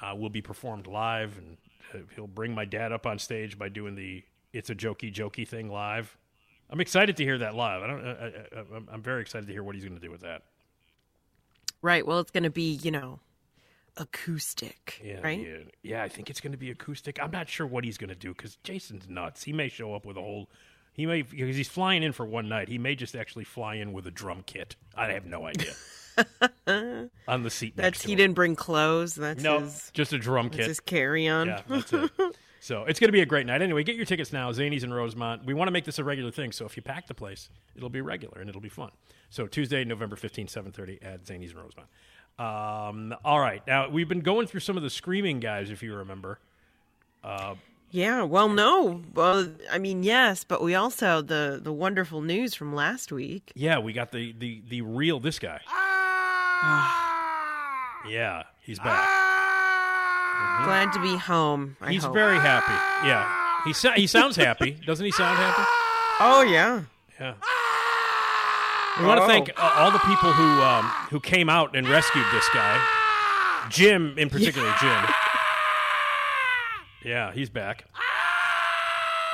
uh, 0.00 0.14
will 0.16 0.30
be 0.30 0.40
performed 0.42 0.86
live, 0.86 1.36
and 1.38 1.56
Uh, 1.94 1.98
he'll 2.14 2.26
bring 2.26 2.54
my 2.54 2.64
dad 2.64 2.92
up 2.92 3.06
on 3.06 3.18
stage 3.18 3.58
by 3.58 3.68
doing 3.68 3.94
the 3.94 4.24
"It's 4.52 4.70
a 4.70 4.74
jokey 4.74 5.12
jokey" 5.12 5.46
thing 5.46 5.68
live. 5.70 6.16
I'm 6.68 6.80
excited 6.80 7.16
to 7.18 7.24
hear 7.24 7.38
that 7.38 7.54
live. 7.54 7.82
I 7.82 7.86
don't. 7.86 8.04
I, 8.06 8.92
I'm 8.92 9.02
very 9.02 9.20
excited 9.20 9.46
to 9.46 9.52
hear 9.52 9.62
what 9.62 9.74
he's 9.74 9.84
going 9.84 9.94
to 9.98 10.04
do 10.04 10.10
with 10.10 10.22
that. 10.22 10.42
Right. 11.82 12.06
Well, 12.06 12.18
it's 12.20 12.30
going 12.32 12.42
to 12.44 12.50
be, 12.50 12.72
you 12.72 12.90
know, 12.90 13.20
acoustic, 13.96 15.00
Yeah, 15.04 15.20
right? 15.22 15.38
yeah, 15.40 15.56
yeah. 15.82 16.02
I 16.02 16.08
think 16.08 16.30
it's 16.30 16.40
going 16.40 16.52
to 16.52 16.58
be 16.58 16.70
acoustic. 16.70 17.22
I'm 17.22 17.30
not 17.30 17.48
sure 17.48 17.66
what 17.66 17.84
he's 17.84 17.98
going 17.98 18.08
to 18.08 18.14
do 18.16 18.30
because 18.34 18.56
Jason's 18.64 19.08
nuts. 19.08 19.44
He 19.44 19.52
may 19.52 19.68
show 19.68 19.94
up 19.94 20.04
with 20.04 20.16
a 20.16 20.20
whole. 20.20 20.48
He 20.92 21.06
may 21.06 21.22
because 21.22 21.56
he's 21.56 21.68
flying 21.68 22.02
in 22.02 22.12
for 22.12 22.24
one 22.26 22.48
night. 22.48 22.68
He 22.68 22.78
may 22.78 22.94
just 22.94 23.14
actually 23.14 23.44
fly 23.44 23.74
in 23.76 23.92
with 23.92 24.06
a 24.06 24.10
drum 24.10 24.42
kit. 24.46 24.76
I 24.96 25.12
have 25.12 25.26
no 25.26 25.44
idea. 25.46 25.72
on 27.28 27.42
the 27.42 27.50
seat 27.50 27.76
next 27.76 27.84
That's 27.84 28.00
to 28.02 28.06
he 28.08 28.12
him. 28.14 28.16
didn't 28.18 28.34
bring 28.34 28.56
clothes. 28.56 29.14
That's 29.14 29.42
No, 29.42 29.60
his. 29.60 29.90
just 29.94 30.12
a 30.12 30.18
drum 30.18 30.46
That's 30.46 30.56
kit. 30.56 30.66
his 30.68 30.80
carry 30.80 31.28
on. 31.28 31.48
Yeah, 31.48 31.60
that's 31.68 31.92
it. 31.92 32.10
so 32.60 32.84
it's 32.84 32.98
going 33.00 33.08
to 33.08 33.12
be 33.12 33.20
a 33.20 33.26
great 33.26 33.46
night. 33.46 33.62
Anyway, 33.62 33.82
get 33.84 33.96
your 33.96 34.04
tickets 34.06 34.32
now. 34.32 34.50
Zanies 34.52 34.82
in 34.84 34.92
Rosemont. 34.92 35.44
We 35.44 35.54
want 35.54 35.68
to 35.68 35.72
make 35.72 35.84
this 35.84 35.98
a 35.98 36.04
regular 36.04 36.30
thing. 36.30 36.52
So 36.52 36.64
if 36.64 36.76
you 36.76 36.82
pack 36.82 37.06
the 37.06 37.14
place, 37.14 37.48
it'll 37.76 37.88
be 37.90 38.00
regular 38.00 38.40
and 38.40 38.48
it'll 38.48 38.60
be 38.60 38.68
fun. 38.68 38.90
So 39.30 39.46
Tuesday, 39.46 39.84
November 39.84 40.16
fifteenth, 40.16 40.50
seven 40.50 40.72
thirty 40.72 40.98
at 41.02 41.24
Zanies 41.24 41.50
in 41.52 41.58
Rosemont. 41.58 41.88
Um, 42.38 43.14
all 43.24 43.40
right. 43.40 43.66
Now 43.66 43.88
we've 43.88 44.08
been 44.08 44.20
going 44.20 44.46
through 44.46 44.60
some 44.60 44.76
of 44.76 44.82
the 44.82 44.90
screaming 44.90 45.40
guys, 45.40 45.70
if 45.70 45.82
you 45.82 45.94
remember. 45.94 46.38
Yeah, 47.90 48.22
well, 48.24 48.48
no. 48.48 49.02
Well, 49.14 49.48
I 49.70 49.78
mean, 49.78 50.02
yes, 50.02 50.44
but 50.44 50.62
we 50.62 50.74
also 50.74 51.22
the 51.22 51.58
the 51.62 51.72
wonderful 51.72 52.20
news 52.20 52.54
from 52.54 52.74
last 52.74 53.10
week. 53.12 53.52
Yeah, 53.54 53.78
we 53.78 53.92
got 53.92 54.12
the 54.12 54.32
the 54.38 54.62
the 54.68 54.82
real 54.82 55.18
this 55.20 55.38
guy. 55.38 55.60
Yeah, 58.08 58.42
he's 58.62 58.78
back. 58.78 59.08
Glad 60.64 60.92
to 60.94 61.00
be 61.00 61.16
home. 61.16 61.76
I 61.80 61.92
He's 61.92 62.04
hope. 62.04 62.14
very 62.14 62.36
happy. 62.36 62.72
Yeah, 63.06 63.30
he 63.64 63.72
so- 63.72 63.92
he 63.92 64.06
sounds 64.06 64.36
happy. 64.36 64.72
Doesn't 64.86 65.04
he 65.04 65.12
sound 65.12 65.36
happy? 65.38 65.62
Oh 66.20 66.42
yeah. 66.42 66.82
Yeah. 67.20 67.34
We 69.00 69.04
want 69.06 69.18
to 69.18 69.24
Oh. 69.24 69.26
thank 69.26 69.50
uh, 69.58 69.72
all 69.76 69.90
the 69.90 69.98
people 70.00 70.32
who 70.32 70.62
um, 70.62 70.84
who 71.10 71.20
came 71.20 71.48
out 71.50 71.76
and 71.76 71.88
rescued 71.88 72.24
this 72.32 72.48
guy. 72.54 72.80
Jim, 73.70 74.14
in 74.18 74.30
particular, 74.30 74.72
Jim. 74.80 75.04
Yeah, 77.04 77.32
he's 77.32 77.50
back. 77.50 77.84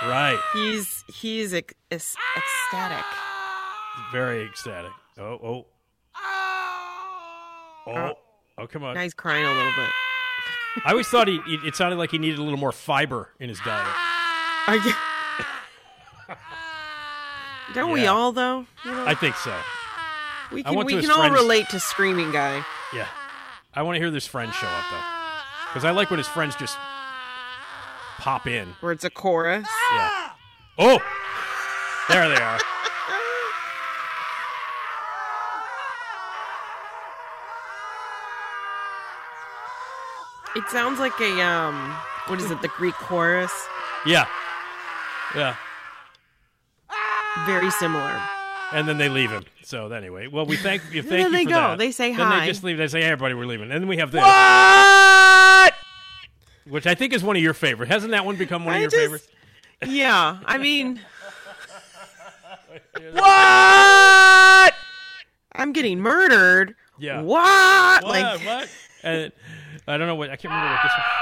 Right, 0.03 0.39
He's 0.53 1.05
he's 1.15 1.53
ec- 1.53 1.77
ec- 1.93 2.01
ecstatic. 2.37 3.05
very 4.11 4.45
ecstatic. 4.45 4.91
Oh, 5.17 5.23
oh, 5.25 5.67
Oh, 7.87 7.93
oh, 7.93 8.13
oh! 8.59 8.67
Come 8.67 8.85
on. 8.85 8.95
Now 8.95 9.03
he's 9.03 9.15
crying 9.15 9.45
a 9.45 9.49
little 9.53 9.73
bit. 9.77 9.91
I 10.87 10.91
always 10.93 11.09
thought 11.09 11.29
he, 11.29 11.37
it 11.47 11.65
it 11.65 11.77
sounded 11.77 11.97
like 11.97 12.11
he 12.11 12.19
needed 12.19 12.39
a 12.39 12.43
little 12.43 12.59
more 12.59 12.73
fiber 12.73 13.31
in 13.41 13.49
his 13.49 13.59
diet. 13.61 13.87
Are 14.69 14.77
you? 14.77 14.93
Don't 17.75 17.91
we 17.93 18.03
Yeah. 18.03 18.09
all 18.13 18.33
though? 18.33 18.67
You 18.85 18.91
know, 18.93 19.07
I 19.07 19.15
think 19.15 19.35
so. 19.37 19.55
we 20.53 20.61
I 20.61 20.65
can 20.65 20.75
went 20.77 20.87
we 20.87 20.93
to 20.93 20.97
his 20.99 21.07
can 21.07 21.13
all 21.13 21.19
friend's- 21.21 21.41
relate 21.41 21.69
to 21.71 21.81
screaming 21.81 22.31
guy. 22.33 22.65
Yeah. 22.93 23.07
I 23.75 23.83
want 23.83 23.97
to 23.97 24.01
hear 24.01 24.11
this 24.11 24.27
friend 24.27 24.53
show 24.53 24.67
up 24.67 24.85
though, 24.91 25.01
because 25.71 25.85
I 25.85 25.91
like 25.93 26.11
when 26.11 26.19
his 26.19 26.29
friends 26.29 26.55
just 26.57 26.77
pop 28.19 28.47
in. 28.47 28.69
Where 28.81 28.93
it's 28.93 29.05
a 29.05 29.11
chorus. 29.11 29.67
Yeah. 29.95 30.31
Oh, 30.79 30.99
there 32.09 32.29
they 32.29 32.41
are. 32.43 32.59
It 40.57 40.69
sounds 40.69 40.99
like 40.99 41.19
a 41.21 41.41
um. 41.43 41.95
What 42.27 42.41
is 42.41 42.51
it? 42.51 42.61
The 42.63 42.69
Greek 42.69 42.95
chorus. 42.95 43.53
Yeah, 44.07 44.27
yeah. 45.35 45.57
Very 47.47 47.71
similar. 47.73 48.21
And 48.73 48.87
then 48.89 48.99
they 48.99 49.09
leave 49.09 49.31
him. 49.31 49.45
So 49.63 49.91
anyway, 49.93 50.27
well, 50.29 50.45
we 50.47 50.57
thank 50.57 50.83
you. 50.93 51.03
Thank 51.03 51.11
then 51.11 51.21
you 51.33 51.39
they 51.39 51.45
for 51.45 51.51
go. 51.51 51.55
that. 51.57 51.79
They 51.79 51.91
say 51.91 52.15
Then 52.15 52.27
hi. 52.27 52.41
they 52.41 52.47
just 52.47 52.63
leave. 52.65 52.79
They 52.79 52.89
say, 52.89 53.01
"Hey, 53.03 53.09
everybody, 53.09 53.35
we're 53.35 53.47
leaving." 53.47 53.71
And 53.71 53.81
then 53.83 53.89
we 53.89 53.97
have 53.99 54.11
this, 54.13 54.21
What? 54.23 55.75
which 56.69 56.87
I 56.87 56.95
think 56.95 57.13
is 57.13 57.23
one 57.25 57.37
of 57.37 57.43
your 57.43 57.55
favorite. 57.55 57.89
Hasn't 57.89 58.11
that 58.13 58.25
one 58.25 58.37
become 58.37 58.65
one 58.65 58.75
of 58.77 58.81
your 58.81 58.91
just- 58.91 59.03
favorites? 59.03 59.29
Yeah. 59.87 60.39
I 60.45 60.59
mean. 60.59 61.01
what? 63.13 64.75
I'm 65.55 65.73
getting 65.73 66.01
murdered. 66.01 66.75
Yeah. 66.99 67.21
What? 67.23 68.05
What? 68.05 68.11
Like. 68.13 68.45
what? 68.47 68.69
And 69.03 69.33
I 69.89 69.97
don't 69.99 70.07
know 70.07 70.15
what 70.15 70.31
I 70.31 70.37
can't 70.37 70.53
remember 70.53 70.73
what 70.75 70.83
this 70.83 70.93
one. 70.93 71.07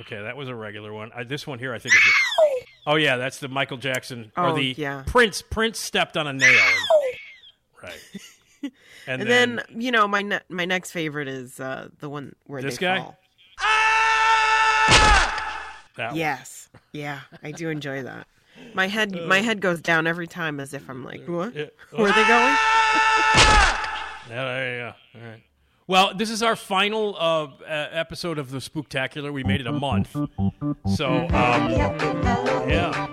Okay, 0.00 0.20
that 0.20 0.36
was 0.36 0.48
a 0.48 0.54
regular 0.56 0.92
one. 0.92 1.12
I, 1.14 1.22
this 1.22 1.46
one 1.46 1.60
here, 1.60 1.72
I 1.72 1.78
think. 1.78 1.94
Is 1.94 2.00
a, 2.00 2.90
oh 2.90 2.96
yeah, 2.96 3.16
that's 3.16 3.38
the 3.38 3.46
Michael 3.46 3.76
Jackson 3.76 4.32
or 4.36 4.48
Oh, 4.48 4.56
the 4.56 4.74
yeah. 4.76 5.04
Prince. 5.06 5.40
Prince 5.40 5.78
stepped 5.78 6.16
on 6.16 6.26
a 6.26 6.32
nail. 6.32 6.62
right. 7.82 7.92
And, 9.06 9.20
And 9.20 9.30
then, 9.30 9.60
you 9.76 9.92
know 9.92 10.08
my 10.08 10.22
ne- 10.22 10.40
my 10.48 10.64
next 10.64 10.90
favorite 10.90 11.28
is 11.28 11.60
uh, 11.60 11.90
the 12.00 12.08
one 12.08 12.34
where 12.46 12.60
This 12.62 12.78
they 12.78 12.86
guy? 12.86 12.98
fall. 13.00 13.16
that 15.96 16.08
one. 16.10 16.16
Yes, 16.16 16.68
yeah, 16.92 17.20
I 17.42 17.52
do 17.52 17.68
enjoy 17.68 18.02
that. 18.02 18.26
My 18.74 18.88
head 18.88 19.14
my 19.28 19.42
head 19.42 19.60
goes 19.60 19.80
down 19.80 20.06
every 20.06 20.26
time 20.26 20.58
as 20.60 20.72
if 20.74 20.88
I'm 20.88 21.04
like, 21.04 21.26
what? 21.28 21.54
Yeah. 21.54 21.66
Where 21.92 22.08
are 22.10 22.14
they 22.14 22.26
going? 22.26 22.56
Yeah, 24.30 24.42
there 24.46 24.72
you 24.74 24.80
go. 24.80 25.20
All 25.20 25.30
right. 25.30 25.42
Well, 25.86 26.14
this 26.14 26.30
is 26.30 26.42
our 26.42 26.56
final 26.56 27.14
uh, 27.18 27.48
episode 27.68 28.38
of 28.38 28.50
the 28.50 28.56
Spooktacular. 28.58 29.30
We 29.30 29.44
made 29.44 29.60
it 29.60 29.66
a 29.66 29.72
month, 29.72 30.12
so 30.96 31.08
um, 31.08 31.70
yeah. 32.70 33.06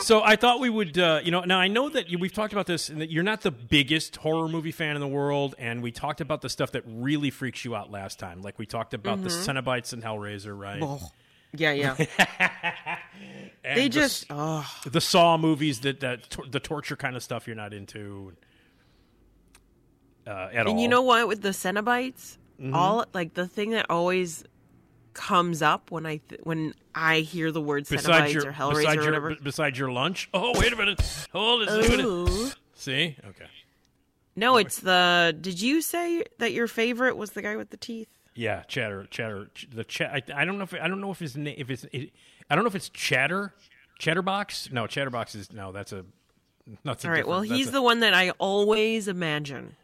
So 0.00 0.22
I 0.24 0.34
thought 0.36 0.60
we 0.60 0.70
would, 0.70 0.98
uh, 0.98 1.20
you 1.22 1.30
know. 1.30 1.40
Now 1.42 1.60
I 1.60 1.68
know 1.68 1.90
that 1.90 2.06
we've 2.18 2.32
talked 2.32 2.54
about 2.54 2.66
this, 2.66 2.88
and 2.88 3.02
that 3.02 3.10
you're 3.10 3.22
not 3.22 3.42
the 3.42 3.50
biggest 3.50 4.16
horror 4.16 4.48
movie 4.48 4.72
fan 4.72 4.96
in 4.96 5.00
the 5.00 5.06
world, 5.06 5.54
and 5.58 5.82
we 5.82 5.92
talked 5.92 6.22
about 6.22 6.40
the 6.40 6.48
stuff 6.48 6.72
that 6.72 6.84
really 6.86 7.28
freaks 7.28 7.66
you 7.66 7.76
out 7.76 7.90
last 7.90 8.18
time. 8.18 8.40
Like 8.40 8.58
we 8.58 8.64
talked 8.64 8.94
about 8.94 9.22
the 9.22 9.28
Cenobites 9.28 9.92
and 9.92 10.02
Hellraiser, 10.02 10.58
right? 10.58 10.82
Oh, 10.82 11.10
yeah, 11.54 11.72
yeah. 11.72 11.96
And 13.62 13.76
they 13.78 13.84
the 13.84 13.88
just 13.90 14.26
oh, 14.30 14.66
the 14.86 15.00
Saw 15.02 15.36
movies 15.36 15.80
that 15.80 16.00
that 16.00 16.34
the 16.50 16.60
torture 16.60 16.96
kind 16.96 17.14
of 17.14 17.22
stuff 17.22 17.46
you're 17.46 17.54
not 17.56 17.74
into 17.74 18.32
uh, 20.26 20.30
at 20.52 20.66
all. 20.66 20.72
and 20.72 20.80
you 20.80 20.88
know 20.88 21.02
what? 21.02 21.28
With 21.28 21.42
the 21.42 21.50
Cenobites, 21.50 22.36
Mm-hmm. 22.60 22.74
all 22.74 23.06
like 23.14 23.32
the 23.32 23.46
thing 23.46 23.70
that 23.70 23.86
always 23.88 24.44
comes 25.14 25.62
up 25.62 25.90
when 25.90 26.04
I 26.04 26.18
th- 26.28 26.42
when 26.44 26.74
I 26.94 27.20
hear 27.20 27.50
the 27.52 27.60
word 27.60 27.86
besides 27.88 28.06
Cenobites 28.30 28.34
your 28.34 28.48
or 28.48 28.52
Hellraiser 28.52 28.74
besides 28.74 28.86
or 28.88 28.94
your 29.02 29.04
whatever. 29.06 29.30
b- 29.30 29.36
besides 29.42 29.78
your 29.78 29.90
lunch. 29.92 30.28
Oh, 30.34 30.58
wait 30.60 30.70
a 30.72 30.76
minute. 30.76 31.26
Hold 31.32 31.62
it. 31.62 31.68
wait 31.70 31.86
a 31.86 31.90
minute. 31.90 32.04
Ooh. 32.06 32.50
See, 32.74 33.16
okay, 33.30 33.46
No, 34.36 34.56
it's 34.58 34.78
the. 34.80 35.34
Did 35.40 35.60
you 35.60 35.80
say 35.82 36.24
that 36.38 36.52
your 36.52 36.66
favorite 36.66 37.16
was 37.16 37.30
the 37.30 37.40
guy 37.42 37.56
with 37.56 37.70
the 37.70 37.76
teeth? 37.78 38.08
Yeah, 38.40 38.62
chatter, 38.62 39.06
chatter. 39.10 39.50
The 39.70 39.84
chat. 39.84 40.10
I, 40.34 40.40
I 40.42 40.44
don't 40.46 40.56
know 40.56 40.64
if 40.64 40.72
I 40.74 40.88
don't 40.88 41.00
know 41.00 41.10
if 41.10 41.18
his 41.18 41.36
name 41.36 41.54
if 41.58 41.70
it's 41.70 41.84
it, 41.92 42.10
I 42.48 42.54
don't 42.54 42.64
know 42.64 42.68
if 42.68 42.74
it's 42.74 42.88
chatter, 42.88 43.52
chatterbox. 43.98 44.70
No, 44.72 44.86
chatterbox 44.86 45.34
is 45.34 45.52
no. 45.52 45.72
That's 45.72 45.92
a. 45.92 46.06
That's 46.84 47.04
a 47.04 47.08
All 47.08 47.12
right. 47.12 47.26
Well, 47.28 47.42
he's 47.42 47.68
a- 47.68 47.72
the 47.72 47.82
one 47.82 48.00
that 48.00 48.14
I 48.14 48.30
always 48.38 49.08
imagine. 49.08 49.76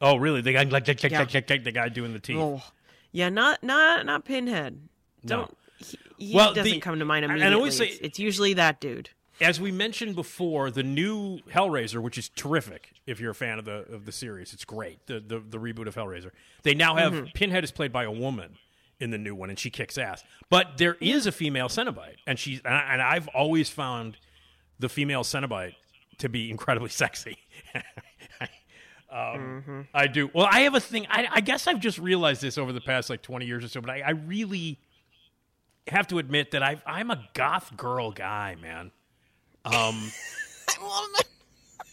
Oh, 0.00 0.16
really? 0.16 0.42
The 0.42 0.52
guy 0.52 0.62
like 0.62 0.84
the 0.84 1.72
guy 1.74 1.88
doing 1.88 2.12
the 2.12 2.20
teeth. 2.20 2.36
Oh, 2.38 2.62
yeah. 3.10 3.30
Not 3.30 3.62
not 3.64 4.06
not 4.06 4.24
Pinhead. 4.24 4.78
Don't. 5.26 5.52
He, 5.78 5.98
he 6.18 6.36
Well, 6.36 6.54
doesn't 6.54 6.70
the- 6.72 6.80
come 6.80 6.98
to 7.00 7.04
mind 7.04 7.24
and 7.24 7.32
I 7.32 7.34
immediately. 7.36 7.56
always 7.56 7.76
say- 7.76 7.88
it's, 7.88 7.98
it's 8.00 8.18
usually 8.20 8.54
that 8.54 8.80
dude. 8.80 9.10
as 9.40 9.60
we 9.60 9.72
mentioned 9.72 10.14
before, 10.14 10.70
the 10.70 10.82
new 10.84 11.40
Hellraiser, 11.52 12.00
which 12.00 12.16
is 12.18 12.28
terrific 12.28 12.92
if 13.08 13.20
you're 13.20 13.30
a 13.30 13.34
fan 13.34 13.58
of 13.58 13.64
the 13.64 13.84
of 13.92 14.04
the 14.04 14.12
series, 14.12 14.52
it's 14.52 14.64
great. 14.64 15.06
The 15.06 15.20
the, 15.20 15.40
the 15.40 15.58
reboot 15.58 15.86
of 15.86 15.94
Hellraiser. 15.94 16.30
They 16.62 16.74
now 16.74 16.96
have 16.96 17.12
Mm-hmm. 17.12 17.26
Pinhead 17.34 17.64
is 17.64 17.70
played 17.70 17.92
by 17.92 18.04
a 18.04 18.10
woman 18.10 18.58
in 19.00 19.10
the 19.10 19.18
new 19.18 19.34
one, 19.34 19.48
and 19.50 19.58
she 19.58 19.70
kicks 19.70 19.96
ass. 19.96 20.22
But 20.50 20.76
there 20.78 20.96
is 21.00 21.26
a 21.26 21.32
female 21.32 21.68
Cenobite, 21.68 22.16
and 22.26 22.38
she's 22.38 22.60
and, 22.64 22.74
I, 22.74 22.92
and 22.92 23.02
I've 23.02 23.28
always 23.28 23.68
found 23.70 24.18
the 24.78 24.88
female 24.88 25.22
Cenobite 25.22 25.74
to 26.18 26.28
be 26.28 26.50
incredibly 26.50 26.88
sexy. 27.02 27.38
um, 29.10 29.88
I 29.94 30.06
do. 30.06 30.30
Well, 30.34 30.46
I 30.50 30.60
have 30.60 30.74
a 30.74 30.80
thing. 30.80 31.06
I, 31.10 31.28
I 31.30 31.40
guess 31.40 31.66
I've 31.66 31.80
just 31.80 31.98
realized 31.98 32.42
this 32.42 32.58
over 32.58 32.72
the 32.72 32.80
past 32.80 33.08
like 33.10 33.22
20 33.22 33.46
years 33.46 33.64
or 33.64 33.68
so, 33.68 33.80
but 33.80 33.90
I, 33.90 34.00
I 34.00 34.10
really 34.10 34.78
have 35.86 36.06
to 36.08 36.18
admit 36.18 36.50
that 36.50 36.62
I 36.62 36.80
I'm 36.86 37.10
a 37.10 37.24
goth 37.34 37.76
girl 37.76 38.10
guy, 38.10 38.56
man. 38.60 38.90
Um, 39.64 39.72
I 40.68 41.22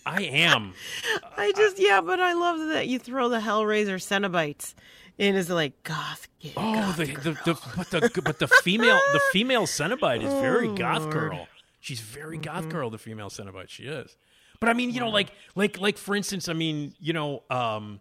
am. 0.05 0.73
I 1.37 1.51
just 1.55 1.79
yeah, 1.79 2.01
but 2.01 2.19
I 2.19 2.33
love 2.33 2.59
that 2.69 2.87
you 2.87 2.99
throw 2.99 3.29
the 3.29 3.39
Hellraiser 3.39 3.95
Cenobites 3.95 4.73
in 5.17 5.35
as 5.35 5.49
like 5.49 5.81
goth. 5.83 6.27
kid, 6.39 6.53
Oh, 6.57 6.73
goth 6.75 6.97
the, 6.97 7.05
girl. 7.07 7.23
the, 7.23 7.31
the 7.53 7.59
but 7.75 7.89
the 7.89 8.21
but 8.21 8.39
the 8.39 8.47
female 8.47 8.99
the 9.13 9.19
female 9.31 9.65
Cenobite 9.65 10.23
is 10.23 10.33
very 10.35 10.67
Oh, 10.67 10.75
goth 10.75 11.01
Lord. 11.03 11.13
girl. 11.13 11.47
She's 11.79 11.99
very 11.99 12.37
goth 12.37 12.61
Mm-hmm. 12.63 12.69
girl. 12.71 12.89
The 12.89 12.97
female 12.97 13.29
Cenobite, 13.29 13.69
she 13.69 13.83
is. 13.83 14.15
But 14.59 14.69
I 14.69 14.73
mean, 14.73 14.89
you 14.91 14.99
know, 14.99 15.09
like 15.09 15.31
like 15.55 15.79
like 15.79 15.97
for 15.97 16.15
instance, 16.15 16.47
I 16.49 16.53
mean, 16.53 16.93
you 16.99 17.13
know, 17.13 17.43
um, 17.49 17.99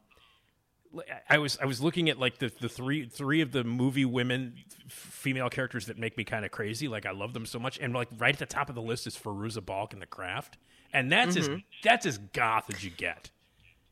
I 1.28 1.38
was 1.38 1.58
I 1.60 1.64
was 1.66 1.80
looking 1.82 2.08
at 2.08 2.18
like 2.20 2.38
the 2.38 2.52
the 2.60 2.68
three 2.68 3.06
three 3.08 3.40
of 3.40 3.50
the 3.50 3.64
movie 3.64 4.04
women 4.04 4.54
female 4.88 5.50
characters 5.50 5.86
that 5.86 5.98
make 5.98 6.16
me 6.16 6.22
kind 6.24 6.44
of 6.44 6.52
crazy. 6.52 6.86
Like 6.86 7.04
I 7.06 7.10
love 7.10 7.32
them 7.34 7.46
so 7.46 7.58
much, 7.58 7.78
and 7.80 7.92
like 7.92 8.08
right 8.16 8.32
at 8.32 8.38
the 8.38 8.46
top 8.46 8.68
of 8.68 8.74
the 8.76 8.82
list 8.82 9.06
is 9.08 9.16
Fairuza 9.16 9.64
Balk 9.64 9.92
in 9.92 9.98
The 9.98 10.06
Craft, 10.06 10.56
and 10.94 11.12
that's 11.12 11.36
as 11.36 11.50
that's 11.82 12.06
as 12.06 12.16
goth 12.18 12.72
as 12.72 12.82
you 12.82 12.90
get. 12.90 13.30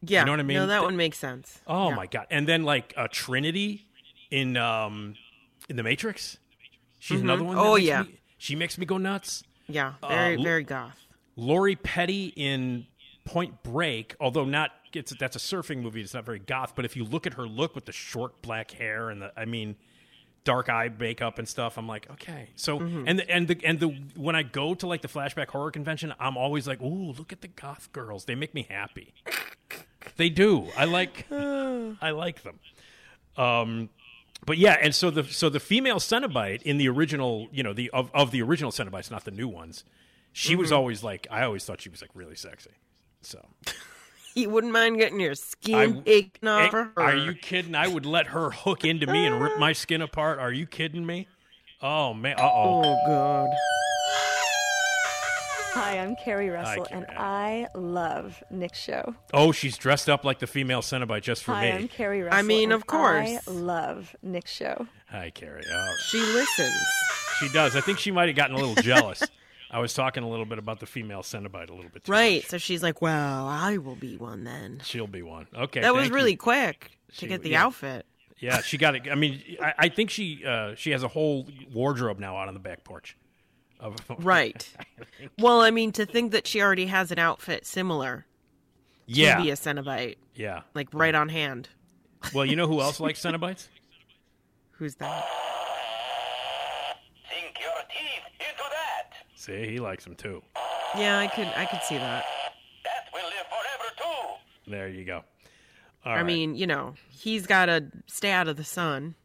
yeah, 0.00 0.20
you 0.20 0.26
know 0.26 0.32
what 0.32 0.40
I 0.40 0.44
mean? 0.44 0.56
No, 0.56 0.66
that 0.68 0.76
Th- 0.78 0.84
one 0.84 0.96
makes 0.96 1.18
sense. 1.18 1.60
Oh 1.66 1.90
Yeah. 1.90 1.94
my 1.96 2.06
god! 2.06 2.26
And 2.30 2.48
then 2.48 2.62
like 2.64 2.94
uh, 2.96 3.08
Trinity 3.10 3.84
in 4.30 4.56
um 4.56 5.14
in 5.68 5.76
the 5.76 5.82
Matrix. 5.82 6.38
She's 6.98 7.20
another 7.20 7.42
one. 7.44 7.58
Oh, 7.58 7.74
yeah. 7.76 8.04
me- 8.04 8.18
she 8.38 8.54
makes 8.56 8.78
me 8.78 8.86
go 8.86 8.96
nuts. 8.96 9.42
Yeah, 9.68 9.94
very 10.06 10.36
Uh, 10.36 10.42
very 10.42 10.62
goth. 10.64 10.96
Lori 11.36 11.74
Petty 11.76 12.26
in 12.36 12.86
Point 13.24 13.62
Break, 13.62 14.14
although 14.20 14.44
not 14.44 14.70
it's 14.92 15.12
that's 15.16 15.36
a 15.36 15.38
surfing 15.38 15.78
movie. 15.82 16.00
It's 16.00 16.14
not 16.14 16.24
very 16.24 16.38
goth, 16.38 16.74
but 16.76 16.84
if 16.84 16.96
you 16.96 17.04
look 17.04 17.26
at 17.26 17.34
her 17.34 17.46
look 17.46 17.74
with 17.74 17.86
the 17.86 17.92
short 17.92 18.40
black 18.42 18.70
hair 18.72 19.10
and 19.10 19.22
the 19.22 19.32
I 19.36 19.44
mean 19.46 19.76
dark 20.44 20.68
eye 20.68 20.90
makeup 20.98 21.38
and 21.38 21.48
stuff, 21.48 21.78
I'm 21.78 21.86
like 21.86 22.10
okay. 22.12 22.48
So 22.56 22.78
Mm-hmm. 22.80 23.04
and 23.08 23.18
the, 23.18 23.30
and 23.30 23.48
the 23.48 23.60
and 23.64 23.80
the 23.80 23.88
when 24.16 24.34
I 24.36 24.42
go 24.42 24.74
to 24.74 24.86
like 24.86 25.02
the 25.02 25.08
flashback 25.08 25.48
horror 25.48 25.70
convention, 25.70 26.12
I'm 26.18 26.36
always 26.36 26.66
like, 26.66 26.80
ooh, 26.82 27.12
look 27.12 27.32
at 27.32 27.40
the 27.40 27.48
goth 27.48 27.92
girls. 27.92 28.24
They 28.24 28.34
make 28.34 28.52
me 28.54 28.66
happy. 28.68 29.14
they 30.16 30.28
do. 30.28 30.68
I 30.76 30.84
like 30.86 31.26
I 31.32 32.10
like 32.10 32.42
them. 32.42 32.58
Um, 33.36 33.88
but 34.44 34.58
yeah, 34.58 34.76
and 34.80 34.94
so 34.94 35.10
the 35.10 35.24
so 35.24 35.48
the 35.48 35.60
female 35.60 35.96
Cenobite 36.00 36.62
in 36.62 36.76
the 36.78 36.88
original, 36.88 37.48
you 37.52 37.62
know, 37.62 37.72
the 37.72 37.90
of, 37.90 38.10
of 38.12 38.30
the 38.32 38.42
original 38.42 38.72
Cenobites, 38.72 39.10
not 39.10 39.24
the 39.24 39.30
new 39.30 39.48
ones, 39.48 39.84
she 40.32 40.56
was 40.56 40.72
always 40.72 41.02
like 41.04 41.26
I 41.30 41.44
always 41.44 41.64
thought 41.64 41.80
she 41.80 41.88
was 41.88 42.00
like 42.00 42.10
really 42.14 42.34
sexy. 42.36 42.72
So 43.20 43.38
You 44.34 44.48
wouldn't 44.48 44.72
mind 44.72 44.98
getting 44.98 45.20
your 45.20 45.34
skin 45.34 45.74
I- 45.74 46.00
taken 46.00 46.48
Eh, 46.48 46.50
off 46.50 46.72
her. 46.72 46.92
are 46.96 47.14
you 47.16 47.34
kidding? 47.34 47.74
I 47.74 47.86
would 47.88 48.06
let 48.06 48.28
her 48.28 48.50
hook 48.50 48.84
into 48.84 49.06
me 49.06 49.26
and 49.26 49.40
rip 49.42 49.58
my 49.58 49.72
skin 49.72 50.00
apart. 50.00 50.38
Are 50.38 50.52
you 50.52 50.66
kidding 50.66 51.04
me? 51.04 51.28
Oh 51.82 52.14
man, 52.14 52.36
uh 52.38 52.42
oh. 52.42 52.82
Oh 52.84 52.98
god. 53.06 53.50
Hi, 55.74 55.98
I'm 55.98 56.14
Carrie 56.22 56.50
Russell, 56.50 56.84
Carrie. 56.84 57.04
and 57.08 57.18
I 57.18 57.66
love 57.74 58.42
Nick's 58.50 58.78
show. 58.78 59.14
Oh, 59.32 59.52
she's 59.52 59.78
dressed 59.78 60.08
up 60.10 60.22
like 60.22 60.38
the 60.38 60.46
female 60.46 60.82
Cenobite 60.82 61.22
just 61.22 61.42
for 61.44 61.52
Hi, 61.52 61.70
I'm 61.70 61.82
me. 61.82 61.88
Carrie 61.88 62.20
Russell. 62.22 62.38
I 62.38 62.42
mean, 62.42 62.72
of 62.72 62.86
course. 62.86 63.26
I 63.48 63.50
love 63.50 64.14
Nick's 64.22 64.52
show. 64.52 64.86
Hi, 65.10 65.30
Carrie. 65.30 65.62
All 65.70 65.78
right. 65.78 65.96
She 66.10 66.18
listens. 66.20 66.76
She 67.40 67.48
does. 67.50 67.74
I 67.74 67.80
think 67.80 67.98
she 67.98 68.10
might 68.10 68.28
have 68.28 68.36
gotten 68.36 68.54
a 68.54 68.58
little 68.58 68.82
jealous. 68.82 69.22
I 69.72 69.78
was 69.78 69.94
talking 69.94 70.22
a 70.22 70.28
little 70.28 70.44
bit 70.44 70.58
about 70.58 70.80
the 70.80 70.86
female 70.86 71.22
Cenobite 71.22 71.70
a 71.70 71.74
little 71.74 71.90
bit. 71.90 72.04
Too 72.04 72.12
Right. 72.12 72.42
much. 72.42 72.50
So 72.50 72.58
she's 72.58 72.82
like, 72.82 73.00
"Well, 73.00 73.46
I 73.48 73.78
will 73.78 73.96
be 73.96 74.16
one 74.18 74.44
then." 74.44 74.80
She'll 74.84 75.06
be 75.06 75.22
one. 75.22 75.46
Okay. 75.54 75.80
that 75.80 75.94
was 75.94 76.10
really 76.10 76.32
you. 76.32 76.36
quick 76.38 76.90
She- 77.10 77.20
to 77.20 77.26
get 77.26 77.42
the 77.42 77.50
yeah. 77.50 77.64
outfit. 77.64 78.04
Yeah, 78.38 78.60
she 78.60 78.76
got 78.76 78.96
it. 78.96 79.08
I 79.10 79.14
mean, 79.14 79.40
I, 79.62 79.74
I 79.78 79.88
think 79.88 80.10
she 80.10 80.44
uh, 80.44 80.74
she 80.74 80.90
has 80.90 81.02
a 81.02 81.08
whole 81.08 81.46
wardrobe 81.72 82.18
now 82.18 82.36
out 82.36 82.48
on 82.48 82.54
the 82.54 82.60
back 82.60 82.84
porch. 82.84 83.16
Of, 83.80 83.96
Right. 84.18 84.68
Well, 85.38 85.60
I 85.60 85.70
mean, 85.70 85.90
to 85.92 86.04
think 86.06 86.32
that 86.32 86.46
she 86.46 86.60
already 86.60 86.86
has 86.86 87.10
an 87.10 87.18
outfit 87.18 87.64
similar 87.66 88.26
Yeah. 89.06 89.36
to 89.36 89.42
be 89.42 89.50
a 89.50 89.54
Cenobite, 89.54 90.16
Yeah. 90.34 90.62
like 90.74 90.88
right 90.92 91.14
on 91.14 91.28
hand. 91.30 91.68
Well, 92.34 92.44
you 92.44 92.54
know 92.56 92.66
who 92.68 92.80
else 92.80 93.00
likes 93.06 93.20
Cenobites? 93.20 93.68
Who's 94.72 94.94
that? 94.96 95.24
Sink 97.28 97.56
your 97.60 97.72
teeth 97.88 98.26
into 98.40 98.62
that. 98.70 99.12
See, 99.42 99.66
he 99.66 99.78
likes 99.80 100.04
them 100.04 100.14
too. 100.14 100.40
Yeah, 100.96 101.18
I 101.18 101.26
could 101.26 101.48
I 101.56 101.66
could 101.66 101.82
see 101.82 101.96
that. 101.96 102.24
That 102.84 103.08
will 103.12 103.24
live 103.24 103.46
forever 103.48 103.94
too. 103.98 104.70
There 104.70 104.88
you 104.88 105.04
go. 105.04 105.24
All 106.04 106.12
I 106.12 106.16
right. 106.18 106.26
mean, 106.26 106.54
you 106.54 106.68
know, 106.68 106.94
he's 107.10 107.44
got 107.46 107.66
to 107.66 107.86
stay 108.06 108.30
out 108.30 108.46
of 108.46 108.56
the 108.56 108.62
sun. 108.62 109.16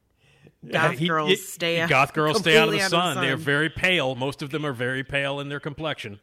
Yeah, 0.64 0.90
Goth 0.90 0.98
he- 0.98 1.08
girls 1.08 1.32
it- 1.34 1.40
stay 1.40 1.80
out. 1.82 1.90
Goth 1.90 2.14
girls 2.14 2.40
stay 2.40 2.58
out 2.58 2.68
of 2.68 2.72
the 2.74 2.80
completely 2.80 2.90
sun. 3.14 3.22
They're 3.22 3.38
very 3.38 3.70
pale. 3.70 4.16
Most 4.16 4.42
of 4.42 4.50
them 4.50 4.66
are 4.66 4.74
very 4.74 5.04
pale 5.04 5.40
in 5.40 5.50
their 5.50 5.60
complexion. 5.60 6.20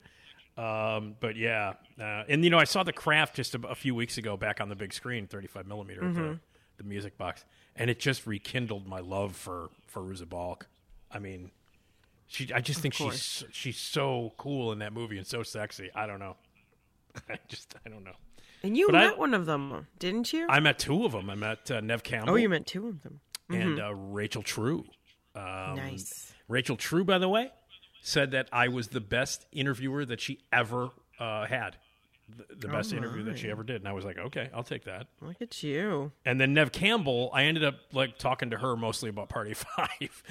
Um, 0.58 1.14
but 1.20 1.36
yeah, 1.36 1.74
uh, 2.00 2.24
and 2.28 2.42
you 2.42 2.50
know, 2.50 2.58
I 2.58 2.64
saw 2.64 2.82
the 2.82 2.92
craft 2.92 3.36
just 3.36 3.54
a, 3.54 3.66
a 3.68 3.74
few 3.76 3.94
weeks 3.94 4.18
ago 4.18 4.36
back 4.36 4.60
on 4.60 4.68
the 4.68 4.76
big 4.76 4.92
screen, 4.92 5.28
35 5.28 5.66
millimeter, 5.68 6.04
at 6.04 6.14
the, 6.14 6.40
the 6.78 6.84
music 6.84 7.16
box, 7.16 7.44
and 7.76 7.90
it 7.90 7.98
just 8.00 8.26
rekindled 8.26 8.86
my 8.88 8.98
love 9.00 9.36
for 9.36 9.68
Fairuza 9.92 10.28
Balk. 10.28 10.66
I 11.12 11.18
mean, 11.20 11.50
she. 12.34 12.52
I 12.52 12.60
just 12.60 12.78
Of 12.78 12.82
think 12.82 12.96
course. 12.96 13.44
she's 13.48 13.54
she's 13.56 13.76
so 13.78 14.32
cool 14.36 14.72
in 14.72 14.78
that 14.80 14.92
movie 14.92 15.18
and 15.18 15.26
so 15.26 15.42
sexy. 15.42 15.90
I 15.94 16.06
don't 16.06 16.18
know. 16.18 16.36
I 17.28 17.38
just 17.48 17.74
I 17.84 17.88
don't 17.88 18.04
know. 18.04 18.16
And 18.62 18.76
you 18.76 18.86
But 18.88 18.96
I- 18.96 19.06
met 19.08 19.18
one 19.18 19.34
of 19.34 19.46
them, 19.46 19.86
didn't 19.98 20.32
you? 20.32 20.46
I 20.48 20.60
met 20.60 20.78
two 20.78 21.04
of 21.04 21.12
them. 21.12 21.28
I 21.30 21.34
met 21.34 21.70
uh, 21.70 21.80
Neve 21.80 22.02
Campbell. 22.02 22.32
oh, 22.32 22.36
you 22.36 22.48
met 22.48 22.66
two 22.66 22.88
of 22.88 23.02
them. 23.02 23.20
and 23.50 23.78
Mhm. 23.78 23.88
uh, 23.90 23.94
Rachel 23.94 24.42
True. 24.42 24.84
Um, 25.34 25.74
Nice. 25.76 26.32
Rachel 26.48 26.76
True, 26.76 27.04
by 27.04 27.18
the 27.18 27.28
way, 27.28 27.50
said 28.00 28.30
that 28.30 28.48
I 28.52 28.68
was 28.68 28.88
the 28.88 29.00
best 29.00 29.46
interviewer 29.52 30.04
that 30.06 30.20
she 30.20 30.40
ever 30.52 30.90
uh, 31.18 31.46
had. 31.46 31.76
The, 32.26 32.56
the 32.56 32.68
Oh, 32.68 32.72
best 32.72 32.92
interview 32.94 33.22
that 33.24 33.38
she 33.38 33.50
ever 33.50 33.62
did, 33.62 33.76
and 33.82 33.86
I 33.88 33.92
was 33.92 34.04
like, 34.04 34.16
okay, 34.16 34.48
I'll 34.54 34.62
take 34.62 34.84
that. 34.84 35.08
Look 35.20 35.42
at 35.42 35.62
you. 35.62 36.10
And 36.24 36.40
then 36.40 36.54
Neve 36.54 36.72
Campbell, 36.72 37.30
I 37.34 37.44
ended 37.44 37.62
up 37.64 37.74
like 37.92 38.16
talking 38.16 38.48
to 38.50 38.56
her 38.56 38.76
mostly 38.76 39.10
about 39.10 39.28
Party 39.28 39.52
Five. 39.54 40.22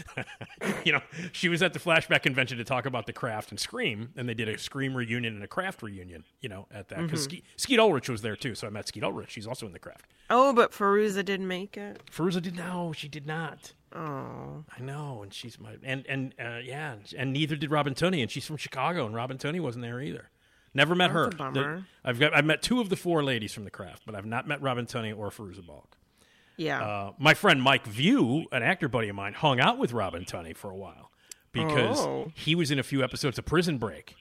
you 0.84 0.92
know, 0.94 1.02
she 1.32 1.50
was 1.50 1.62
at 1.62 1.74
the 1.74 1.80
Flashback 1.80 2.24
convention 2.24 2.58
to 2.58 2.64
talk 2.64 2.88
about 2.88 3.06
the 3.06 3.14
craft 3.14 3.52
and 3.52 3.60
Scream, 3.60 4.10
and 4.18 4.28
they 4.28 4.34
did 4.34 4.50
a 4.50 4.58
Scream 4.58 4.96
reunion 4.96 5.36
and 5.36 5.44
a 5.44 5.48
craft 5.48 5.84
reunion. 5.84 6.24
You 6.42 6.50
know, 6.50 6.68
at 6.74 6.90
that 6.90 7.02
because 7.04 7.28
Mhm. 7.28 7.44
Skeet 7.58 7.80
Ulrich 7.80 8.10
was 8.10 8.22
there 8.24 8.36
too, 8.36 8.56
so 8.56 8.66
I 8.66 8.70
met 8.72 8.88
Skeet 8.88 9.04
Ulrich. 9.04 9.30
She's 9.30 9.46
also 9.48 9.68
in 9.68 9.74
the 9.74 9.80
craft. 9.80 10.12
Oh, 10.32 10.52
but 10.54 10.72
Fairuza 10.72 11.24
didn't 11.24 11.48
make 11.48 11.78
it. 11.78 12.02
Fairuza 12.12 12.42
did 12.42 12.56
no, 12.56 12.92
she 12.96 13.08
did 13.08 13.28
not. 13.28 13.74
Oh, 13.96 14.66
I 14.76 14.82
know, 14.82 15.22
and 15.22 15.32
she's 15.32 15.60
my 15.60 15.76
and 15.84 16.04
and 16.08 16.34
uh, 16.40 16.58
yeah, 16.64 16.96
and 17.16 17.32
neither 17.32 17.56
did 17.56 17.70
Robin 17.70 17.94
Tunney, 17.94 18.24
and 18.24 18.32
she's 18.32 18.48
from 18.48 18.58
Chicago, 18.58 19.06
and 19.06 19.14
Robin 19.14 19.38
Tunney 19.38 19.60
wasn't 19.60 19.84
there 19.84 20.02
either. 20.02 20.32
Never 20.74 20.96
met 20.96 21.14
That's 21.14 21.36
her. 21.36 21.52
The- 21.52 21.84
I've 22.04 22.20
got 22.20 22.36
I've 22.36 22.46
met 22.46 22.62
two 22.62 22.82
of 22.82 22.90
the 22.90 22.96
four 22.96 23.24
ladies 23.24 23.54
from 23.54 23.64
the 23.64 23.70
craft, 23.72 24.04
but 24.06 24.16
I've 24.16 24.26
not 24.26 24.48
met 24.48 24.62
Robin 24.62 24.86
Tunney 24.86 25.16
or 25.18 25.30
Fairuza 25.30 25.66
Balk. 25.66 25.98
yeah. 26.58 26.82
Uh, 26.84 27.12
my 27.20 27.34
friend 27.34 27.62
Mike 27.62 27.86
View, 27.86 28.46
an 28.52 28.64
actor 28.64 28.88
buddy 28.88 29.10
of 29.10 29.16
mine, 29.16 29.34
hung 29.34 29.60
out 29.60 29.78
with 29.78 29.92
Robin 29.94 30.26
Tunney 30.26 30.56
for 30.56 30.70
a 30.72 30.76
while 30.76 31.12
because 31.52 32.00
Oh. 32.00 32.32
he 32.36 32.56
was 32.56 32.72
in 32.72 32.80
a 32.80 32.84
few 32.84 33.04
episodes 33.04 33.38
of 33.38 33.46
Prison 33.46 33.78
Break. 33.78 34.16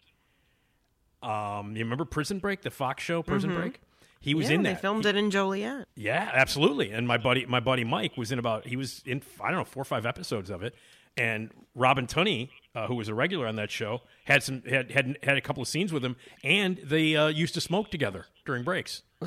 Um, 1.23 1.77
you 1.77 1.85
remember 1.85 2.05
Prison 2.05 2.39
Break, 2.39 2.63
the 2.63 2.71
Fox 2.71 3.03
show 3.03 3.23
Prison 3.23 3.51
Mhm. 3.51 3.57
Break? 3.57 3.81
He 4.21 4.35
was 4.35 4.49
yeah, 4.49 4.57
in 4.57 4.63
They 4.63 4.73
that. 4.73 4.81
filmed 4.81 5.07
it 5.07 5.17
in 5.17 5.31
Joliet. 5.31 5.89
Yeah, 5.97 6.31
absolutely. 6.33 6.91
And 6.93 7.07
my 7.09 7.17
buddy, 7.19 7.45
my 7.47 7.61
buddy 7.61 7.85
Mike 7.85 8.17
was 8.17 8.31
in 8.31 8.39
about 8.39 8.67
he 8.67 8.77
was 8.77 9.03
in 9.05 9.23
I 9.41 9.49
don't 9.51 9.59
know 9.59 9.65
four 9.65 9.83
or 9.83 9.85
five 9.85 10.07
episodes 10.07 10.49
of 10.51 10.63
it. 10.63 10.75
And 11.17 11.51
Robin 11.75 12.07
Tunney, 12.07 12.51
uh, 12.75 12.87
who 12.87 12.95
was 12.95 13.09
a 13.09 13.15
regular 13.15 13.47
on 13.47 13.57
that 13.57 13.71
show, 13.71 14.03
had 14.25 14.43
some 14.43 14.63
had 14.63 14.91
had 14.91 15.19
had 15.23 15.37
a 15.37 15.41
couple 15.41 15.63
of 15.63 15.69
scenes 15.69 15.93
with 15.93 16.05
him, 16.05 16.17
and 16.43 16.79
they 16.85 17.15
uh, 17.17 17.29
used 17.29 17.55
to 17.55 17.61
smoke 17.61 17.91
together 17.91 18.27
during 18.45 18.63
breaks. 18.65 19.03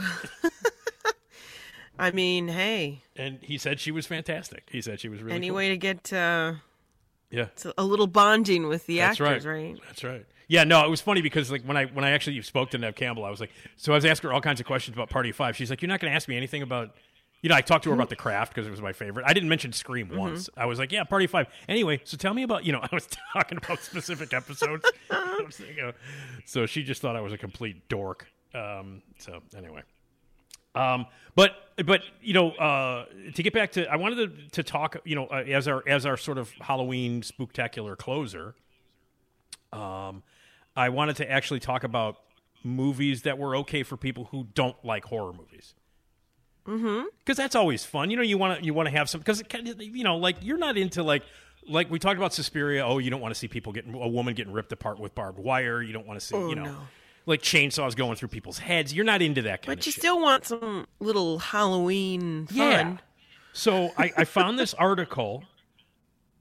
I 1.98 2.12
mean, 2.12 2.50
hey, 2.50 3.04
And 3.16 3.40
he 3.42 3.58
said 3.58 3.80
she 3.80 3.92
was 3.92 4.06
fantastic. 4.06 4.68
He 4.70 4.82
said 4.82 5.00
she 5.00 5.08
was 5.08 5.22
really 5.22 5.36
any 5.36 5.48
cool. 5.48 5.56
way 5.56 5.70
to 5.70 5.78
get 5.78 6.12
uh, 6.12 6.56
Yeah, 7.30 7.48
a 7.78 7.86
little 7.86 8.08
bonding 8.08 8.68
with 8.68 8.86
the 8.86 8.98
That's 8.98 9.22
actors, 9.22 9.46
right. 9.46 9.64
right? 9.72 9.80
That's 9.88 10.04
right. 10.04 10.26
Yeah, 10.48 10.64
no, 10.66 10.86
it 10.86 10.90
was 10.90 11.00
funny 11.02 11.22
because 11.22 11.50
like 11.50 11.64
when 11.64 11.78
I 11.78 11.86
when 11.86 12.04
I 12.04 12.12
actually 12.12 12.42
spoke 12.42 12.70
to 12.72 12.78
Neve 12.78 12.96
Campbell, 12.96 13.24
I 13.24 13.30
was 13.32 13.40
like, 13.40 13.52
so 13.78 13.94
I 13.94 13.96
was 13.96 14.04
asking 14.06 14.30
her 14.30 14.34
all 14.34 14.42
kinds 14.42 14.60
of 14.60 14.66
questions 14.66 14.96
about 14.96 15.10
Party 15.10 15.32
Five. 15.32 15.56
She's 15.56 15.70
like, 15.70 15.82
you're 15.82 15.88
not 15.90 16.00
going 16.02 16.12
to 16.12 16.16
ask 16.16 16.28
me 16.28 16.36
anything 16.36 16.62
about, 16.62 16.96
you 17.46 17.50
know, 17.50 17.54
I 17.54 17.62
talked 17.62 17.84
to 17.84 17.92
her 17.92 17.96
about 17.96 18.10
the 18.10 18.16
craft 18.16 18.56
because 18.56 18.66
it 18.66 18.72
was 18.72 18.82
my 18.82 18.92
favorite. 18.92 19.24
I 19.28 19.32
didn't 19.32 19.50
mention 19.50 19.72
Scream 19.72 20.08
Mm-hmm. 20.08 20.18
once. 20.18 20.50
I 20.58 20.66
was 20.66 20.80
like, 20.80 20.92
yeah, 20.92 21.04
Party 21.04 21.28
Five. 21.28 21.46
Anyway, 21.70 22.02
so 22.04 22.18
tell 22.18 22.34
me 22.34 22.42
about, 22.42 22.66
you 22.66 22.72
know, 22.72 22.80
I 22.84 22.90
was 22.92 23.08
talking 23.34 23.60
about 23.60 23.82
specific 23.82 24.34
episodes. 24.34 24.84
I 25.12 25.44
was 25.46 25.56
thinking, 25.58 25.94
so 26.46 26.66
she 26.66 26.82
just 26.82 27.04
thought 27.04 27.16
I 27.16 27.22
was 27.22 27.34
a 27.34 27.38
complete 27.38 27.88
dork. 27.88 28.26
Um, 28.56 29.04
so 29.20 29.44
anyway. 29.56 29.84
Um, 30.74 31.06
but 31.36 31.52
but 31.86 32.02
you 32.20 32.34
know, 32.34 32.50
uh, 32.54 33.06
to 33.36 33.44
get 33.44 33.54
back 33.54 33.74
to, 33.74 33.86
I 33.86 33.98
wanted 33.98 34.16
to, 34.16 34.50
to 34.50 34.64
talk, 34.64 34.98
you 35.06 35.14
know, 35.16 35.28
uh, 35.28 35.44
as 35.48 35.68
our 35.68 35.84
as 35.88 36.08
our 36.08 36.18
sort 36.18 36.40
of 36.40 36.50
Halloween 36.60 37.22
spooktacular 37.22 37.96
closer. 37.96 38.56
Um, 39.72 40.24
I 40.76 40.90
wanted 40.90 41.18
to 41.18 41.32
actually 41.32 41.60
talk 41.60 41.84
about 41.84 42.18
movies 42.64 43.22
that 43.22 43.38
were 43.38 43.56
okay 43.58 43.84
for 43.84 43.98
people 43.98 44.30
who 44.32 44.48
don't 44.56 44.84
like 44.84 45.06
horror 45.06 45.32
movies. 45.32 45.76
Mm-hmm. 46.68 47.06
Because 47.20 47.38
that's 47.38 47.56
always 47.56 47.86
fun. 47.86 48.10
You 48.10 48.18
know, 48.18 48.24
you 48.24 48.38
want 48.38 48.60
to 48.60 48.66
you 48.66 48.74
want 48.74 48.88
to 48.88 48.92
have 48.92 49.10
some 49.10 49.20
because 49.22 49.44
you 49.80 50.04
know, 50.04 50.18
like 50.18 50.38
you're 50.42 50.58
not 50.58 50.78
into 50.78 51.04
like 51.04 51.24
like 51.68 51.90
we 51.92 52.00
talked 52.00 52.18
about 52.18 52.34
Suspiria. 52.34 52.86
Oh, 52.86 52.98
you 52.98 53.10
don't 53.10 53.22
want 53.22 53.34
to 53.34 53.40
see 53.40 53.48
people 53.48 53.72
getting 53.74 53.94
a 53.94 54.08
woman 54.08 54.34
getting 54.34 54.54
ripped 54.54 54.72
apart 54.72 55.00
with 55.00 55.14
barbed 55.16 55.40
wire. 55.40 55.82
You 55.82 55.94
don't 55.94 56.08
want 56.08 56.20
to 56.20 56.26
see 56.26 56.36
Oh, 56.36 56.50
you 56.50 56.56
know 56.56 56.64
no. 56.66 56.78
like 57.26 57.42
chainsaws 57.42 57.96
going 57.96 58.16
through 58.16 58.30
people's 58.30 58.58
heads. 58.60 58.94
You're 58.94 59.06
not 59.06 59.22
into 59.22 59.44
that 59.44 59.62
kind 59.62 59.74
of 59.74 59.78
But 59.80 59.86
you 59.86 59.92
shit. 59.92 60.02
still 60.02 60.20
want 60.22 60.46
some 60.46 60.88
little 61.00 61.40
Halloween 61.40 62.48
fun. 62.48 62.58
Yeah. 62.58 62.98
So 63.54 63.92
I, 63.98 64.12
I 64.18 64.26
found 64.26 64.60
this 64.60 64.74
article 64.74 65.44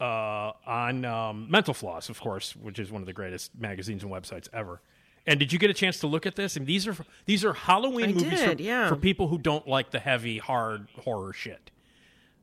uh, 0.01 0.53
on 0.67 1.05
um, 1.05 1.51
Mental 1.51 1.73
Floss, 1.75 2.09
of 2.09 2.21
course, 2.21 2.57
which 2.57 2.79
is 2.79 2.91
one 2.91 3.03
of 3.03 3.07
the 3.07 3.13
greatest 3.13 3.53
magazines 3.59 4.03
and 4.03 4.13
websites 4.13 4.49
ever. 4.53 4.81
And 5.27 5.41
did 5.41 5.53
you 5.53 5.59
get 5.59 5.71
a 5.71 5.75
chance 5.75 6.01
to 6.01 6.07
look 6.07 6.27
at 6.27 6.37
this? 6.37 6.57
And 6.57 6.67
these 6.67 6.87
are 6.87 6.97
these 7.25 7.45
are 7.45 7.55
Halloween 7.55 8.11
I 8.11 8.13
movies 8.13 8.41
did, 8.41 8.59
for, 8.59 8.63
yeah. 8.63 8.89
for 8.89 8.97
people 8.97 9.29
who 9.29 9.39
don't 9.39 9.67
like 9.67 9.91
the 9.91 9.99
heavy, 9.99 10.39
hard 10.39 10.87
horror 11.03 11.33
shit. 11.33 11.71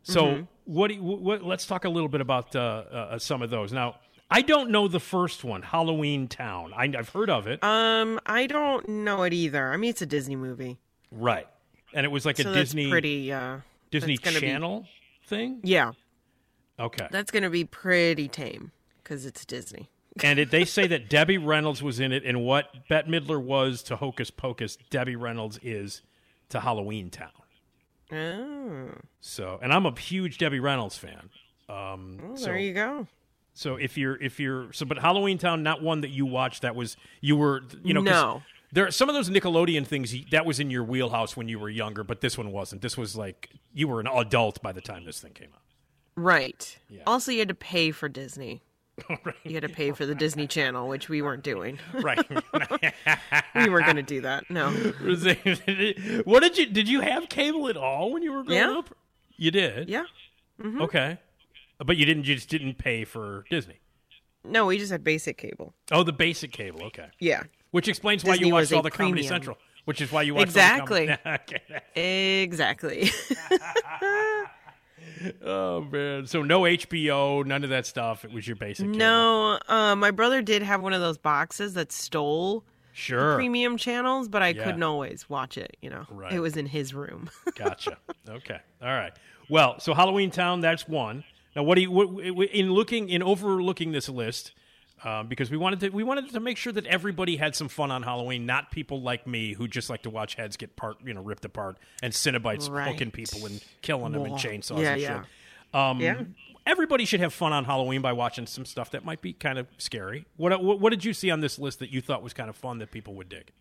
So 0.04 0.24
Mhm. 0.26 0.48
what, 0.66 0.88
do 0.88 0.96
you, 0.96 1.04
what? 1.04 1.44
Let's 1.44 1.68
talk 1.68 1.86
a 1.86 1.90
little 1.90 2.10
bit 2.10 2.22
about 2.22 2.56
uh, 2.56 2.60
uh, 2.60 3.20
some 3.20 3.44
of 3.44 3.52
those. 3.52 3.72
Now, 3.72 3.98
I 4.32 4.42
don't 4.42 4.72
know 4.72 4.88
the 4.88 5.00
first 5.00 5.44
one, 5.44 5.62
Halloween 5.62 6.28
Town. 6.28 6.74
I, 6.76 6.86
I've 6.98 7.10
heard 7.10 7.30
of 7.30 7.46
it, 7.46 7.64
Um, 7.64 8.20
I 8.26 8.48
don't 8.48 8.88
know 8.90 9.22
it 9.24 9.34
either. 9.34 9.72
I 9.72 9.78
mean, 9.78 9.92
it's 9.92 10.02
a 10.02 10.06
Disney 10.08 10.36
movie. 10.36 10.80
right? 11.12 11.48
And 11.94 12.04
it 12.06 12.10
was 12.10 12.26
like 12.26 12.38
so 12.38 12.50
a 12.50 12.54
Disney 12.54 12.90
pretty 12.90 13.32
uh 13.32 13.58
Disney 13.92 14.18
gonna 14.18 14.40
be- 14.40 14.48
Channel 14.48 14.88
thing. 15.28 15.60
Yeah, 15.64 15.92
Okay. 16.80 17.08
that's 17.12 17.30
going 17.30 17.44
to 17.44 17.50
be 17.52 17.64
pretty 17.66 18.28
tame 18.30 18.72
because 19.04 19.26
it's 19.28 19.46
Disney. 19.46 19.91
And 20.24 20.40
it, 20.40 20.52
they 20.52 20.66
say 20.66 20.88
that 20.88 21.10
Debbie 21.10 21.38
Reynolds 21.38 21.82
was 21.82 22.00
in 22.00 22.12
it, 22.12 22.24
and 22.26 22.44
what 22.44 22.88
Bette 22.90 23.10
Midler 23.10 23.42
was 23.42 23.82
to 23.84 23.96
Hocus 23.96 24.30
Pocus, 24.32 24.78
Debbie 24.90 25.16
Reynolds 25.16 25.60
is 25.64 26.02
to 26.50 26.60
Halloween 26.60 27.10
Town. 27.10 27.30
Oh, 28.12 28.90
So, 29.22 29.60
and 29.62 29.72
I'm 29.72 29.86
a 29.86 29.98
huge 29.98 30.38
Debbie 30.38 30.60
Reynolds 30.60 30.98
fan. 30.98 31.30
Um, 31.70 32.34
so, 32.36 32.46
there 32.46 32.58
you 32.58 32.74
go. 32.74 33.08
so 33.54 33.78
if 33.78 33.98
you're 33.98 34.22
if 34.22 34.40
you're 34.40 34.74
so, 34.74 34.86
but 34.86 34.98
Halloween 34.98 35.38
Town, 35.38 35.64
not 35.64 35.82
one 35.82 36.02
that 36.02 36.10
you 36.10 36.26
watched. 36.26 36.64
That 36.64 36.76
was 36.76 36.98
you 37.22 37.38
were 37.38 37.62
you 37.84 37.94
know 37.94 38.02
No. 38.02 38.42
There 38.74 38.88
are 38.88 38.92
some 38.92 39.10
of 39.10 39.16
those 39.16 39.30
Nickelodeon 39.30 39.86
things 39.86 40.14
that 40.32 40.46
was 40.46 40.60
in 40.62 40.70
your 40.70 40.84
wheelhouse 40.86 41.36
when 41.36 41.50
you 41.50 41.60
were 41.60 41.70
younger, 41.70 42.04
but 42.06 42.22
this 42.22 42.38
one 42.38 42.52
wasn't. 42.54 42.82
This 42.82 42.98
was 42.98 43.16
like 43.18 43.50
you 43.74 43.88
were 43.88 44.00
an 44.00 44.08
adult 44.08 44.62
by 44.62 44.72
the 44.72 44.80
time 44.82 45.04
this 45.06 45.20
thing 45.20 45.34
came 45.34 45.50
out. 45.54 45.62
Right. 46.16 46.78
Also, 47.08 47.32
you 47.32 47.40
had 47.40 47.48
to 47.50 47.54
pay 47.54 47.92
for 47.92 48.08
Disney. 48.10 48.62
You 49.44 49.54
had 49.56 49.64
to 49.64 49.70
pay 49.70 49.92
for 49.92 50.06
the 50.06 50.14
Disney 50.14 50.48
Channel, 50.48 50.88
which 50.88 51.10
we 51.10 51.22
weren't 51.22 51.44
doing. 51.44 51.80
Right. 51.94 52.24
we 53.56 53.70
weren't 53.70 53.86
going 53.86 53.96
to 53.96 54.04
do 54.04 54.22
that. 54.22 54.50
No. 54.50 54.70
What 56.26 56.42
did 56.44 56.58
you 56.58 56.66
did 56.68 56.88
you 56.88 57.02
have 57.02 57.28
cable 57.30 57.68
at 57.70 57.78
all 57.78 58.12
when 58.12 58.22
you 58.24 58.32
were 58.34 58.44
growing 58.44 58.60
Yeah. 58.62 58.78
up? 58.78 58.90
You 59.38 59.52
did. 59.52 59.90
Yeah. 59.90 60.04
Mhm. 60.62 60.82
Okay. 60.82 61.18
But 61.84 61.98
you 61.98 62.06
didn't 62.06 62.26
you 62.28 62.36
just 62.36 62.50
didn't 62.50 62.78
pay 62.78 63.04
for 63.06 63.46
Disney. 63.50 63.80
No, 64.44 64.66
we 64.68 64.78
just 64.78 64.92
had 64.92 65.04
basic 65.04 65.38
cable. 65.38 65.74
Oh, 65.92 66.04
the 66.04 66.14
basic 66.14 66.52
cable. 66.52 66.84
Okay. 66.86 67.08
Yeah. 67.20 67.44
Which 67.72 67.88
explains 67.88 68.24
why 68.24 68.36
you 68.36 68.52
watched 68.54 68.74
all 68.74 68.82
the 68.82 68.92
Comedy. 68.92 69.24
Central. 69.24 69.58
Which 69.86 70.02
is 70.02 70.12
why 70.12 70.22
you 70.24 70.36
watched 70.36 70.50
Exactly. 70.50 71.10
All 71.10 71.18
the 71.24 71.40
Comedy- 71.40 71.64
okay. 71.96 72.42
Exactly. 72.44 73.10
Oh 75.46 75.82
man. 75.82 76.26
So 76.28 76.42
no 76.42 76.62
HBO, 76.62 77.46
none 77.46 77.64
of 77.64 77.70
that 77.72 77.86
stuff. 77.86 78.24
It 78.26 78.32
was 78.32 78.48
your 78.48 78.56
basic. 78.56 78.86
Cable. 78.86 78.98
no, 78.98 79.60
uh, 79.68 79.96
my 79.96 80.12
brother 80.12 80.42
did 80.42 80.62
have 80.64 80.82
one 80.82 80.94
of 80.94 81.02
those 81.02 81.18
boxes 81.18 81.74
that 81.76 81.92
stole 81.92 82.64
Sure. 82.94 83.36
premium 83.36 83.78
channels, 83.78 84.28
but 84.28 84.42
I 84.42 84.50
Yeah. 84.50 84.64
couldn't 84.64 84.84
always 84.84 85.30
watch 85.30 85.58
it. 85.58 85.78
You 85.82 85.90
know, 85.90 86.06
Right. 86.10 86.34
it 86.34 86.40
was 86.40 86.58
in 86.58 86.66
his 86.66 86.94
room. 86.94 87.30
Gotcha. 87.56 87.98
Okay. 88.28 88.60
All 88.82 88.88
right. 88.90 89.14
Well, 89.50 89.80
so 89.80 89.94
Halloween 89.94 90.32
Town, 90.32 90.62
that's 90.62 90.88
one. 90.88 91.24
Now, 91.56 91.64
what 91.64 91.76
do 91.76 91.82
you 91.82 91.92
what, 91.92 92.08
in 92.26 92.72
looking 92.72 93.10
in 93.10 93.22
overlooking 93.22 93.92
this 93.92 94.08
list? 94.10 94.54
Um, 95.04 95.28
because 95.28 95.50
we 95.50 95.58
wanted 95.58 95.80
to 95.80 95.90
we 95.90 96.04
wanted 96.04 96.30
to 96.32 96.40
make 96.40 96.58
sure 96.58 96.72
that 96.74 96.86
everybody 96.86 97.36
had 97.38 97.56
some 97.56 97.70
fun 97.70 97.90
on 97.90 98.04
Halloween, 98.04 98.46
not 98.46 98.70
people 98.70 99.02
like 99.02 99.26
me 99.26 99.54
who 99.54 99.68
just 99.68 99.90
like 99.90 100.04
to 100.04 100.12
watch 100.12 100.36
heads 100.36 100.58
get 100.58 100.76
part 100.76 100.98
you 101.04 101.14
know 101.14 101.22
ripped 101.24 101.44
apart 101.44 101.78
and 102.04 102.14
Cenobites 102.14 102.70
Right. 102.70 102.88
hooking 102.92 103.10
people 103.10 103.46
and 103.48 103.64
killing 103.82 104.12
them 104.14 104.26
and 104.26 104.36
chainsaws 104.36 104.80
Yeah, 104.82 104.92
and 104.94 105.02
yeah. 105.02 105.22
shit. 105.22 105.76
Um, 105.80 106.00
Yeah. 106.02 106.22
Everybody 106.68 107.06
should 107.06 107.22
have 107.22 107.34
fun 107.34 107.52
on 107.54 107.66
Halloween 107.66 108.04
by 108.04 108.14
watching 108.14 108.46
some 108.46 108.66
stuff 108.66 108.92
that 108.92 109.04
might 109.04 109.22
be 109.22 109.34
kind 109.34 109.58
of 109.58 109.66
scary. 109.80 110.26
What, 110.38 110.64
what 110.64 110.80
what 110.80 110.92
did 110.92 111.04
you 111.04 111.14
see 111.16 111.32
on 111.32 111.40
this 111.40 111.58
list 111.58 111.80
that 111.80 111.90
you 111.92 112.02
thought 112.02 112.22
was 112.22 112.34
kind 112.34 112.50
of 112.52 112.56
fun 112.56 112.78
that 112.78 112.92
people 112.92 113.16
would 113.16 113.30
dig? 113.30 113.52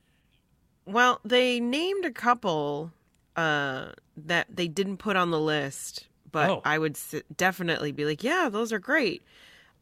Well, 0.84 1.20
they 1.24 1.60
named 1.60 2.04
a 2.04 2.10
couple 2.10 2.92
uh, 3.36 3.92
that 4.18 4.48
they 4.54 4.68
didn't 4.68 4.98
put 4.98 5.16
on 5.16 5.30
the 5.30 5.40
list, 5.40 6.06
but 6.30 6.50
Oh. 6.50 6.62
I 6.66 6.78
would 6.78 6.98
definitely 7.34 7.92
be 7.92 8.04
like, 8.04 8.22
yeah, 8.22 8.50
those 8.50 8.72
are 8.72 8.78
great. 8.78 9.22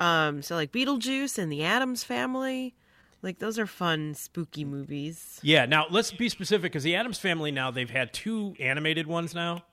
Um, 0.00 0.42
so 0.42 0.54
like 0.54 0.72
Beetlejuice 0.72 1.38
and 1.38 1.50
the 1.50 1.64
Addams 1.64 2.04
Family, 2.04 2.74
like 3.22 3.38
those 3.40 3.58
are 3.58 3.66
fun, 3.66 4.14
spooky 4.14 4.64
movies. 4.64 5.40
Yeah. 5.42 5.66
Now 5.66 5.86
let's 5.90 6.12
be 6.12 6.28
specific 6.28 6.72
because 6.72 6.84
the 6.84 6.94
Addams 6.94 7.18
Family 7.18 7.50
now 7.50 7.70
they've 7.70 7.90
had 7.90 8.12
two 8.12 8.54
animated 8.60 9.06
ones 9.06 9.34
now. 9.34 9.64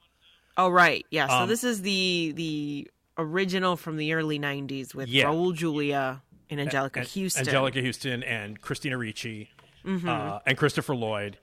Oh 0.58 0.70
right, 0.70 1.06
yeah. 1.12 1.28
So 1.28 1.34
Um, 1.44 1.50
this 1.50 1.64
is 1.64 1.82
the 1.82 2.34
the 2.36 2.90
original 3.18 3.76
from 3.78 3.98
the 3.98 4.14
early 4.14 4.40
'90s 4.40 4.96
with 4.96 5.10
Yeah. 5.10 5.26
Raul 5.26 5.54
Julia 5.54 6.22
and 6.50 6.60
Anjelica 6.60 6.98
An- 6.98 7.04
Huston. 7.24 7.46
Anjelica 7.46 7.86
Huston, 7.86 8.24
and 8.24 8.62
Christina 8.62 8.98
Ricci, 8.98 9.50
Mhm. 9.86 10.08
uh, 10.08 10.40
and 10.46 10.58
Christopher 10.58 10.96
Lloyd. 10.96 11.38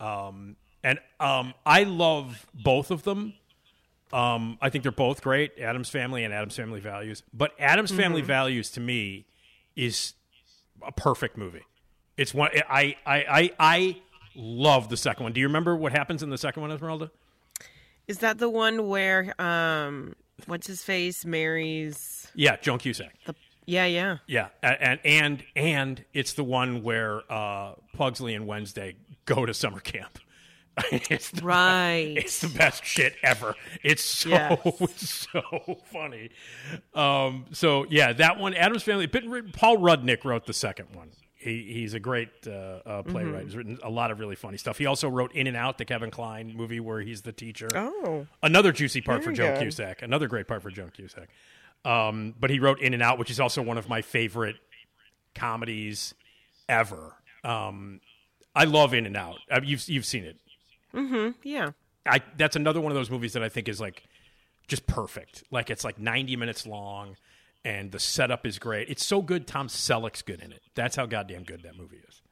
Um, 0.00 0.56
and 0.82 0.98
um, 1.20 1.54
I 1.66 1.84
love 1.84 2.46
both 2.54 2.90
of 2.90 3.02
them. 3.04 3.34
Um, 4.14 4.58
I 4.62 4.70
think 4.70 4.82
they're 4.84 4.92
both 4.92 5.22
great, 5.22 5.58
Addams 5.58 5.88
Family 5.90 6.22
and 6.24 6.32
Addams 6.32 6.54
Family 6.56 6.80
Values. 6.80 7.22
But 7.32 7.52
Addams 7.58 7.90
Family 7.90 8.22
Mhm. 8.22 8.26
Values 8.26 8.70
to 8.70 8.80
me 8.80 9.26
is 9.76 10.14
a 10.86 10.92
perfect 10.92 11.36
movie. 11.36 11.62
It's 12.16 12.32
one 12.32 12.50
I 12.68 12.96
I 13.04 13.16
I, 13.28 13.50
I 13.58 13.96
love 14.36 14.88
the 14.88 14.96
second 14.96 15.24
one. 15.24 15.32
Do 15.32 15.40
you 15.40 15.46
remember 15.48 15.74
what 15.74 15.92
happens 15.92 16.22
in 16.22 16.30
the 16.30 16.38
second 16.38 16.62
one, 16.62 16.70
Esmeralda? 16.70 17.10
Is 18.06 18.18
that 18.18 18.38
the 18.38 18.48
one 18.50 18.86
where 18.88 19.34
um, 19.40 20.14
what's 20.46 20.66
his 20.66 20.84
face 20.84 21.24
marries? 21.24 22.28
Yeah, 22.34 22.56
Joan 22.56 22.78
Cusack. 22.78 23.14
The 23.24 23.34
yeah, 23.66 23.86
yeah. 23.86 24.18
Yeah, 24.26 24.48
and 24.62 25.00
and 25.04 25.44
and 25.56 26.04
it's 26.12 26.34
the 26.34 26.44
one 26.44 26.82
where 26.82 27.22
uh, 27.32 27.72
Pugsley 27.96 28.34
and 28.34 28.46
Wednesday 28.46 28.94
go 29.24 29.46
to 29.46 29.54
summer 29.54 29.80
camp. 29.80 30.18
it's 30.92 31.30
the, 31.30 31.42
Right. 31.42 32.14
It's 32.16 32.40
the 32.40 32.48
best 32.48 32.84
shit 32.84 33.14
ever. 33.22 33.54
It's 33.82 34.02
so 34.04 34.28
Yes. 34.30 34.90
so 35.32 35.42
funny. 35.92 36.30
Um, 36.94 37.46
so 37.52 37.86
yeah, 37.90 38.12
that 38.14 38.38
one, 38.38 38.54
Addams 38.54 38.82
Family. 38.82 39.06
Paul 39.06 39.76
Rudnick 39.78 40.24
wrote 40.24 40.46
the 40.46 40.52
second 40.52 40.88
one. 40.94 41.10
He, 41.36 41.62
he's 41.74 41.92
a 41.92 42.00
great 42.00 42.30
uh, 42.46 42.50
uh, 42.50 43.02
playwright. 43.02 43.42
Mhm. 43.42 43.44
He's 43.44 43.56
written 43.56 43.78
a 43.82 43.90
lot 43.90 44.10
of 44.10 44.18
really 44.18 44.34
funny 44.34 44.56
stuff. 44.56 44.78
He 44.78 44.86
also 44.86 45.08
wrote 45.10 45.32
In 45.34 45.46
and 45.46 45.56
Out, 45.56 45.76
the 45.78 45.84
Kevin 45.84 46.10
Kline 46.10 46.54
movie 46.56 46.80
where 46.80 47.00
he's 47.00 47.20
the 47.22 47.32
teacher. 47.32 47.68
Oh. 47.74 48.26
another 48.42 48.72
juicy 48.72 49.00
part 49.02 49.22
for 49.22 49.30
Joan 49.30 49.52
good. 49.54 49.60
Cusack. 49.64 50.00
Another 50.02 50.26
great 50.26 50.48
part 50.48 50.62
for 50.62 50.70
Joan 50.70 50.90
Cusack. 50.90 51.28
Um, 51.84 52.34
but 52.40 52.48
he 52.48 52.60
wrote 52.60 52.80
In 52.80 52.94
and 52.94 53.02
Out, 53.02 53.18
which 53.18 53.30
is 53.30 53.38
also 53.40 53.60
one 53.60 53.76
of 53.76 53.90
my 53.90 54.00
favorite 54.00 54.56
comedies 55.34 56.14
ever. 56.68 57.12
Um, 57.42 58.00
I 58.54 58.64
love 58.64 58.94
In 58.94 59.04
and 59.06 59.16
Out. 59.16 59.38
Uh, 59.50 59.60
you've 59.62 59.86
you've 59.88 60.06
seen 60.06 60.24
it. 60.24 60.36
Mm-hmm. 60.94 61.30
Yeah. 61.42 61.70
I 62.06 62.20
that's 62.36 62.56
another 62.56 62.80
one 62.80 62.92
of 62.92 62.96
those 62.96 63.10
movies 63.10 63.32
that 63.32 63.42
I 63.42 63.48
think 63.48 63.68
is 63.68 63.80
like 63.80 64.04
just 64.68 64.86
perfect. 64.86 65.44
Like 65.50 65.70
it's 65.70 65.84
like 65.84 65.98
90 65.98 66.36
minutes 66.36 66.66
long 66.66 67.16
and 67.64 67.90
the 67.90 67.98
setup 67.98 68.46
is 68.46 68.58
great. 68.58 68.88
It's 68.88 69.04
so 69.04 69.22
good 69.22 69.46
Tom 69.46 69.68
Selleck's 69.68 70.22
good 70.22 70.40
in 70.40 70.52
it. 70.52 70.62
That's 70.74 70.96
how 70.96 71.06
goddamn 71.06 71.44
good 71.44 71.62
that 71.62 71.76
movie 71.76 72.00
is. 72.08 72.22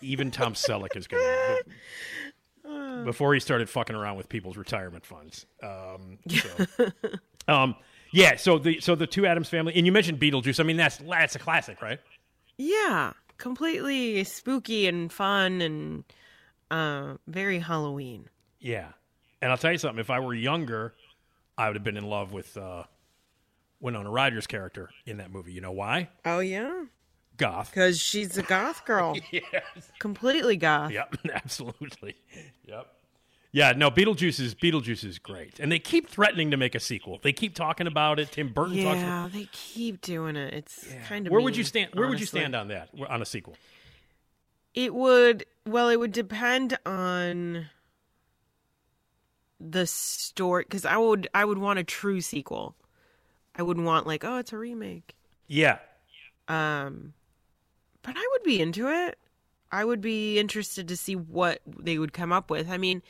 Even 0.00 0.30
Tom 0.30 0.54
Selleck 0.54 0.96
is 0.96 1.06
good 1.06 1.20
in 1.20 1.56
it. 1.58 3.04
Before 3.04 3.34
he 3.34 3.40
started 3.40 3.68
fucking 3.68 3.94
around 3.94 4.16
with 4.16 4.28
people's 4.28 4.56
retirement 4.56 5.04
funds. 5.04 5.46
Um, 5.62 6.18
so. 6.28 6.88
um, 7.48 7.74
yeah, 8.12 8.36
so 8.36 8.58
the 8.58 8.80
so 8.80 8.94
the 8.94 9.06
two 9.06 9.26
Addams 9.26 9.48
family 9.48 9.74
and 9.74 9.84
you 9.86 9.92
mentioned 9.92 10.20
Beetlejuice. 10.20 10.60
I 10.60 10.62
mean 10.62 10.76
that's 10.76 10.98
that's 10.98 11.34
a 11.34 11.38
classic, 11.38 11.82
right? 11.82 11.98
Yeah, 12.56 13.12
completely 13.38 14.22
spooky 14.24 14.86
and 14.86 15.12
fun 15.12 15.60
and 15.60 16.04
uh, 16.72 17.16
very 17.26 17.58
Halloween. 17.58 18.28
Yeah. 18.60 18.88
And 19.40 19.50
I'll 19.50 19.58
tell 19.58 19.72
you 19.72 19.78
something, 19.78 19.98
if 20.00 20.10
I 20.10 20.20
were 20.20 20.34
younger, 20.34 20.94
I 21.58 21.66
would 21.66 21.76
have 21.76 21.84
been 21.84 21.96
in 21.96 22.06
love 22.08 22.32
with 22.32 22.56
uh, 22.56 22.84
Winona 23.80 24.10
Ryder's 24.10 24.46
character 24.46 24.90
in 25.06 25.18
that 25.18 25.30
movie. 25.32 25.52
You 25.52 25.60
know 25.60 25.72
why? 25.72 26.08
Oh 26.24 26.38
yeah, 26.38 26.84
Goth. 27.36 27.70
because 27.70 28.00
she's 28.00 28.38
a 28.38 28.42
goth 28.42 28.84
girl. 28.84 29.16
yes. 29.32 29.42
Completely 29.98 30.56
goth. 30.56 30.92
Yep, 30.92 31.16
absolutely. 31.34 32.14
Yep. 32.66 32.86
Yeah, 33.54 33.72
no, 33.76 33.90
Beetlejuice 33.90 34.40
is 34.40 34.54
Beetlejuice 34.54 35.04
is 35.04 35.18
great. 35.18 35.60
And 35.60 35.70
they 35.70 35.78
keep 35.78 36.08
threatening 36.08 36.52
to 36.52 36.56
make 36.56 36.74
a 36.74 36.80
sequel. 36.80 37.18
They 37.22 37.32
keep 37.34 37.54
talking 37.54 37.86
about 37.86 38.18
it. 38.18 38.32
Tim 38.32 38.48
Burton 38.50 38.82
talks 38.82 38.96
Yeah, 39.00 39.20
about 39.26 39.32
they 39.32 39.46
keep 39.52 40.00
doing 40.00 40.36
it. 40.36 40.54
It's 40.54 40.86
kind 41.06 41.26
of 41.26 41.32
Where 41.32 41.42
would 41.42 41.56
you 41.56 41.64
stand 41.64 41.90
where 41.94 42.08
would 42.08 42.18
you 42.20 42.26
stand 42.26 42.54
on 42.54 42.68
that? 42.68 42.88
On 43.10 43.20
a 43.20 43.26
sequel? 43.26 43.56
It 44.74 44.94
would 44.94 45.44
well, 45.66 45.88
it 45.88 45.96
would 45.96 46.12
depend 46.12 46.78
on 46.84 47.66
the 49.60 49.86
story 49.86 50.64
because 50.64 50.84
I 50.84 50.96
would 50.96 51.28
I 51.34 51.44
would 51.44 51.58
want 51.58 51.78
a 51.78 51.84
true 51.84 52.20
sequel. 52.20 52.74
I 53.54 53.62
wouldn't 53.62 53.86
want 53.86 54.06
like 54.06 54.24
oh 54.24 54.38
it's 54.38 54.52
a 54.52 54.58
remake. 54.58 55.14
Yeah. 55.46 55.78
Um, 56.48 57.14
but 58.02 58.16
I 58.16 58.28
would 58.32 58.42
be 58.42 58.60
into 58.60 58.88
it. 58.88 59.18
I 59.70 59.84
would 59.84 60.00
be 60.00 60.38
interested 60.38 60.88
to 60.88 60.96
see 60.96 61.16
what 61.16 61.60
they 61.66 61.98
would 61.98 62.12
come 62.12 62.32
up 62.32 62.50
with. 62.50 62.70
I 62.70 62.76
mean, 62.76 63.02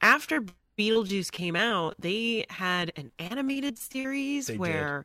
after 0.00 0.44
Beetlejuice 0.78 1.30
came 1.30 1.56
out, 1.56 1.94
they 1.98 2.44
had 2.50 2.92
an 2.96 3.12
animated 3.18 3.78
series 3.78 4.48
They 4.48 4.56
did. 4.56 5.04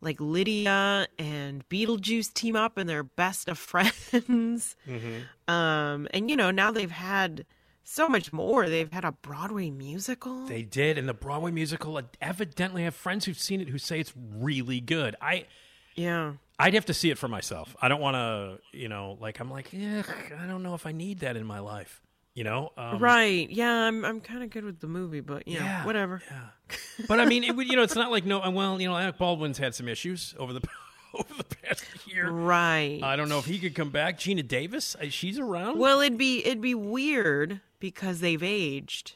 Like 0.00 0.20
Lydia 0.20 1.06
and 1.18 1.68
Beetlejuice 1.68 2.32
team 2.32 2.56
up 2.56 2.76
and 2.76 2.88
they're 2.88 3.02
best 3.02 3.48
of 3.48 3.58
friends. 3.72 4.76
Mm-hmm. 4.86 5.52
Um, 5.52 6.08
and 6.12 6.30
you 6.30 6.36
know, 6.36 6.50
now 6.50 6.70
they've 6.70 6.90
had 6.90 7.46
so 7.84 8.08
much 8.08 8.32
more. 8.32 8.68
They've 8.68 8.92
had 8.92 9.04
a 9.04 9.12
Broadway 9.12 9.70
musical. 9.70 10.46
They 10.46 10.62
did, 10.62 10.98
and 10.98 11.08
the 11.08 11.14
Broadway 11.14 11.52
musical 11.52 12.00
evidently 12.20 12.82
have 12.82 12.94
friends 12.94 13.24
who've 13.24 13.38
seen 13.38 13.60
it 13.60 13.68
who 13.68 13.78
say 13.78 14.00
it's 14.00 14.12
really 14.16 14.80
good. 14.80 15.16
I 15.20 15.46
yeah. 15.94 16.32
I'd 16.58 16.74
have 16.74 16.86
to 16.86 16.94
see 16.94 17.10
it 17.10 17.18
for 17.18 17.28
myself. 17.28 17.76
I 17.82 17.88
don't 17.88 18.00
want 18.00 18.14
to, 18.14 18.58
you 18.72 18.88
know, 18.88 19.18
like 19.20 19.40
I'm 19.40 19.50
like, 19.50 19.72
yeah, 19.72 20.02
I 20.38 20.46
don't 20.46 20.62
know 20.62 20.74
if 20.74 20.86
I 20.86 20.92
need 20.92 21.20
that 21.20 21.36
in 21.36 21.44
my 21.44 21.58
life. 21.58 22.00
You 22.36 22.44
know, 22.44 22.70
um, 22.76 22.98
right. 22.98 23.48
Yeah, 23.50 23.72
I'm 23.72 24.04
I'm 24.04 24.20
kind 24.20 24.42
of 24.44 24.50
good 24.50 24.62
with 24.64 24.78
the 24.80 24.86
movie, 24.86 25.20
but 25.20 25.48
you 25.48 25.58
know, 25.58 25.64
Yeah, 25.64 25.84
whatever. 25.86 26.22
But 27.08 27.18
I 27.20 27.24
mean, 27.26 27.44
it, 27.44 27.54
would- 27.56 27.66
you 27.68 27.76
know, 27.76 27.82
it's 27.82 27.94
not 27.94 28.10
like 28.10 28.24
no. 28.26 28.48
Well, 28.50 28.80
you 28.80 28.88
know, 28.88 28.96
Alec 28.96 29.16
Baldwin's 29.18 29.56
had 29.58 29.74
some 29.74 29.88
issues 29.88 30.34
over 30.38 30.52
the 30.52 30.60
over 31.14 31.32
the 31.38 31.44
past 31.44 31.84
year. 32.06 32.28
Right. 32.30 33.00
I 33.02 33.16
don't 33.16 33.28
know 33.30 33.38
if 33.38 33.44
he 33.46 33.58
could 33.58 33.74
come 33.74 33.88
back. 33.90 34.18
Geena 34.18 34.46
Davis, 34.46 34.94
uh, 34.96 35.06
she's 35.08 35.38
around. 35.38 35.78
Well, 35.78 36.00
it'd 36.00 36.18
be 36.18 36.44
it'd 36.44 36.60
be 36.60 36.74
weird 36.74 37.60
because 37.80 38.20
they've 38.20 38.42
aged 38.42 39.14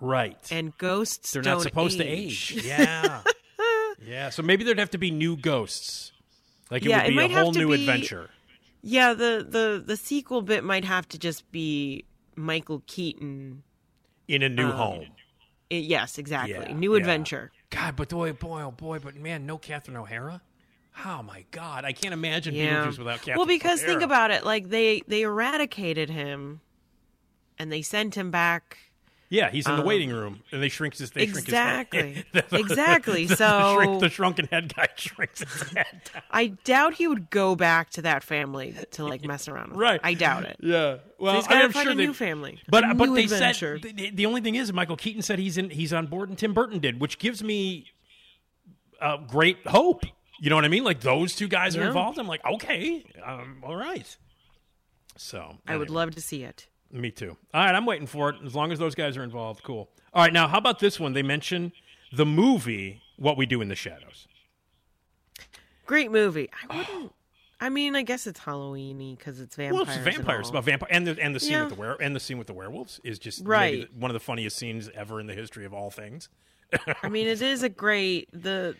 right. 0.00 0.38
and 0.50 0.76
ghosts. 0.78 1.32
They're 1.32 1.42
not 1.42 1.60
supposed 1.62 1.98
to 1.98 2.04
age. 2.04 2.52
Yeah, 2.64 3.20
yeah. 4.02 4.30
So 4.30 4.42
maybe 4.42 4.64
there'd 4.64 4.78
have 4.78 4.90
to 4.90 4.98
be 4.98 5.10
new 5.10 5.36
ghosts. 5.36 6.12
Like 6.70 6.86
it 6.86 6.88
Yeah, 6.90 7.04
would 7.04 7.12
it 7.12 7.16
be 7.28 7.34
a 7.34 7.38
whole 7.42 7.52
new 7.52 7.68
be- 7.68 7.74
adventure. 7.74 8.30
yeah, 8.82 9.12
the 9.12 9.46
the 9.46 9.82
the 9.84 9.96
sequel 9.96 10.40
bit 10.42 10.64
might 10.64 10.84
have 10.86 11.06
to 11.08 11.18
just 11.18 11.50
be 11.52 12.04
Michael 12.36 12.82
Keaton. 12.86 13.62
in 14.28 14.42
a 14.42 14.48
new 14.48 14.66
um, 14.66 14.72
home. 14.72 15.06
I- 15.70 15.74
yes, 15.76 16.18
exactly. 16.18 16.54
Yeah, 16.54 16.72
New 16.74 16.92
yeah. 16.92 16.98
adventure. 17.00 17.50
God, 17.70 17.96
but 17.96 18.10
boy, 18.10 18.32
boy, 18.32 18.62
oh 18.62 18.70
boy, 18.70 18.98
but 18.98 19.16
man, 19.16 19.46
no 19.46 19.56
Catherine 19.58 19.96
O'Hara. 19.96 20.42
Oh 21.06 21.22
my 21.22 21.44
God, 21.50 21.84
I 21.86 21.92
can't 21.92 22.12
imagine 22.12 22.54
Yeah. 22.54 22.84
Beetlejuice 22.84 22.98
without 22.98 23.18
Catherine. 23.20 23.38
well, 23.38 23.46
because 23.46 23.82
think 23.82 24.02
about 24.02 24.30
it, 24.30 24.44
like 24.44 24.68
they 24.68 25.02
they 25.08 25.22
eradicated 25.22 26.10
him, 26.10 26.60
and 27.58 27.72
they 27.72 27.80
sent 27.82 28.14
him 28.14 28.30
back. 28.30 28.76
Yeah, 29.32 29.48
he's 29.50 29.66
in 29.66 29.76
the 29.76 29.80
Um, 29.80 29.86
waiting 29.86 30.10
room, 30.10 30.42
and 30.52 30.62
they 30.62 30.68
shrink 30.68 30.94
his. 30.94 31.10
They 31.10 31.22
exactly. 31.22 32.00
shrink 32.00 32.26
his 32.28 32.44
head. 32.44 32.60
Exactly, 32.60 33.24
The, 33.28 33.36
so- 33.36 33.74
shrink, 33.76 34.00
the 34.00 34.08
shrunken 34.10 34.46
head 34.52 34.74
guy 34.76 34.88
shrinks 34.94 35.40
his 35.40 35.70
head. 35.72 36.02
down. 36.12 36.22
I 36.30 36.48
doubt 36.64 36.94
he 36.94 37.08
would 37.08 37.30
go 37.30 37.56
back 37.56 37.88
to 37.92 38.02
that 38.02 38.22
family 38.22 38.76
to 38.90 39.04
like 39.04 39.24
mess 39.24 39.48
around 39.48 39.70
with. 39.70 39.78
Right. 39.78 40.00
I 40.04 40.12
doubt 40.12 40.44
it. 40.44 40.58
Yeah. 40.60 40.98
Well, 41.18 41.36
he's 41.36 41.46
I 41.46 41.50
gotta 41.52 41.64
am 41.64 41.72
find 41.72 41.84
sure 41.84 41.92
a 41.92 41.94
they- 41.94 42.06
new 42.06 42.12
family. 42.12 42.60
But 42.68 42.84
A 42.90 42.94
but 42.94 43.08
new 43.08 43.14
they 43.14 43.24
adventure. 43.24 43.78
said 43.82 43.96
the, 43.96 44.10
the 44.10 44.26
only 44.26 44.42
thing 44.42 44.54
is 44.56 44.70
Michael 44.70 44.96
Keaton 44.96 45.22
said 45.22 45.38
he's 45.38 45.56
in 45.56 45.70
he's 45.70 45.94
on 45.94 46.08
board 46.08 46.28
and 46.28 46.36
Tim 46.36 46.52
Burton 46.52 46.78
did, 46.78 47.00
which 47.00 47.18
gives 47.18 47.42
me 47.42 47.86
uh, 49.00 49.16
great 49.16 49.66
hope. 49.66 50.04
You 50.40 50.50
know 50.50 50.56
what 50.56 50.66
I 50.66 50.68
mean? 50.68 50.84
Like 50.84 51.00
those 51.00 51.34
two 51.34 51.48
guys 51.48 51.74
are 51.76 51.84
involved. 51.84 52.18
I'm 52.18 52.26
like, 52.26 52.44
okay, 52.44 53.02
um, 53.24 53.62
all 53.64 53.76
right. 53.76 54.14
So 55.16 55.56
I 55.66 55.76
would 55.78 55.88
love 55.90 56.10
to 56.16 56.20
see 56.20 56.42
it. 56.42 56.66
Me 56.92 57.10
too. 57.10 57.36
All 57.54 57.64
right, 57.64 57.74
I'm 57.74 57.86
waiting 57.86 58.06
for 58.06 58.28
it. 58.30 58.36
As 58.44 58.54
long 58.54 58.70
as 58.70 58.78
those 58.78 58.94
guys 58.94 59.16
are 59.16 59.22
involved, 59.24 59.62
cool. 59.62 59.88
All 60.12 60.22
right, 60.22 60.32
now 60.32 60.46
how 60.46 60.58
about 60.58 60.78
this 60.78 61.00
one? 61.00 61.14
They 61.14 61.22
mention 61.22 61.72
the 62.12 62.26
movie 62.26 63.00
What 63.16 63.36
We 63.38 63.46
Do 63.46 63.62
in 63.62 63.68
the 63.68 63.74
Shadows. 63.74 64.28
Great 65.86 66.10
movie. 66.10 66.48
I 66.68 66.76
wouldn't. 66.76 67.12
I 67.60 67.68
mean, 67.68 67.94
I 67.94 68.02
guess 68.02 68.26
it's 68.26 68.40
Halloweeny 68.40 69.16
because 69.16 69.40
it's 69.40 69.54
vampires. 69.56 69.86
Well, 69.86 69.96
it's 69.96 70.04
vampires, 70.16 70.50
about 70.50 70.64
vampire, 70.64 70.88
and 70.90 71.06
the 71.06 71.16
and 71.22 71.34
the 71.34 71.40
scene 71.40 71.52
Yeah. 71.52 71.64
with 71.64 71.74
the 71.74 71.80
were 71.80 71.94
and 72.00 72.14
the 72.14 72.20
scene 72.20 72.36
with 72.38 72.48
the 72.48 72.52
werewolves 72.54 73.00
is 73.04 73.18
just 73.18 73.44
Right. 73.44 73.88
the- 73.92 73.98
one 74.00 74.10
of 74.10 74.14
the 74.14 74.20
funniest 74.20 74.56
scenes 74.56 74.88
ever 74.94 75.20
in 75.20 75.26
the 75.26 75.34
history 75.34 75.64
of 75.64 75.72
all 75.72 75.90
things. 75.90 76.28
I 77.02 77.08
mean, 77.08 77.26
it 77.28 77.40
is 77.40 77.62
a 77.62 77.68
great 77.68 78.28
the 78.32 78.76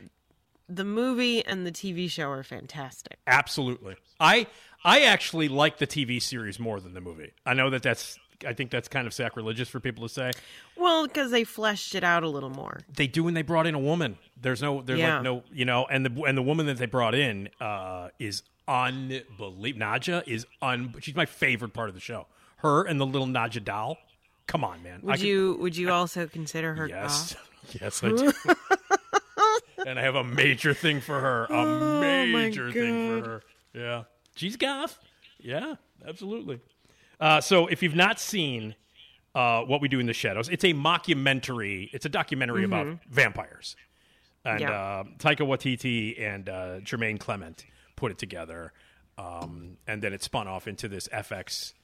the 0.69 0.85
movie 0.85 1.45
and 1.45 1.67
the 1.67 1.71
TV 1.73 2.09
show 2.11 2.31
are 2.31 2.43
fantastic. 2.43 3.19
Absolutely, 3.27 3.97
I 4.19 4.47
I 4.85 5.03
actually 5.03 5.49
like 5.49 5.79
the 5.79 5.87
TV 5.87 6.21
series 6.21 6.59
more 6.59 6.81
than 6.81 6.95
the 6.95 7.01
movie. 7.01 7.33
I 7.47 7.55
know 7.55 7.71
that 7.71 7.83
that's 7.83 8.19
I 8.45 8.53
think 8.55 8.71
that's 8.73 8.89
kind 8.89 9.07
of 9.07 9.15
sacrilegious 9.15 9.69
for 9.69 9.79
people 9.79 10.03
to 10.09 10.13
say. 10.13 10.33
Well, 10.77 11.07
because 11.07 11.31
they 11.31 11.45
fleshed 11.45 11.95
it 11.95 12.03
out 12.03 12.25
a 12.25 12.29
little 12.29 12.51
more. 12.51 12.81
They 12.93 13.07
do 13.07 13.23
when 13.23 13.35
they 13.35 13.43
brought 13.43 13.69
in 13.69 13.75
a 13.77 13.79
woman. 13.79 14.19
There's 14.41 14.61
no 14.61 14.83
there's 14.83 14.99
Yeah. 14.99 15.15
like 15.17 15.23
no 15.23 15.45
you 15.53 15.65
know, 15.65 15.87
and 15.87 16.05
the 16.05 16.23
and 16.23 16.37
the 16.37 16.43
woman 16.43 16.67
that 16.67 16.79
they 16.79 16.87
brought 16.87 17.15
in 17.15 17.49
uh, 17.61 18.09
is 18.19 18.43
unbelievable. 18.67 19.53
Nadja 19.79 20.23
is 20.27 20.47
un. 20.61 20.95
She's 21.01 21.15
my 21.15 21.27
favorite 21.27 21.73
part 21.73 21.89
of 21.89 21.95
the 21.95 22.01
show. 22.01 22.27
Her 22.57 22.85
and 22.85 23.01
the 23.01 23.07
little 23.07 23.27
Nadja 23.29 23.65
doll. 23.65 23.99
Come 24.49 24.65
on, 24.65 24.83
man. 24.83 25.01
I 25.03 25.07
Would 25.07 25.17
could- 25.17 25.23
you 25.23 25.57
would 25.61 25.77
you 25.77 25.91
also 25.93 26.27
consider 26.27 26.75
her? 26.75 26.89
Yes, 26.89 27.37
yes, 27.81 28.03
I 28.03 28.09
do. 28.09 28.33
and 29.87 29.99
I 29.99 30.03
have 30.03 30.15
a 30.17 30.25
major 30.25 30.75
thing 30.75 31.01
for 31.01 31.21
her. 31.21 31.45
A 31.45 31.49
Oh, 31.53 32.01
major 32.01 32.73
thing 32.73 33.21
for 33.23 33.29
her. 33.29 33.43
Yeah, 33.75 34.03
she's 34.37 34.57
goth. 34.57 34.99
Yeah, 35.39 35.75
absolutely. 36.07 36.61
Uh, 37.21 37.41
so 37.41 37.67
if 37.67 37.83
you've 37.83 37.95
not 37.95 38.19
seen 38.21 38.75
uh, 39.35 39.63
what 39.63 39.81
we 39.81 39.89
do 39.89 40.01
in 40.01 40.07
the 40.07 40.13
shadows, 40.13 40.49
it's 40.49 40.65
a 40.65 40.73
mockumentary. 40.75 41.89
It's 41.93 42.05
a 42.07 42.09
documentary 42.09 42.65
about 42.65 42.99
vampires. 43.09 43.77
And 44.45 44.61
Yeah. 44.61 44.71
uh, 44.73 45.05
Taika 45.19 45.47
Waititi 45.47 46.21
and 46.21 46.49
uh, 46.49 46.81
Jermaine 46.81 47.19
Clement 47.19 47.65
put 47.97 48.11
it 48.11 48.19
together, 48.19 48.73
um, 49.19 49.77
and 49.87 50.03
then 50.03 50.13
it 50.13 50.23
spun 50.23 50.49
off 50.49 50.67
into 50.67 50.89
this 50.89 51.07
FX 51.09 51.75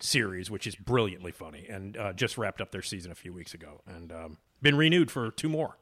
series, 0.00 0.50
which 0.50 0.66
is 0.66 0.74
brilliantly 0.74 1.30
funny, 1.30 1.66
and 1.68 1.96
uh, 1.96 2.12
just 2.12 2.36
wrapped 2.36 2.60
up 2.60 2.72
their 2.72 2.82
season 2.82 3.12
a 3.12 3.14
few 3.14 3.32
weeks 3.32 3.54
ago, 3.54 3.80
and 3.86 4.10
um, 4.10 4.38
been 4.60 4.76
renewed 4.76 5.10
for 5.10 5.30
two 5.30 5.48
more. 5.48 5.76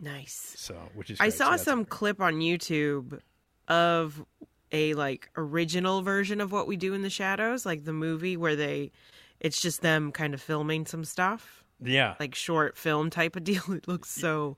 Nice. 0.00 0.54
So, 0.56 0.74
which 0.94 1.10
is 1.10 1.20
I 1.20 1.24
great. 1.24 1.32
So 1.32 1.38
saw 1.38 1.44
that's- 1.50 1.64
some 1.64 1.84
clip 1.84 2.20
on 2.22 2.36
YouTube 2.40 3.20
of 3.68 4.24
a 4.72 4.94
like 4.94 5.30
original 5.36 6.02
version 6.02 6.40
of 6.40 6.52
what 6.52 6.66
we 6.66 6.76
do 6.76 6.94
in 6.94 7.02
the 7.02 7.10
shadows, 7.10 7.64
like 7.66 7.84
the 7.84 7.92
movie 7.92 8.36
where 8.36 8.56
they 8.56 8.92
it's 9.40 9.60
just 9.60 9.80
them 9.82 10.12
kind 10.12 10.34
of 10.34 10.40
filming 10.42 10.84
some 10.86 11.04
stuff, 11.04 11.64
Yeah, 11.82 12.14
like 12.20 12.34
short 12.34 12.76
film 12.76 13.10
type 13.10 13.36
of 13.36 13.44
deal. 13.50 13.62
It 13.70 13.88
looks 13.88 14.10
so 14.10 14.56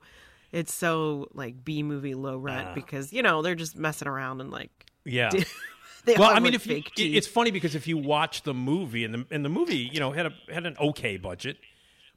it's 0.51 0.73
so 0.73 1.29
like 1.33 1.63
B 1.63 1.81
movie 1.83 2.13
low 2.13 2.37
rent 2.37 2.67
Ah. 2.71 2.73
because 2.75 3.11
you 3.13 3.21
know 3.23 3.41
they're 3.41 3.55
just 3.55 3.75
messing 3.75 4.07
around 4.07 4.41
and 4.41 4.51
like 4.51 4.71
yeah. 5.05 5.29
they 6.05 6.15
well, 6.15 6.29
I 6.31 6.39
mean, 6.39 6.53
if 6.53 6.67
you, 6.67 6.81
teeth. 6.81 7.15
it's 7.15 7.27
funny 7.27 7.49
because 7.51 7.75
if 7.75 7.87
you 7.87 7.97
watch 7.97 8.43
the 8.43 8.53
movie 8.53 9.03
and 9.05 9.13
the 9.13 9.25
and 9.31 9.43
the 9.43 9.49
movie, 9.49 9.89
you 9.91 9.99
know, 9.99 10.11
had 10.11 10.25
a 10.27 10.33
had 10.53 10.65
an 10.65 10.75
okay 10.79 11.17
budget, 11.17 11.57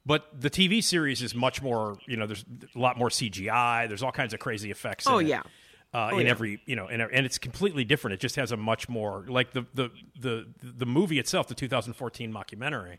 but 0.04 0.26
the 0.38 0.50
TV 0.50 0.82
series 0.84 1.22
is 1.22 1.34
much 1.34 1.62
more. 1.62 1.96
You 2.06 2.16
know, 2.16 2.26
there's 2.26 2.44
a 2.74 2.78
lot 2.78 2.98
more 2.98 3.08
CGI. 3.08 3.88
There's 3.88 4.02
all 4.02 4.12
kinds 4.12 4.34
of 4.34 4.40
crazy 4.40 4.70
effects. 4.70 5.06
in 5.06 5.12
Oh, 5.12 5.18
it, 5.18 5.26
yeah. 5.28 5.42
Uh, 5.94 6.10
Oh, 6.12 6.18
in 6.18 6.26
yeah. 6.26 6.30
every 6.32 6.60
you 6.66 6.76
know, 6.76 6.88
in, 6.88 7.00
and 7.00 7.24
it's 7.24 7.38
completely 7.38 7.84
different. 7.84 8.14
It 8.14 8.20
just 8.20 8.36
has 8.36 8.52
a 8.52 8.56
much 8.56 8.88
more 8.88 9.24
like 9.28 9.52
the 9.52 9.64
the 9.74 9.90
the 10.20 10.46
the 10.62 10.86
movie 10.86 11.18
itself, 11.18 11.48
the 11.48 11.54
2014 11.54 12.32
mockumentary, 12.32 12.98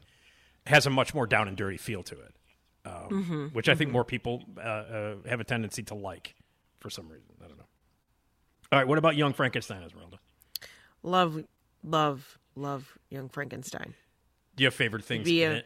has 0.66 0.86
a 0.88 0.90
much 0.90 1.14
more 1.14 1.28
down 1.28 1.48
and 1.48 1.56
dirty 1.56 1.78
feel 1.78 2.02
to 2.04 2.16
it, 2.16 2.36
um, 2.86 2.94
Mm-hmm. 3.10 3.46
which 3.48 3.70
I 3.70 3.76
think 3.76 3.92
more 3.92 4.04
people 4.04 4.44
uh, 4.58 4.62
uh, 4.62 5.16
have 5.30 5.40
a 5.40 5.44
tendency 5.44 5.84
to 5.84 5.94
like 5.96 6.36
for 6.80 6.90
some 6.90 7.08
reason. 7.10 7.28
I 7.44 7.48
don't 7.48 7.58
know. 7.58 7.66
All 8.72 8.80
right, 8.80 8.88
what 8.88 8.98
about 8.98 9.16
Young 9.16 9.34
Frankenstein, 9.34 9.84
Esmeralda? 9.84 10.18
love 11.04 11.44
love 11.84 12.40
love 12.56 12.98
Young 13.10 13.30
Frankenstein. 13.30 13.94
Do 14.56 14.64
you 14.64 14.68
have 14.68 14.74
favorite 14.74 15.06
things 15.06 15.26
Via- 15.26 15.52
in 15.52 15.56
it? 15.58 15.66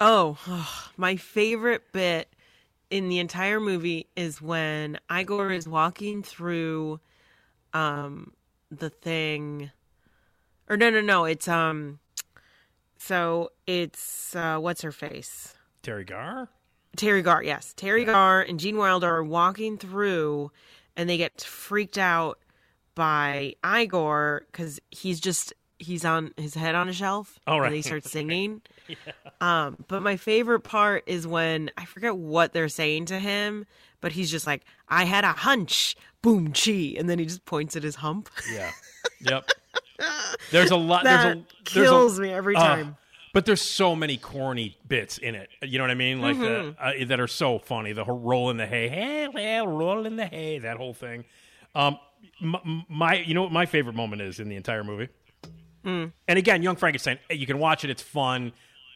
Oh, 0.00 0.38
my 0.96 1.16
favorite 1.16 1.92
bit 1.92 2.28
in 2.90 3.08
the 3.08 3.18
entire 3.18 3.60
movie 3.60 4.06
is 4.16 4.40
when 4.40 4.98
Igor 5.10 5.50
is 5.50 5.68
walking 5.68 6.22
through 6.22 7.00
um 7.74 8.32
the 8.70 8.90
thing 8.90 9.70
or 10.68 10.76
no 10.76 10.90
no 10.90 11.00
no, 11.00 11.24
it's 11.24 11.48
um 11.48 11.98
so 12.98 13.50
it's 13.66 14.34
uh 14.34 14.58
what's 14.58 14.82
her 14.82 14.92
face? 14.92 15.54
Teri 15.82 16.06
Garr 16.06 16.48
Teri 16.96 17.22
Garr 17.22 17.42
yes. 17.42 17.74
Teri 17.76 18.04
Garr 18.04 18.42
and 18.42 18.58
Gene 18.58 18.76
Wilder 18.76 19.08
are 19.08 19.24
walking 19.24 19.78
through 19.78 20.50
and 20.96 21.08
they 21.08 21.16
get 21.16 21.40
freaked 21.42 21.98
out 21.98 22.38
by 22.94 23.54
Igor 23.64 24.46
because 24.50 24.80
he's 24.90 25.20
just 25.20 25.52
he's 25.78 26.04
on 26.04 26.32
his 26.36 26.54
head 26.54 26.74
on 26.74 26.88
a 26.88 26.92
shelf 26.92 27.38
Oh, 27.46 27.58
right. 27.58 27.66
and 27.66 27.74
he 27.76 27.82
starts 27.82 28.10
singing. 28.12 28.62
Um, 29.40 29.76
but 29.88 30.02
my 30.02 30.16
favorite 30.16 30.60
part 30.60 31.04
is 31.06 31.26
when 31.26 31.70
I 31.76 31.84
forget 31.84 32.16
what 32.16 32.52
they're 32.52 32.68
saying 32.68 33.06
to 33.06 33.18
him, 33.18 33.66
but 34.00 34.12
he's 34.12 34.30
just 34.30 34.46
like, 34.46 34.64
I 34.88 35.04
had 35.04 35.24
a 35.24 35.32
hunch, 35.32 35.94
boom 36.22 36.52
chi, 36.52 36.94
and 36.98 37.08
then 37.08 37.18
he 37.18 37.24
just 37.26 37.44
points 37.44 37.76
at 37.76 37.82
his 37.82 37.96
hump. 37.96 38.28
Yeah. 38.52 38.70
Yep. 39.20 39.50
There's 40.52 40.70
a 40.70 40.76
lot. 40.76 41.02
That 41.04 41.22
there's 41.24 41.36
a, 41.36 41.38
there's 41.74 41.88
kills 41.88 42.18
a, 42.18 42.22
me 42.22 42.32
every 42.32 42.54
uh, 42.54 42.60
time. 42.60 42.96
but 43.34 43.46
there's 43.46 43.60
so 43.62 43.96
many 43.96 44.16
corny 44.16 44.76
bits 44.86 45.18
in 45.18 45.34
it. 45.34 45.48
You 45.62 45.78
know 45.78 45.84
what 45.84 45.90
I 45.90 45.94
mean? 45.94 46.20
Like 46.20 46.36
Mm-hmm. 46.36 46.98
the, 46.98 47.04
uh, 47.04 47.06
that 47.08 47.18
are 47.20 47.26
so 47.26 47.58
funny. 47.58 47.92
The 47.92 48.04
whole 48.04 48.18
roll 48.18 48.50
in 48.50 48.56
the 48.56 48.66
hay, 48.66 48.88
hey, 48.88 49.26
well, 49.28 49.66
roll 49.66 50.06
in 50.06 50.14
the 50.16 50.26
hay. 50.26 50.58
That 50.60 50.76
whole 50.76 50.94
thing. 50.94 51.24
Um, 51.74 51.98
m- 52.40 52.84
my, 52.88 53.16
you 53.16 53.34
know 53.34 53.42
what 53.42 53.52
my 53.52 53.66
favorite 53.66 53.96
moment 53.96 54.22
is 54.22 54.38
in 54.40 54.48
the 54.48 54.56
entire 54.56 54.84
movie. 54.84 55.08
Mm. 55.88 56.12
And 56.28 56.38
again, 56.38 56.62
Young 56.62 56.76
Frankenstein. 56.76 57.18
You 57.30 57.46
can 57.46 57.58
watch 57.58 57.84
it. 57.84 57.90
It's 57.90 58.02
fun, 58.02 58.52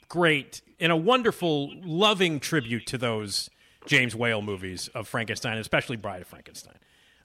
great, 0.08 0.60
and 0.78 0.92
a 0.92 0.96
wonderful, 0.96 1.72
loving 1.82 2.38
tribute 2.40 2.86
to 2.86 2.98
those 2.98 3.48
James 3.86 4.14
Whale 4.14 4.42
movies 4.42 4.88
of 4.94 5.08
Frankenstein, 5.08 5.58
especially 5.58 5.96
Bride 5.96 6.22
of 6.22 6.28
Frankenstein. 6.28 6.74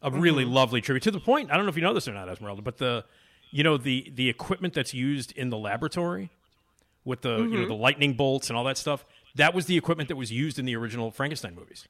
A 0.02 0.12
really 0.12 0.44
Mm-hmm. 0.46 0.54
lovely 0.54 0.82
tribute 0.82 1.04
to 1.04 1.12
the 1.12 1.20
point. 1.20 1.52
I 1.52 1.56
don't 1.58 1.66
know 1.66 1.70
if 1.70 1.76
you 1.76 1.82
know 1.82 1.94
this 1.94 2.08
or 2.08 2.14
not, 2.14 2.30
Esmeralda, 2.30 2.62
but 2.62 2.78
the 2.78 3.04
you 3.52 3.64
know 3.64 3.78
the 3.78 4.12
the 4.16 4.30
equipment 4.30 4.74
that's 4.74 4.94
used 4.94 5.32
in 5.34 5.50
the 5.50 5.58
laboratory 5.58 6.30
with 7.04 7.22
the 7.22 7.38
you 7.38 7.44
Mm-hmm. 7.46 7.62
know 7.62 7.68
the 7.68 7.74
lightning 7.74 8.14
bolts 8.14 8.50
and 8.50 8.58
all 8.58 8.64
that 8.66 8.78
stuff. 8.78 9.04
That 9.36 9.54
was 9.54 9.66
the 9.66 9.76
equipment 9.78 10.08
that 10.10 10.16
was 10.16 10.32
used 10.32 10.60
in 10.60 10.66
the 10.66 10.76
original 10.76 11.12
Frankenstein 11.12 11.56
movies. 11.56 11.88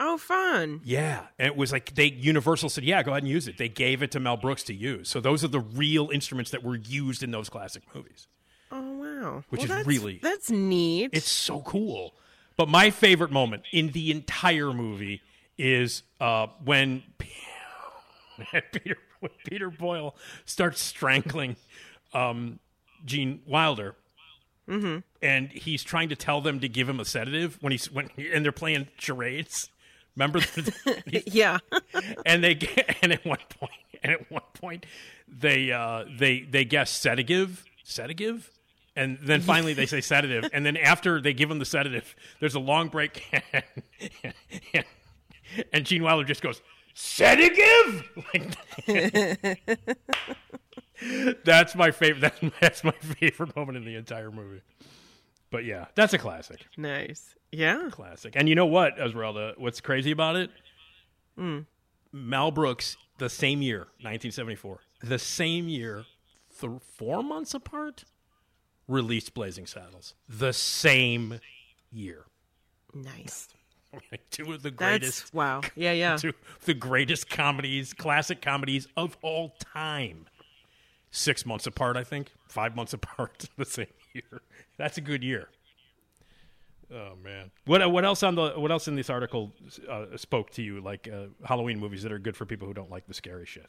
Oh, 0.00 0.16
fun. 0.16 0.80
Yeah, 0.84 1.26
and 1.38 1.46
it 1.48 1.56
was 1.56 1.72
like 1.72 1.94
they 1.94 2.06
Universal 2.06 2.68
said, 2.70 2.84
"Yeah, 2.84 3.02
go 3.02 3.10
ahead 3.10 3.24
and 3.24 3.30
use 3.30 3.48
it." 3.48 3.58
They 3.58 3.68
gave 3.68 4.02
it 4.02 4.12
to 4.12 4.20
Mel 4.20 4.36
Brooks 4.36 4.62
to 4.64 4.74
use. 4.74 5.08
So 5.08 5.20
those 5.20 5.42
are 5.42 5.48
the 5.48 5.58
real 5.60 6.10
instruments 6.12 6.52
that 6.52 6.62
were 6.62 6.76
used 6.76 7.22
in 7.24 7.30
those 7.32 7.48
classic 7.48 7.82
movies. 7.94 8.28
Oh, 8.70 8.92
wow. 8.98 9.44
Which 9.48 9.58
Well, 9.60 9.64
is 9.64 9.68
that's- 9.68 9.86
really- 9.86 10.20
That's 10.22 10.50
neat. 10.50 11.10
It's 11.12 11.30
so 11.30 11.60
cool. 11.62 12.14
But 12.56 12.68
my 12.68 12.90
favorite 12.90 13.30
moment 13.32 13.62
in 13.72 13.88
the 13.92 14.10
entire 14.10 14.72
movie 14.72 15.20
is 15.56 16.02
uh, 16.20 16.48
when 16.64 17.02
Peter 18.72 18.98
when 19.20 19.32
Peter 19.48 19.70
Boyle 19.70 20.14
starts 20.44 20.80
strangling 20.80 21.56
um, 22.12 22.58
Gene 23.04 23.40
Wilder. 23.46 23.96
Mm-hmm. 24.68 24.98
And 25.22 25.48
he's 25.50 25.82
trying 25.82 26.10
to 26.10 26.16
tell 26.16 26.40
them 26.40 26.60
to 26.60 26.68
give 26.68 26.88
him 26.88 27.00
a 27.00 27.04
sedative 27.04 27.56
when 27.62 27.72
he's 27.72 27.90
when 27.90 28.10
and 28.32 28.44
they're 28.44 28.52
playing 28.52 28.88
charades. 28.98 29.70
Remember, 30.16 30.40
the, 30.40 31.22
yeah. 31.26 31.58
and 32.26 32.42
they 32.42 32.58
and 33.02 33.12
at 33.12 33.24
one 33.24 33.38
point 33.48 33.72
and 34.02 34.12
at 34.12 34.30
one 34.30 34.42
point 34.54 34.86
they 35.28 35.70
uh 35.72 36.04
they 36.18 36.40
they 36.40 36.64
guess 36.64 36.90
sedative 36.90 37.64
sedative? 37.84 38.50
And 38.96 39.16
then 39.22 39.42
finally 39.42 39.74
they 39.74 39.86
say 39.86 40.00
sedative. 40.00 40.50
And 40.52 40.66
then 40.66 40.76
after 40.76 41.20
they 41.20 41.32
give 41.32 41.48
him 41.48 41.60
the 41.60 41.64
sedative 41.64 42.16
there's 42.40 42.56
a 42.56 42.60
long 42.60 42.88
break. 42.88 43.24
And, 44.74 44.84
and 45.72 45.86
Gene 45.86 46.02
Wilder 46.02 46.24
just 46.24 46.42
goes 46.42 46.60
sedative? 46.94 48.10
Like 48.34 48.56
that's 51.44 51.76
my 51.76 51.92
favorite 51.92 52.20
that's, 52.20 52.40
that's 52.60 52.82
my 52.84 52.90
favorite 52.90 53.54
moment 53.54 53.78
in 53.78 53.84
the 53.84 53.94
entire 53.94 54.32
movie 54.32 54.62
but 55.50 55.64
yeah 55.64 55.86
that's 55.94 56.12
a 56.14 56.18
classic 56.18 56.66
nice. 56.76 57.34
Yeah. 57.50 57.88
classic. 57.90 58.34
And 58.36 58.46
you 58.48 58.54
know 58.54 58.66
what, 58.66 58.98
Esmeralda? 58.98 59.54
What's 59.56 59.80
crazy 59.80 60.10
about 60.10 60.36
it? 60.36 60.50
Hmm. 61.34 61.60
Mel 62.12 62.50
Brooks, 62.50 62.96
the 63.18 63.30
same 63.30 63.62
year, 63.62 63.88
1974, 64.02 64.80
the 65.02 65.18
same 65.18 65.66
year, 65.68 66.04
th- 66.60 66.72
four 66.82 67.22
months 67.22 67.54
apart, 67.54 68.04
released 68.86 69.32
Blazing 69.32 69.66
Saddles. 69.66 70.14
The 70.28 70.52
same 70.52 71.40
year. 71.90 72.24
Nice. 72.94 73.48
Two 74.30 74.52
of 74.52 74.62
the 74.62 74.70
That's 74.70 74.98
greatest, 74.98 75.34
wow. 75.34 75.62
Yeah, 75.74 75.92
yeah. 75.92 76.16
two 76.18 76.28
of 76.28 76.64
the 76.66 76.74
greatest 76.74 77.30
comedies, 77.30 77.94
classic 77.94 78.42
comedies 78.42 78.86
of 78.96 79.16
all 79.22 79.54
time. 79.74 80.26
Six 81.10 81.46
months 81.46 81.66
apart, 81.66 81.96
I 81.96 82.04
think. 82.04 82.32
Five 82.48 82.76
months 82.76 82.92
apart, 82.92 83.48
the 83.56 83.64
same 83.64 83.86
year. 84.12 84.42
That's 84.78 84.96
a 84.96 85.00
good 85.02 85.22
year. 85.22 85.48
Oh 86.90 87.12
man, 87.22 87.50
what 87.66 87.90
what 87.92 88.04
else 88.06 88.22
on 88.22 88.34
the 88.34 88.52
what 88.56 88.70
else 88.70 88.88
in 88.88 88.94
this 88.96 89.10
article 89.10 89.52
uh, 89.90 90.16
spoke 90.16 90.50
to 90.52 90.62
you 90.62 90.80
like 90.80 91.06
uh, 91.12 91.26
Halloween 91.44 91.78
movies 91.78 92.02
that 92.02 92.12
are 92.12 92.18
good 92.18 92.34
for 92.34 92.46
people 92.46 92.66
who 92.66 92.72
don't 92.72 92.90
like 92.90 93.06
the 93.06 93.12
scary 93.12 93.44
shit? 93.44 93.66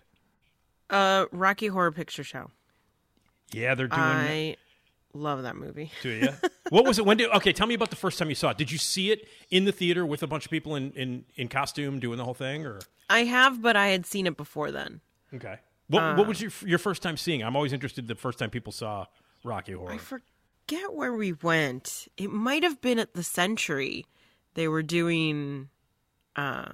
Uh, 0.90 1.26
Rocky 1.34 1.68
Horror 1.68 1.92
Picture 1.92 2.24
Show. 2.24 2.52
Yeah, 3.52 3.76
they're 3.76 3.90
doing. 3.90 4.02
I 4.02 4.56
love 5.14 5.44
that 5.44 5.58
movie. 5.58 5.92
Do 6.02 6.10
you? 6.10 6.30
what 6.70 6.86
was 6.86 6.98
it? 6.98 7.06
When 7.06 7.18
did? 7.18 7.30
Okay, 7.32 7.52
tell 7.52 7.68
me 7.68 7.74
about 7.74 7.90
the 7.90 7.98
first 7.98 8.18
time 8.20 8.30
you 8.30 8.36
saw 8.36 8.52
it. 8.52 8.58
Did 8.58 8.72
you 8.72 8.78
see 8.78 9.12
it 9.12 9.28
in 9.52 9.66
the 9.66 9.74
theater 9.74 10.06
with 10.06 10.24
a 10.24 10.28
bunch 10.28 10.46
of 10.46 10.52
people 10.52 10.76
in 10.78 10.92
in, 10.94 11.26
in 11.36 11.50
costume 11.50 12.00
doing 12.00 12.18
the 12.18 12.24
whole 12.24 12.34
thing, 12.34 12.66
or 12.66 12.80
I 13.10 13.26
have, 13.26 13.62
but 13.62 13.76
I 13.76 13.88
had 13.88 14.06
seen 14.06 14.28
it 14.28 14.38
before 14.38 14.72
then. 14.72 15.02
okay? 15.36 15.58
What 15.90 16.04
Uh, 16.04 16.16
what 16.16 16.26
was 16.26 16.40
your 16.42 16.52
your 16.66 16.80
first 16.80 17.02
time 17.02 17.18
seeing? 17.18 17.42
it? 17.42 17.44
I'm 17.44 17.58
always 17.58 17.74
interested. 17.74 18.08
The 18.08 18.16
first 18.16 18.40
time 18.40 18.50
people 18.50 18.72
saw 18.72 19.08
Rocky 19.44 19.74
Horror. 19.74 19.92
I 19.92 19.98
forget 20.70 20.94
where 20.94 21.14
we 21.14 21.34
went. 21.34 22.08
It 22.18 22.32
might 22.32 22.64
have 22.64 22.80
been 22.82 23.00
at 23.00 23.14
the 23.14 23.24
Century. 23.24 24.06
They 24.54 24.68
were 24.68 24.84
doing, 24.84 25.70
uh, 26.36 26.70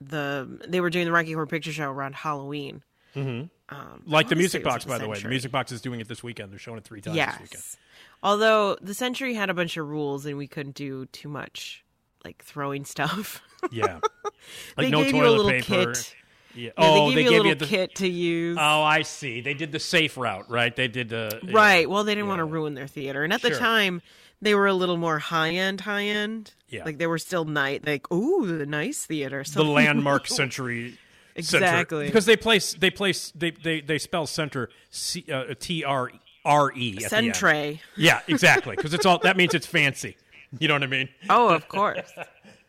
the 0.00 0.60
they 0.68 0.80
were 0.80 0.90
doing 0.90 1.06
the 1.06 1.12
Rocky 1.12 1.32
Horror 1.32 1.46
Picture 1.46 1.72
Show 1.72 1.90
around 1.90 2.14
Halloween. 2.14 2.82
Mhm. 3.14 3.48
Um, 3.70 4.02
like 4.06 4.28
the 4.28 4.34
Music 4.34 4.60
say 4.60 4.62
it 4.62 4.64
was 4.66 4.74
Box, 4.74 4.84
at 4.84 4.88
by 4.88 4.98
the 4.98 5.08
way. 5.08 5.18
The 5.18 5.28
Music 5.28 5.50
Box 5.50 5.72
is 5.72 5.80
doing 5.80 6.00
it 6.00 6.08
this 6.08 6.22
weekend. 6.22 6.52
They're 6.52 6.58
showing 6.58 6.78
it 6.78 6.84
three 6.84 7.00
times 7.00 7.16
this 7.16 7.26
weekend. 7.40 7.50
Yes. 7.52 7.76
Although 8.22 8.76
the 8.82 8.94
Century 8.94 9.34
had 9.34 9.50
a 9.50 9.54
bunch 9.54 9.76
of 9.76 9.88
rules 9.88 10.26
and 10.26 10.36
we 10.36 10.46
couldn't 10.46 10.74
do 10.74 11.06
too 11.06 11.28
much, 11.28 11.84
like 12.24 12.42
throwing 12.44 12.84
stuff. 12.84 13.40
Yeah. 13.70 14.00
they 14.76 14.84
Like 14.84 14.90
no 14.92 15.02
gave 15.04 15.14
you 15.14 15.20
a 15.22 15.24
toilet 15.24 15.36
little 15.36 15.50
paper. 15.62 15.92
kit. 15.94 16.14
Yeah. 16.54 16.64
Yeah, 16.64 16.70
oh, 16.76 17.10
they 17.10 17.14
gave 17.14 17.14
they 17.16 17.22
you 17.22 17.26
a 17.26 17.30
gave 17.30 17.36
little 17.38 17.46
you 17.46 17.54
the 17.56 17.66
kit 17.66 17.94
to 17.96 18.08
use. 18.08 18.58
Oh, 18.60 18.82
I 18.82 19.02
see. 19.02 19.40
They 19.40 19.54
did 19.54 19.72
the 19.72 19.80
safe 19.80 20.16
route, 20.16 20.50
right? 20.50 20.74
They 20.74 20.88
did 20.88 21.08
the 21.08 21.40
Right. 21.52 21.88
Well, 21.88 22.04
they 22.04 22.14
didn't 22.14 22.28
want 22.28 22.40
to 22.40 22.44
ruin 22.44 22.74
their 22.74 22.86
theater, 22.86 23.24
and 23.24 23.32
at 23.32 23.42
the 23.42 23.50
time, 23.50 24.02
they 24.40 24.54
were 24.54 24.66
a 24.66 24.74
little 24.74 24.96
more 24.96 25.18
high 25.18 25.50
end, 25.50 25.80
high 25.80 26.04
end. 26.04 26.52
Yeah. 26.68 26.84
Like 26.84 26.98
they 26.98 27.06
were 27.06 27.18
still 27.18 27.44
night, 27.44 27.86
like 27.86 28.10
ooh, 28.12 28.58
the 28.58 28.66
nice 28.66 29.04
theater. 29.06 29.42
the 29.52 29.64
landmark 29.64 30.26
century. 30.26 30.98
center. 31.40 31.64
Exactly. 31.64 32.06
because 32.06 32.26
they 32.26 32.36
place 32.36 32.74
they 32.74 32.90
place 32.90 33.32
they 33.34 33.50
they 33.50 33.80
they 33.80 33.98
spell 33.98 34.26
center 34.26 34.68
C, 34.90 35.24
uh, 35.32 35.54
T 35.58 35.82
R 35.82 36.12
R 36.44 36.72
E. 36.74 36.90
at 37.04 37.10
the 37.10 37.16
end. 37.16 37.34
Centre. 37.34 37.80
Yeah, 37.96 38.20
exactly. 38.28 38.76
Because 38.76 38.94
it's 38.94 39.04
all 39.06 39.18
that 39.18 39.36
means 39.36 39.54
it's 39.54 39.66
fancy. 39.66 40.16
You 40.58 40.68
know 40.68 40.74
what 40.74 40.84
I 40.84 40.86
mean? 40.86 41.08
Oh, 41.28 41.48
of 41.48 41.68
course. 41.68 42.10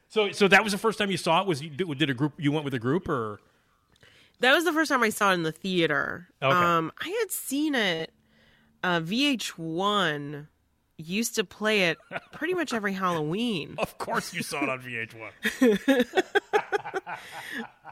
So 0.08 0.32
so 0.32 0.48
that 0.48 0.64
was 0.64 0.72
the 0.72 0.80
first 0.80 0.98
time 0.98 1.12
you 1.12 1.18
saw 1.18 1.42
it. 1.42 1.48
Was 1.48 1.62
you 1.62 1.70
did 1.70 2.10
a 2.10 2.14
group? 2.14 2.36
You 2.38 2.54
went 2.54 2.64
with 2.64 2.74
a 2.74 2.80
group 2.80 3.10
or? 3.10 3.42
That 4.40 4.54
was 4.54 4.66
the 4.66 4.74
first 4.74 4.90
time 4.90 5.04
I 5.04 5.10
saw 5.10 5.32
it 5.32 5.36
in 5.36 5.44
the 5.44 5.52
theater. 5.52 6.28
Okay. 6.42 6.56
Um, 6.56 6.92
I 7.00 7.10
had 7.10 7.32
seen 7.32 7.76
it. 7.76 8.12
Uh, 8.84 9.00
VH1 9.00 10.48
used 10.98 11.36
to 11.36 11.44
play 11.44 11.90
it 11.90 11.98
pretty 12.32 12.54
much 12.54 12.74
every 12.74 12.94
Halloween. 13.04 13.76
Of 13.78 13.98
course, 13.98 14.34
you 14.34 14.44
saw 14.44 14.64
it 14.64 14.70
on 14.70 14.82
VH1. 14.82 16.32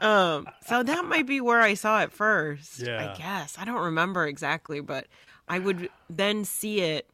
um, 0.00 0.48
so 0.66 0.82
that 0.82 1.04
might 1.04 1.26
be 1.26 1.40
where 1.40 1.60
I 1.60 1.74
saw 1.74 2.02
it 2.02 2.12
first. 2.12 2.80
Yeah. 2.80 3.12
I 3.12 3.18
guess 3.18 3.56
I 3.58 3.64
don't 3.64 3.82
remember 3.82 4.26
exactly, 4.26 4.80
but 4.80 5.06
I 5.48 5.58
would 5.58 5.88
then 6.08 6.44
see 6.44 6.80
it 6.80 7.08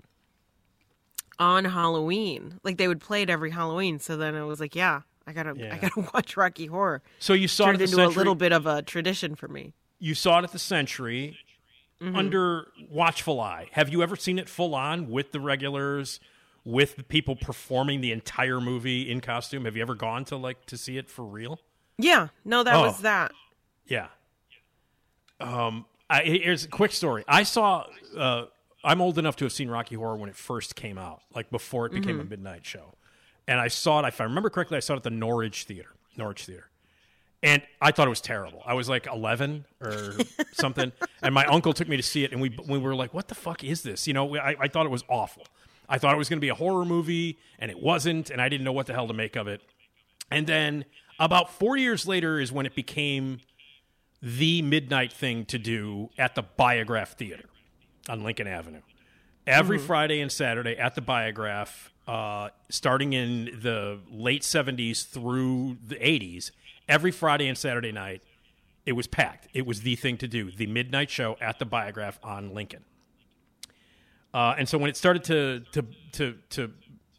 on 1.39 1.65
Halloween. 1.65 2.61
Like 2.62 2.77
they 2.77 2.86
would 2.86 3.01
play 3.01 3.23
it 3.23 3.31
every 3.31 3.51
Halloween. 3.51 3.98
So 3.98 4.16
then 4.16 4.35
it 4.35 4.44
was 4.44 4.61
like, 4.61 4.77
yeah, 4.77 5.01
I 5.31 5.32
gotta, 5.32 5.55
Yeah. 5.57 5.74
I 5.74 5.78
gotta 5.78 6.01
watch 6.15 6.36
Rocky 6.36 6.66
Horror. 6.66 7.02
So 7.20 7.32
you 7.32 7.47
saw 7.48 7.65
it 7.65 7.66
Turned 7.66 7.82
at 7.82 7.90
the 7.90 8.01
into 8.02 8.07
a 8.07 8.16
little 8.19 8.35
bit 8.35 8.52
of 8.52 8.66
a 8.66 8.82
tradition 8.82 9.36
for 9.36 9.47
me. 9.48 9.73
You 9.98 10.15
saw 10.15 10.39
it 10.40 10.44
at 10.44 10.52
the 10.52 10.59
Century 10.59 11.39
Mhm. 12.02 12.16
under 12.16 12.69
watchful 12.90 13.40
eye. 13.40 13.69
Have 13.73 13.90
you 13.90 14.02
ever 14.02 14.16
seen 14.16 14.39
it 14.39 14.48
full 14.48 14.74
on 14.74 15.09
with 15.11 15.32
the 15.32 15.39
regulars, 15.40 16.19
with 16.65 16.97
the 16.97 17.02
people 17.05 17.36
performing 17.36 18.01
the 18.01 18.11
entire 18.11 18.61
movie 18.61 19.11
in 19.11 19.20
costume? 19.20 19.66
Have 19.66 19.77
you 19.77 19.82
ever 19.82 19.94
gone 19.94 20.24
to 20.27 20.36
like 20.36 20.65
to 20.66 20.77
see 20.78 20.97
it 20.98 21.09
for 21.11 21.24
real? 21.24 21.61
Yeah, 21.98 22.28
no, 22.44 22.62
that 22.65 22.74
Oh. 22.74 22.82
was 22.82 23.01
that. 23.02 23.32
Yeah. 23.86 24.09
Um, 25.40 25.86
I, 26.09 26.23
here's 26.23 26.65
a 26.65 26.69
quick 26.69 26.93
story. 26.93 27.24
I 27.28 27.43
saw. 27.44 27.85
Uh, 28.16 28.47
I'm 28.82 29.01
old 29.02 29.19
enough 29.19 29.36
to 29.36 29.44
have 29.44 29.52
seen 29.52 29.69
Rocky 29.69 29.94
Horror 29.94 30.16
when 30.16 30.31
it 30.31 30.36
first 30.36 30.74
came 30.74 30.97
out, 30.98 31.20
like 31.35 31.51
before 31.51 31.86
it 31.86 31.93
became 31.93 32.19
a 32.19 32.24
Mhm. 32.24 32.31
midnight 32.31 32.65
show. 32.66 32.94
And 33.51 33.59
I 33.61 33.69
saw 33.69 33.99
it. 34.01 34.07
If 34.09 34.21
I 34.21 34.25
remember 34.25 34.49
correctly, 34.49 34.77
I 34.77 34.81
saw 34.81 34.95
it 34.95 34.99
at 34.99 35.03
the 35.03 35.11
Norridge 35.11 35.65
Theater. 35.65 35.91
Norridge 36.17 36.45
Theater. 36.45 36.69
And 37.43 37.63
I 37.83 37.91
thought 37.91 38.07
it 38.07 38.11
was 38.11 38.21
terrible. 38.21 38.63
I 38.65 38.75
was 38.75 38.89
like 38.89 39.07
11 39.07 39.65
or 39.81 40.15
something, 40.53 40.93
and 41.23 41.35
my 41.35 41.45
uncle 41.47 41.73
took 41.73 41.89
me 41.89 41.97
to 41.97 42.03
see 42.03 42.23
it, 42.23 42.33
and 42.33 42.41
we 42.41 42.51
we 42.69 42.79
were 42.79 42.95
like, 42.95 43.13
"What 43.15 43.29
the 43.29 43.35
fuck 43.35 43.65
is 43.65 43.83
this?" 43.83 44.07
You 44.07 44.13
know, 44.15 44.27
we- 44.27 44.39
I, 44.39 44.55
I 44.61 44.69
thought 44.69 44.85
it 44.87 44.91
was 44.91 45.05
awful. 45.09 45.47
I 45.89 45.99
thought 45.99 46.15
it 46.15 46.19
was 46.19 46.29
going 46.29 46.37
to 46.39 46.41
be 46.45 46.51
a 46.51 46.55
horror 46.55 46.85
movie, 46.85 47.39
and 47.59 47.71
it 47.71 47.81
wasn't, 47.81 48.31
and 48.31 48.41
I 48.41 48.49
didn't 48.49 48.65
know 48.65 48.73
what 48.73 48.87
the 48.87 48.93
hell 48.93 49.09
to 49.09 49.15
make 49.15 49.35
of 49.37 49.49
it. 49.49 49.61
And 50.31 50.47
then 50.47 50.85
about 51.19 51.51
four 51.53 51.77
years 51.77 52.07
later 52.07 52.39
is 52.39 52.53
when 52.53 52.67
it 52.67 52.75
became 52.75 53.41
the 54.23 54.63
midnight 54.63 55.13
thing 55.13 55.45
to 55.47 55.59
do 55.59 56.11
at 56.19 56.35
the 56.35 56.43
Biograph 56.43 57.17
Theater 57.17 57.47
on 58.09 58.23
Lincoln 58.23 58.47
Avenue. 58.47 58.83
Every 59.47 59.79
Mhm. 59.79 59.87
Friday 59.87 60.21
and 60.21 60.31
Saturday 60.31 60.77
at 60.77 60.95
the 60.95 61.01
Biograph, 61.01 61.91
uh, 62.11 62.49
starting 62.69 63.12
in 63.12 63.45
the 63.62 63.99
late 64.11 64.43
70s 64.43 65.07
through 65.07 65.77
the 65.87 65.95
80s, 65.97 66.51
every 66.89 67.11
Friday 67.12 67.47
and 67.47 67.57
Saturday 67.57 67.93
night, 67.93 68.23
it 68.85 68.93
was 68.93 69.07
packed. 69.07 69.47
It 69.55 69.65
was 69.66 69.82
the 69.82 69.95
thing 69.97 70.16
to 70.19 70.27
do, 70.28 70.51
the 70.51 70.66
midnight 70.66 71.11
show 71.11 71.37
at 71.41 71.59
the 71.59 71.65
Biograph 71.65 72.19
on 72.23 72.53
Lincoln. 72.55 72.82
Uh, 74.32 74.55
and 74.59 74.69
so 74.69 74.78
when 74.78 74.89
it 74.91 74.97
started 74.97 75.24
to 75.24 75.61
to 75.73 75.85
to 76.12 76.35
to 76.51 76.73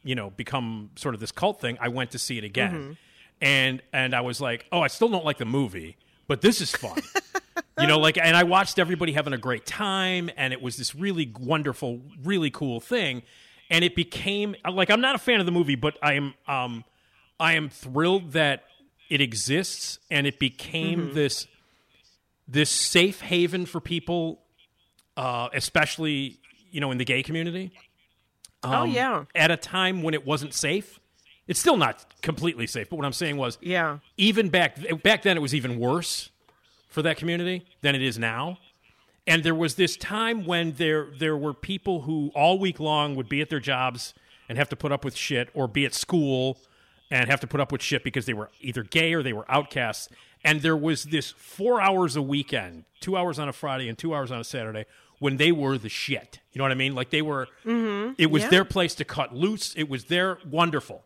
you 0.04 0.16
know 0.16 0.30
become 0.30 0.90
sort 0.96 1.14
of 1.14 1.20
this 1.20 1.32
cult 1.32 1.60
thing, 1.60 1.78
I 1.82 1.90
went 1.90 2.12
to 2.12 2.20
see 2.20 2.38
it 2.38 2.44
again, 2.44 2.74
Mhm. 2.74 2.98
and 3.42 3.82
and 3.92 4.14
I 4.16 4.22
was 4.22 4.40
like, 4.40 4.66
oh, 4.72 4.82
I 4.82 4.88
still 4.88 5.10
don't 5.10 5.26
like 5.26 5.38
the 5.38 5.46
movie, 5.46 5.98
but 6.28 6.42
this 6.42 6.62
is 6.62 6.72
fun. 6.72 7.00
you 7.80 7.88
know, 7.88 8.00
like, 8.00 8.18
and 8.18 8.36
I 8.36 8.44
watched 8.44 8.80
everybody 8.80 9.12
having 9.12 9.34
a 9.34 9.38
great 9.38 9.66
time, 9.66 10.30
and 10.38 10.54
it 10.54 10.62
was 10.62 10.78
this 10.78 10.96
really 10.96 11.32
wonderful, 11.40 12.02
really 12.24 12.50
cool 12.50 12.80
thing, 12.80 13.24
and 13.72 13.84
it 13.84 13.96
became 13.96 14.56
like 14.72 14.92
I'm 14.92 15.02
not 15.02 15.16
a 15.16 15.20
fan 15.20 15.40
of 15.40 15.48
the 15.48 15.52
movie, 15.52 15.76
but 15.76 15.98
I 16.04 16.14
am 16.14 16.34
um 16.48 16.84
I 17.40 17.54
am 17.54 17.70
thrilled 17.70 18.34
that 18.34 18.66
it 19.10 19.20
exists, 19.22 19.98
and 20.12 20.28
it 20.28 20.38
became 20.38 21.10
Mhm. 21.10 21.14
this 21.16 21.48
this 22.48 22.70
safe 22.70 23.22
haven 23.22 23.66
for 23.66 23.80
people, 23.80 24.42
uh, 25.18 25.50
especially 25.54 26.38
you 26.72 26.80
know 26.82 26.92
in 26.92 26.98
the 27.00 27.06
gay 27.06 27.24
community. 27.24 27.72
Oh, 28.64 28.84
yeah. 28.84 29.26
At 29.34 29.50
a 29.50 29.58
time 29.58 30.04
when 30.04 30.14
it 30.14 30.24
wasn't 30.24 30.54
safe, 30.54 31.00
it's 31.48 31.60
still 31.60 31.78
not 31.78 32.06
completely 32.22 32.68
safe. 32.68 32.92
But 32.92 32.98
what 32.98 33.06
I'm 33.08 33.14
saying 33.14 33.38
was, 33.38 33.58
Yeah. 33.60 33.98
even 34.18 34.50
back 34.50 34.78
back 35.02 35.24
then, 35.24 35.36
it 35.36 35.40
was 35.40 35.56
even 35.56 35.80
worse 35.80 36.30
for 36.88 37.02
that 37.02 37.18
community 37.18 37.66
than 37.82 37.96
it 37.96 38.04
is 38.04 38.20
now. 38.20 38.60
And 39.28 39.44
there 39.44 39.56
was 39.56 39.76
this 39.76 39.96
time 39.98 40.46
when 40.46 40.74
there 40.74 41.08
there 41.18 41.38
were 41.38 41.54
people 41.54 42.02
who 42.02 42.32
all 42.34 42.58
week 42.60 42.80
long 42.80 43.16
would 43.16 43.30
be 43.30 43.42
at 43.42 43.50
their 43.50 43.60
jobs 43.60 44.14
and 44.50 44.58
have 44.58 44.70
to 44.70 44.76
put 44.76 44.92
up 44.92 45.06
with 45.06 45.16
shit, 45.16 45.50
or 45.54 45.68
be 45.68 45.86
at 45.86 45.94
school 45.94 46.58
and 47.10 47.30
have 47.30 47.40
to 47.42 47.48
put 47.48 47.60
up 47.62 47.72
with 47.72 47.82
shit 47.82 48.04
because 48.04 48.26
they 48.26 48.34
were 48.34 48.50
either 48.62 48.84
gay 48.84 49.14
or 49.14 49.22
they 49.24 49.34
were 49.34 49.50
outcasts. 49.50 50.10
And 50.44 50.62
there 50.62 50.76
was 50.76 51.04
this 51.06 51.32
four 51.32 51.80
hours 51.82 52.16
a 52.16 52.22
weekend, 52.22 52.86
two 53.00 53.16
hours 53.16 53.38
on 53.38 53.48
a 53.48 53.54
Friday 53.54 53.88
and 53.88 53.98
two 53.98 54.14
hours 54.16 54.32
on 54.32 54.40
a 54.40 54.44
Saturday, 54.44 54.86
when 55.20 55.38
they 55.38 55.52
were 55.52 55.78
the 55.78 55.88
shit. 55.90 56.40
You 56.52 56.60
know 56.60 56.64
what 56.66 56.72
I 56.72 56.76
mean? 56.76 56.96
Like 56.96 57.12
they 57.12 57.22
were. 57.22 57.48
Mhm. 57.66 58.16
It 58.18 58.32
was 58.32 58.44
Yeah. 58.44 58.50
their 58.50 58.66
place 58.66 58.96
to 58.96 59.06
cut 59.06 59.36
loose. 59.36 59.74
It 59.76 59.88
was 59.88 60.06
their 60.06 60.40
wonderful. 60.50 61.04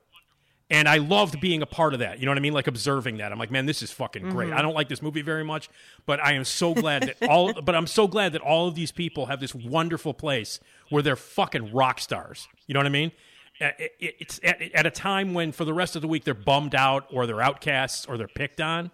And 0.72 0.90
I 0.90 0.98
loved 0.98 1.40
being 1.40 1.62
a 1.62 1.68
part 1.68 1.94
of 1.94 2.00
that. 2.00 2.18
You 2.20 2.26
know 2.26 2.32
what 2.32 2.40
I 2.40 2.42
mean? 2.42 2.54
Like 2.54 2.66
observing 2.66 3.18
that. 3.18 3.32
I'm 3.32 3.38
like, 3.38 3.52
man, 3.52 3.68
this 3.68 3.84
is 3.84 3.92
fucking 3.92 4.30
great. 4.32 4.50
Mhm. 4.50 4.56
I 4.58 4.62
don't 4.64 4.74
like 4.74 4.90
this 4.90 5.02
movie 5.02 5.22
very 5.22 5.44
much, 5.44 5.70
but 6.08 6.20
I 6.20 6.34
am 6.34 6.44
so 6.44 6.74
glad 6.74 7.04
that 7.04 7.30
all 7.30 7.54
but 7.62 7.76
I'm 7.76 7.86
so 7.86 8.08
glad 8.08 8.34
that 8.34 8.42
all 8.42 8.68
of 8.68 8.74
these 8.76 8.92
people 8.92 9.28
have 9.28 9.40
this 9.40 9.54
wonderful 9.54 10.14
place 10.16 10.60
where 10.90 11.04
they're 11.04 11.16
fucking 11.16 11.72
rock 11.72 12.00
stars. 12.00 12.48
You 12.66 12.74
know 12.74 12.80
what 12.80 12.88
I 12.88 12.90
mean? 12.90 13.12
It- 13.60 13.96
it- 14.00 14.16
It's 14.20 14.40
at, 14.44 14.62
at 14.74 14.86
a 14.86 14.92
time 14.92 15.34
when 15.34 15.52
for 15.52 15.66
the 15.66 15.74
rest 15.74 15.96
of 15.96 16.02
the 16.02 16.08
week 16.08 16.24
they're 16.24 16.34
bummed 16.34 16.74
out 16.76 17.06
or 17.12 17.28
they're 17.28 17.42
outcasts 17.42 18.06
or 18.08 18.18
they're 18.18 18.28
picked 18.28 18.60
on. 18.60 18.92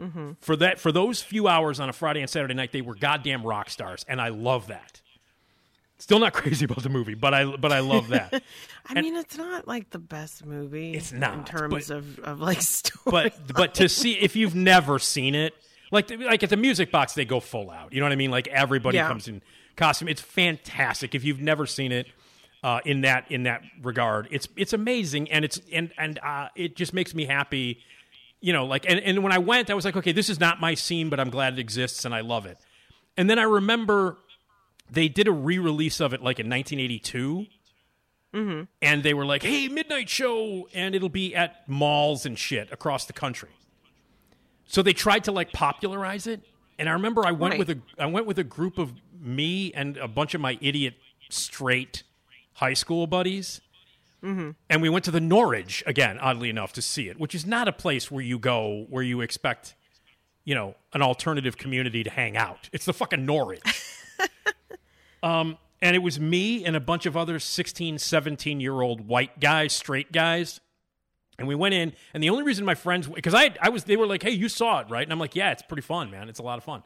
Mm-hmm. 0.00 0.32
For 0.40 0.56
that 0.56 0.78
for 0.80 0.90
those 0.90 1.22
few 1.22 1.48
hours 1.48 1.78
on 1.78 1.88
a 1.90 1.92
Friday 1.92 2.20
and 2.20 2.30
Saturday 2.30 2.54
night, 2.54 2.72
they 2.72 2.80
were 2.80 2.94
goddamn 2.94 3.42
rock 3.44 3.68
stars, 3.68 4.06
and 4.08 4.20
I 4.22 4.28
love 4.28 4.68
that. 4.68 5.01
Still 6.02 6.18
not 6.18 6.32
crazy 6.40 6.64
about 6.64 6.82
the 6.82 6.88
movie, 6.88 7.14
but 7.14 7.32
I 7.32 7.44
but 7.44 7.70
I 7.70 7.78
love 7.78 8.08
that. 8.08 8.42
I 8.88 9.00
mean, 9.00 9.14
it's 9.14 9.38
not 9.38 9.68
like 9.68 9.90
the 9.90 10.00
best 10.00 10.44
movie. 10.44 10.94
It's 10.94 11.12
not, 11.12 11.34
in 11.34 11.44
terms 11.44 11.88
but- 11.88 11.96
of, 11.96 12.18
of 12.18 12.40
like 12.40 12.60
story. 12.62 13.02
but 13.06 13.54
but 13.54 13.74
to 13.74 13.88
see 13.88 14.14
if 14.14 14.34
you've 14.34 14.56
never 14.56 14.98
seen 14.98 15.36
it, 15.36 15.54
like 15.92 16.10
like 16.10 16.42
at 16.42 16.50
the 16.50 16.56
music 16.56 16.90
box, 16.90 17.14
they 17.14 17.24
go 17.24 17.38
full 17.38 17.70
out. 17.70 17.92
You 17.92 18.00
know 18.00 18.06
what 18.06 18.12
I 18.12 18.16
mean? 18.16 18.32
Like 18.32 18.48
everybody 18.48 18.96
Yeah. 18.96 19.06
comes 19.06 19.28
in 19.28 19.42
costume. 19.76 20.08
It's 20.08 20.20
fantastic. 20.20 21.14
If 21.14 21.22
you've 21.24 21.40
never 21.40 21.66
seen 21.66 21.92
it, 21.92 22.08
uh, 22.64 22.80
in 22.84 23.02
that 23.02 23.30
in 23.30 23.44
that 23.44 23.62
regard, 23.80 24.26
it's 24.32 24.48
it's 24.56 24.72
amazing, 24.72 25.30
and 25.30 25.44
it's 25.44 25.60
and 25.72 25.92
and 25.96 26.18
uh, 26.18 26.48
it 26.56 26.74
just 26.74 26.92
makes 26.92 27.14
me 27.14 27.26
happy. 27.26 27.78
You 28.40 28.52
know, 28.52 28.66
like 28.66 28.90
and, 28.90 28.98
and 28.98 29.22
when 29.22 29.30
I 29.30 29.38
went, 29.38 29.70
I 29.70 29.74
was 29.74 29.84
like, 29.84 29.96
okay, 29.96 30.10
this 30.10 30.28
is 30.28 30.40
not 30.40 30.60
my 30.60 30.74
scene, 30.74 31.10
but 31.10 31.20
I'm 31.20 31.30
glad 31.30 31.52
it 31.52 31.58
exists 31.60 32.04
and 32.04 32.12
I 32.12 32.22
love 32.22 32.44
it. 32.44 32.58
And 33.16 33.30
then 33.30 33.38
I 33.38 33.44
remember 33.44 34.16
they 34.90 35.08
did 35.08 35.26
a 35.28 35.32
re-release 35.32 36.00
of 36.00 36.12
it 36.12 36.22
like 36.22 36.38
in 36.38 36.48
1982 36.50 37.46
mm-hmm. 38.34 38.62
and 38.80 39.02
they 39.02 39.14
were 39.14 39.24
like, 39.26 39.42
"Hey, 39.42 39.68
midnight 39.68 40.08
show," 40.08 40.68
and 40.74 40.94
it'll 40.94 41.08
be 41.08 41.34
at 41.34 41.68
malls 41.68 42.26
and 42.26 42.38
shit 42.38 42.70
across 42.72 43.04
the 43.06 43.12
country. 43.12 43.50
So 44.66 44.82
they 44.82 44.92
tried 44.92 45.24
to 45.24 45.32
like 45.32 45.52
popularize 45.52 46.26
it, 46.26 46.40
And 46.78 46.88
I 46.88 46.92
remember 46.92 47.24
I 47.26 47.32
went 47.32 47.52
Right. 47.52 47.58
with 47.58 47.70
a 47.70 47.78
I 47.98 48.06
went 48.06 48.26
with 48.26 48.38
a 48.38 48.44
group 48.44 48.78
of 48.78 48.92
me 49.20 49.72
and 49.74 49.96
a 49.98 50.08
bunch 50.08 50.34
of 50.34 50.40
my 50.40 50.58
idiot 50.60 50.94
straight 51.30 52.02
high 52.54 52.74
school 52.74 53.06
buddies. 53.06 53.60
And 54.24 54.80
we 54.80 54.88
went 54.88 55.04
to 55.06 55.10
the 55.10 55.20
Norridge 55.20 55.82
again, 55.84 56.16
oddly 56.20 56.48
enough, 56.48 56.72
to 56.74 56.82
see 56.82 57.08
it, 57.08 57.18
which 57.18 57.34
is 57.34 57.44
not 57.44 57.66
a 57.66 57.72
place 57.72 58.08
where 58.10 58.22
you 58.22 58.38
go 58.38 58.86
where 58.88 59.02
you 59.02 59.20
expect, 59.20 59.74
you 60.44 60.54
know, 60.54 60.76
an 60.92 61.02
alternative 61.02 61.56
community 61.58 62.04
to 62.04 62.10
hang 62.10 62.36
out. 62.36 62.68
It's 62.72 62.84
the 62.84 62.92
fucking 62.92 63.26
Norridge. 63.26 63.62
um, 65.22 65.58
and 65.80 65.96
it 65.96 66.00
was 66.00 66.18
me 66.20 66.64
and 66.64 66.76
a 66.76 66.80
bunch 66.80 67.06
of 67.06 67.16
other 67.16 67.38
16, 67.38 67.98
17 67.98 68.60
year 68.60 68.80
old 68.80 69.06
white 69.06 69.40
guys, 69.40 69.72
straight 69.72 70.12
guys. 70.12 70.60
And 71.38 71.48
we 71.48 71.54
went 71.54 71.74
in, 71.74 71.92
and 72.14 72.22
the 72.22 72.30
only 72.30 72.44
reason 72.44 72.64
my 72.64 72.74
friends, 72.74 73.08
because 73.08 73.34
I, 73.34 73.54
I 73.60 73.70
was, 73.70 73.84
they 73.84 73.96
were 73.96 74.06
like, 74.06 74.22
"Hey, 74.22 74.30
you 74.30 74.48
saw 74.48 74.80
it, 74.80 74.90
right?" 74.90 75.02
And 75.02 75.12
I'm 75.12 75.18
like, 75.18 75.34
"Yeah, 75.34 75.50
it's 75.50 75.62
pretty 75.62 75.82
fun, 75.82 76.10
man. 76.10 76.28
It's 76.28 76.38
a 76.38 76.42
lot 76.42 76.58
of 76.58 76.64
fun. 76.64 76.82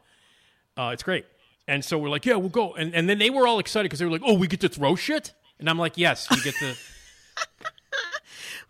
Uh, 0.75 0.91
it's 0.93 1.03
great." 1.03 1.25
And 1.67 1.83
so 1.83 1.97
we're 1.97 2.09
like, 2.09 2.25
"Yeah, 2.25 2.35
we'll 2.35 2.49
go." 2.49 2.73
And 2.73 2.95
and 2.95 3.09
then 3.09 3.19
they 3.19 3.29
were 3.29 3.45
all 3.45 3.59
excited 3.59 3.85
because 3.85 3.99
they 3.99 4.05
were 4.05 4.11
like, 4.11 4.23
"Oh, 4.25 4.33
we 4.33 4.47
get 4.47 4.61
to 4.61 4.69
throw 4.69 4.95
shit," 4.95 5.33
and 5.59 5.69
I'm 5.69 5.77
like, 5.77 5.97
"Yes, 5.97 6.29
we 6.31 6.41
get 6.41 6.55
to." 6.55 6.75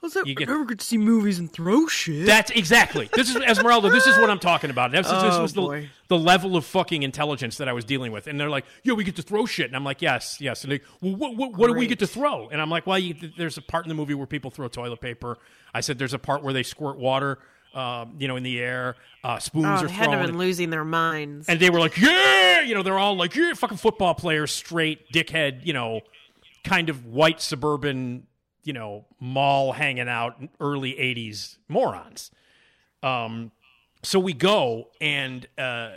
Was 0.02 0.16
it, 0.16 0.28
You 0.28 0.36
get- 0.36 0.48
never 0.48 0.64
get 0.66 0.80
to 0.80 0.86
see 0.86 0.98
movies 0.98 1.40
and 1.40 1.52
throw 1.52 1.88
shit. 1.88 2.26
That's 2.28 2.52
exactly. 2.52 3.10
This 3.14 3.30
is 3.30 3.36
Esmeralda. 3.38 3.90
This 3.90 4.06
is 4.06 4.18
what 4.20 4.30
I'm 4.30 4.38
talking 4.40 4.70
about. 4.70 4.92
This, 4.92 5.08
is- 5.08 5.12
this 5.12 5.34
Oh, 5.36 5.42
was 5.42 5.54
the, 5.54 5.88
the 6.08 6.18
level 6.18 6.56
of 6.56 6.66
fucking 6.66 7.02
intelligence 7.04 7.58
that 7.58 7.68
I 7.68 7.74
was 7.74 7.84
dealing 7.84 8.12
with. 8.12 8.28
And 8.28 8.40
they're 8.40 8.50
like, 8.50 8.66
"Yeah, 8.84 8.94
we 8.94 9.04
get 9.04 9.16
to 9.16 9.22
throw 9.24 9.46
shit," 9.46 9.66
and 9.68 9.76
I'm 9.76 9.84
like, 9.84 10.02
"Yes, 10.02 10.40
yes." 10.40 10.64
And 10.64 10.72
they, 10.74 10.82
well, 11.02 11.16
what, 11.16 11.36
what, 11.36 11.58
what 11.58 11.68
do 11.68 11.74
we 11.74 11.88
get 11.88 12.00
to 12.00 12.08
throw? 12.08 12.48
And 12.50 12.62
I'm 12.62 12.70
like, 12.70 12.86
"Well, 12.86 13.00
you, 13.00 13.16
there's 13.38 13.58
a 13.58 13.62
part 13.62 13.86
in 13.86 13.90
the 13.90 13.96
movie 13.96 14.14
where 14.14 14.28
people 14.28 14.52
throw 14.52 14.68
toilet 14.68 15.02
paper." 15.02 15.38
I 15.74 15.82
said, 15.82 15.98
"There's 15.98 16.14
a 16.14 16.20
part 16.20 16.44
where 16.44 16.54
they 16.54 16.64
squirt 16.64 16.98
water, 16.98 17.40
um, 17.74 18.16
you 18.20 18.28
know, 18.28 18.36
in 18.36 18.44
the 18.44 18.60
air. 18.60 18.96
Uh, 19.24 19.40
spoons 19.40 19.66
oh, 19.66 19.86
are 19.86 19.88
They've 19.88 20.28
been 20.28 20.38
losing 20.38 20.70
their 20.70 20.86
minds. 20.86 21.50
and 21.50 21.60
they 21.60 21.70
were 21.72 21.80
like, 21.80 21.98
"Yeah!" 21.98 22.62
You 22.62 22.76
know, 22.76 22.84
they're 22.84 23.00
all 23.00 23.18
like, 23.18 23.36
"Yeah, 23.36 23.54
fucking 23.54 23.78
football 23.78 24.14
players, 24.14 24.52
straight 24.52 25.12
dickhead," 25.12 25.66
you 25.66 25.74
know, 25.74 26.02
kind 26.64 26.90
of 26.90 27.06
white 27.06 27.42
suburban, 27.42 28.28
you 28.68 28.74
know, 28.74 29.06
mall 29.22 29.72
hanging 29.72 30.10
out, 30.10 30.36
early 30.60 30.92
'80s 30.94 31.58
morons. 31.70 32.32
Um, 33.02 33.52
so 34.04 34.20
we 34.20 34.34
go, 34.34 34.90
and 35.00 35.48
uh, 35.58 35.92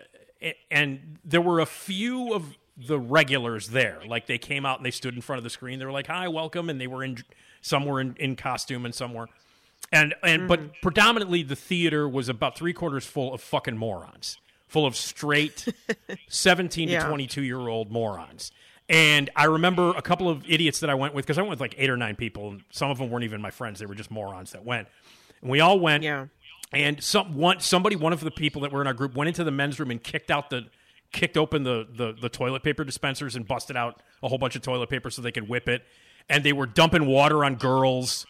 and 0.71 1.19
there 1.25 1.41
were 1.41 1.59
a 1.59 1.67
few 1.67 2.33
of 2.33 2.57
the 2.77 2.99
regulars 2.99 3.69
there. 3.71 4.01
Like 4.07 4.27
they 4.27 4.39
came 4.39 4.65
out 4.65 4.79
and 4.79 4.87
they 4.87 4.93
stood 4.93 5.15
in 5.17 5.21
front 5.21 5.39
of 5.39 5.43
the 5.45 5.51
screen. 5.51 5.81
They 5.81 5.85
were 5.85 5.91
like, 5.93 6.07
"Hi, 6.07 6.29
welcome," 6.29 6.71
and 6.71 6.81
they 6.81 6.87
were 6.87 7.03
in 7.03 7.19
some 7.61 7.85
were 7.85 8.01
in, 8.01 8.15
in 8.21 8.37
costume 8.37 8.85
and 8.85 8.95
some 8.95 9.15
were. 9.15 9.27
And 9.93 10.15
and 10.23 10.47
but 10.47 10.81
predominantly 10.81 11.43
the 11.43 11.57
theater 11.57 12.09
was 12.09 12.29
about 12.29 12.57
three 12.57 12.73
quarters 12.73 13.05
full 13.05 13.35
of 13.35 13.41
fucking 13.43 13.77
morons, 13.77 14.39
full 14.69 14.87
of 14.87 14.95
straight 14.95 15.67
seventeen 16.29 16.89
Yeah. 16.89 17.03
to 17.03 17.09
twenty 17.09 17.27
two 17.27 17.43
year 17.43 17.59
old 17.67 17.91
morons. 17.91 18.53
And 18.91 19.31
I 19.37 19.45
remember 19.45 19.91
a 19.91 20.03
couple 20.03 20.29
of 20.29 20.45
idiots 20.49 20.81
that 20.81 20.91
I 20.91 20.95
went 20.95 21.15
with 21.15 21.25
because 21.25 21.39
I 21.39 21.43
went 21.43 21.51
with 21.51 21.61
like 21.61 21.77
eight 21.79 21.89
or 21.89 21.97
nine 21.97 22.17
people, 22.17 22.51
and 22.51 22.65
some 22.71 22.91
of 22.91 22.99
them 22.99 23.09
weren't 23.09 23.23
even 23.23 23.41
my 23.41 23.53
friends; 23.53 23.79
they 23.79 23.87
were 23.87 23.95
just 23.95 24.11
morons 24.11 24.51
that 24.51 24.65
went. 24.65 24.89
And 25.41 25.51
we 25.51 25.61
all 25.61 25.79
went. 25.79 26.03
Yeah. 26.03 26.27
And 26.73 27.03
some 27.03 27.37
one 27.37 27.61
somebody 27.61 27.95
one 27.95 28.13
of 28.13 28.21
the 28.21 28.33
people 28.33 28.63
that 28.63 28.73
were 28.73 28.81
in 28.81 28.89
our 28.89 28.93
group 28.93 29.15
went 29.15 29.29
into 29.29 29.45
the 29.45 29.53
men's 29.53 29.79
room 29.79 29.93
and 29.93 30.03
kicked 30.03 30.29
out 30.29 30.51
the 30.51 30.67
kicked 31.13 31.37
open 31.37 31.63
the, 31.63 31.87
the 31.89 32.17
the 32.21 32.29
toilet 32.29 32.65
paper 32.65 32.83
dispensers 32.83 33.37
and 33.37 33.47
busted 33.47 33.77
out 33.77 34.03
a 34.25 34.29
whole 34.29 34.39
bunch 34.39 34.57
of 34.57 34.63
toilet 34.63 34.91
paper 34.91 35.09
so 35.09 35.23
they 35.23 35.33
could 35.33 35.49
whip 35.49 35.69
it. 35.69 35.85
And 36.29 36.43
they 36.43 36.53
were 36.53 36.67
dumping 36.67 37.07
water 37.07 37.45
on 37.45 37.55
girls 37.55 38.27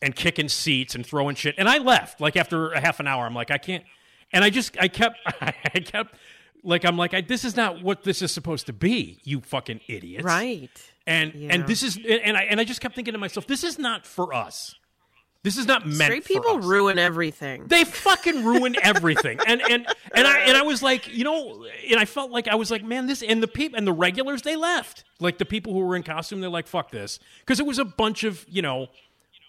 and 0.00 0.16
kicking 0.16 0.48
seats 0.48 0.94
and 0.94 1.04
throwing 1.04 1.36
shit. 1.36 1.54
And 1.58 1.68
I 1.68 1.78
left 1.78 2.18
like 2.18 2.36
after 2.38 2.72
a 2.72 2.80
half 2.80 2.98
an 2.98 3.06
hour. 3.06 3.26
I'm 3.26 3.34
like, 3.34 3.50
I 3.50 3.58
can't. 3.58 3.84
And 4.32 4.42
I 4.42 4.48
just 4.48 4.74
I 4.80 4.88
kept 4.88 5.18
I 5.42 5.80
kept 5.80 6.14
like 6.62 6.84
I'm 6.84 6.96
like 6.96 7.14
I, 7.14 7.20
this 7.20 7.44
is 7.44 7.56
not 7.56 7.82
what 7.82 8.04
this 8.04 8.22
is 8.22 8.32
supposed 8.32 8.66
to 8.66 8.72
be. 8.72 9.20
You 9.24 9.40
fucking 9.40 9.80
idiots. 9.88 10.24
right. 10.24 10.70
And 11.06 11.34
Yeah. 11.34 11.54
and 11.54 11.66
this 11.66 11.82
is 11.82 11.96
and 11.96 12.36
I 12.36 12.42
and 12.44 12.60
I 12.60 12.64
just 12.64 12.80
kept 12.80 12.94
thinking 12.94 13.12
to 13.12 13.18
myself, 13.18 13.46
this 13.46 13.64
is 13.64 13.78
not 13.78 14.06
for 14.06 14.32
us. 14.34 14.74
This 15.44 15.58
is 15.58 15.66
not 15.66 15.84
meant 15.84 16.02
Straight 16.02 16.24
people 16.24 16.58
us. 16.58 16.64
ruin 16.64 17.00
everything. 17.00 17.64
They 17.66 17.82
fucking 17.82 18.44
ruin 18.44 18.76
everything. 18.82 19.40
And 19.44 19.60
and 19.60 19.86
and 20.14 20.26
I 20.28 20.38
and 20.40 20.56
I 20.56 20.62
was 20.62 20.84
like, 20.84 21.12
you 21.12 21.24
know, 21.24 21.66
and 21.90 21.98
I 21.98 22.04
felt 22.04 22.30
like 22.30 22.46
I 22.46 22.54
was 22.54 22.70
like, 22.70 22.84
man, 22.84 23.08
this 23.08 23.22
and 23.24 23.42
the 23.42 23.48
people 23.48 23.76
and 23.76 23.84
the 23.84 23.92
regulars 23.92 24.42
they 24.42 24.54
left. 24.54 25.02
Like 25.18 25.38
the 25.38 25.44
people 25.44 25.72
who 25.72 25.80
were 25.80 25.96
in 25.96 26.04
costume, 26.04 26.40
they're 26.40 26.48
like, 26.48 26.68
fuck 26.68 26.92
this, 26.92 27.18
because 27.40 27.58
it 27.58 27.66
was 27.66 27.78
a 27.80 27.84
bunch 27.84 28.22
of 28.24 28.46
you 28.48 28.62
know. 28.62 28.86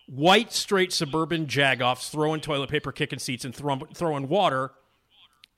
White, 0.08 0.52
straight 0.52 0.92
suburban 0.92 1.48
jagoffs 1.48 2.10
throwing 2.12 2.42
toilet 2.42 2.70
paper, 2.70 2.92
kicking 2.92 3.20
seats, 3.20 3.46
and 3.46 3.56
throwing, 3.56 3.86
throwing 3.94 4.28
water, 4.28 4.72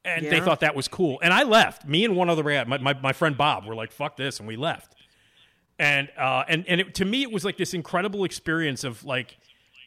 and 0.06 0.26
they 0.26 0.40
thought 0.40 0.60
that 0.62 0.76
was 0.76 0.88
cool. 0.88 1.20
And 1.22 1.34
I 1.34 1.44
left. 1.44 1.86
Me 1.88 2.06
and 2.06 2.16
one 2.16 2.30
other 2.30 2.44
guy, 2.44 2.64
my, 2.66 2.78
my, 2.78 2.94
my 2.94 3.14
friend 3.14 3.38
Bob, 3.38 3.66
were 3.66 3.76
like, 3.76 3.92
"Fuck 3.92 4.18
this," 4.18 4.40
and 4.40 4.48
we 4.48 4.56
left. 4.56 4.96
And 5.80 6.10
uh, 6.18 6.44
and 6.48 6.64
and 6.68 6.82
it, 6.82 6.96
to 6.96 7.06
me, 7.06 7.22
it 7.24 7.32
was 7.32 7.44
like 7.44 7.58
this 7.58 7.74
incredible 7.74 8.24
experience 8.24 8.84
of 8.84 9.04
like 9.04 9.38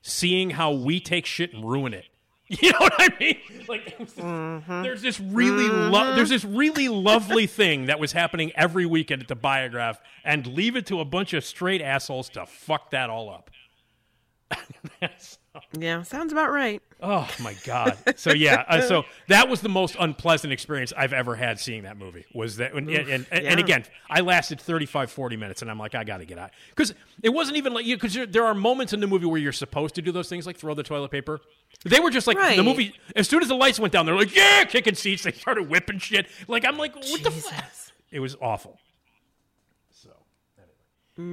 seeing 0.03 0.51
how 0.51 0.73
we 0.73 1.01
take 1.01 1.25
shit 1.27 1.53
and 1.55 1.65
ruin 1.69 1.95
it. 1.95 2.07
You 2.63 2.73
know 2.73 2.79
what 2.79 2.95
I 2.99 3.09
mean? 3.21 3.37
Like, 3.69 3.99
this- 3.99 4.15
there's 4.15 5.03
this 5.03 5.21
really 5.21 5.69
lo- 5.69 6.15
there's 6.15 6.31
this 6.31 6.47
really 6.47 6.89
lovely 6.89 7.47
thing 7.47 7.87
that 7.87 8.01
was 8.01 8.13
happening 8.13 8.53
every 8.55 8.87
weekend 8.87 9.21
at 9.21 9.29
the 9.29 9.35
Biograph, 9.37 10.01
and 10.25 10.47
leave 10.47 10.75
it 10.75 10.87
to 10.87 11.01
a 11.01 11.05
bunch 11.05 11.35
of 11.35 11.45
straight 11.45 11.83
assholes 11.83 12.31
to 12.31 12.47
fuck 12.47 12.91
that 12.93 13.11
all 13.11 13.29
up. 13.29 13.51
That's- 15.01 15.37
Yeah, 15.79 16.03
sounds 16.03 16.33
about 16.33 16.51
right. 16.51 16.83
oh 17.01 17.29
my 17.41 17.55
god! 17.65 17.97
So 18.17 18.33
yeah, 18.33 18.65
uh, 18.69 18.81
so 18.83 19.05
that 19.29 19.49
was 19.49 19.61
the 19.61 19.69
most 19.69 19.97
unpleasant 20.01 20.53
experience 20.53 20.93
I've 20.97 21.13
ever 21.13 21.37
had 21.37 21.61
seeing 21.61 21.85
that 21.85 21.97
movie. 21.97 22.25
Was 22.35 22.57
that 22.57 22.73
and 22.73 22.89
and, 22.89 23.09
and, 23.09 23.27
and 23.31 23.45
yeah. 23.45 23.59
again, 23.59 23.85
I 24.11 24.21
lasted 24.21 24.61
35, 24.61 25.11
40 25.11 25.37
minutes, 25.37 25.63
and 25.63 25.71
I'm 25.71 25.79
like, 25.79 25.95
I 25.95 26.05
got 26.05 26.19
to 26.19 26.25
get 26.25 26.39
out 26.39 26.51
because 26.71 26.95
it 27.23 27.31
wasn't 27.31 27.57
even 27.57 27.73
like 27.73 27.87
you 27.87 27.97
because 27.97 28.19
there 28.29 28.45
are 28.45 28.55
moments 28.55 28.93
in 28.93 29.01
the 29.01 29.07
movie 29.07 29.27
where 29.27 29.41
you're 29.41 29.53
supposed 29.53 29.95
to 29.97 30.03
do 30.03 30.13
those 30.13 30.29
things 30.29 30.47
like 30.47 30.57
throw 30.57 30.75
the 30.75 30.83
toilet 30.83 31.11
paper. 31.11 31.41
They 31.85 32.01
were 32.01 32.11
just 32.11 32.27
like 32.27 32.39
the 32.57 32.63
movie. 32.63 32.95
As 33.15 33.29
soon 33.29 33.43
as 33.43 33.49
the 33.49 33.55
lights 33.55 33.79
went 33.79 33.93
down, 33.93 34.07
they're 34.07 34.17
like, 34.17 34.35
yeah, 34.35 34.65
kicking 34.65 34.95
seats. 34.95 35.23
They 35.23 35.33
started 35.33 35.69
whipping 35.69 35.99
shit. 35.99 36.27
Like 36.49 36.65
I'm 36.65 36.77
like, 36.77 36.95
what 36.97 37.23
the 37.23 37.31
fuck? 37.31 37.65
It 38.11 38.21
was 38.21 38.37
awful. 38.41 38.79
So. 39.91 40.11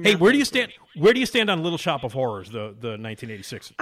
Hey, 0.02 0.14
where 0.14 0.32
do 0.32 0.38
you 0.38 0.44
stand? 0.44 0.72
Where 0.94 1.12
do 1.12 1.20
you 1.20 1.26
stand 1.26 1.50
on 1.50 1.62
Little 1.62 1.78
Shop 1.78 2.04
of 2.04 2.12
Horrors, 2.12 2.50
the 2.50 2.74
the 2.78 2.96
1986? 2.98 3.68
version? 3.68 3.76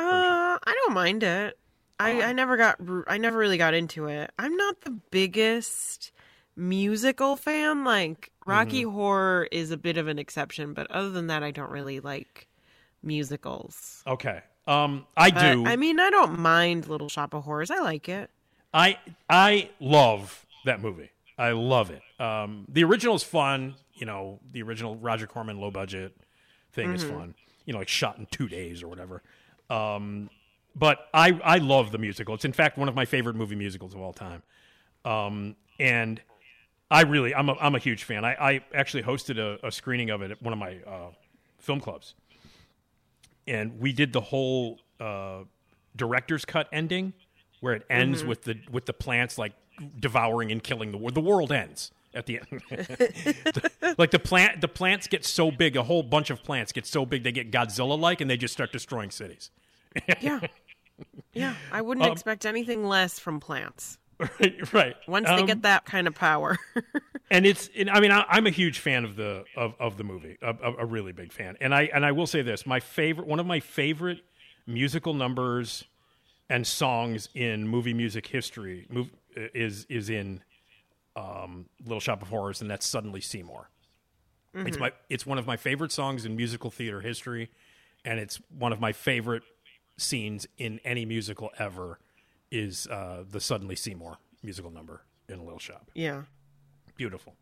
I 0.64 0.72
don't 0.72 0.94
mind 0.94 1.22
it. 1.22 1.58
I, 2.00 2.22
I 2.22 2.32
never 2.32 2.56
got 2.56 2.80
I 3.06 3.18
never 3.18 3.38
really 3.38 3.58
got 3.58 3.72
into 3.74 4.06
it. 4.06 4.32
I'm 4.38 4.56
not 4.56 4.80
the 4.80 4.90
biggest 5.10 6.10
musical 6.56 7.36
fan. 7.36 7.84
Like 7.84 8.32
Rocky 8.46 8.82
Mm-hmm. 8.82 8.94
Horror 8.94 9.48
is 9.52 9.70
a 9.70 9.76
bit 9.76 9.96
of 9.96 10.08
an 10.08 10.18
exception, 10.18 10.72
but 10.74 10.90
other 10.90 11.10
than 11.10 11.28
that, 11.28 11.42
I 11.42 11.50
don't 11.50 11.70
really 11.70 12.00
like 12.00 12.48
musicals. 13.02 14.02
Okay. 14.06 14.40
Um, 14.66 15.06
I 15.16 15.30
But, 15.30 15.52
do. 15.52 15.66
I 15.66 15.76
mean, 15.76 16.00
I 16.00 16.10
don't 16.10 16.38
mind 16.38 16.88
Little 16.88 17.08
Shop 17.08 17.34
of 17.34 17.44
Horrors. 17.44 17.70
I 17.70 17.78
like 17.80 18.08
it. 18.08 18.30
I 18.72 18.98
I 19.28 19.70
love 19.78 20.44
that 20.64 20.80
movie. 20.80 21.10
I 21.38 21.50
love 21.52 21.90
it. 21.90 22.02
Um, 22.20 22.64
the 22.68 22.82
original 22.84 23.14
is 23.14 23.22
fun. 23.22 23.74
You 23.92 24.06
know, 24.06 24.40
the 24.52 24.62
original 24.62 24.96
Roger 24.96 25.26
Corman 25.26 25.60
low 25.60 25.70
budget 25.70 26.16
thing 26.72 26.92
is 26.92 27.04
fun. 27.04 27.34
You 27.66 27.72
know, 27.72 27.78
like 27.78 27.88
shot 27.88 28.18
in 28.18 28.26
two 28.26 28.48
days 28.48 28.82
or 28.82 28.88
whatever. 28.88 29.22
Um, 29.70 30.30
but 30.74 31.08
I 31.14 31.38
I 31.44 31.58
love 31.58 31.92
the 31.92 31.98
musical. 31.98 32.34
It's 32.34 32.44
in 32.44 32.52
fact 32.52 32.78
one 32.78 32.88
of 32.88 32.94
my 32.94 33.04
favorite 33.04 33.36
movie 33.36 33.56
musicals 33.56 33.94
of 33.94 34.00
all 34.00 34.12
time. 34.12 34.42
Um, 35.04 35.56
and 35.78 36.20
I 36.90 37.02
really 37.02 37.34
I'm 37.34 37.48
a 37.48 37.56
I'm 37.60 37.74
a 37.74 37.78
huge 37.78 38.04
fan. 38.04 38.24
I, 38.24 38.34
I 38.34 38.60
actually 38.74 39.02
hosted 39.02 39.38
a, 39.38 39.66
a 39.66 39.72
screening 39.72 40.10
of 40.10 40.22
it 40.22 40.30
at 40.30 40.42
one 40.42 40.52
of 40.52 40.58
my 40.58 40.78
uh, 40.86 41.10
film 41.58 41.80
clubs, 41.80 42.14
and 43.46 43.78
we 43.78 43.92
did 43.92 44.12
the 44.12 44.20
whole 44.20 44.80
uh, 45.00 45.40
director's 45.96 46.44
cut 46.44 46.68
ending 46.72 47.12
where 47.60 47.74
it 47.74 47.86
ends 47.88 48.24
with 48.24 48.42
the 48.42 48.58
with 48.70 48.86
the 48.86 48.92
plants 48.92 49.38
like 49.38 49.52
devouring 49.98 50.52
and 50.52 50.62
killing 50.62 50.92
the 50.92 50.98
world. 50.98 51.14
The 51.14 51.20
world 51.20 51.52
ends 51.52 51.90
at 52.14 52.26
the 52.26 52.40
end. 52.40 52.62
like 53.98 54.10
the 54.10 54.18
plant 54.18 54.60
the 54.60 54.68
plants 54.68 55.06
get 55.06 55.24
so 55.24 55.50
big, 55.50 55.76
a 55.76 55.82
whole 55.82 56.02
bunch 56.02 56.30
of 56.30 56.42
plants 56.42 56.72
get 56.72 56.86
so 56.86 57.06
big 57.06 57.22
they 57.22 57.32
get 57.32 57.50
Godzilla 57.50 57.98
like 57.98 58.20
and 58.20 58.30
they 58.30 58.36
just 58.36 58.52
start 58.52 58.72
destroying 58.72 59.10
cities. 59.10 59.50
Yeah. 60.20 60.40
Yeah, 61.34 61.54
I 61.70 61.80
Um, 61.80 61.86
wouldn't 61.86 62.06
expect 62.06 62.46
anything 62.46 62.86
less 62.86 63.18
from 63.18 63.40
plants. 63.40 63.98
right. 64.72 64.94
Once 65.06 65.28
they 65.28 65.42
Um, 65.42 65.46
get 65.46 65.62
that 65.62 65.84
kind 65.84 66.06
of 66.06 66.14
power. 66.14 66.58
and 67.30 67.44
it's 67.46 67.68
and 67.76 67.90
I 67.90 68.00
mean 68.00 68.12
I, 68.12 68.24
I'm 68.28 68.46
a 68.46 68.50
huge 68.50 68.78
fan 68.78 69.04
of 69.04 69.16
the 69.16 69.44
of, 69.56 69.74
of 69.80 69.96
the 69.96 70.04
movie, 70.04 70.38
a, 70.40 70.50
a, 70.62 70.74
a 70.80 70.86
really 70.86 71.12
big 71.12 71.32
fan. 71.32 71.56
And 71.60 71.74
I 71.74 71.90
and 71.92 72.04
I 72.06 72.12
will 72.12 72.26
say 72.26 72.42
this: 72.42 72.66
my 72.66 72.80
favorite, 72.80 73.26
one 73.26 73.40
of 73.40 73.46
my 73.46 73.60
favorite 73.60 74.20
musical 74.66 75.14
numbers 75.14 75.84
and 76.48 76.66
songs 76.66 77.28
in 77.34 77.66
movie 77.66 77.94
music 77.94 78.26
history 78.26 78.86
move, 78.88 79.10
is 79.36 79.84
is 79.88 80.10
in 80.10 80.42
um, 81.16 81.66
Little 81.82 82.00
Shop 82.00 82.22
of 82.22 82.28
Horrors, 82.28 82.60
and 82.60 82.70
that's 82.70 82.86
Suddenly 82.86 83.20
Seymour. 83.20 83.70
It's 84.56 84.78
my 84.78 84.92
it's 85.10 85.26
one 85.26 85.38
of 85.38 85.46
my 85.46 85.56
favorite 85.56 85.90
songs 85.90 86.24
in 86.24 86.36
musical 86.36 86.70
theater 86.70 87.00
history, 87.00 87.50
and 88.04 88.20
it's 88.20 88.40
one 88.56 88.72
of 88.72 88.80
my 88.80 88.92
favorite 88.92 89.42
scenes 89.96 90.46
in 90.58 90.80
any 90.84 91.04
musical 91.04 91.50
ever. 91.58 91.98
Is 92.50 92.86
uh, 92.86 93.24
the 93.28 93.40
Suddenly 93.40 93.74
Seymour 93.74 94.18
musical 94.42 94.70
number? 94.70 95.02
in 95.28 95.38
a 95.38 95.42
little 95.42 95.58
shop. 95.58 95.90
Yeah. 95.94 96.22
Beautiful. 96.96 97.34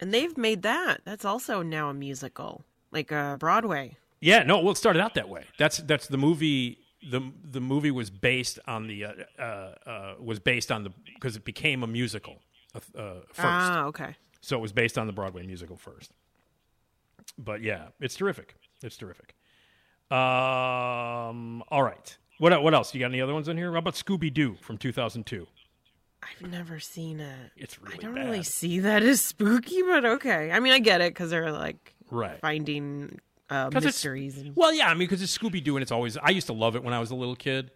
And 0.00 0.12
they've 0.12 0.36
made 0.36 0.62
that. 0.62 1.02
That's 1.04 1.24
also 1.24 1.62
now 1.62 1.90
a 1.90 1.94
musical, 1.94 2.64
like 2.90 3.12
uh, 3.12 3.36
Broadway. 3.36 3.96
Yeah, 4.20 4.42
no, 4.42 4.58
well, 4.60 4.72
it 4.72 4.76
started 4.76 5.00
out 5.00 5.14
that 5.14 5.28
way. 5.28 5.44
That's 5.58 5.78
that's 5.78 6.08
the 6.08 6.16
movie. 6.16 6.78
the 7.08 7.20
The 7.50 7.60
movie 7.60 7.90
was 7.90 8.10
based 8.10 8.58
on 8.66 8.86
the 8.86 9.04
uh, 9.04 9.12
uh, 9.38 9.42
uh, 9.86 10.14
was 10.20 10.38
based 10.40 10.72
on 10.72 10.84
the 10.84 10.90
because 11.14 11.36
it 11.36 11.44
became 11.44 11.82
a 11.82 11.86
musical 11.86 12.38
uh, 12.74 12.78
uh, 12.98 13.12
first. 13.28 13.40
Ah, 13.40 13.84
okay. 13.86 14.16
So 14.40 14.56
it 14.56 14.60
was 14.60 14.72
based 14.72 14.98
on 14.98 15.06
the 15.06 15.12
Broadway 15.12 15.46
musical 15.46 15.76
first. 15.76 16.12
But 17.38 17.62
yeah, 17.62 17.88
it's 18.00 18.16
terrific. 18.16 18.56
It's 18.82 18.96
terrific. 18.96 19.34
Um, 20.12 21.62
all 21.68 21.82
right. 21.82 22.16
What 22.38 22.62
what 22.62 22.74
else? 22.74 22.92
You 22.94 23.00
got 23.00 23.06
any 23.06 23.20
other 23.20 23.34
ones 23.34 23.48
in 23.48 23.56
here? 23.56 23.72
How 23.72 23.78
about 23.78 23.94
Scooby 23.94 24.32
Doo 24.32 24.56
from 24.60 24.78
two 24.78 24.92
thousand 24.92 25.26
two? 25.26 25.46
I've 26.22 26.50
never 26.50 26.78
seen 26.78 27.18
it. 27.20 27.50
It's 27.56 27.80
really 27.82 27.94
I 27.94 27.98
don't 27.98 28.14
bad. 28.14 28.26
really 28.26 28.42
see 28.44 28.78
that 28.80 29.02
as 29.02 29.20
spooky, 29.20 29.82
but 29.82 30.04
okay. 30.04 30.50
I 30.52 30.60
mean, 30.60 30.72
I 30.72 30.78
get 30.78 31.00
it 31.00 31.12
because 31.14 31.30
they're 31.30 31.50
like 31.50 31.94
Right. 32.10 32.38
finding 32.40 33.18
uh, 33.50 33.70
mysteries. 33.72 34.38
And, 34.38 34.54
Well, 34.54 34.72
yeah, 34.72 34.86
I 34.88 34.94
mean, 34.94 35.00
because 35.00 35.20
it's 35.22 35.36
Scooby 35.36 35.62
Doo, 35.64 35.76
and 35.76 35.82
it's 35.82 35.90
always. 35.92 36.16
I 36.18 36.30
used 36.30 36.46
to 36.46 36.52
love 36.52 36.76
it 36.76 36.84
when 36.84 36.94
I 36.94 37.00
was 37.00 37.10
a 37.10 37.14
little 37.16 37.34
kid 37.36 37.70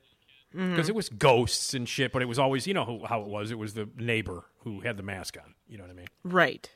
because 0.53 0.89
it 0.89 0.95
was 0.95 1.09
ghosts 1.09 1.75
and 1.75 1.89
shit, 1.89 2.13
but 2.13 2.23
it 2.23 2.27
was 2.27 2.39
always, 2.39 2.67
you 2.67 2.73
know, 2.75 3.05
how 3.09 3.21
it 3.23 3.27
was. 3.27 3.51
It 3.51 3.59
was 3.59 3.75
the 3.75 3.89
neighbor 3.97 4.45
who 4.61 4.81
had 4.81 4.97
the 4.97 5.03
mask 5.03 5.37
on. 5.43 5.55
You 5.69 5.79
know 5.79 5.85
what 5.85 5.91
I 5.91 5.95
mean? 5.95 6.07
right. 6.25 6.71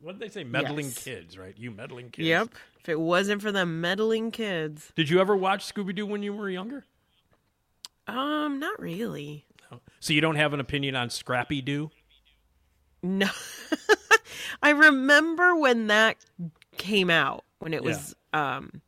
What 0.00 0.18
did 0.18 0.20
they 0.28 0.32
say? 0.32 0.44
Meddling 0.44 0.86
Yes. 0.86 1.04
kids, 1.04 1.38
right? 1.38 1.54
You 1.58 1.70
meddling 1.70 2.10
kids. 2.10 2.26
Yep. 2.26 2.48
If 2.80 2.88
it 2.88 2.98
wasn't 2.98 3.42
for 3.42 3.52
the 3.52 3.66
meddling 3.66 4.30
kids, 4.30 4.92
Did 4.96 5.10
you 5.10 5.20
ever 5.20 5.36
watch 5.36 5.72
Scooby 5.72 5.94
Doo 5.94 6.06
when 6.06 6.22
you 6.22 6.32
were 6.32 6.48
younger? 6.50 6.84
um, 8.06 8.58
not 8.58 8.80
really. 8.80 9.44
So 10.00 10.12
you 10.12 10.20
don't 10.20 10.34
have 10.36 10.52
an 10.52 10.58
opinion 10.60 10.96
on 10.96 11.10
Scrappy 11.10 11.60
Doo? 11.62 11.90
No. 13.02 13.28
I 14.62 14.70
remember 14.70 15.54
when 15.54 15.86
that 15.88 16.16
came 16.76 17.08
out 17.10 17.44
when 17.60 17.72
it 17.74 17.84
was 17.84 18.14
um 18.32 18.80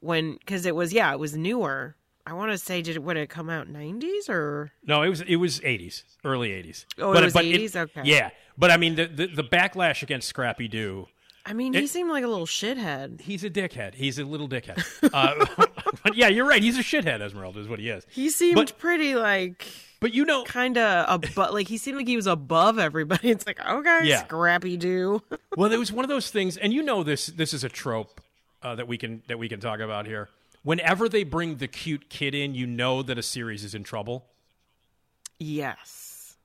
when 0.00 0.34
because 0.34 0.64
it 0.66 0.74
was 0.76 0.92
yeah 0.92 1.12
it 1.12 1.18
was 1.18 1.36
newer. 1.36 1.96
I 2.28 2.32
want 2.32 2.50
to 2.50 2.58
say 2.58 2.82
did 2.82 2.96
it 2.96 3.02
would 3.02 3.16
it 3.16 3.30
come 3.30 3.48
out 3.48 3.68
nineties 3.68 4.28
or 4.28 4.72
No, 4.84 5.02
it 5.02 5.08
was 5.08 5.20
it 5.20 5.36
was 5.36 5.60
eighties, 5.64 6.02
early 6.24 6.52
eighties. 6.52 6.84
Oh, 6.98 7.12
it 7.12 7.22
was 7.22 7.34
80s? 7.34 7.76
Okay. 7.76 8.02
Yeah, 8.04 8.30
but 8.58 8.70
I 8.70 8.76
mean 8.76 8.96
the 8.96 9.06
the, 9.06 9.26
the 9.28 9.44
backlash 9.44 10.02
against 10.02 10.28
Scrappy 10.28 10.66
Doo. 10.68 11.06
I 11.44 11.52
mean 11.52 11.72
he 11.74 11.84
It- 11.84 11.88
seemed 11.90 12.10
like 12.10 12.24
a 12.24 12.28
little 12.28 12.46
shithead. 12.46 13.20
He's 13.20 13.44
a 13.44 13.50
dickhead. 13.50 13.94
He's 13.94 14.18
a 14.18 14.24
little 14.24 14.48
dickhead. 14.48 14.82
uh, 15.14 15.46
but 16.02 16.16
yeah, 16.16 16.26
you're 16.26 16.46
right. 16.48 16.60
He's 16.62 16.76
a 16.76 16.82
shithead, 16.82 17.20
Esmeralda, 17.20 17.60
is 17.60 17.68
what 17.68 17.78
he 17.78 17.88
is. 17.88 18.04
He 18.10 18.28
seemed 18.30 18.56
But- 18.56 18.76
pretty 18.78 19.14
like 19.14 19.64
But 20.00 20.12
you 20.12 20.24
know, 20.24 20.42
kind 20.42 20.76
of 20.76 21.06
above 21.22 21.52
like 21.54 21.68
he 21.68 21.78
seemed 21.78 21.96
like 21.96 22.08
he 22.08 22.16
was 22.16 22.26
above 22.26 22.80
everybody. 22.80 23.30
It's 23.34 23.46
like 23.46 23.64
okay, 23.64 24.00
Yeah. 24.02 24.24
Scrappy 24.24 24.76
Doo. 24.76 25.22
well, 25.56 25.70
it 25.72 25.78
was 25.78 25.92
one 25.92 26.04
of 26.04 26.08
those 26.08 26.30
things, 26.30 26.56
and 26.56 26.72
you 26.72 26.82
know 26.82 27.04
this. 27.04 27.26
This 27.26 27.54
is 27.54 27.62
a 27.62 27.68
trope 27.68 28.20
uh, 28.62 28.74
that 28.74 28.88
we 28.88 28.98
can 28.98 29.22
that 29.28 29.38
we 29.38 29.48
can 29.48 29.60
talk 29.60 29.78
about 29.78 30.06
here. 30.06 30.28
Whenever 30.66 31.08
they 31.08 31.22
bring 31.22 31.58
the 31.58 31.68
cute 31.68 32.08
kid 32.10 32.34
in, 32.34 32.56
you 32.56 32.66
know 32.66 33.00
that 33.00 33.16
a 33.16 33.22
series 33.22 33.62
is 33.62 33.72
in 33.72 33.84
trouble. 33.84 34.26
yes, 35.38 36.36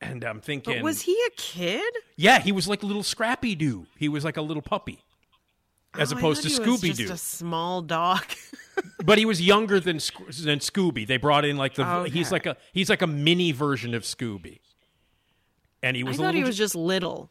And 0.00 0.22
I'm 0.24 0.40
thinking, 0.40 0.74
but 0.74 0.82
was 0.82 1.00
he 1.02 1.12
a 1.26 1.30
kid? 1.36 1.92
yeah, 2.16 2.38
he 2.40 2.52
was 2.52 2.68
like 2.68 2.82
a 2.82 2.86
little 2.86 3.02
Scrappy 3.02 3.54
Doo. 3.54 3.86
He 3.96 4.08
was 4.08 4.24
like 4.24 4.36
a 4.36 4.42
little 4.42 4.62
puppy, 4.62 4.98
as 5.98 6.12
Oh, 6.12 6.16
I 6.16 6.18
opposed 6.18 6.42
to 6.42 6.50
thought 6.50 6.64
he 6.66 6.70
was 6.70 6.80
Scooby 6.82 6.86
just 6.88 6.98
Doo. 6.98 7.12
a 7.12 7.16
small 7.16 7.82
dog. 7.82 8.24
But 9.04 9.18
he 9.18 9.26
was 9.26 9.40
younger 9.42 9.78
than 9.80 9.96
than 9.96 10.58
Scooby. 10.60 11.06
They 11.06 11.16
brought 11.18 11.44
in 11.44 11.56
like 11.58 11.74
the 11.74 11.86
Okay. 11.86 12.10
he's 12.10 12.32
like 12.32 12.46
a 12.46 12.56
he's 12.72 12.88
like 12.88 13.02
a 13.02 13.06
mini 13.06 13.52
version 13.52 13.94
of 13.94 14.02
Scooby. 14.02 14.60
And 15.82 15.94
he 15.96 16.02
was 16.04 16.16
a 16.16 16.18
thought 16.18 16.24
little 16.28 16.40
he 16.40 16.44
was 16.44 16.56
just 16.56 16.74
little. 16.74 17.30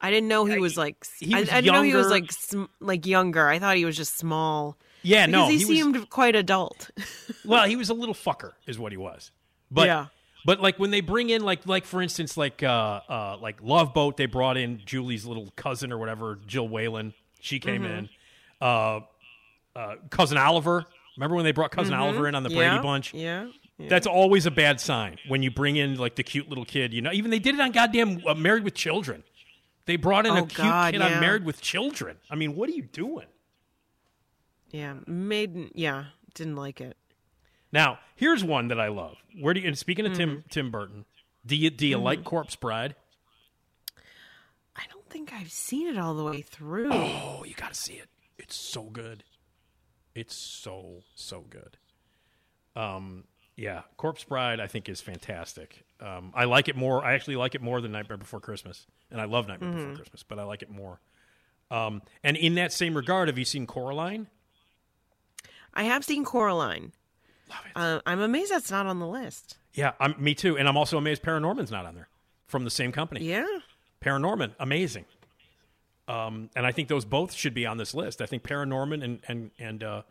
I 0.00 0.10
didn't 0.10 0.28
know 0.28 0.44
he 0.44 0.58
was 0.58 0.76
like. 0.76 0.96
he 1.18 1.34
I, 1.34 1.40
was 1.40 1.48
I 1.50 1.60
didn't 1.62 1.74
know 1.74 1.82
he 1.82 1.94
was 1.94 2.08
like 2.10 2.30
sm- 2.30 2.64
like 2.80 3.06
younger. 3.06 3.48
I 3.48 3.58
thought 3.58 3.76
he 3.76 3.84
was 3.86 3.96
just 3.96 4.18
small. 4.18 4.76
Yeah 5.06 5.26
no 5.26 5.46
because 5.48 5.60
he, 5.62 5.66
he 5.76 5.82
was- 5.84 5.94
seemed 5.94 6.10
quite 6.10 6.34
adult. 6.36 6.90
Well, 7.44 7.66
he 7.68 7.76
was 7.76 7.90
a 7.90 7.94
little 7.94 8.14
fucker, 8.14 8.52
is 8.66 8.76
what 8.78 8.90
he 8.92 8.98
was. 8.98 9.30
But 9.70 9.86
Yeah. 9.86 10.06
but 10.44 10.60
like 10.60 10.78
when 10.80 10.90
they 10.90 11.00
bring 11.00 11.30
in 11.30 11.42
like 11.44 11.64
like 11.66 11.84
for 11.84 12.02
instance 12.02 12.36
like 12.36 12.62
uh 12.62 13.00
uh 13.08 13.36
like 13.40 13.56
Love 13.62 13.94
Boat, 13.94 14.16
they 14.16 14.26
brought 14.26 14.56
in 14.56 14.80
Julie's 14.84 15.24
little 15.24 15.52
cousin 15.56 15.92
or 15.92 15.98
whatever, 15.98 16.38
Jill 16.46 16.68
Whelan. 16.68 17.14
She 17.40 17.60
came 17.60 17.82
Mm-hmm. 17.82 17.92
in. 17.98 18.08
Uh, 18.60 19.00
uh, 19.76 19.96
cousin 20.10 20.38
Oliver. 20.38 20.86
Remember 21.16 21.36
when 21.36 21.44
they 21.44 21.52
brought 21.52 21.70
cousin 21.70 21.94
Oliver 21.94 22.26
in 22.26 22.34
on 22.34 22.42
the 22.42 22.48
Brady 22.48 22.64
Mm-hmm. 22.64 22.76
yeah, 22.76 22.82
Bunch? 22.82 23.14
Yeah. 23.14 23.46
yeah. 23.78 23.88
That's 23.88 24.06
always 24.06 24.46
a 24.46 24.50
bad 24.50 24.80
sign 24.80 25.18
when 25.28 25.42
you 25.42 25.50
bring 25.50 25.76
in 25.76 25.96
like 25.96 26.16
the 26.16 26.22
cute 26.24 26.48
little 26.48 26.64
kid. 26.64 26.92
You 26.94 27.02
know, 27.02 27.12
even 27.12 27.30
they 27.30 27.38
did 27.38 27.54
it 27.54 27.60
on 27.60 27.70
goddamn 27.72 28.22
uh, 28.26 28.34
Married 28.34 28.64
with 28.64 28.74
Children. 28.74 29.22
They 29.84 29.96
brought 29.96 30.26
in 30.26 30.32
a 30.34 30.40
Oh, 30.40 30.46
cute 30.46 30.56
God, 30.56 30.92
kid 30.94 31.02
on. 31.02 31.20
Married 31.20 31.44
with 31.44 31.60
Children. 31.60 32.16
I 32.30 32.34
mean, 32.34 32.56
what 32.56 32.68
are 32.68 32.72
you 32.72 32.82
doing? 32.82 33.26
Yeah. 34.70 34.94
Made. 35.06 35.70
Yeah. 35.74 36.04
Didn't 36.34 36.56
like 36.56 36.80
it. 36.80 36.96
Now, 37.72 37.98
here's 38.14 38.44
one 38.44 38.68
that 38.68 38.80
I 38.80 38.88
love. 38.88 39.16
Where 39.40 39.52
do 39.54 39.60
you? 39.60 39.66
And 39.68 39.76
speaking 39.78 40.06
of 40.06 40.14
Tim 40.14 40.30
Mm-hmm. 40.30 40.48
Tim 40.50 40.70
Burton, 40.70 41.04
do 41.44 41.56
you 41.56 41.70
do 41.70 41.86
you 41.86 41.98
like 41.98 42.24
Corpse 42.24 42.56
Bride? 42.56 42.94
I 44.76 44.82
don't 44.90 45.08
think 45.08 45.32
I've 45.32 45.50
seen 45.50 45.86
it 45.88 45.98
all 45.98 46.14
the 46.14 46.24
way 46.24 46.42
through. 46.42 46.90
Oh, 46.92 47.44
you 47.46 47.54
got 47.54 47.72
to 47.72 47.80
see 47.80 47.94
it. 47.94 48.08
It's 48.38 48.54
so 48.54 48.84
good. 48.84 49.24
It's 50.14 50.34
so 50.34 51.02
so 51.14 51.40
good. 51.48 51.76
Um, 52.74 53.24
yeah, 53.56 53.82
Corpse 53.96 54.24
Bride 54.24 54.60
I 54.60 54.66
think 54.66 54.88
is 54.88 55.00
fantastic. 55.00 55.84
Um, 56.00 56.32
I 56.34 56.44
like 56.44 56.68
it 56.68 56.76
more. 56.76 57.04
I 57.04 57.14
actually 57.14 57.36
like 57.36 57.54
it 57.54 57.62
more 57.62 57.80
than 57.80 57.92
Nightmare 57.92 58.18
Before 58.18 58.40
Christmas, 58.40 58.86
and 59.10 59.20
I 59.20 59.24
love 59.24 59.48
Nightmare 59.48 59.70
Mm-hmm. 59.70 59.78
Before 59.80 59.96
Christmas, 59.96 60.22
but 60.22 60.38
I 60.38 60.44
like 60.44 60.62
it 60.62 60.70
more. 60.70 61.00
Um, 61.70 62.02
and 62.22 62.36
in 62.36 62.54
that 62.56 62.72
same 62.72 62.94
regard, 62.94 63.28
have 63.28 63.38
you 63.38 63.44
seen 63.46 63.66
Coraline? 63.66 64.28
I 65.76 65.84
have 65.84 66.04
seen 66.04 66.24
Coraline. 66.24 66.90
Love 67.48 67.58
it. 67.66 67.72
Uh, 67.76 68.00
I'm 68.06 68.20
amazed 68.20 68.50
that's 68.50 68.70
not 68.72 68.86
on 68.86 68.98
the 68.98 69.06
list. 69.06 69.56
yeah, 69.74 69.92
I'm, 70.00 70.16
me 70.18 70.34
too. 70.34 70.58
And 70.58 70.66
I'm 70.68 70.76
also 70.76 70.98
amazed 70.98 71.22
Paranorman's 71.22 71.70
not 71.70 71.86
on 71.86 71.94
there 71.94 72.08
from 72.48 72.64
the 72.64 72.70
same 72.70 72.90
company. 72.90 73.24
Yeah. 73.24 73.46
Paranorman, 74.04 74.52
amazing. 74.58 75.04
Um, 76.08 76.50
and 76.56 76.66
I 76.66 76.72
think 76.72 76.88
those 76.88 77.04
both 77.04 77.32
should 77.32 77.54
be 77.54 77.66
on 77.66 77.76
this 77.76 77.94
list. 77.94 78.20
I 78.22 78.26
think 78.26 78.42
Paranorman 78.42 79.02
and 79.04 79.20
and 79.28 79.50
and 79.58 79.82
uh, 79.82 80.02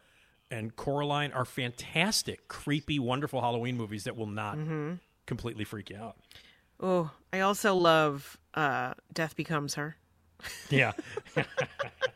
and 0.51 0.75
Coraline 0.75 1.31
are 1.31 1.45
fantastic, 1.45 2.47
creepy, 2.47 2.99
wonderful 2.99 3.41
Halloween 3.41 3.77
movies 3.77 4.03
that 4.03 4.15
will 4.17 4.27
not 4.27 4.57
completely 5.25 5.63
freak 5.63 5.89
you 5.89 5.97
out. 5.97 6.17
Oh, 6.81 7.11
I 7.31 7.39
also 7.39 7.75
love 7.75 8.37
uh, 8.53 8.93
Death 9.13 9.35
Becomes 9.37 9.75
Her. 9.75 9.95
Yeah, 10.69 10.91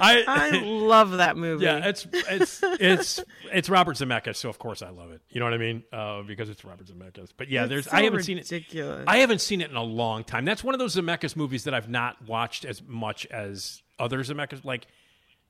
I, 0.00 0.24
I 0.26 0.50
love 0.64 1.12
that 1.12 1.36
movie. 1.36 1.64
yeah, 1.64 1.88
it's 1.88 2.06
it's 2.12 2.60
it's 2.62 3.20
it's 3.52 3.68
Robert 3.68 3.96
Zemeckis, 3.96 4.36
so 4.36 4.48
of 4.48 4.58
course 4.58 4.82
I 4.82 4.90
love 4.90 5.10
it. 5.12 5.20
You 5.30 5.40
know 5.40 5.46
what 5.46 5.54
I 5.54 5.58
mean? 5.58 5.82
Uh, 5.92 6.22
because 6.22 6.48
it's 6.48 6.64
Robert 6.64 6.86
Zemeckis. 6.86 7.30
But 7.36 7.48
yeah, 7.48 7.62
It's 7.62 7.68
there's 7.70 7.84
so 7.86 7.96
I 7.96 8.02
haven't 8.02 8.22
seen 8.24 8.38
it. 8.38 9.04
I 9.06 9.18
haven't 9.18 9.40
seen 9.40 9.60
it 9.60 9.70
in 9.70 9.76
a 9.76 9.82
long 9.82 10.24
time. 10.24 10.44
That's 10.44 10.62
one 10.64 10.74
of 10.74 10.78
those 10.78 10.96
Zemeckis 10.96 11.36
movies 11.36 11.64
that 11.64 11.74
I've 11.74 11.88
not 11.88 12.26
watched 12.26 12.64
as 12.64 12.82
much 12.86 13.26
as 13.26 13.82
other 13.98 14.18
Zemeckis. 14.20 14.64
Like, 14.64 14.86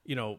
you 0.05 0.17
know, 0.17 0.39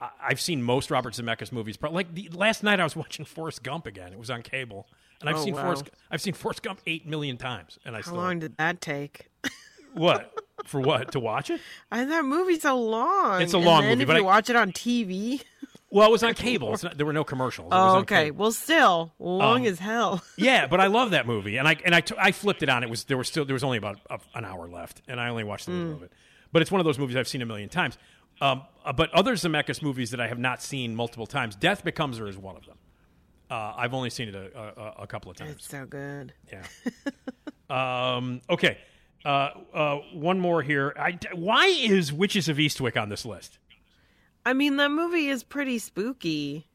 I- 0.00 0.10
I've 0.28 0.40
seen 0.40 0.62
most 0.62 0.90
Robert 0.90 1.14
Zemeckis 1.14 1.52
movies. 1.52 1.76
But 1.76 1.92
like 1.92 2.14
the, 2.14 2.28
last 2.32 2.62
night, 2.62 2.80
I 2.80 2.84
was 2.84 2.96
watching 3.02 3.24
Forrest 3.24 3.62
Gump 3.62 3.86
again. 3.86 4.12
It 4.12 4.18
was 4.18 4.30
on 4.30 4.42
cable, 4.42 4.86
and 5.20 5.28
I've 5.28 5.36
Oh, 5.36 5.44
seen 5.44 5.54
wow. 5.54 5.62
Forrest. 5.62 5.90
I've 6.10 6.20
seen 6.20 6.34
Forrest 6.34 6.62
Gump 6.62 6.80
eight 6.86 7.06
million 7.06 7.36
times, 7.36 7.78
and 7.84 7.94
I 7.94 7.98
How 7.98 8.02
still 8.02 8.16
long 8.16 8.38
did 8.40 8.56
that 8.58 8.80
take? 8.80 9.28
what 9.94 10.32
for 10.66 10.80
what 10.80 11.12
to 11.12 11.20
watch 11.20 11.50
it? 11.50 11.60
And 11.90 12.10
that 12.10 12.24
movie's 12.24 12.62
so 12.62 12.78
long. 12.80 13.42
It's 13.42 13.52
a 13.54 13.58
long 13.58 13.84
movie, 13.86 14.02
If 14.02 14.06
but 14.08 14.16
you 14.16 14.22
I- 14.22 14.26
watch 14.26 14.50
it 14.50 14.56
on 14.56 14.72
TV. 14.72 15.42
Well, 15.92 16.06
it 16.08 16.12
was 16.12 16.22
on 16.22 16.34
cable. 16.34 16.72
It's 16.74 16.84
not, 16.84 16.96
there 16.96 17.06
were 17.06 17.12
no 17.12 17.24
commercials. 17.24 17.66
It 17.66 17.74
was 17.74 17.92
Oh, 17.92 17.96
on 17.96 18.02
okay. 18.02 18.24
cable. 18.26 18.36
Well, 18.38 18.52
still 18.52 19.12
long 19.18 19.62
Um, 19.62 19.66
as 19.66 19.78
hell. 19.80 20.22
Yeah, 20.36 20.66
but 20.68 20.78
I 20.80 20.86
love 20.86 21.10
that 21.10 21.26
movie, 21.26 21.56
and 21.56 21.66
I 21.66 21.76
and 21.84 21.94
I, 21.94 22.00
t- 22.00 22.14
I 22.18 22.30
flipped 22.32 22.62
it 22.62 22.68
on. 22.68 22.84
It 22.84 22.90
was 22.90 23.04
there 23.04 23.16
was 23.16 23.26
still 23.28 23.44
there 23.44 23.54
was 23.54 23.64
only 23.64 23.78
about 23.78 23.98
a, 24.08 24.20
an 24.34 24.44
hour 24.44 24.68
left, 24.68 25.02
and 25.08 25.20
I 25.20 25.28
only 25.28 25.42
watched 25.44 25.66
the 25.66 25.72
middle 25.72 25.94
of 25.94 26.02
it. 26.04 26.12
But 26.52 26.62
it's 26.62 26.70
one 26.70 26.80
of 26.80 26.84
those 26.84 26.98
movies 26.98 27.16
I've 27.16 27.26
seen 27.28 27.42
a 27.42 27.46
million 27.46 27.68
times. 27.68 27.98
Um, 28.40 28.62
uh, 28.84 28.92
but 28.92 29.12
other 29.12 29.34
Zemeckis 29.34 29.82
movies 29.82 30.12
that 30.12 30.20
I 30.20 30.28
have 30.28 30.38
not 30.38 30.62
seen 30.62 30.94
multiple 30.94 31.26
times, 31.26 31.56
Death 31.56 31.82
Becomes 31.84 32.18
Her 32.18 32.26
is 32.28 32.38
one 32.38 32.56
of 32.56 32.64
them. 32.66 32.76
Uh, 33.50 33.74
I've 33.76 33.92
only 33.94 34.10
seen 34.10 34.28
it 34.28 34.34
a, 34.36 34.56
a, 34.56 35.02
a 35.02 35.06
couple 35.08 35.30
of 35.30 35.36
times. 35.36 35.56
It's 35.56 35.68
so 35.68 35.84
good. 35.86 36.32
Yeah. 36.52 36.62
um, 38.16 38.40
okay. 38.48 38.78
Uh, 39.24 39.50
uh, 39.74 39.96
one 40.14 40.40
more 40.40 40.62
here. 40.62 40.94
I, 40.98 41.18
why 41.34 41.66
is 41.66 42.12
Witches 42.12 42.48
of 42.48 42.56
Eastwick 42.56 43.00
on 43.00 43.08
this 43.10 43.24
list? 43.26 43.58
I 44.46 44.54
mean, 44.54 44.76
that 44.76 44.90
movie 44.90 45.28
is 45.28 45.42
pretty 45.44 45.78
spooky. 45.78 46.66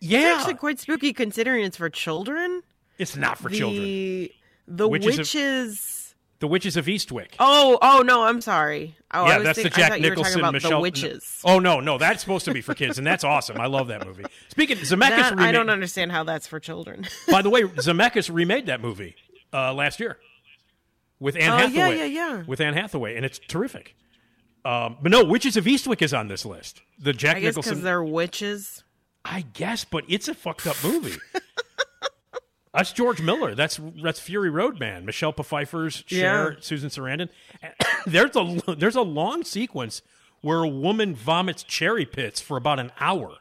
Yeah, 0.00 0.32
It's 0.32 0.40
actually 0.40 0.54
quite 0.56 0.78
spooky 0.78 1.12
considering 1.14 1.64
it's 1.64 1.78
for 1.78 1.88
children. 1.88 2.62
it's 2.98 3.16
not 3.16 3.38
for 3.38 3.48
the, 3.48 3.58
children. 3.58 4.28
The 4.68 4.88
Witches 4.88 5.16
witches. 5.18 6.10
of- 6.10 6.40
The 6.40 6.48
Witches 6.48 6.76
of 6.76 6.84
Eastwick. 6.84 7.28
Oh, 7.38 7.78
oh 7.80 8.02
no, 8.04 8.24
I'm 8.24 8.42
sorry. 8.42 8.96
Oh, 9.14 9.24
I 9.24 9.28
yeah, 9.28 9.36
was 9.38 9.44
that's 9.46 9.62
think- 9.62 9.72
the 9.72 9.80
Jack 9.80 9.86
I 9.86 9.88
thought 9.94 10.00
you 10.00 10.04
were 10.04 10.10
Nicholson 10.10 10.32
talking 10.32 10.40
about 10.42 10.52
Michelle 10.52 10.70
the 10.72 10.82
witches. 10.82 11.40
Oh 11.42 11.58
no, 11.58 11.80
no, 11.80 11.96
that's 11.96 12.20
supposed 12.20 12.44
to 12.44 12.52
be 12.52 12.60
for 12.60 12.74
kids, 12.74 12.98
and 12.98 13.06
that's 13.06 13.24
awesome. 13.24 13.58
I 13.58 13.66
love 13.66 13.86
that 13.88 14.04
movie. 14.06 14.24
Speaking, 14.48 14.76
of 14.76 14.84
Zemeckis 14.84 15.08
That, 15.08 15.38
I 15.38 15.52
don't 15.52 15.70
understand 15.70 16.12
how 16.12 16.24
that's 16.24 16.46
for 16.46 16.60
children. 16.60 17.06
By 17.30 17.40
the 17.40 17.48
way, 17.48 17.62
Zemeckis 17.62 18.30
remade 18.32 18.66
that 18.66 18.82
movie 18.82 19.16
uh, 19.54 19.72
last 19.72 20.00
year 20.00 20.18
with 21.20 21.36
Anne 21.36 21.50
Oh, 21.52 21.56
Hathaway. 21.56 21.76
yeah, 21.98 22.04
yeah, 22.04 22.04
yeah. 22.04 22.42
With 22.46 22.60
Anne 22.60 22.74
Hathaway, 22.74 23.16
and 23.16 23.24
it's 23.24 23.38
terrific. 23.38 23.94
Um, 24.64 24.96
but 25.02 25.10
no, 25.12 25.22
Witches 25.24 25.56
of 25.56 25.64
Eastwick 25.66 26.00
is 26.02 26.14
on 26.14 26.28
this 26.28 26.44
list. 26.46 26.80
The 26.98 27.12
Jack 27.12 27.36
I 27.36 27.40
guess 27.40 27.50
Nicholson. 27.56 27.70
because 27.72 27.84
they're 27.84 28.02
witches. 28.04 28.82
I 29.24 29.42
guess, 29.52 29.84
but 29.84 30.04
it's 30.08 30.28
a 30.28 30.34
fucked 30.34 30.66
up 30.66 30.76
movie. 30.82 31.16
that's 32.74 32.92
George 32.92 33.20
Miller. 33.22 33.54
That's 33.54 33.80
that's 34.02 34.20
Fury 34.20 34.50
Road 34.50 34.78
Man. 34.80 35.04
Michelle 35.04 35.32
Pfeiffer's 35.32 36.02
Cher, 36.06 36.52
Yeah. 36.52 36.56
Susan 36.60 36.90
Sarandon. 36.90 37.28
there's 38.06 38.36
a 38.36 38.74
there's 38.76 38.96
a 38.96 39.02
long 39.02 39.44
sequence 39.44 40.02
where 40.40 40.58
a 40.62 40.68
woman 40.68 41.14
vomits 41.14 41.62
cherry 41.62 42.04
pits 42.04 42.40
for 42.40 42.56
about 42.56 42.78
an 42.78 42.90
hour. 43.00 43.36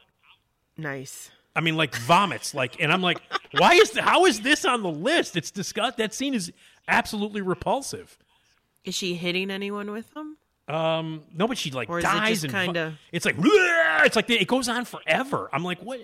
Nice. 0.78 1.32
I 1.56 1.62
mean, 1.62 1.76
like 1.78 1.94
vomits, 1.96 2.56
like, 2.56 2.82
and 2.82 2.92
I'm 2.92 3.02
like, 3.04 3.20
why 3.58 3.74
is 3.74 3.96
how 3.98 4.26
is 4.26 4.42
this 4.42 4.66
on 4.66 4.82
the 4.84 4.90
list? 4.92 5.36
It's 5.38 5.52
disgust. 5.52 5.98
That 5.98 6.14
scene 6.14 6.34
is 6.34 6.52
absolutely 6.88 7.42
repulsive. 7.42 8.18
Is 8.84 8.96
she 8.96 9.16
hitting 9.16 9.50
anyone 9.52 9.92
with 9.92 10.14
them? 10.14 10.38
Um, 10.68 11.24
no, 11.34 11.48
but 11.48 11.58
she 11.58 11.72
like 11.72 11.90
Or 11.90 12.00
dies 12.02 12.44
and 12.44 12.54
kinda- 12.54 12.98
It's 13.12 13.26
like 13.26 13.36
it's 13.40 14.16
like 14.16 14.30
it 14.30 14.48
goes 14.48 14.70
on 14.70 14.86
forever. 14.86 15.50
I'm 15.52 15.64
like, 15.64 15.82
what? 15.82 16.00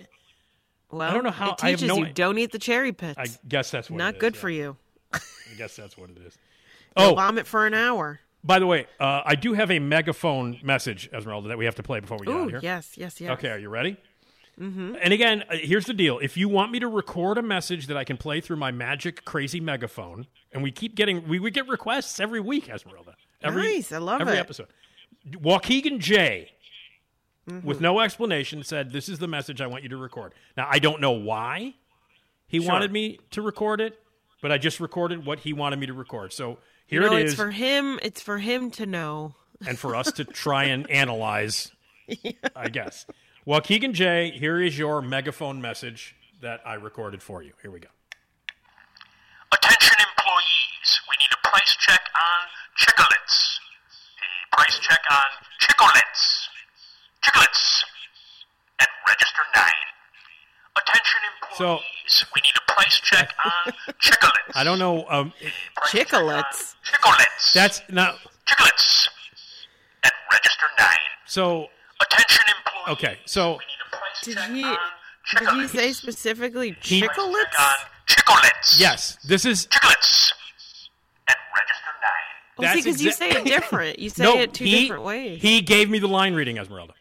Well, 0.90 1.08
I 1.08 1.14
don't 1.14 1.24
know 1.24 1.30
how- 1.30 1.52
It 1.52 1.58
teaches 1.58 1.82
no 1.88 1.96
you 1.98 2.06
i- 2.06 2.12
don't 2.12 2.36
eat 2.38 2.52
the 2.52 2.58
cherry 2.58 2.92
pits. 2.92 3.18
I 3.18 3.26
guess 3.48 3.70
that's 3.70 3.88
what. 3.90 3.96
Not 3.98 4.14
it 4.14 4.16
is, 4.16 4.20
good 4.20 4.34
yeah. 4.34 4.40
for 4.40 4.50
you. 4.50 4.76
I 5.12 5.18
guess 5.56 5.76
that's 5.76 5.96
what 5.96 6.10
it 6.10 6.18
is. 6.18 6.36
Oh, 6.96 7.14
vomit 7.14 7.46
for 7.46 7.66
an 7.68 7.72
hour. 7.74 8.18
by 8.42 8.58
the 8.58 8.66
way, 8.66 8.86
uh, 8.98 9.22
I 9.24 9.36
do 9.36 9.52
have 9.54 9.70
a 9.70 9.78
megaphone 9.78 10.58
message, 10.64 11.08
Esmeralda, 11.12 11.46
that 11.48 11.56
we 11.58 11.64
have 11.66 11.76
to 11.76 11.84
play 11.84 12.00
before 12.00 12.18
we 12.18 12.26
get 12.26 12.34
out 12.34 12.42
of 12.46 12.50
here. 12.50 12.60
yes, 12.64 12.94
yes, 12.96 13.20
yes. 13.20 13.30
Okay, 13.30 13.48
are 13.48 13.58
you 13.58 13.68
ready? 13.68 13.96
Mm-hmm. 14.60 14.96
And 15.02 15.12
again, 15.14 15.42
uh, 15.48 15.56
here's 15.56 15.86
the 15.86 15.94
deal: 15.94 16.18
if 16.18 16.36
you 16.36 16.48
want 16.48 16.70
me 16.70 16.80
to 16.80 16.86
record 16.88 17.38
a 17.38 17.42
message 17.42 17.86
that 17.86 17.96
I 17.96 18.04
can 18.04 18.16
play 18.18 18.40
through 18.40 18.56
my 18.56 18.70
magic 18.70 19.24
crazy 19.24 19.58
megaphone, 19.60 20.26
and 20.52 20.62
we 20.62 20.70
keep 20.70 20.94
getting, 20.94 21.26
we, 21.26 21.38
we 21.38 21.50
get 21.50 21.66
requests 21.68 22.20
every 22.20 22.40
week, 22.40 22.68
Esmeralda. 22.68 23.14
Every, 23.42 23.62
Nice, 23.62 23.90
I 23.90 23.98
love 23.98 24.20
every 24.20 24.34
it. 24.36 24.40
episode. 24.40 24.68
Waukegan 25.28 25.98
J, 25.98 26.50
Mm-hmm. 27.48 27.66
with 27.66 27.80
no 27.80 28.00
explanation, 28.00 28.62
said, 28.62 28.92
"This 28.92 29.08
is 29.08 29.18
the 29.18 29.26
message 29.26 29.60
I 29.62 29.66
want 29.66 29.82
you 29.82 29.88
to 29.88 29.96
record." 29.96 30.34
Now, 30.58 30.68
I 30.70 30.78
don't 30.78 31.00
know 31.00 31.12
why 31.12 31.74
he 32.46 32.60
Sure. 32.60 32.68
wanted 32.70 32.92
me 32.92 33.18
to 33.30 33.40
record 33.40 33.80
it, 33.80 33.98
but 34.42 34.52
I 34.52 34.58
just 34.58 34.78
recorded 34.78 35.24
what 35.24 35.40
he 35.40 35.54
wanted 35.54 35.78
me 35.78 35.86
to 35.86 35.94
record. 35.94 36.34
So 36.34 36.58
here 36.86 37.02
you 37.02 37.10
know, 37.10 37.16
it 37.16 37.24
it's 37.26 37.34
for 37.34 37.50
him. 37.50 37.98
It's 38.02 38.20
for 38.20 38.36
him 38.38 38.70
to 38.72 38.84
know. 38.84 39.34
and 39.66 39.78
for 39.78 39.96
us 39.96 40.12
to 40.12 40.24
try 40.26 40.64
and 40.64 40.88
analyze, 40.90 41.72
I 42.54 42.68
guess. 42.68 43.06
Well, 43.46 43.60
Keegan 43.60 43.94
J, 43.94 44.30
here 44.30 44.60
is 44.60 44.78
your 44.78 45.00
megaphone 45.00 45.60
message 45.60 46.14
that 46.42 46.60
I 46.64 46.74
recorded 46.74 47.22
for 47.22 47.42
you. 47.42 47.52
Here 47.62 47.70
we 47.70 47.80
go. 47.80 47.88
Attention 49.52 49.96
employees, 49.98 51.00
we 51.08 51.16
need 51.18 51.30
a 51.32 51.48
price 51.48 51.76
check 51.80 52.00
on 52.14 52.46
chicklets. 52.78 53.58
A 54.52 54.56
price 54.56 54.78
check 54.78 55.00
on 55.10 55.24
chicklets. 55.60 56.48
Chicklets. 57.24 57.82
At 58.80 58.88
register 59.08 59.42
9. 59.56 59.64
Attention 60.76 61.20
So- 61.56 61.64
employees, 61.72 62.24
we 62.34 62.40
need 62.42 62.54
a 62.56 62.72
price 62.72 63.00
check 63.00 63.32
on 63.44 63.72
chicklets. 64.00 64.54
I 64.54 64.64
don't 64.64 64.78
know. 64.78 65.06
Um, 65.08 65.32
it- 65.40 65.52
Chicklets? 65.88 66.74
Chicklets. 66.84 67.52
that's 67.54 67.82
not 67.88 68.16
chicklets. 68.46 69.08
At 70.04 70.12
register 70.30 70.66
9. 70.78 70.88
so. 71.26 71.68
Attention 72.02 72.44
employees. 72.58 72.98
Okay, 72.98 73.18
so 73.26 73.52
We 73.52 73.56
need 73.56 73.58
a 73.86 73.96
price 73.96 74.20
Did 74.24 74.38
he? 74.56 74.76
Did 75.38 75.48
he 75.62 75.68
say 75.68 75.92
specifically 75.92 76.76
He- 76.82 77.02
chicklets? 77.02 77.44
chicklets. 78.06 78.78
yes, 78.80 79.16
this 79.26 79.44
is 79.44 79.66
Chicklets. 79.68 80.32
At 81.28 81.36
register 81.56 81.90
9. 82.02 82.10
Well, 82.58 82.68
see, 82.74 82.80
that's 82.80 82.84
because 82.84 83.02
you 83.02 83.12
say 83.12 83.30
it 83.30 83.44
different. 83.44 83.98
You 83.98 84.10
say 84.10 84.24
no. 84.24 84.38
it 84.38 84.52
two 84.54 84.64
he, 84.64 84.80
different 84.82 85.04
ways. 85.04 85.40
He 85.42 85.60
gave 85.60 85.88
me 85.90 85.98
the 85.98 86.08
line 86.08 86.34
reading, 86.34 86.58
Esmeralda. 86.58 86.94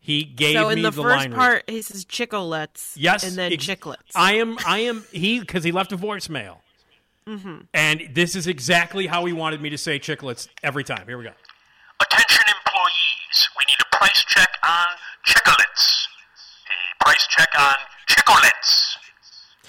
He 0.00 0.22
gave 0.24 0.54
so 0.56 0.68
me 0.68 0.72
in 0.74 0.82
the, 0.82 0.90
the 0.90 1.02
first 1.02 1.16
line 1.16 1.18
reading. 1.30 1.36
part, 1.36 1.64
he 1.70 1.82
says 1.82 2.04
chicklets. 2.04 2.92
Yes, 2.96 3.24
and 3.24 3.36
then 3.36 3.52
ex- 3.52 3.64
chicklets. 3.66 3.96
I 4.14 4.34
am. 4.34 4.56
I 4.66 4.78
am. 4.80 5.04
He 5.12 5.40
because 5.40 5.64
he 5.64 5.72
left 5.72 5.92
a 5.92 5.96
voicemail, 5.98 6.58
Mm-hmm. 7.28 7.56
and 7.74 8.08
this 8.14 8.36
is 8.36 8.46
exactly 8.46 9.06
how 9.08 9.24
he 9.24 9.32
wanted 9.32 9.60
me 9.60 9.68
to 9.70 9.78
say 9.78 9.98
chicklets 9.98 10.46
every 10.62 10.84
time. 10.84 11.06
Here 11.08 11.18
we 11.18 11.24
go. 11.24 11.32
Attention 12.00 12.44
employees, 12.46 12.54
we 12.54 13.02
need 13.02 13.25
a 13.25 13.25
price 14.06 14.24
check 14.28 14.48
on 14.68 14.86
chicklets. 15.26 16.06
A 17.00 17.04
price 17.04 17.26
check 17.28 17.48
on 17.58 17.74
chicklets. 18.08 18.96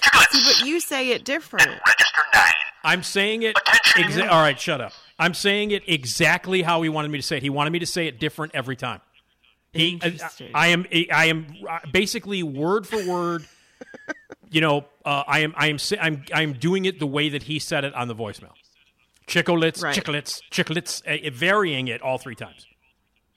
Chicklets. 0.01 0.31
See, 0.31 0.43
but 0.61 0.67
you 0.67 0.79
say 0.79 1.09
it 1.09 1.25
different. 1.25 1.67
And 1.67 1.79
Register 1.85 2.21
9. 2.33 2.43
I'm 2.83 3.03
saying 3.03 3.41
it. 3.43 3.57
Attention. 3.57 4.03
Exa- 4.23 4.29
all 4.29 4.41
right, 4.41 4.59
shut 4.59 4.79
up. 4.81 4.93
I'm 5.19 5.33
saying 5.33 5.71
it 5.71 5.83
exactly 5.87 6.61
how 6.61 6.81
he 6.83 6.89
wanted 6.89 7.09
me 7.11 7.17
to 7.17 7.23
say 7.23 7.37
it. 7.37 7.43
He 7.43 7.49
wanted 7.49 7.71
me 7.71 7.79
to 7.79 7.85
say 7.87 8.07
it 8.07 8.19
different 8.19 8.53
every 8.55 8.75
time. 8.75 9.01
He, 9.73 9.99
I, 10.01 10.17
I 10.53 10.67
am, 10.67 10.85
I 11.11 11.25
am 11.25 11.47
uh, 11.69 11.79
basically 11.91 12.41
word 12.43 12.87
for 12.87 13.03
word. 13.05 13.45
You 14.49 14.61
know, 14.61 14.85
uh, 15.03 15.23
I 15.27 15.39
am, 15.39 15.53
I 15.57 15.67
am, 15.67 15.77
I'm, 15.99 16.23
I'm 16.33 16.53
doing 16.53 16.85
it 16.85 16.99
the 16.99 17.07
way 17.07 17.29
that 17.29 17.43
he 17.43 17.59
said 17.59 17.83
it 17.83 17.93
on 17.93 18.07
the 18.07 18.15
voicemail. 18.15 18.53
Chicklets, 19.27 19.83
Right. 19.83 19.95
chicklets, 19.95 20.41
chicklets, 20.51 21.01
uh, 21.05 21.29
varying 21.33 21.89
it 21.89 22.01
all 22.01 22.17
three 22.17 22.35
times. 22.35 22.65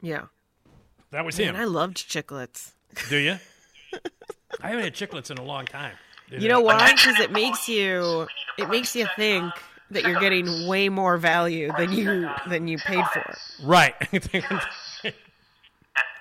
Yeah. 0.01 0.27
That 1.13 1.25
was 1.25 1.37
Man, 1.39 1.55
him. 1.55 1.57
I 1.57 1.65
loved 1.65 1.97
chiclets. 1.97 2.73
Do 3.09 3.17
you? 3.17 3.39
I 4.61 4.69
haven't 4.69 4.85
had 4.85 4.95
chiclets 4.95 5.31
in 5.31 5.39
a 5.39 5.43
long 5.45 5.65
time. 5.67 5.95
You 6.31 6.49
know 6.49 6.61
why? 6.61 6.93
Because 6.93 7.19
it 7.19 7.33
makes 7.33 7.69
you 7.69 8.27
it 8.59 8.69
makes 8.69 8.95
you 8.95 9.07
think 9.17 9.53
that 9.91 10.05
you're 10.05 10.21
getting 10.21 10.69
way 10.69 10.89
more 10.89 11.17
value 11.19 11.73
than 11.77 11.93
you 11.93 12.29
than 12.49 12.69
you 12.69 12.79
paid 12.79 13.05
for. 13.13 13.35
Right. 13.65 13.95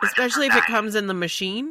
Especially 0.04 0.48
if 0.48 0.56
it 0.56 0.64
comes 0.64 0.96
in 0.96 1.08
the 1.08 1.14
machine. 1.14 1.70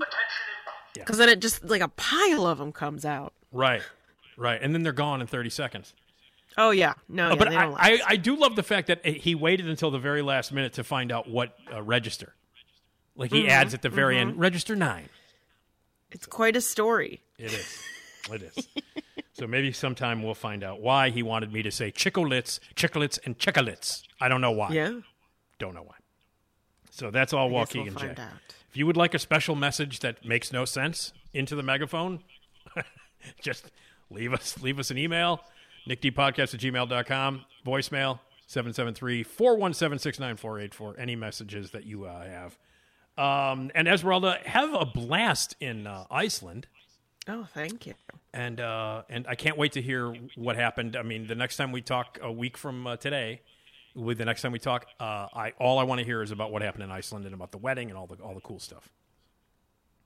Yeah. 0.96 1.02
Because 1.02 1.18
then 1.18 1.28
it 1.28 1.40
just 1.40 1.64
like 1.64 1.80
a 1.80 1.88
pile 1.88 2.46
of 2.46 2.58
them 2.58 2.72
comes 2.72 3.04
out. 3.04 3.32
right. 3.52 3.82
Right. 4.36 4.60
And 4.62 4.72
then 4.72 4.84
they're 4.84 4.92
gone 4.92 5.20
in 5.20 5.26
30 5.26 5.50
seconds. 5.50 5.94
Oh 6.56 6.70
yeah, 6.70 6.94
no, 7.08 7.26
Uh, 7.26 7.30
yeah, 7.30 7.34
but 7.36 7.50
they 7.50 7.56
I, 7.56 7.66
I. 7.76 8.00
I 8.10 8.16
do 8.16 8.36
love 8.36 8.54
the 8.54 8.62
fact 8.62 8.86
that 8.86 9.04
he 9.04 9.34
waited 9.34 9.68
until 9.68 9.90
the 9.90 9.98
very 9.98 10.22
last 10.22 10.52
minute 10.52 10.74
to 10.74 10.84
find 10.84 11.10
out 11.10 11.28
what 11.28 11.56
uh, 11.72 11.82
register. 11.82 12.34
Like 13.18 13.30
Mm-hmm, 13.32 13.44
he 13.46 13.50
adds 13.50 13.74
at 13.74 13.82
the 13.82 13.88
very 13.90 14.16
end, 14.16 14.38
register 14.38 14.74
nine. 14.76 15.08
it's 16.12 16.24
quite 16.24 16.54
a 16.56 16.60
story. 16.62 17.20
It 17.38 17.52
is. 17.52 17.78
It 18.30 18.42
is. 18.42 18.68
so 19.32 19.46
maybe 19.46 19.72
sometime 19.72 20.22
we'll 20.22 20.34
find 20.34 20.62
out 20.62 20.82
why 20.82 21.08
he 21.08 21.22
wanted 21.22 21.50
me 21.50 21.62
to 21.62 21.70
say 21.70 21.90
chickolets, 21.90 22.60
chickolets, 22.74 23.18
and 23.24 23.38
chickolets. 23.38 24.02
I 24.20 24.28
don't 24.28 24.42
know 24.42 24.50
why. 24.50 24.68
Yeah, 24.70 25.00
Don't 25.58 25.74
know 25.74 25.80
why. 25.82 25.94
So 26.90 27.10
that's 27.10 27.32
all 27.32 27.48
guess 27.48 27.74
we'll 27.74 27.84
Jay. 28.16 28.22
out. 28.22 28.32
If 28.68 28.76
you 28.76 28.84
would 28.86 28.98
like 28.98 29.14
a 29.14 29.18
special 29.18 29.54
message 29.56 30.00
that 30.00 30.26
makes 30.26 30.52
no 30.52 30.66
sense 30.66 31.14
into 31.32 31.56
the 31.56 31.62
megaphone, 31.62 32.20
just 33.40 33.70
leave 34.10 34.34
us 34.34 34.60
leave 34.60 34.78
us 34.78 34.90
an 34.90 34.98
email, 34.98 35.40
nickdpodcast 35.88 36.52
at 36.52 36.60
gmail.com, 36.60 37.46
voicemail 37.66 38.18
773-417-69484, 38.46 40.98
any 40.98 41.16
messages 41.16 41.70
that 41.70 41.86
you 41.86 42.04
uh, 42.04 42.24
have. 42.24 42.58
Um, 43.18 43.72
and 43.74 43.88
Esmeralda, 43.88 44.38
have 44.44 44.72
a 44.72 44.86
blast 44.86 45.56
in 45.58 45.88
uh, 45.88 46.04
Iceland. 46.08 46.68
Oh, 47.26 47.48
thank 47.52 47.84
you. 47.84 47.94
And 48.32 48.60
uh, 48.60 49.02
and 49.08 49.26
I 49.26 49.34
can't 49.34 49.58
wait 49.58 49.72
to 49.72 49.82
hear 49.82 50.14
what 50.36 50.54
happened. 50.54 50.96
I 50.96 51.02
mean, 51.02 51.26
the 51.26 51.34
next 51.34 51.56
time 51.56 51.72
we 51.72 51.82
talk 51.82 52.18
a 52.22 52.30
week 52.30 52.56
from 52.56 52.86
uh, 52.86 52.96
today, 52.96 53.42
with 53.94 54.18
the 54.18 54.24
next 54.24 54.42
time 54.42 54.52
we 54.52 54.60
talk, 54.60 54.86
uh, 55.00 55.26
I 55.34 55.52
all 55.58 55.78
I 55.78 55.82
want 55.82 55.98
to 55.98 56.04
hear 56.04 56.22
is 56.22 56.30
about 56.30 56.52
what 56.52 56.62
happened 56.62 56.84
in 56.84 56.92
Iceland 56.92 57.24
and 57.24 57.34
about 57.34 57.50
the 57.50 57.58
wedding 57.58 57.90
and 57.90 57.98
all 57.98 58.06
the 58.06 58.14
all 58.22 58.34
the 58.34 58.40
cool 58.40 58.60
stuff. 58.60 58.88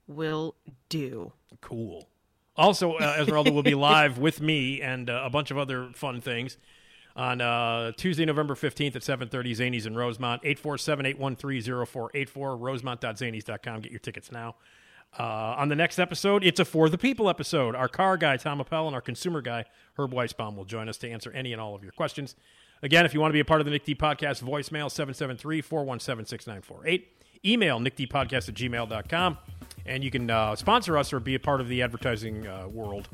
Will 0.07 0.55
do. 0.89 1.33
Cool. 1.61 2.09
Also, 2.57 2.93
uh, 2.93 3.17
Esmeralda 3.19 3.51
will 3.51 3.63
be 3.63 3.75
live 3.75 4.17
with 4.17 4.41
me 4.41 4.81
and 4.81 5.09
uh, 5.09 5.21
a 5.23 5.29
bunch 5.29 5.51
of 5.51 5.57
other 5.57 5.89
fun 5.93 6.19
things 6.19 6.57
on 7.15 7.41
uh, 7.41 7.91
Tuesday, 7.95 8.25
November 8.25 8.55
15th 8.55 8.95
at 8.95 9.03
7.30, 9.03 9.51
Zanies 9.51 9.85
in 9.85 9.95
Rosemont, 9.95 10.41
847-813-0484, 10.43 12.59
rosemont.zanies.com. 12.59 13.81
Get 13.81 13.91
your 13.91 13.99
tickets 13.99 14.31
now. 14.31 14.55
Uh, 15.17 15.53
on 15.57 15.69
the 15.69 15.75
next 15.75 15.99
episode, 15.99 16.43
it's 16.43 16.59
a 16.59 16.65
For 16.65 16.89
the 16.89 16.97
People 16.97 17.29
episode. 17.29 17.75
Our 17.75 17.87
car 17.87 18.17
guy, 18.17 18.37
Tom 18.37 18.59
Appel, 18.59 18.87
and 18.87 18.95
our 18.95 19.01
consumer 19.01 19.41
guy, 19.41 19.65
Herb 19.95 20.11
Weisbaum, 20.11 20.55
will 20.55 20.65
join 20.65 20.89
us 20.89 20.97
to 20.97 21.09
answer 21.09 21.31
any 21.31 21.53
and 21.53 21.61
all 21.61 21.75
of 21.75 21.83
your 21.83 21.91
questions. 21.91 22.35
Again, 22.81 23.05
if 23.05 23.13
you 23.13 23.19
want 23.19 23.29
to 23.29 23.33
be 23.33 23.39
a 23.39 23.45
part 23.45 23.61
of 23.61 23.65
the 23.65 23.71
Nick 23.71 23.85
D 23.85 23.93
Podcast, 23.93 24.43
voicemail 24.43 24.89
773-417-6948. 25.63 27.03
Email 27.45 27.79
nickdpodcast 27.79 28.49
at 28.49 28.55
gmail.com. 28.55 29.37
And 29.85 30.03
you 30.03 30.09
can 30.09 30.29
uh, 30.29 30.55
sponsor 30.55 30.97
us 30.97 31.13
or 31.13 31.19
be 31.19 31.35
a 31.35 31.39
part 31.39 31.61
of 31.61 31.67
the 31.67 31.81
advertising 31.81 32.47
uh, 32.47 32.67
world 32.67 33.09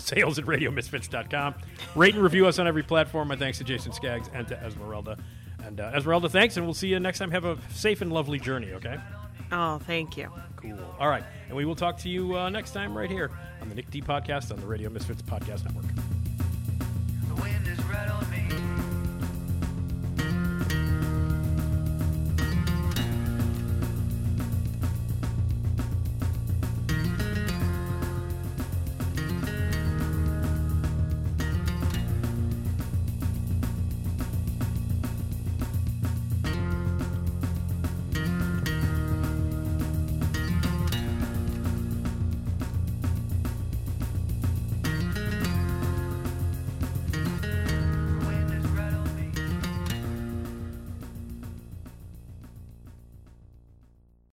sales 0.00 0.38
at 0.38 0.44
radiomisfits.com. 0.46 1.54
Rate 1.94 2.14
and 2.14 2.22
review 2.22 2.46
us 2.46 2.58
on 2.58 2.66
every 2.66 2.82
platform. 2.82 3.28
My 3.28 3.36
thanks 3.36 3.58
to 3.58 3.64
Jason 3.64 3.92
Skaggs 3.92 4.28
and 4.32 4.46
to 4.48 4.56
Esmeralda. 4.62 5.16
And 5.64 5.80
uh, 5.80 5.92
Esmeralda, 5.94 6.28
thanks, 6.28 6.56
and 6.56 6.66
we'll 6.66 6.74
see 6.74 6.88
you 6.88 6.98
next 7.00 7.18
time. 7.18 7.30
Have 7.30 7.44
a 7.44 7.58
safe 7.70 8.00
and 8.00 8.12
lovely 8.12 8.38
journey, 8.38 8.72
okay? 8.72 8.96
Oh, 9.52 9.78
thank 9.78 10.16
you. 10.16 10.30
Cool. 10.56 10.78
All 10.98 11.08
right. 11.08 11.24
And 11.48 11.56
we 11.56 11.64
will 11.64 11.74
talk 11.74 11.98
to 11.98 12.08
you 12.08 12.36
uh, 12.36 12.48
next 12.48 12.72
time 12.72 12.96
right 12.96 13.10
here 13.10 13.30
on 13.60 13.68
the 13.68 13.74
Nick 13.74 13.90
D 13.90 14.00
Podcast 14.00 14.52
on 14.52 14.60
the 14.60 14.66
Radio 14.66 14.88
Misfits 14.90 15.22
Podcast 15.22 15.64
Network. 15.64 15.86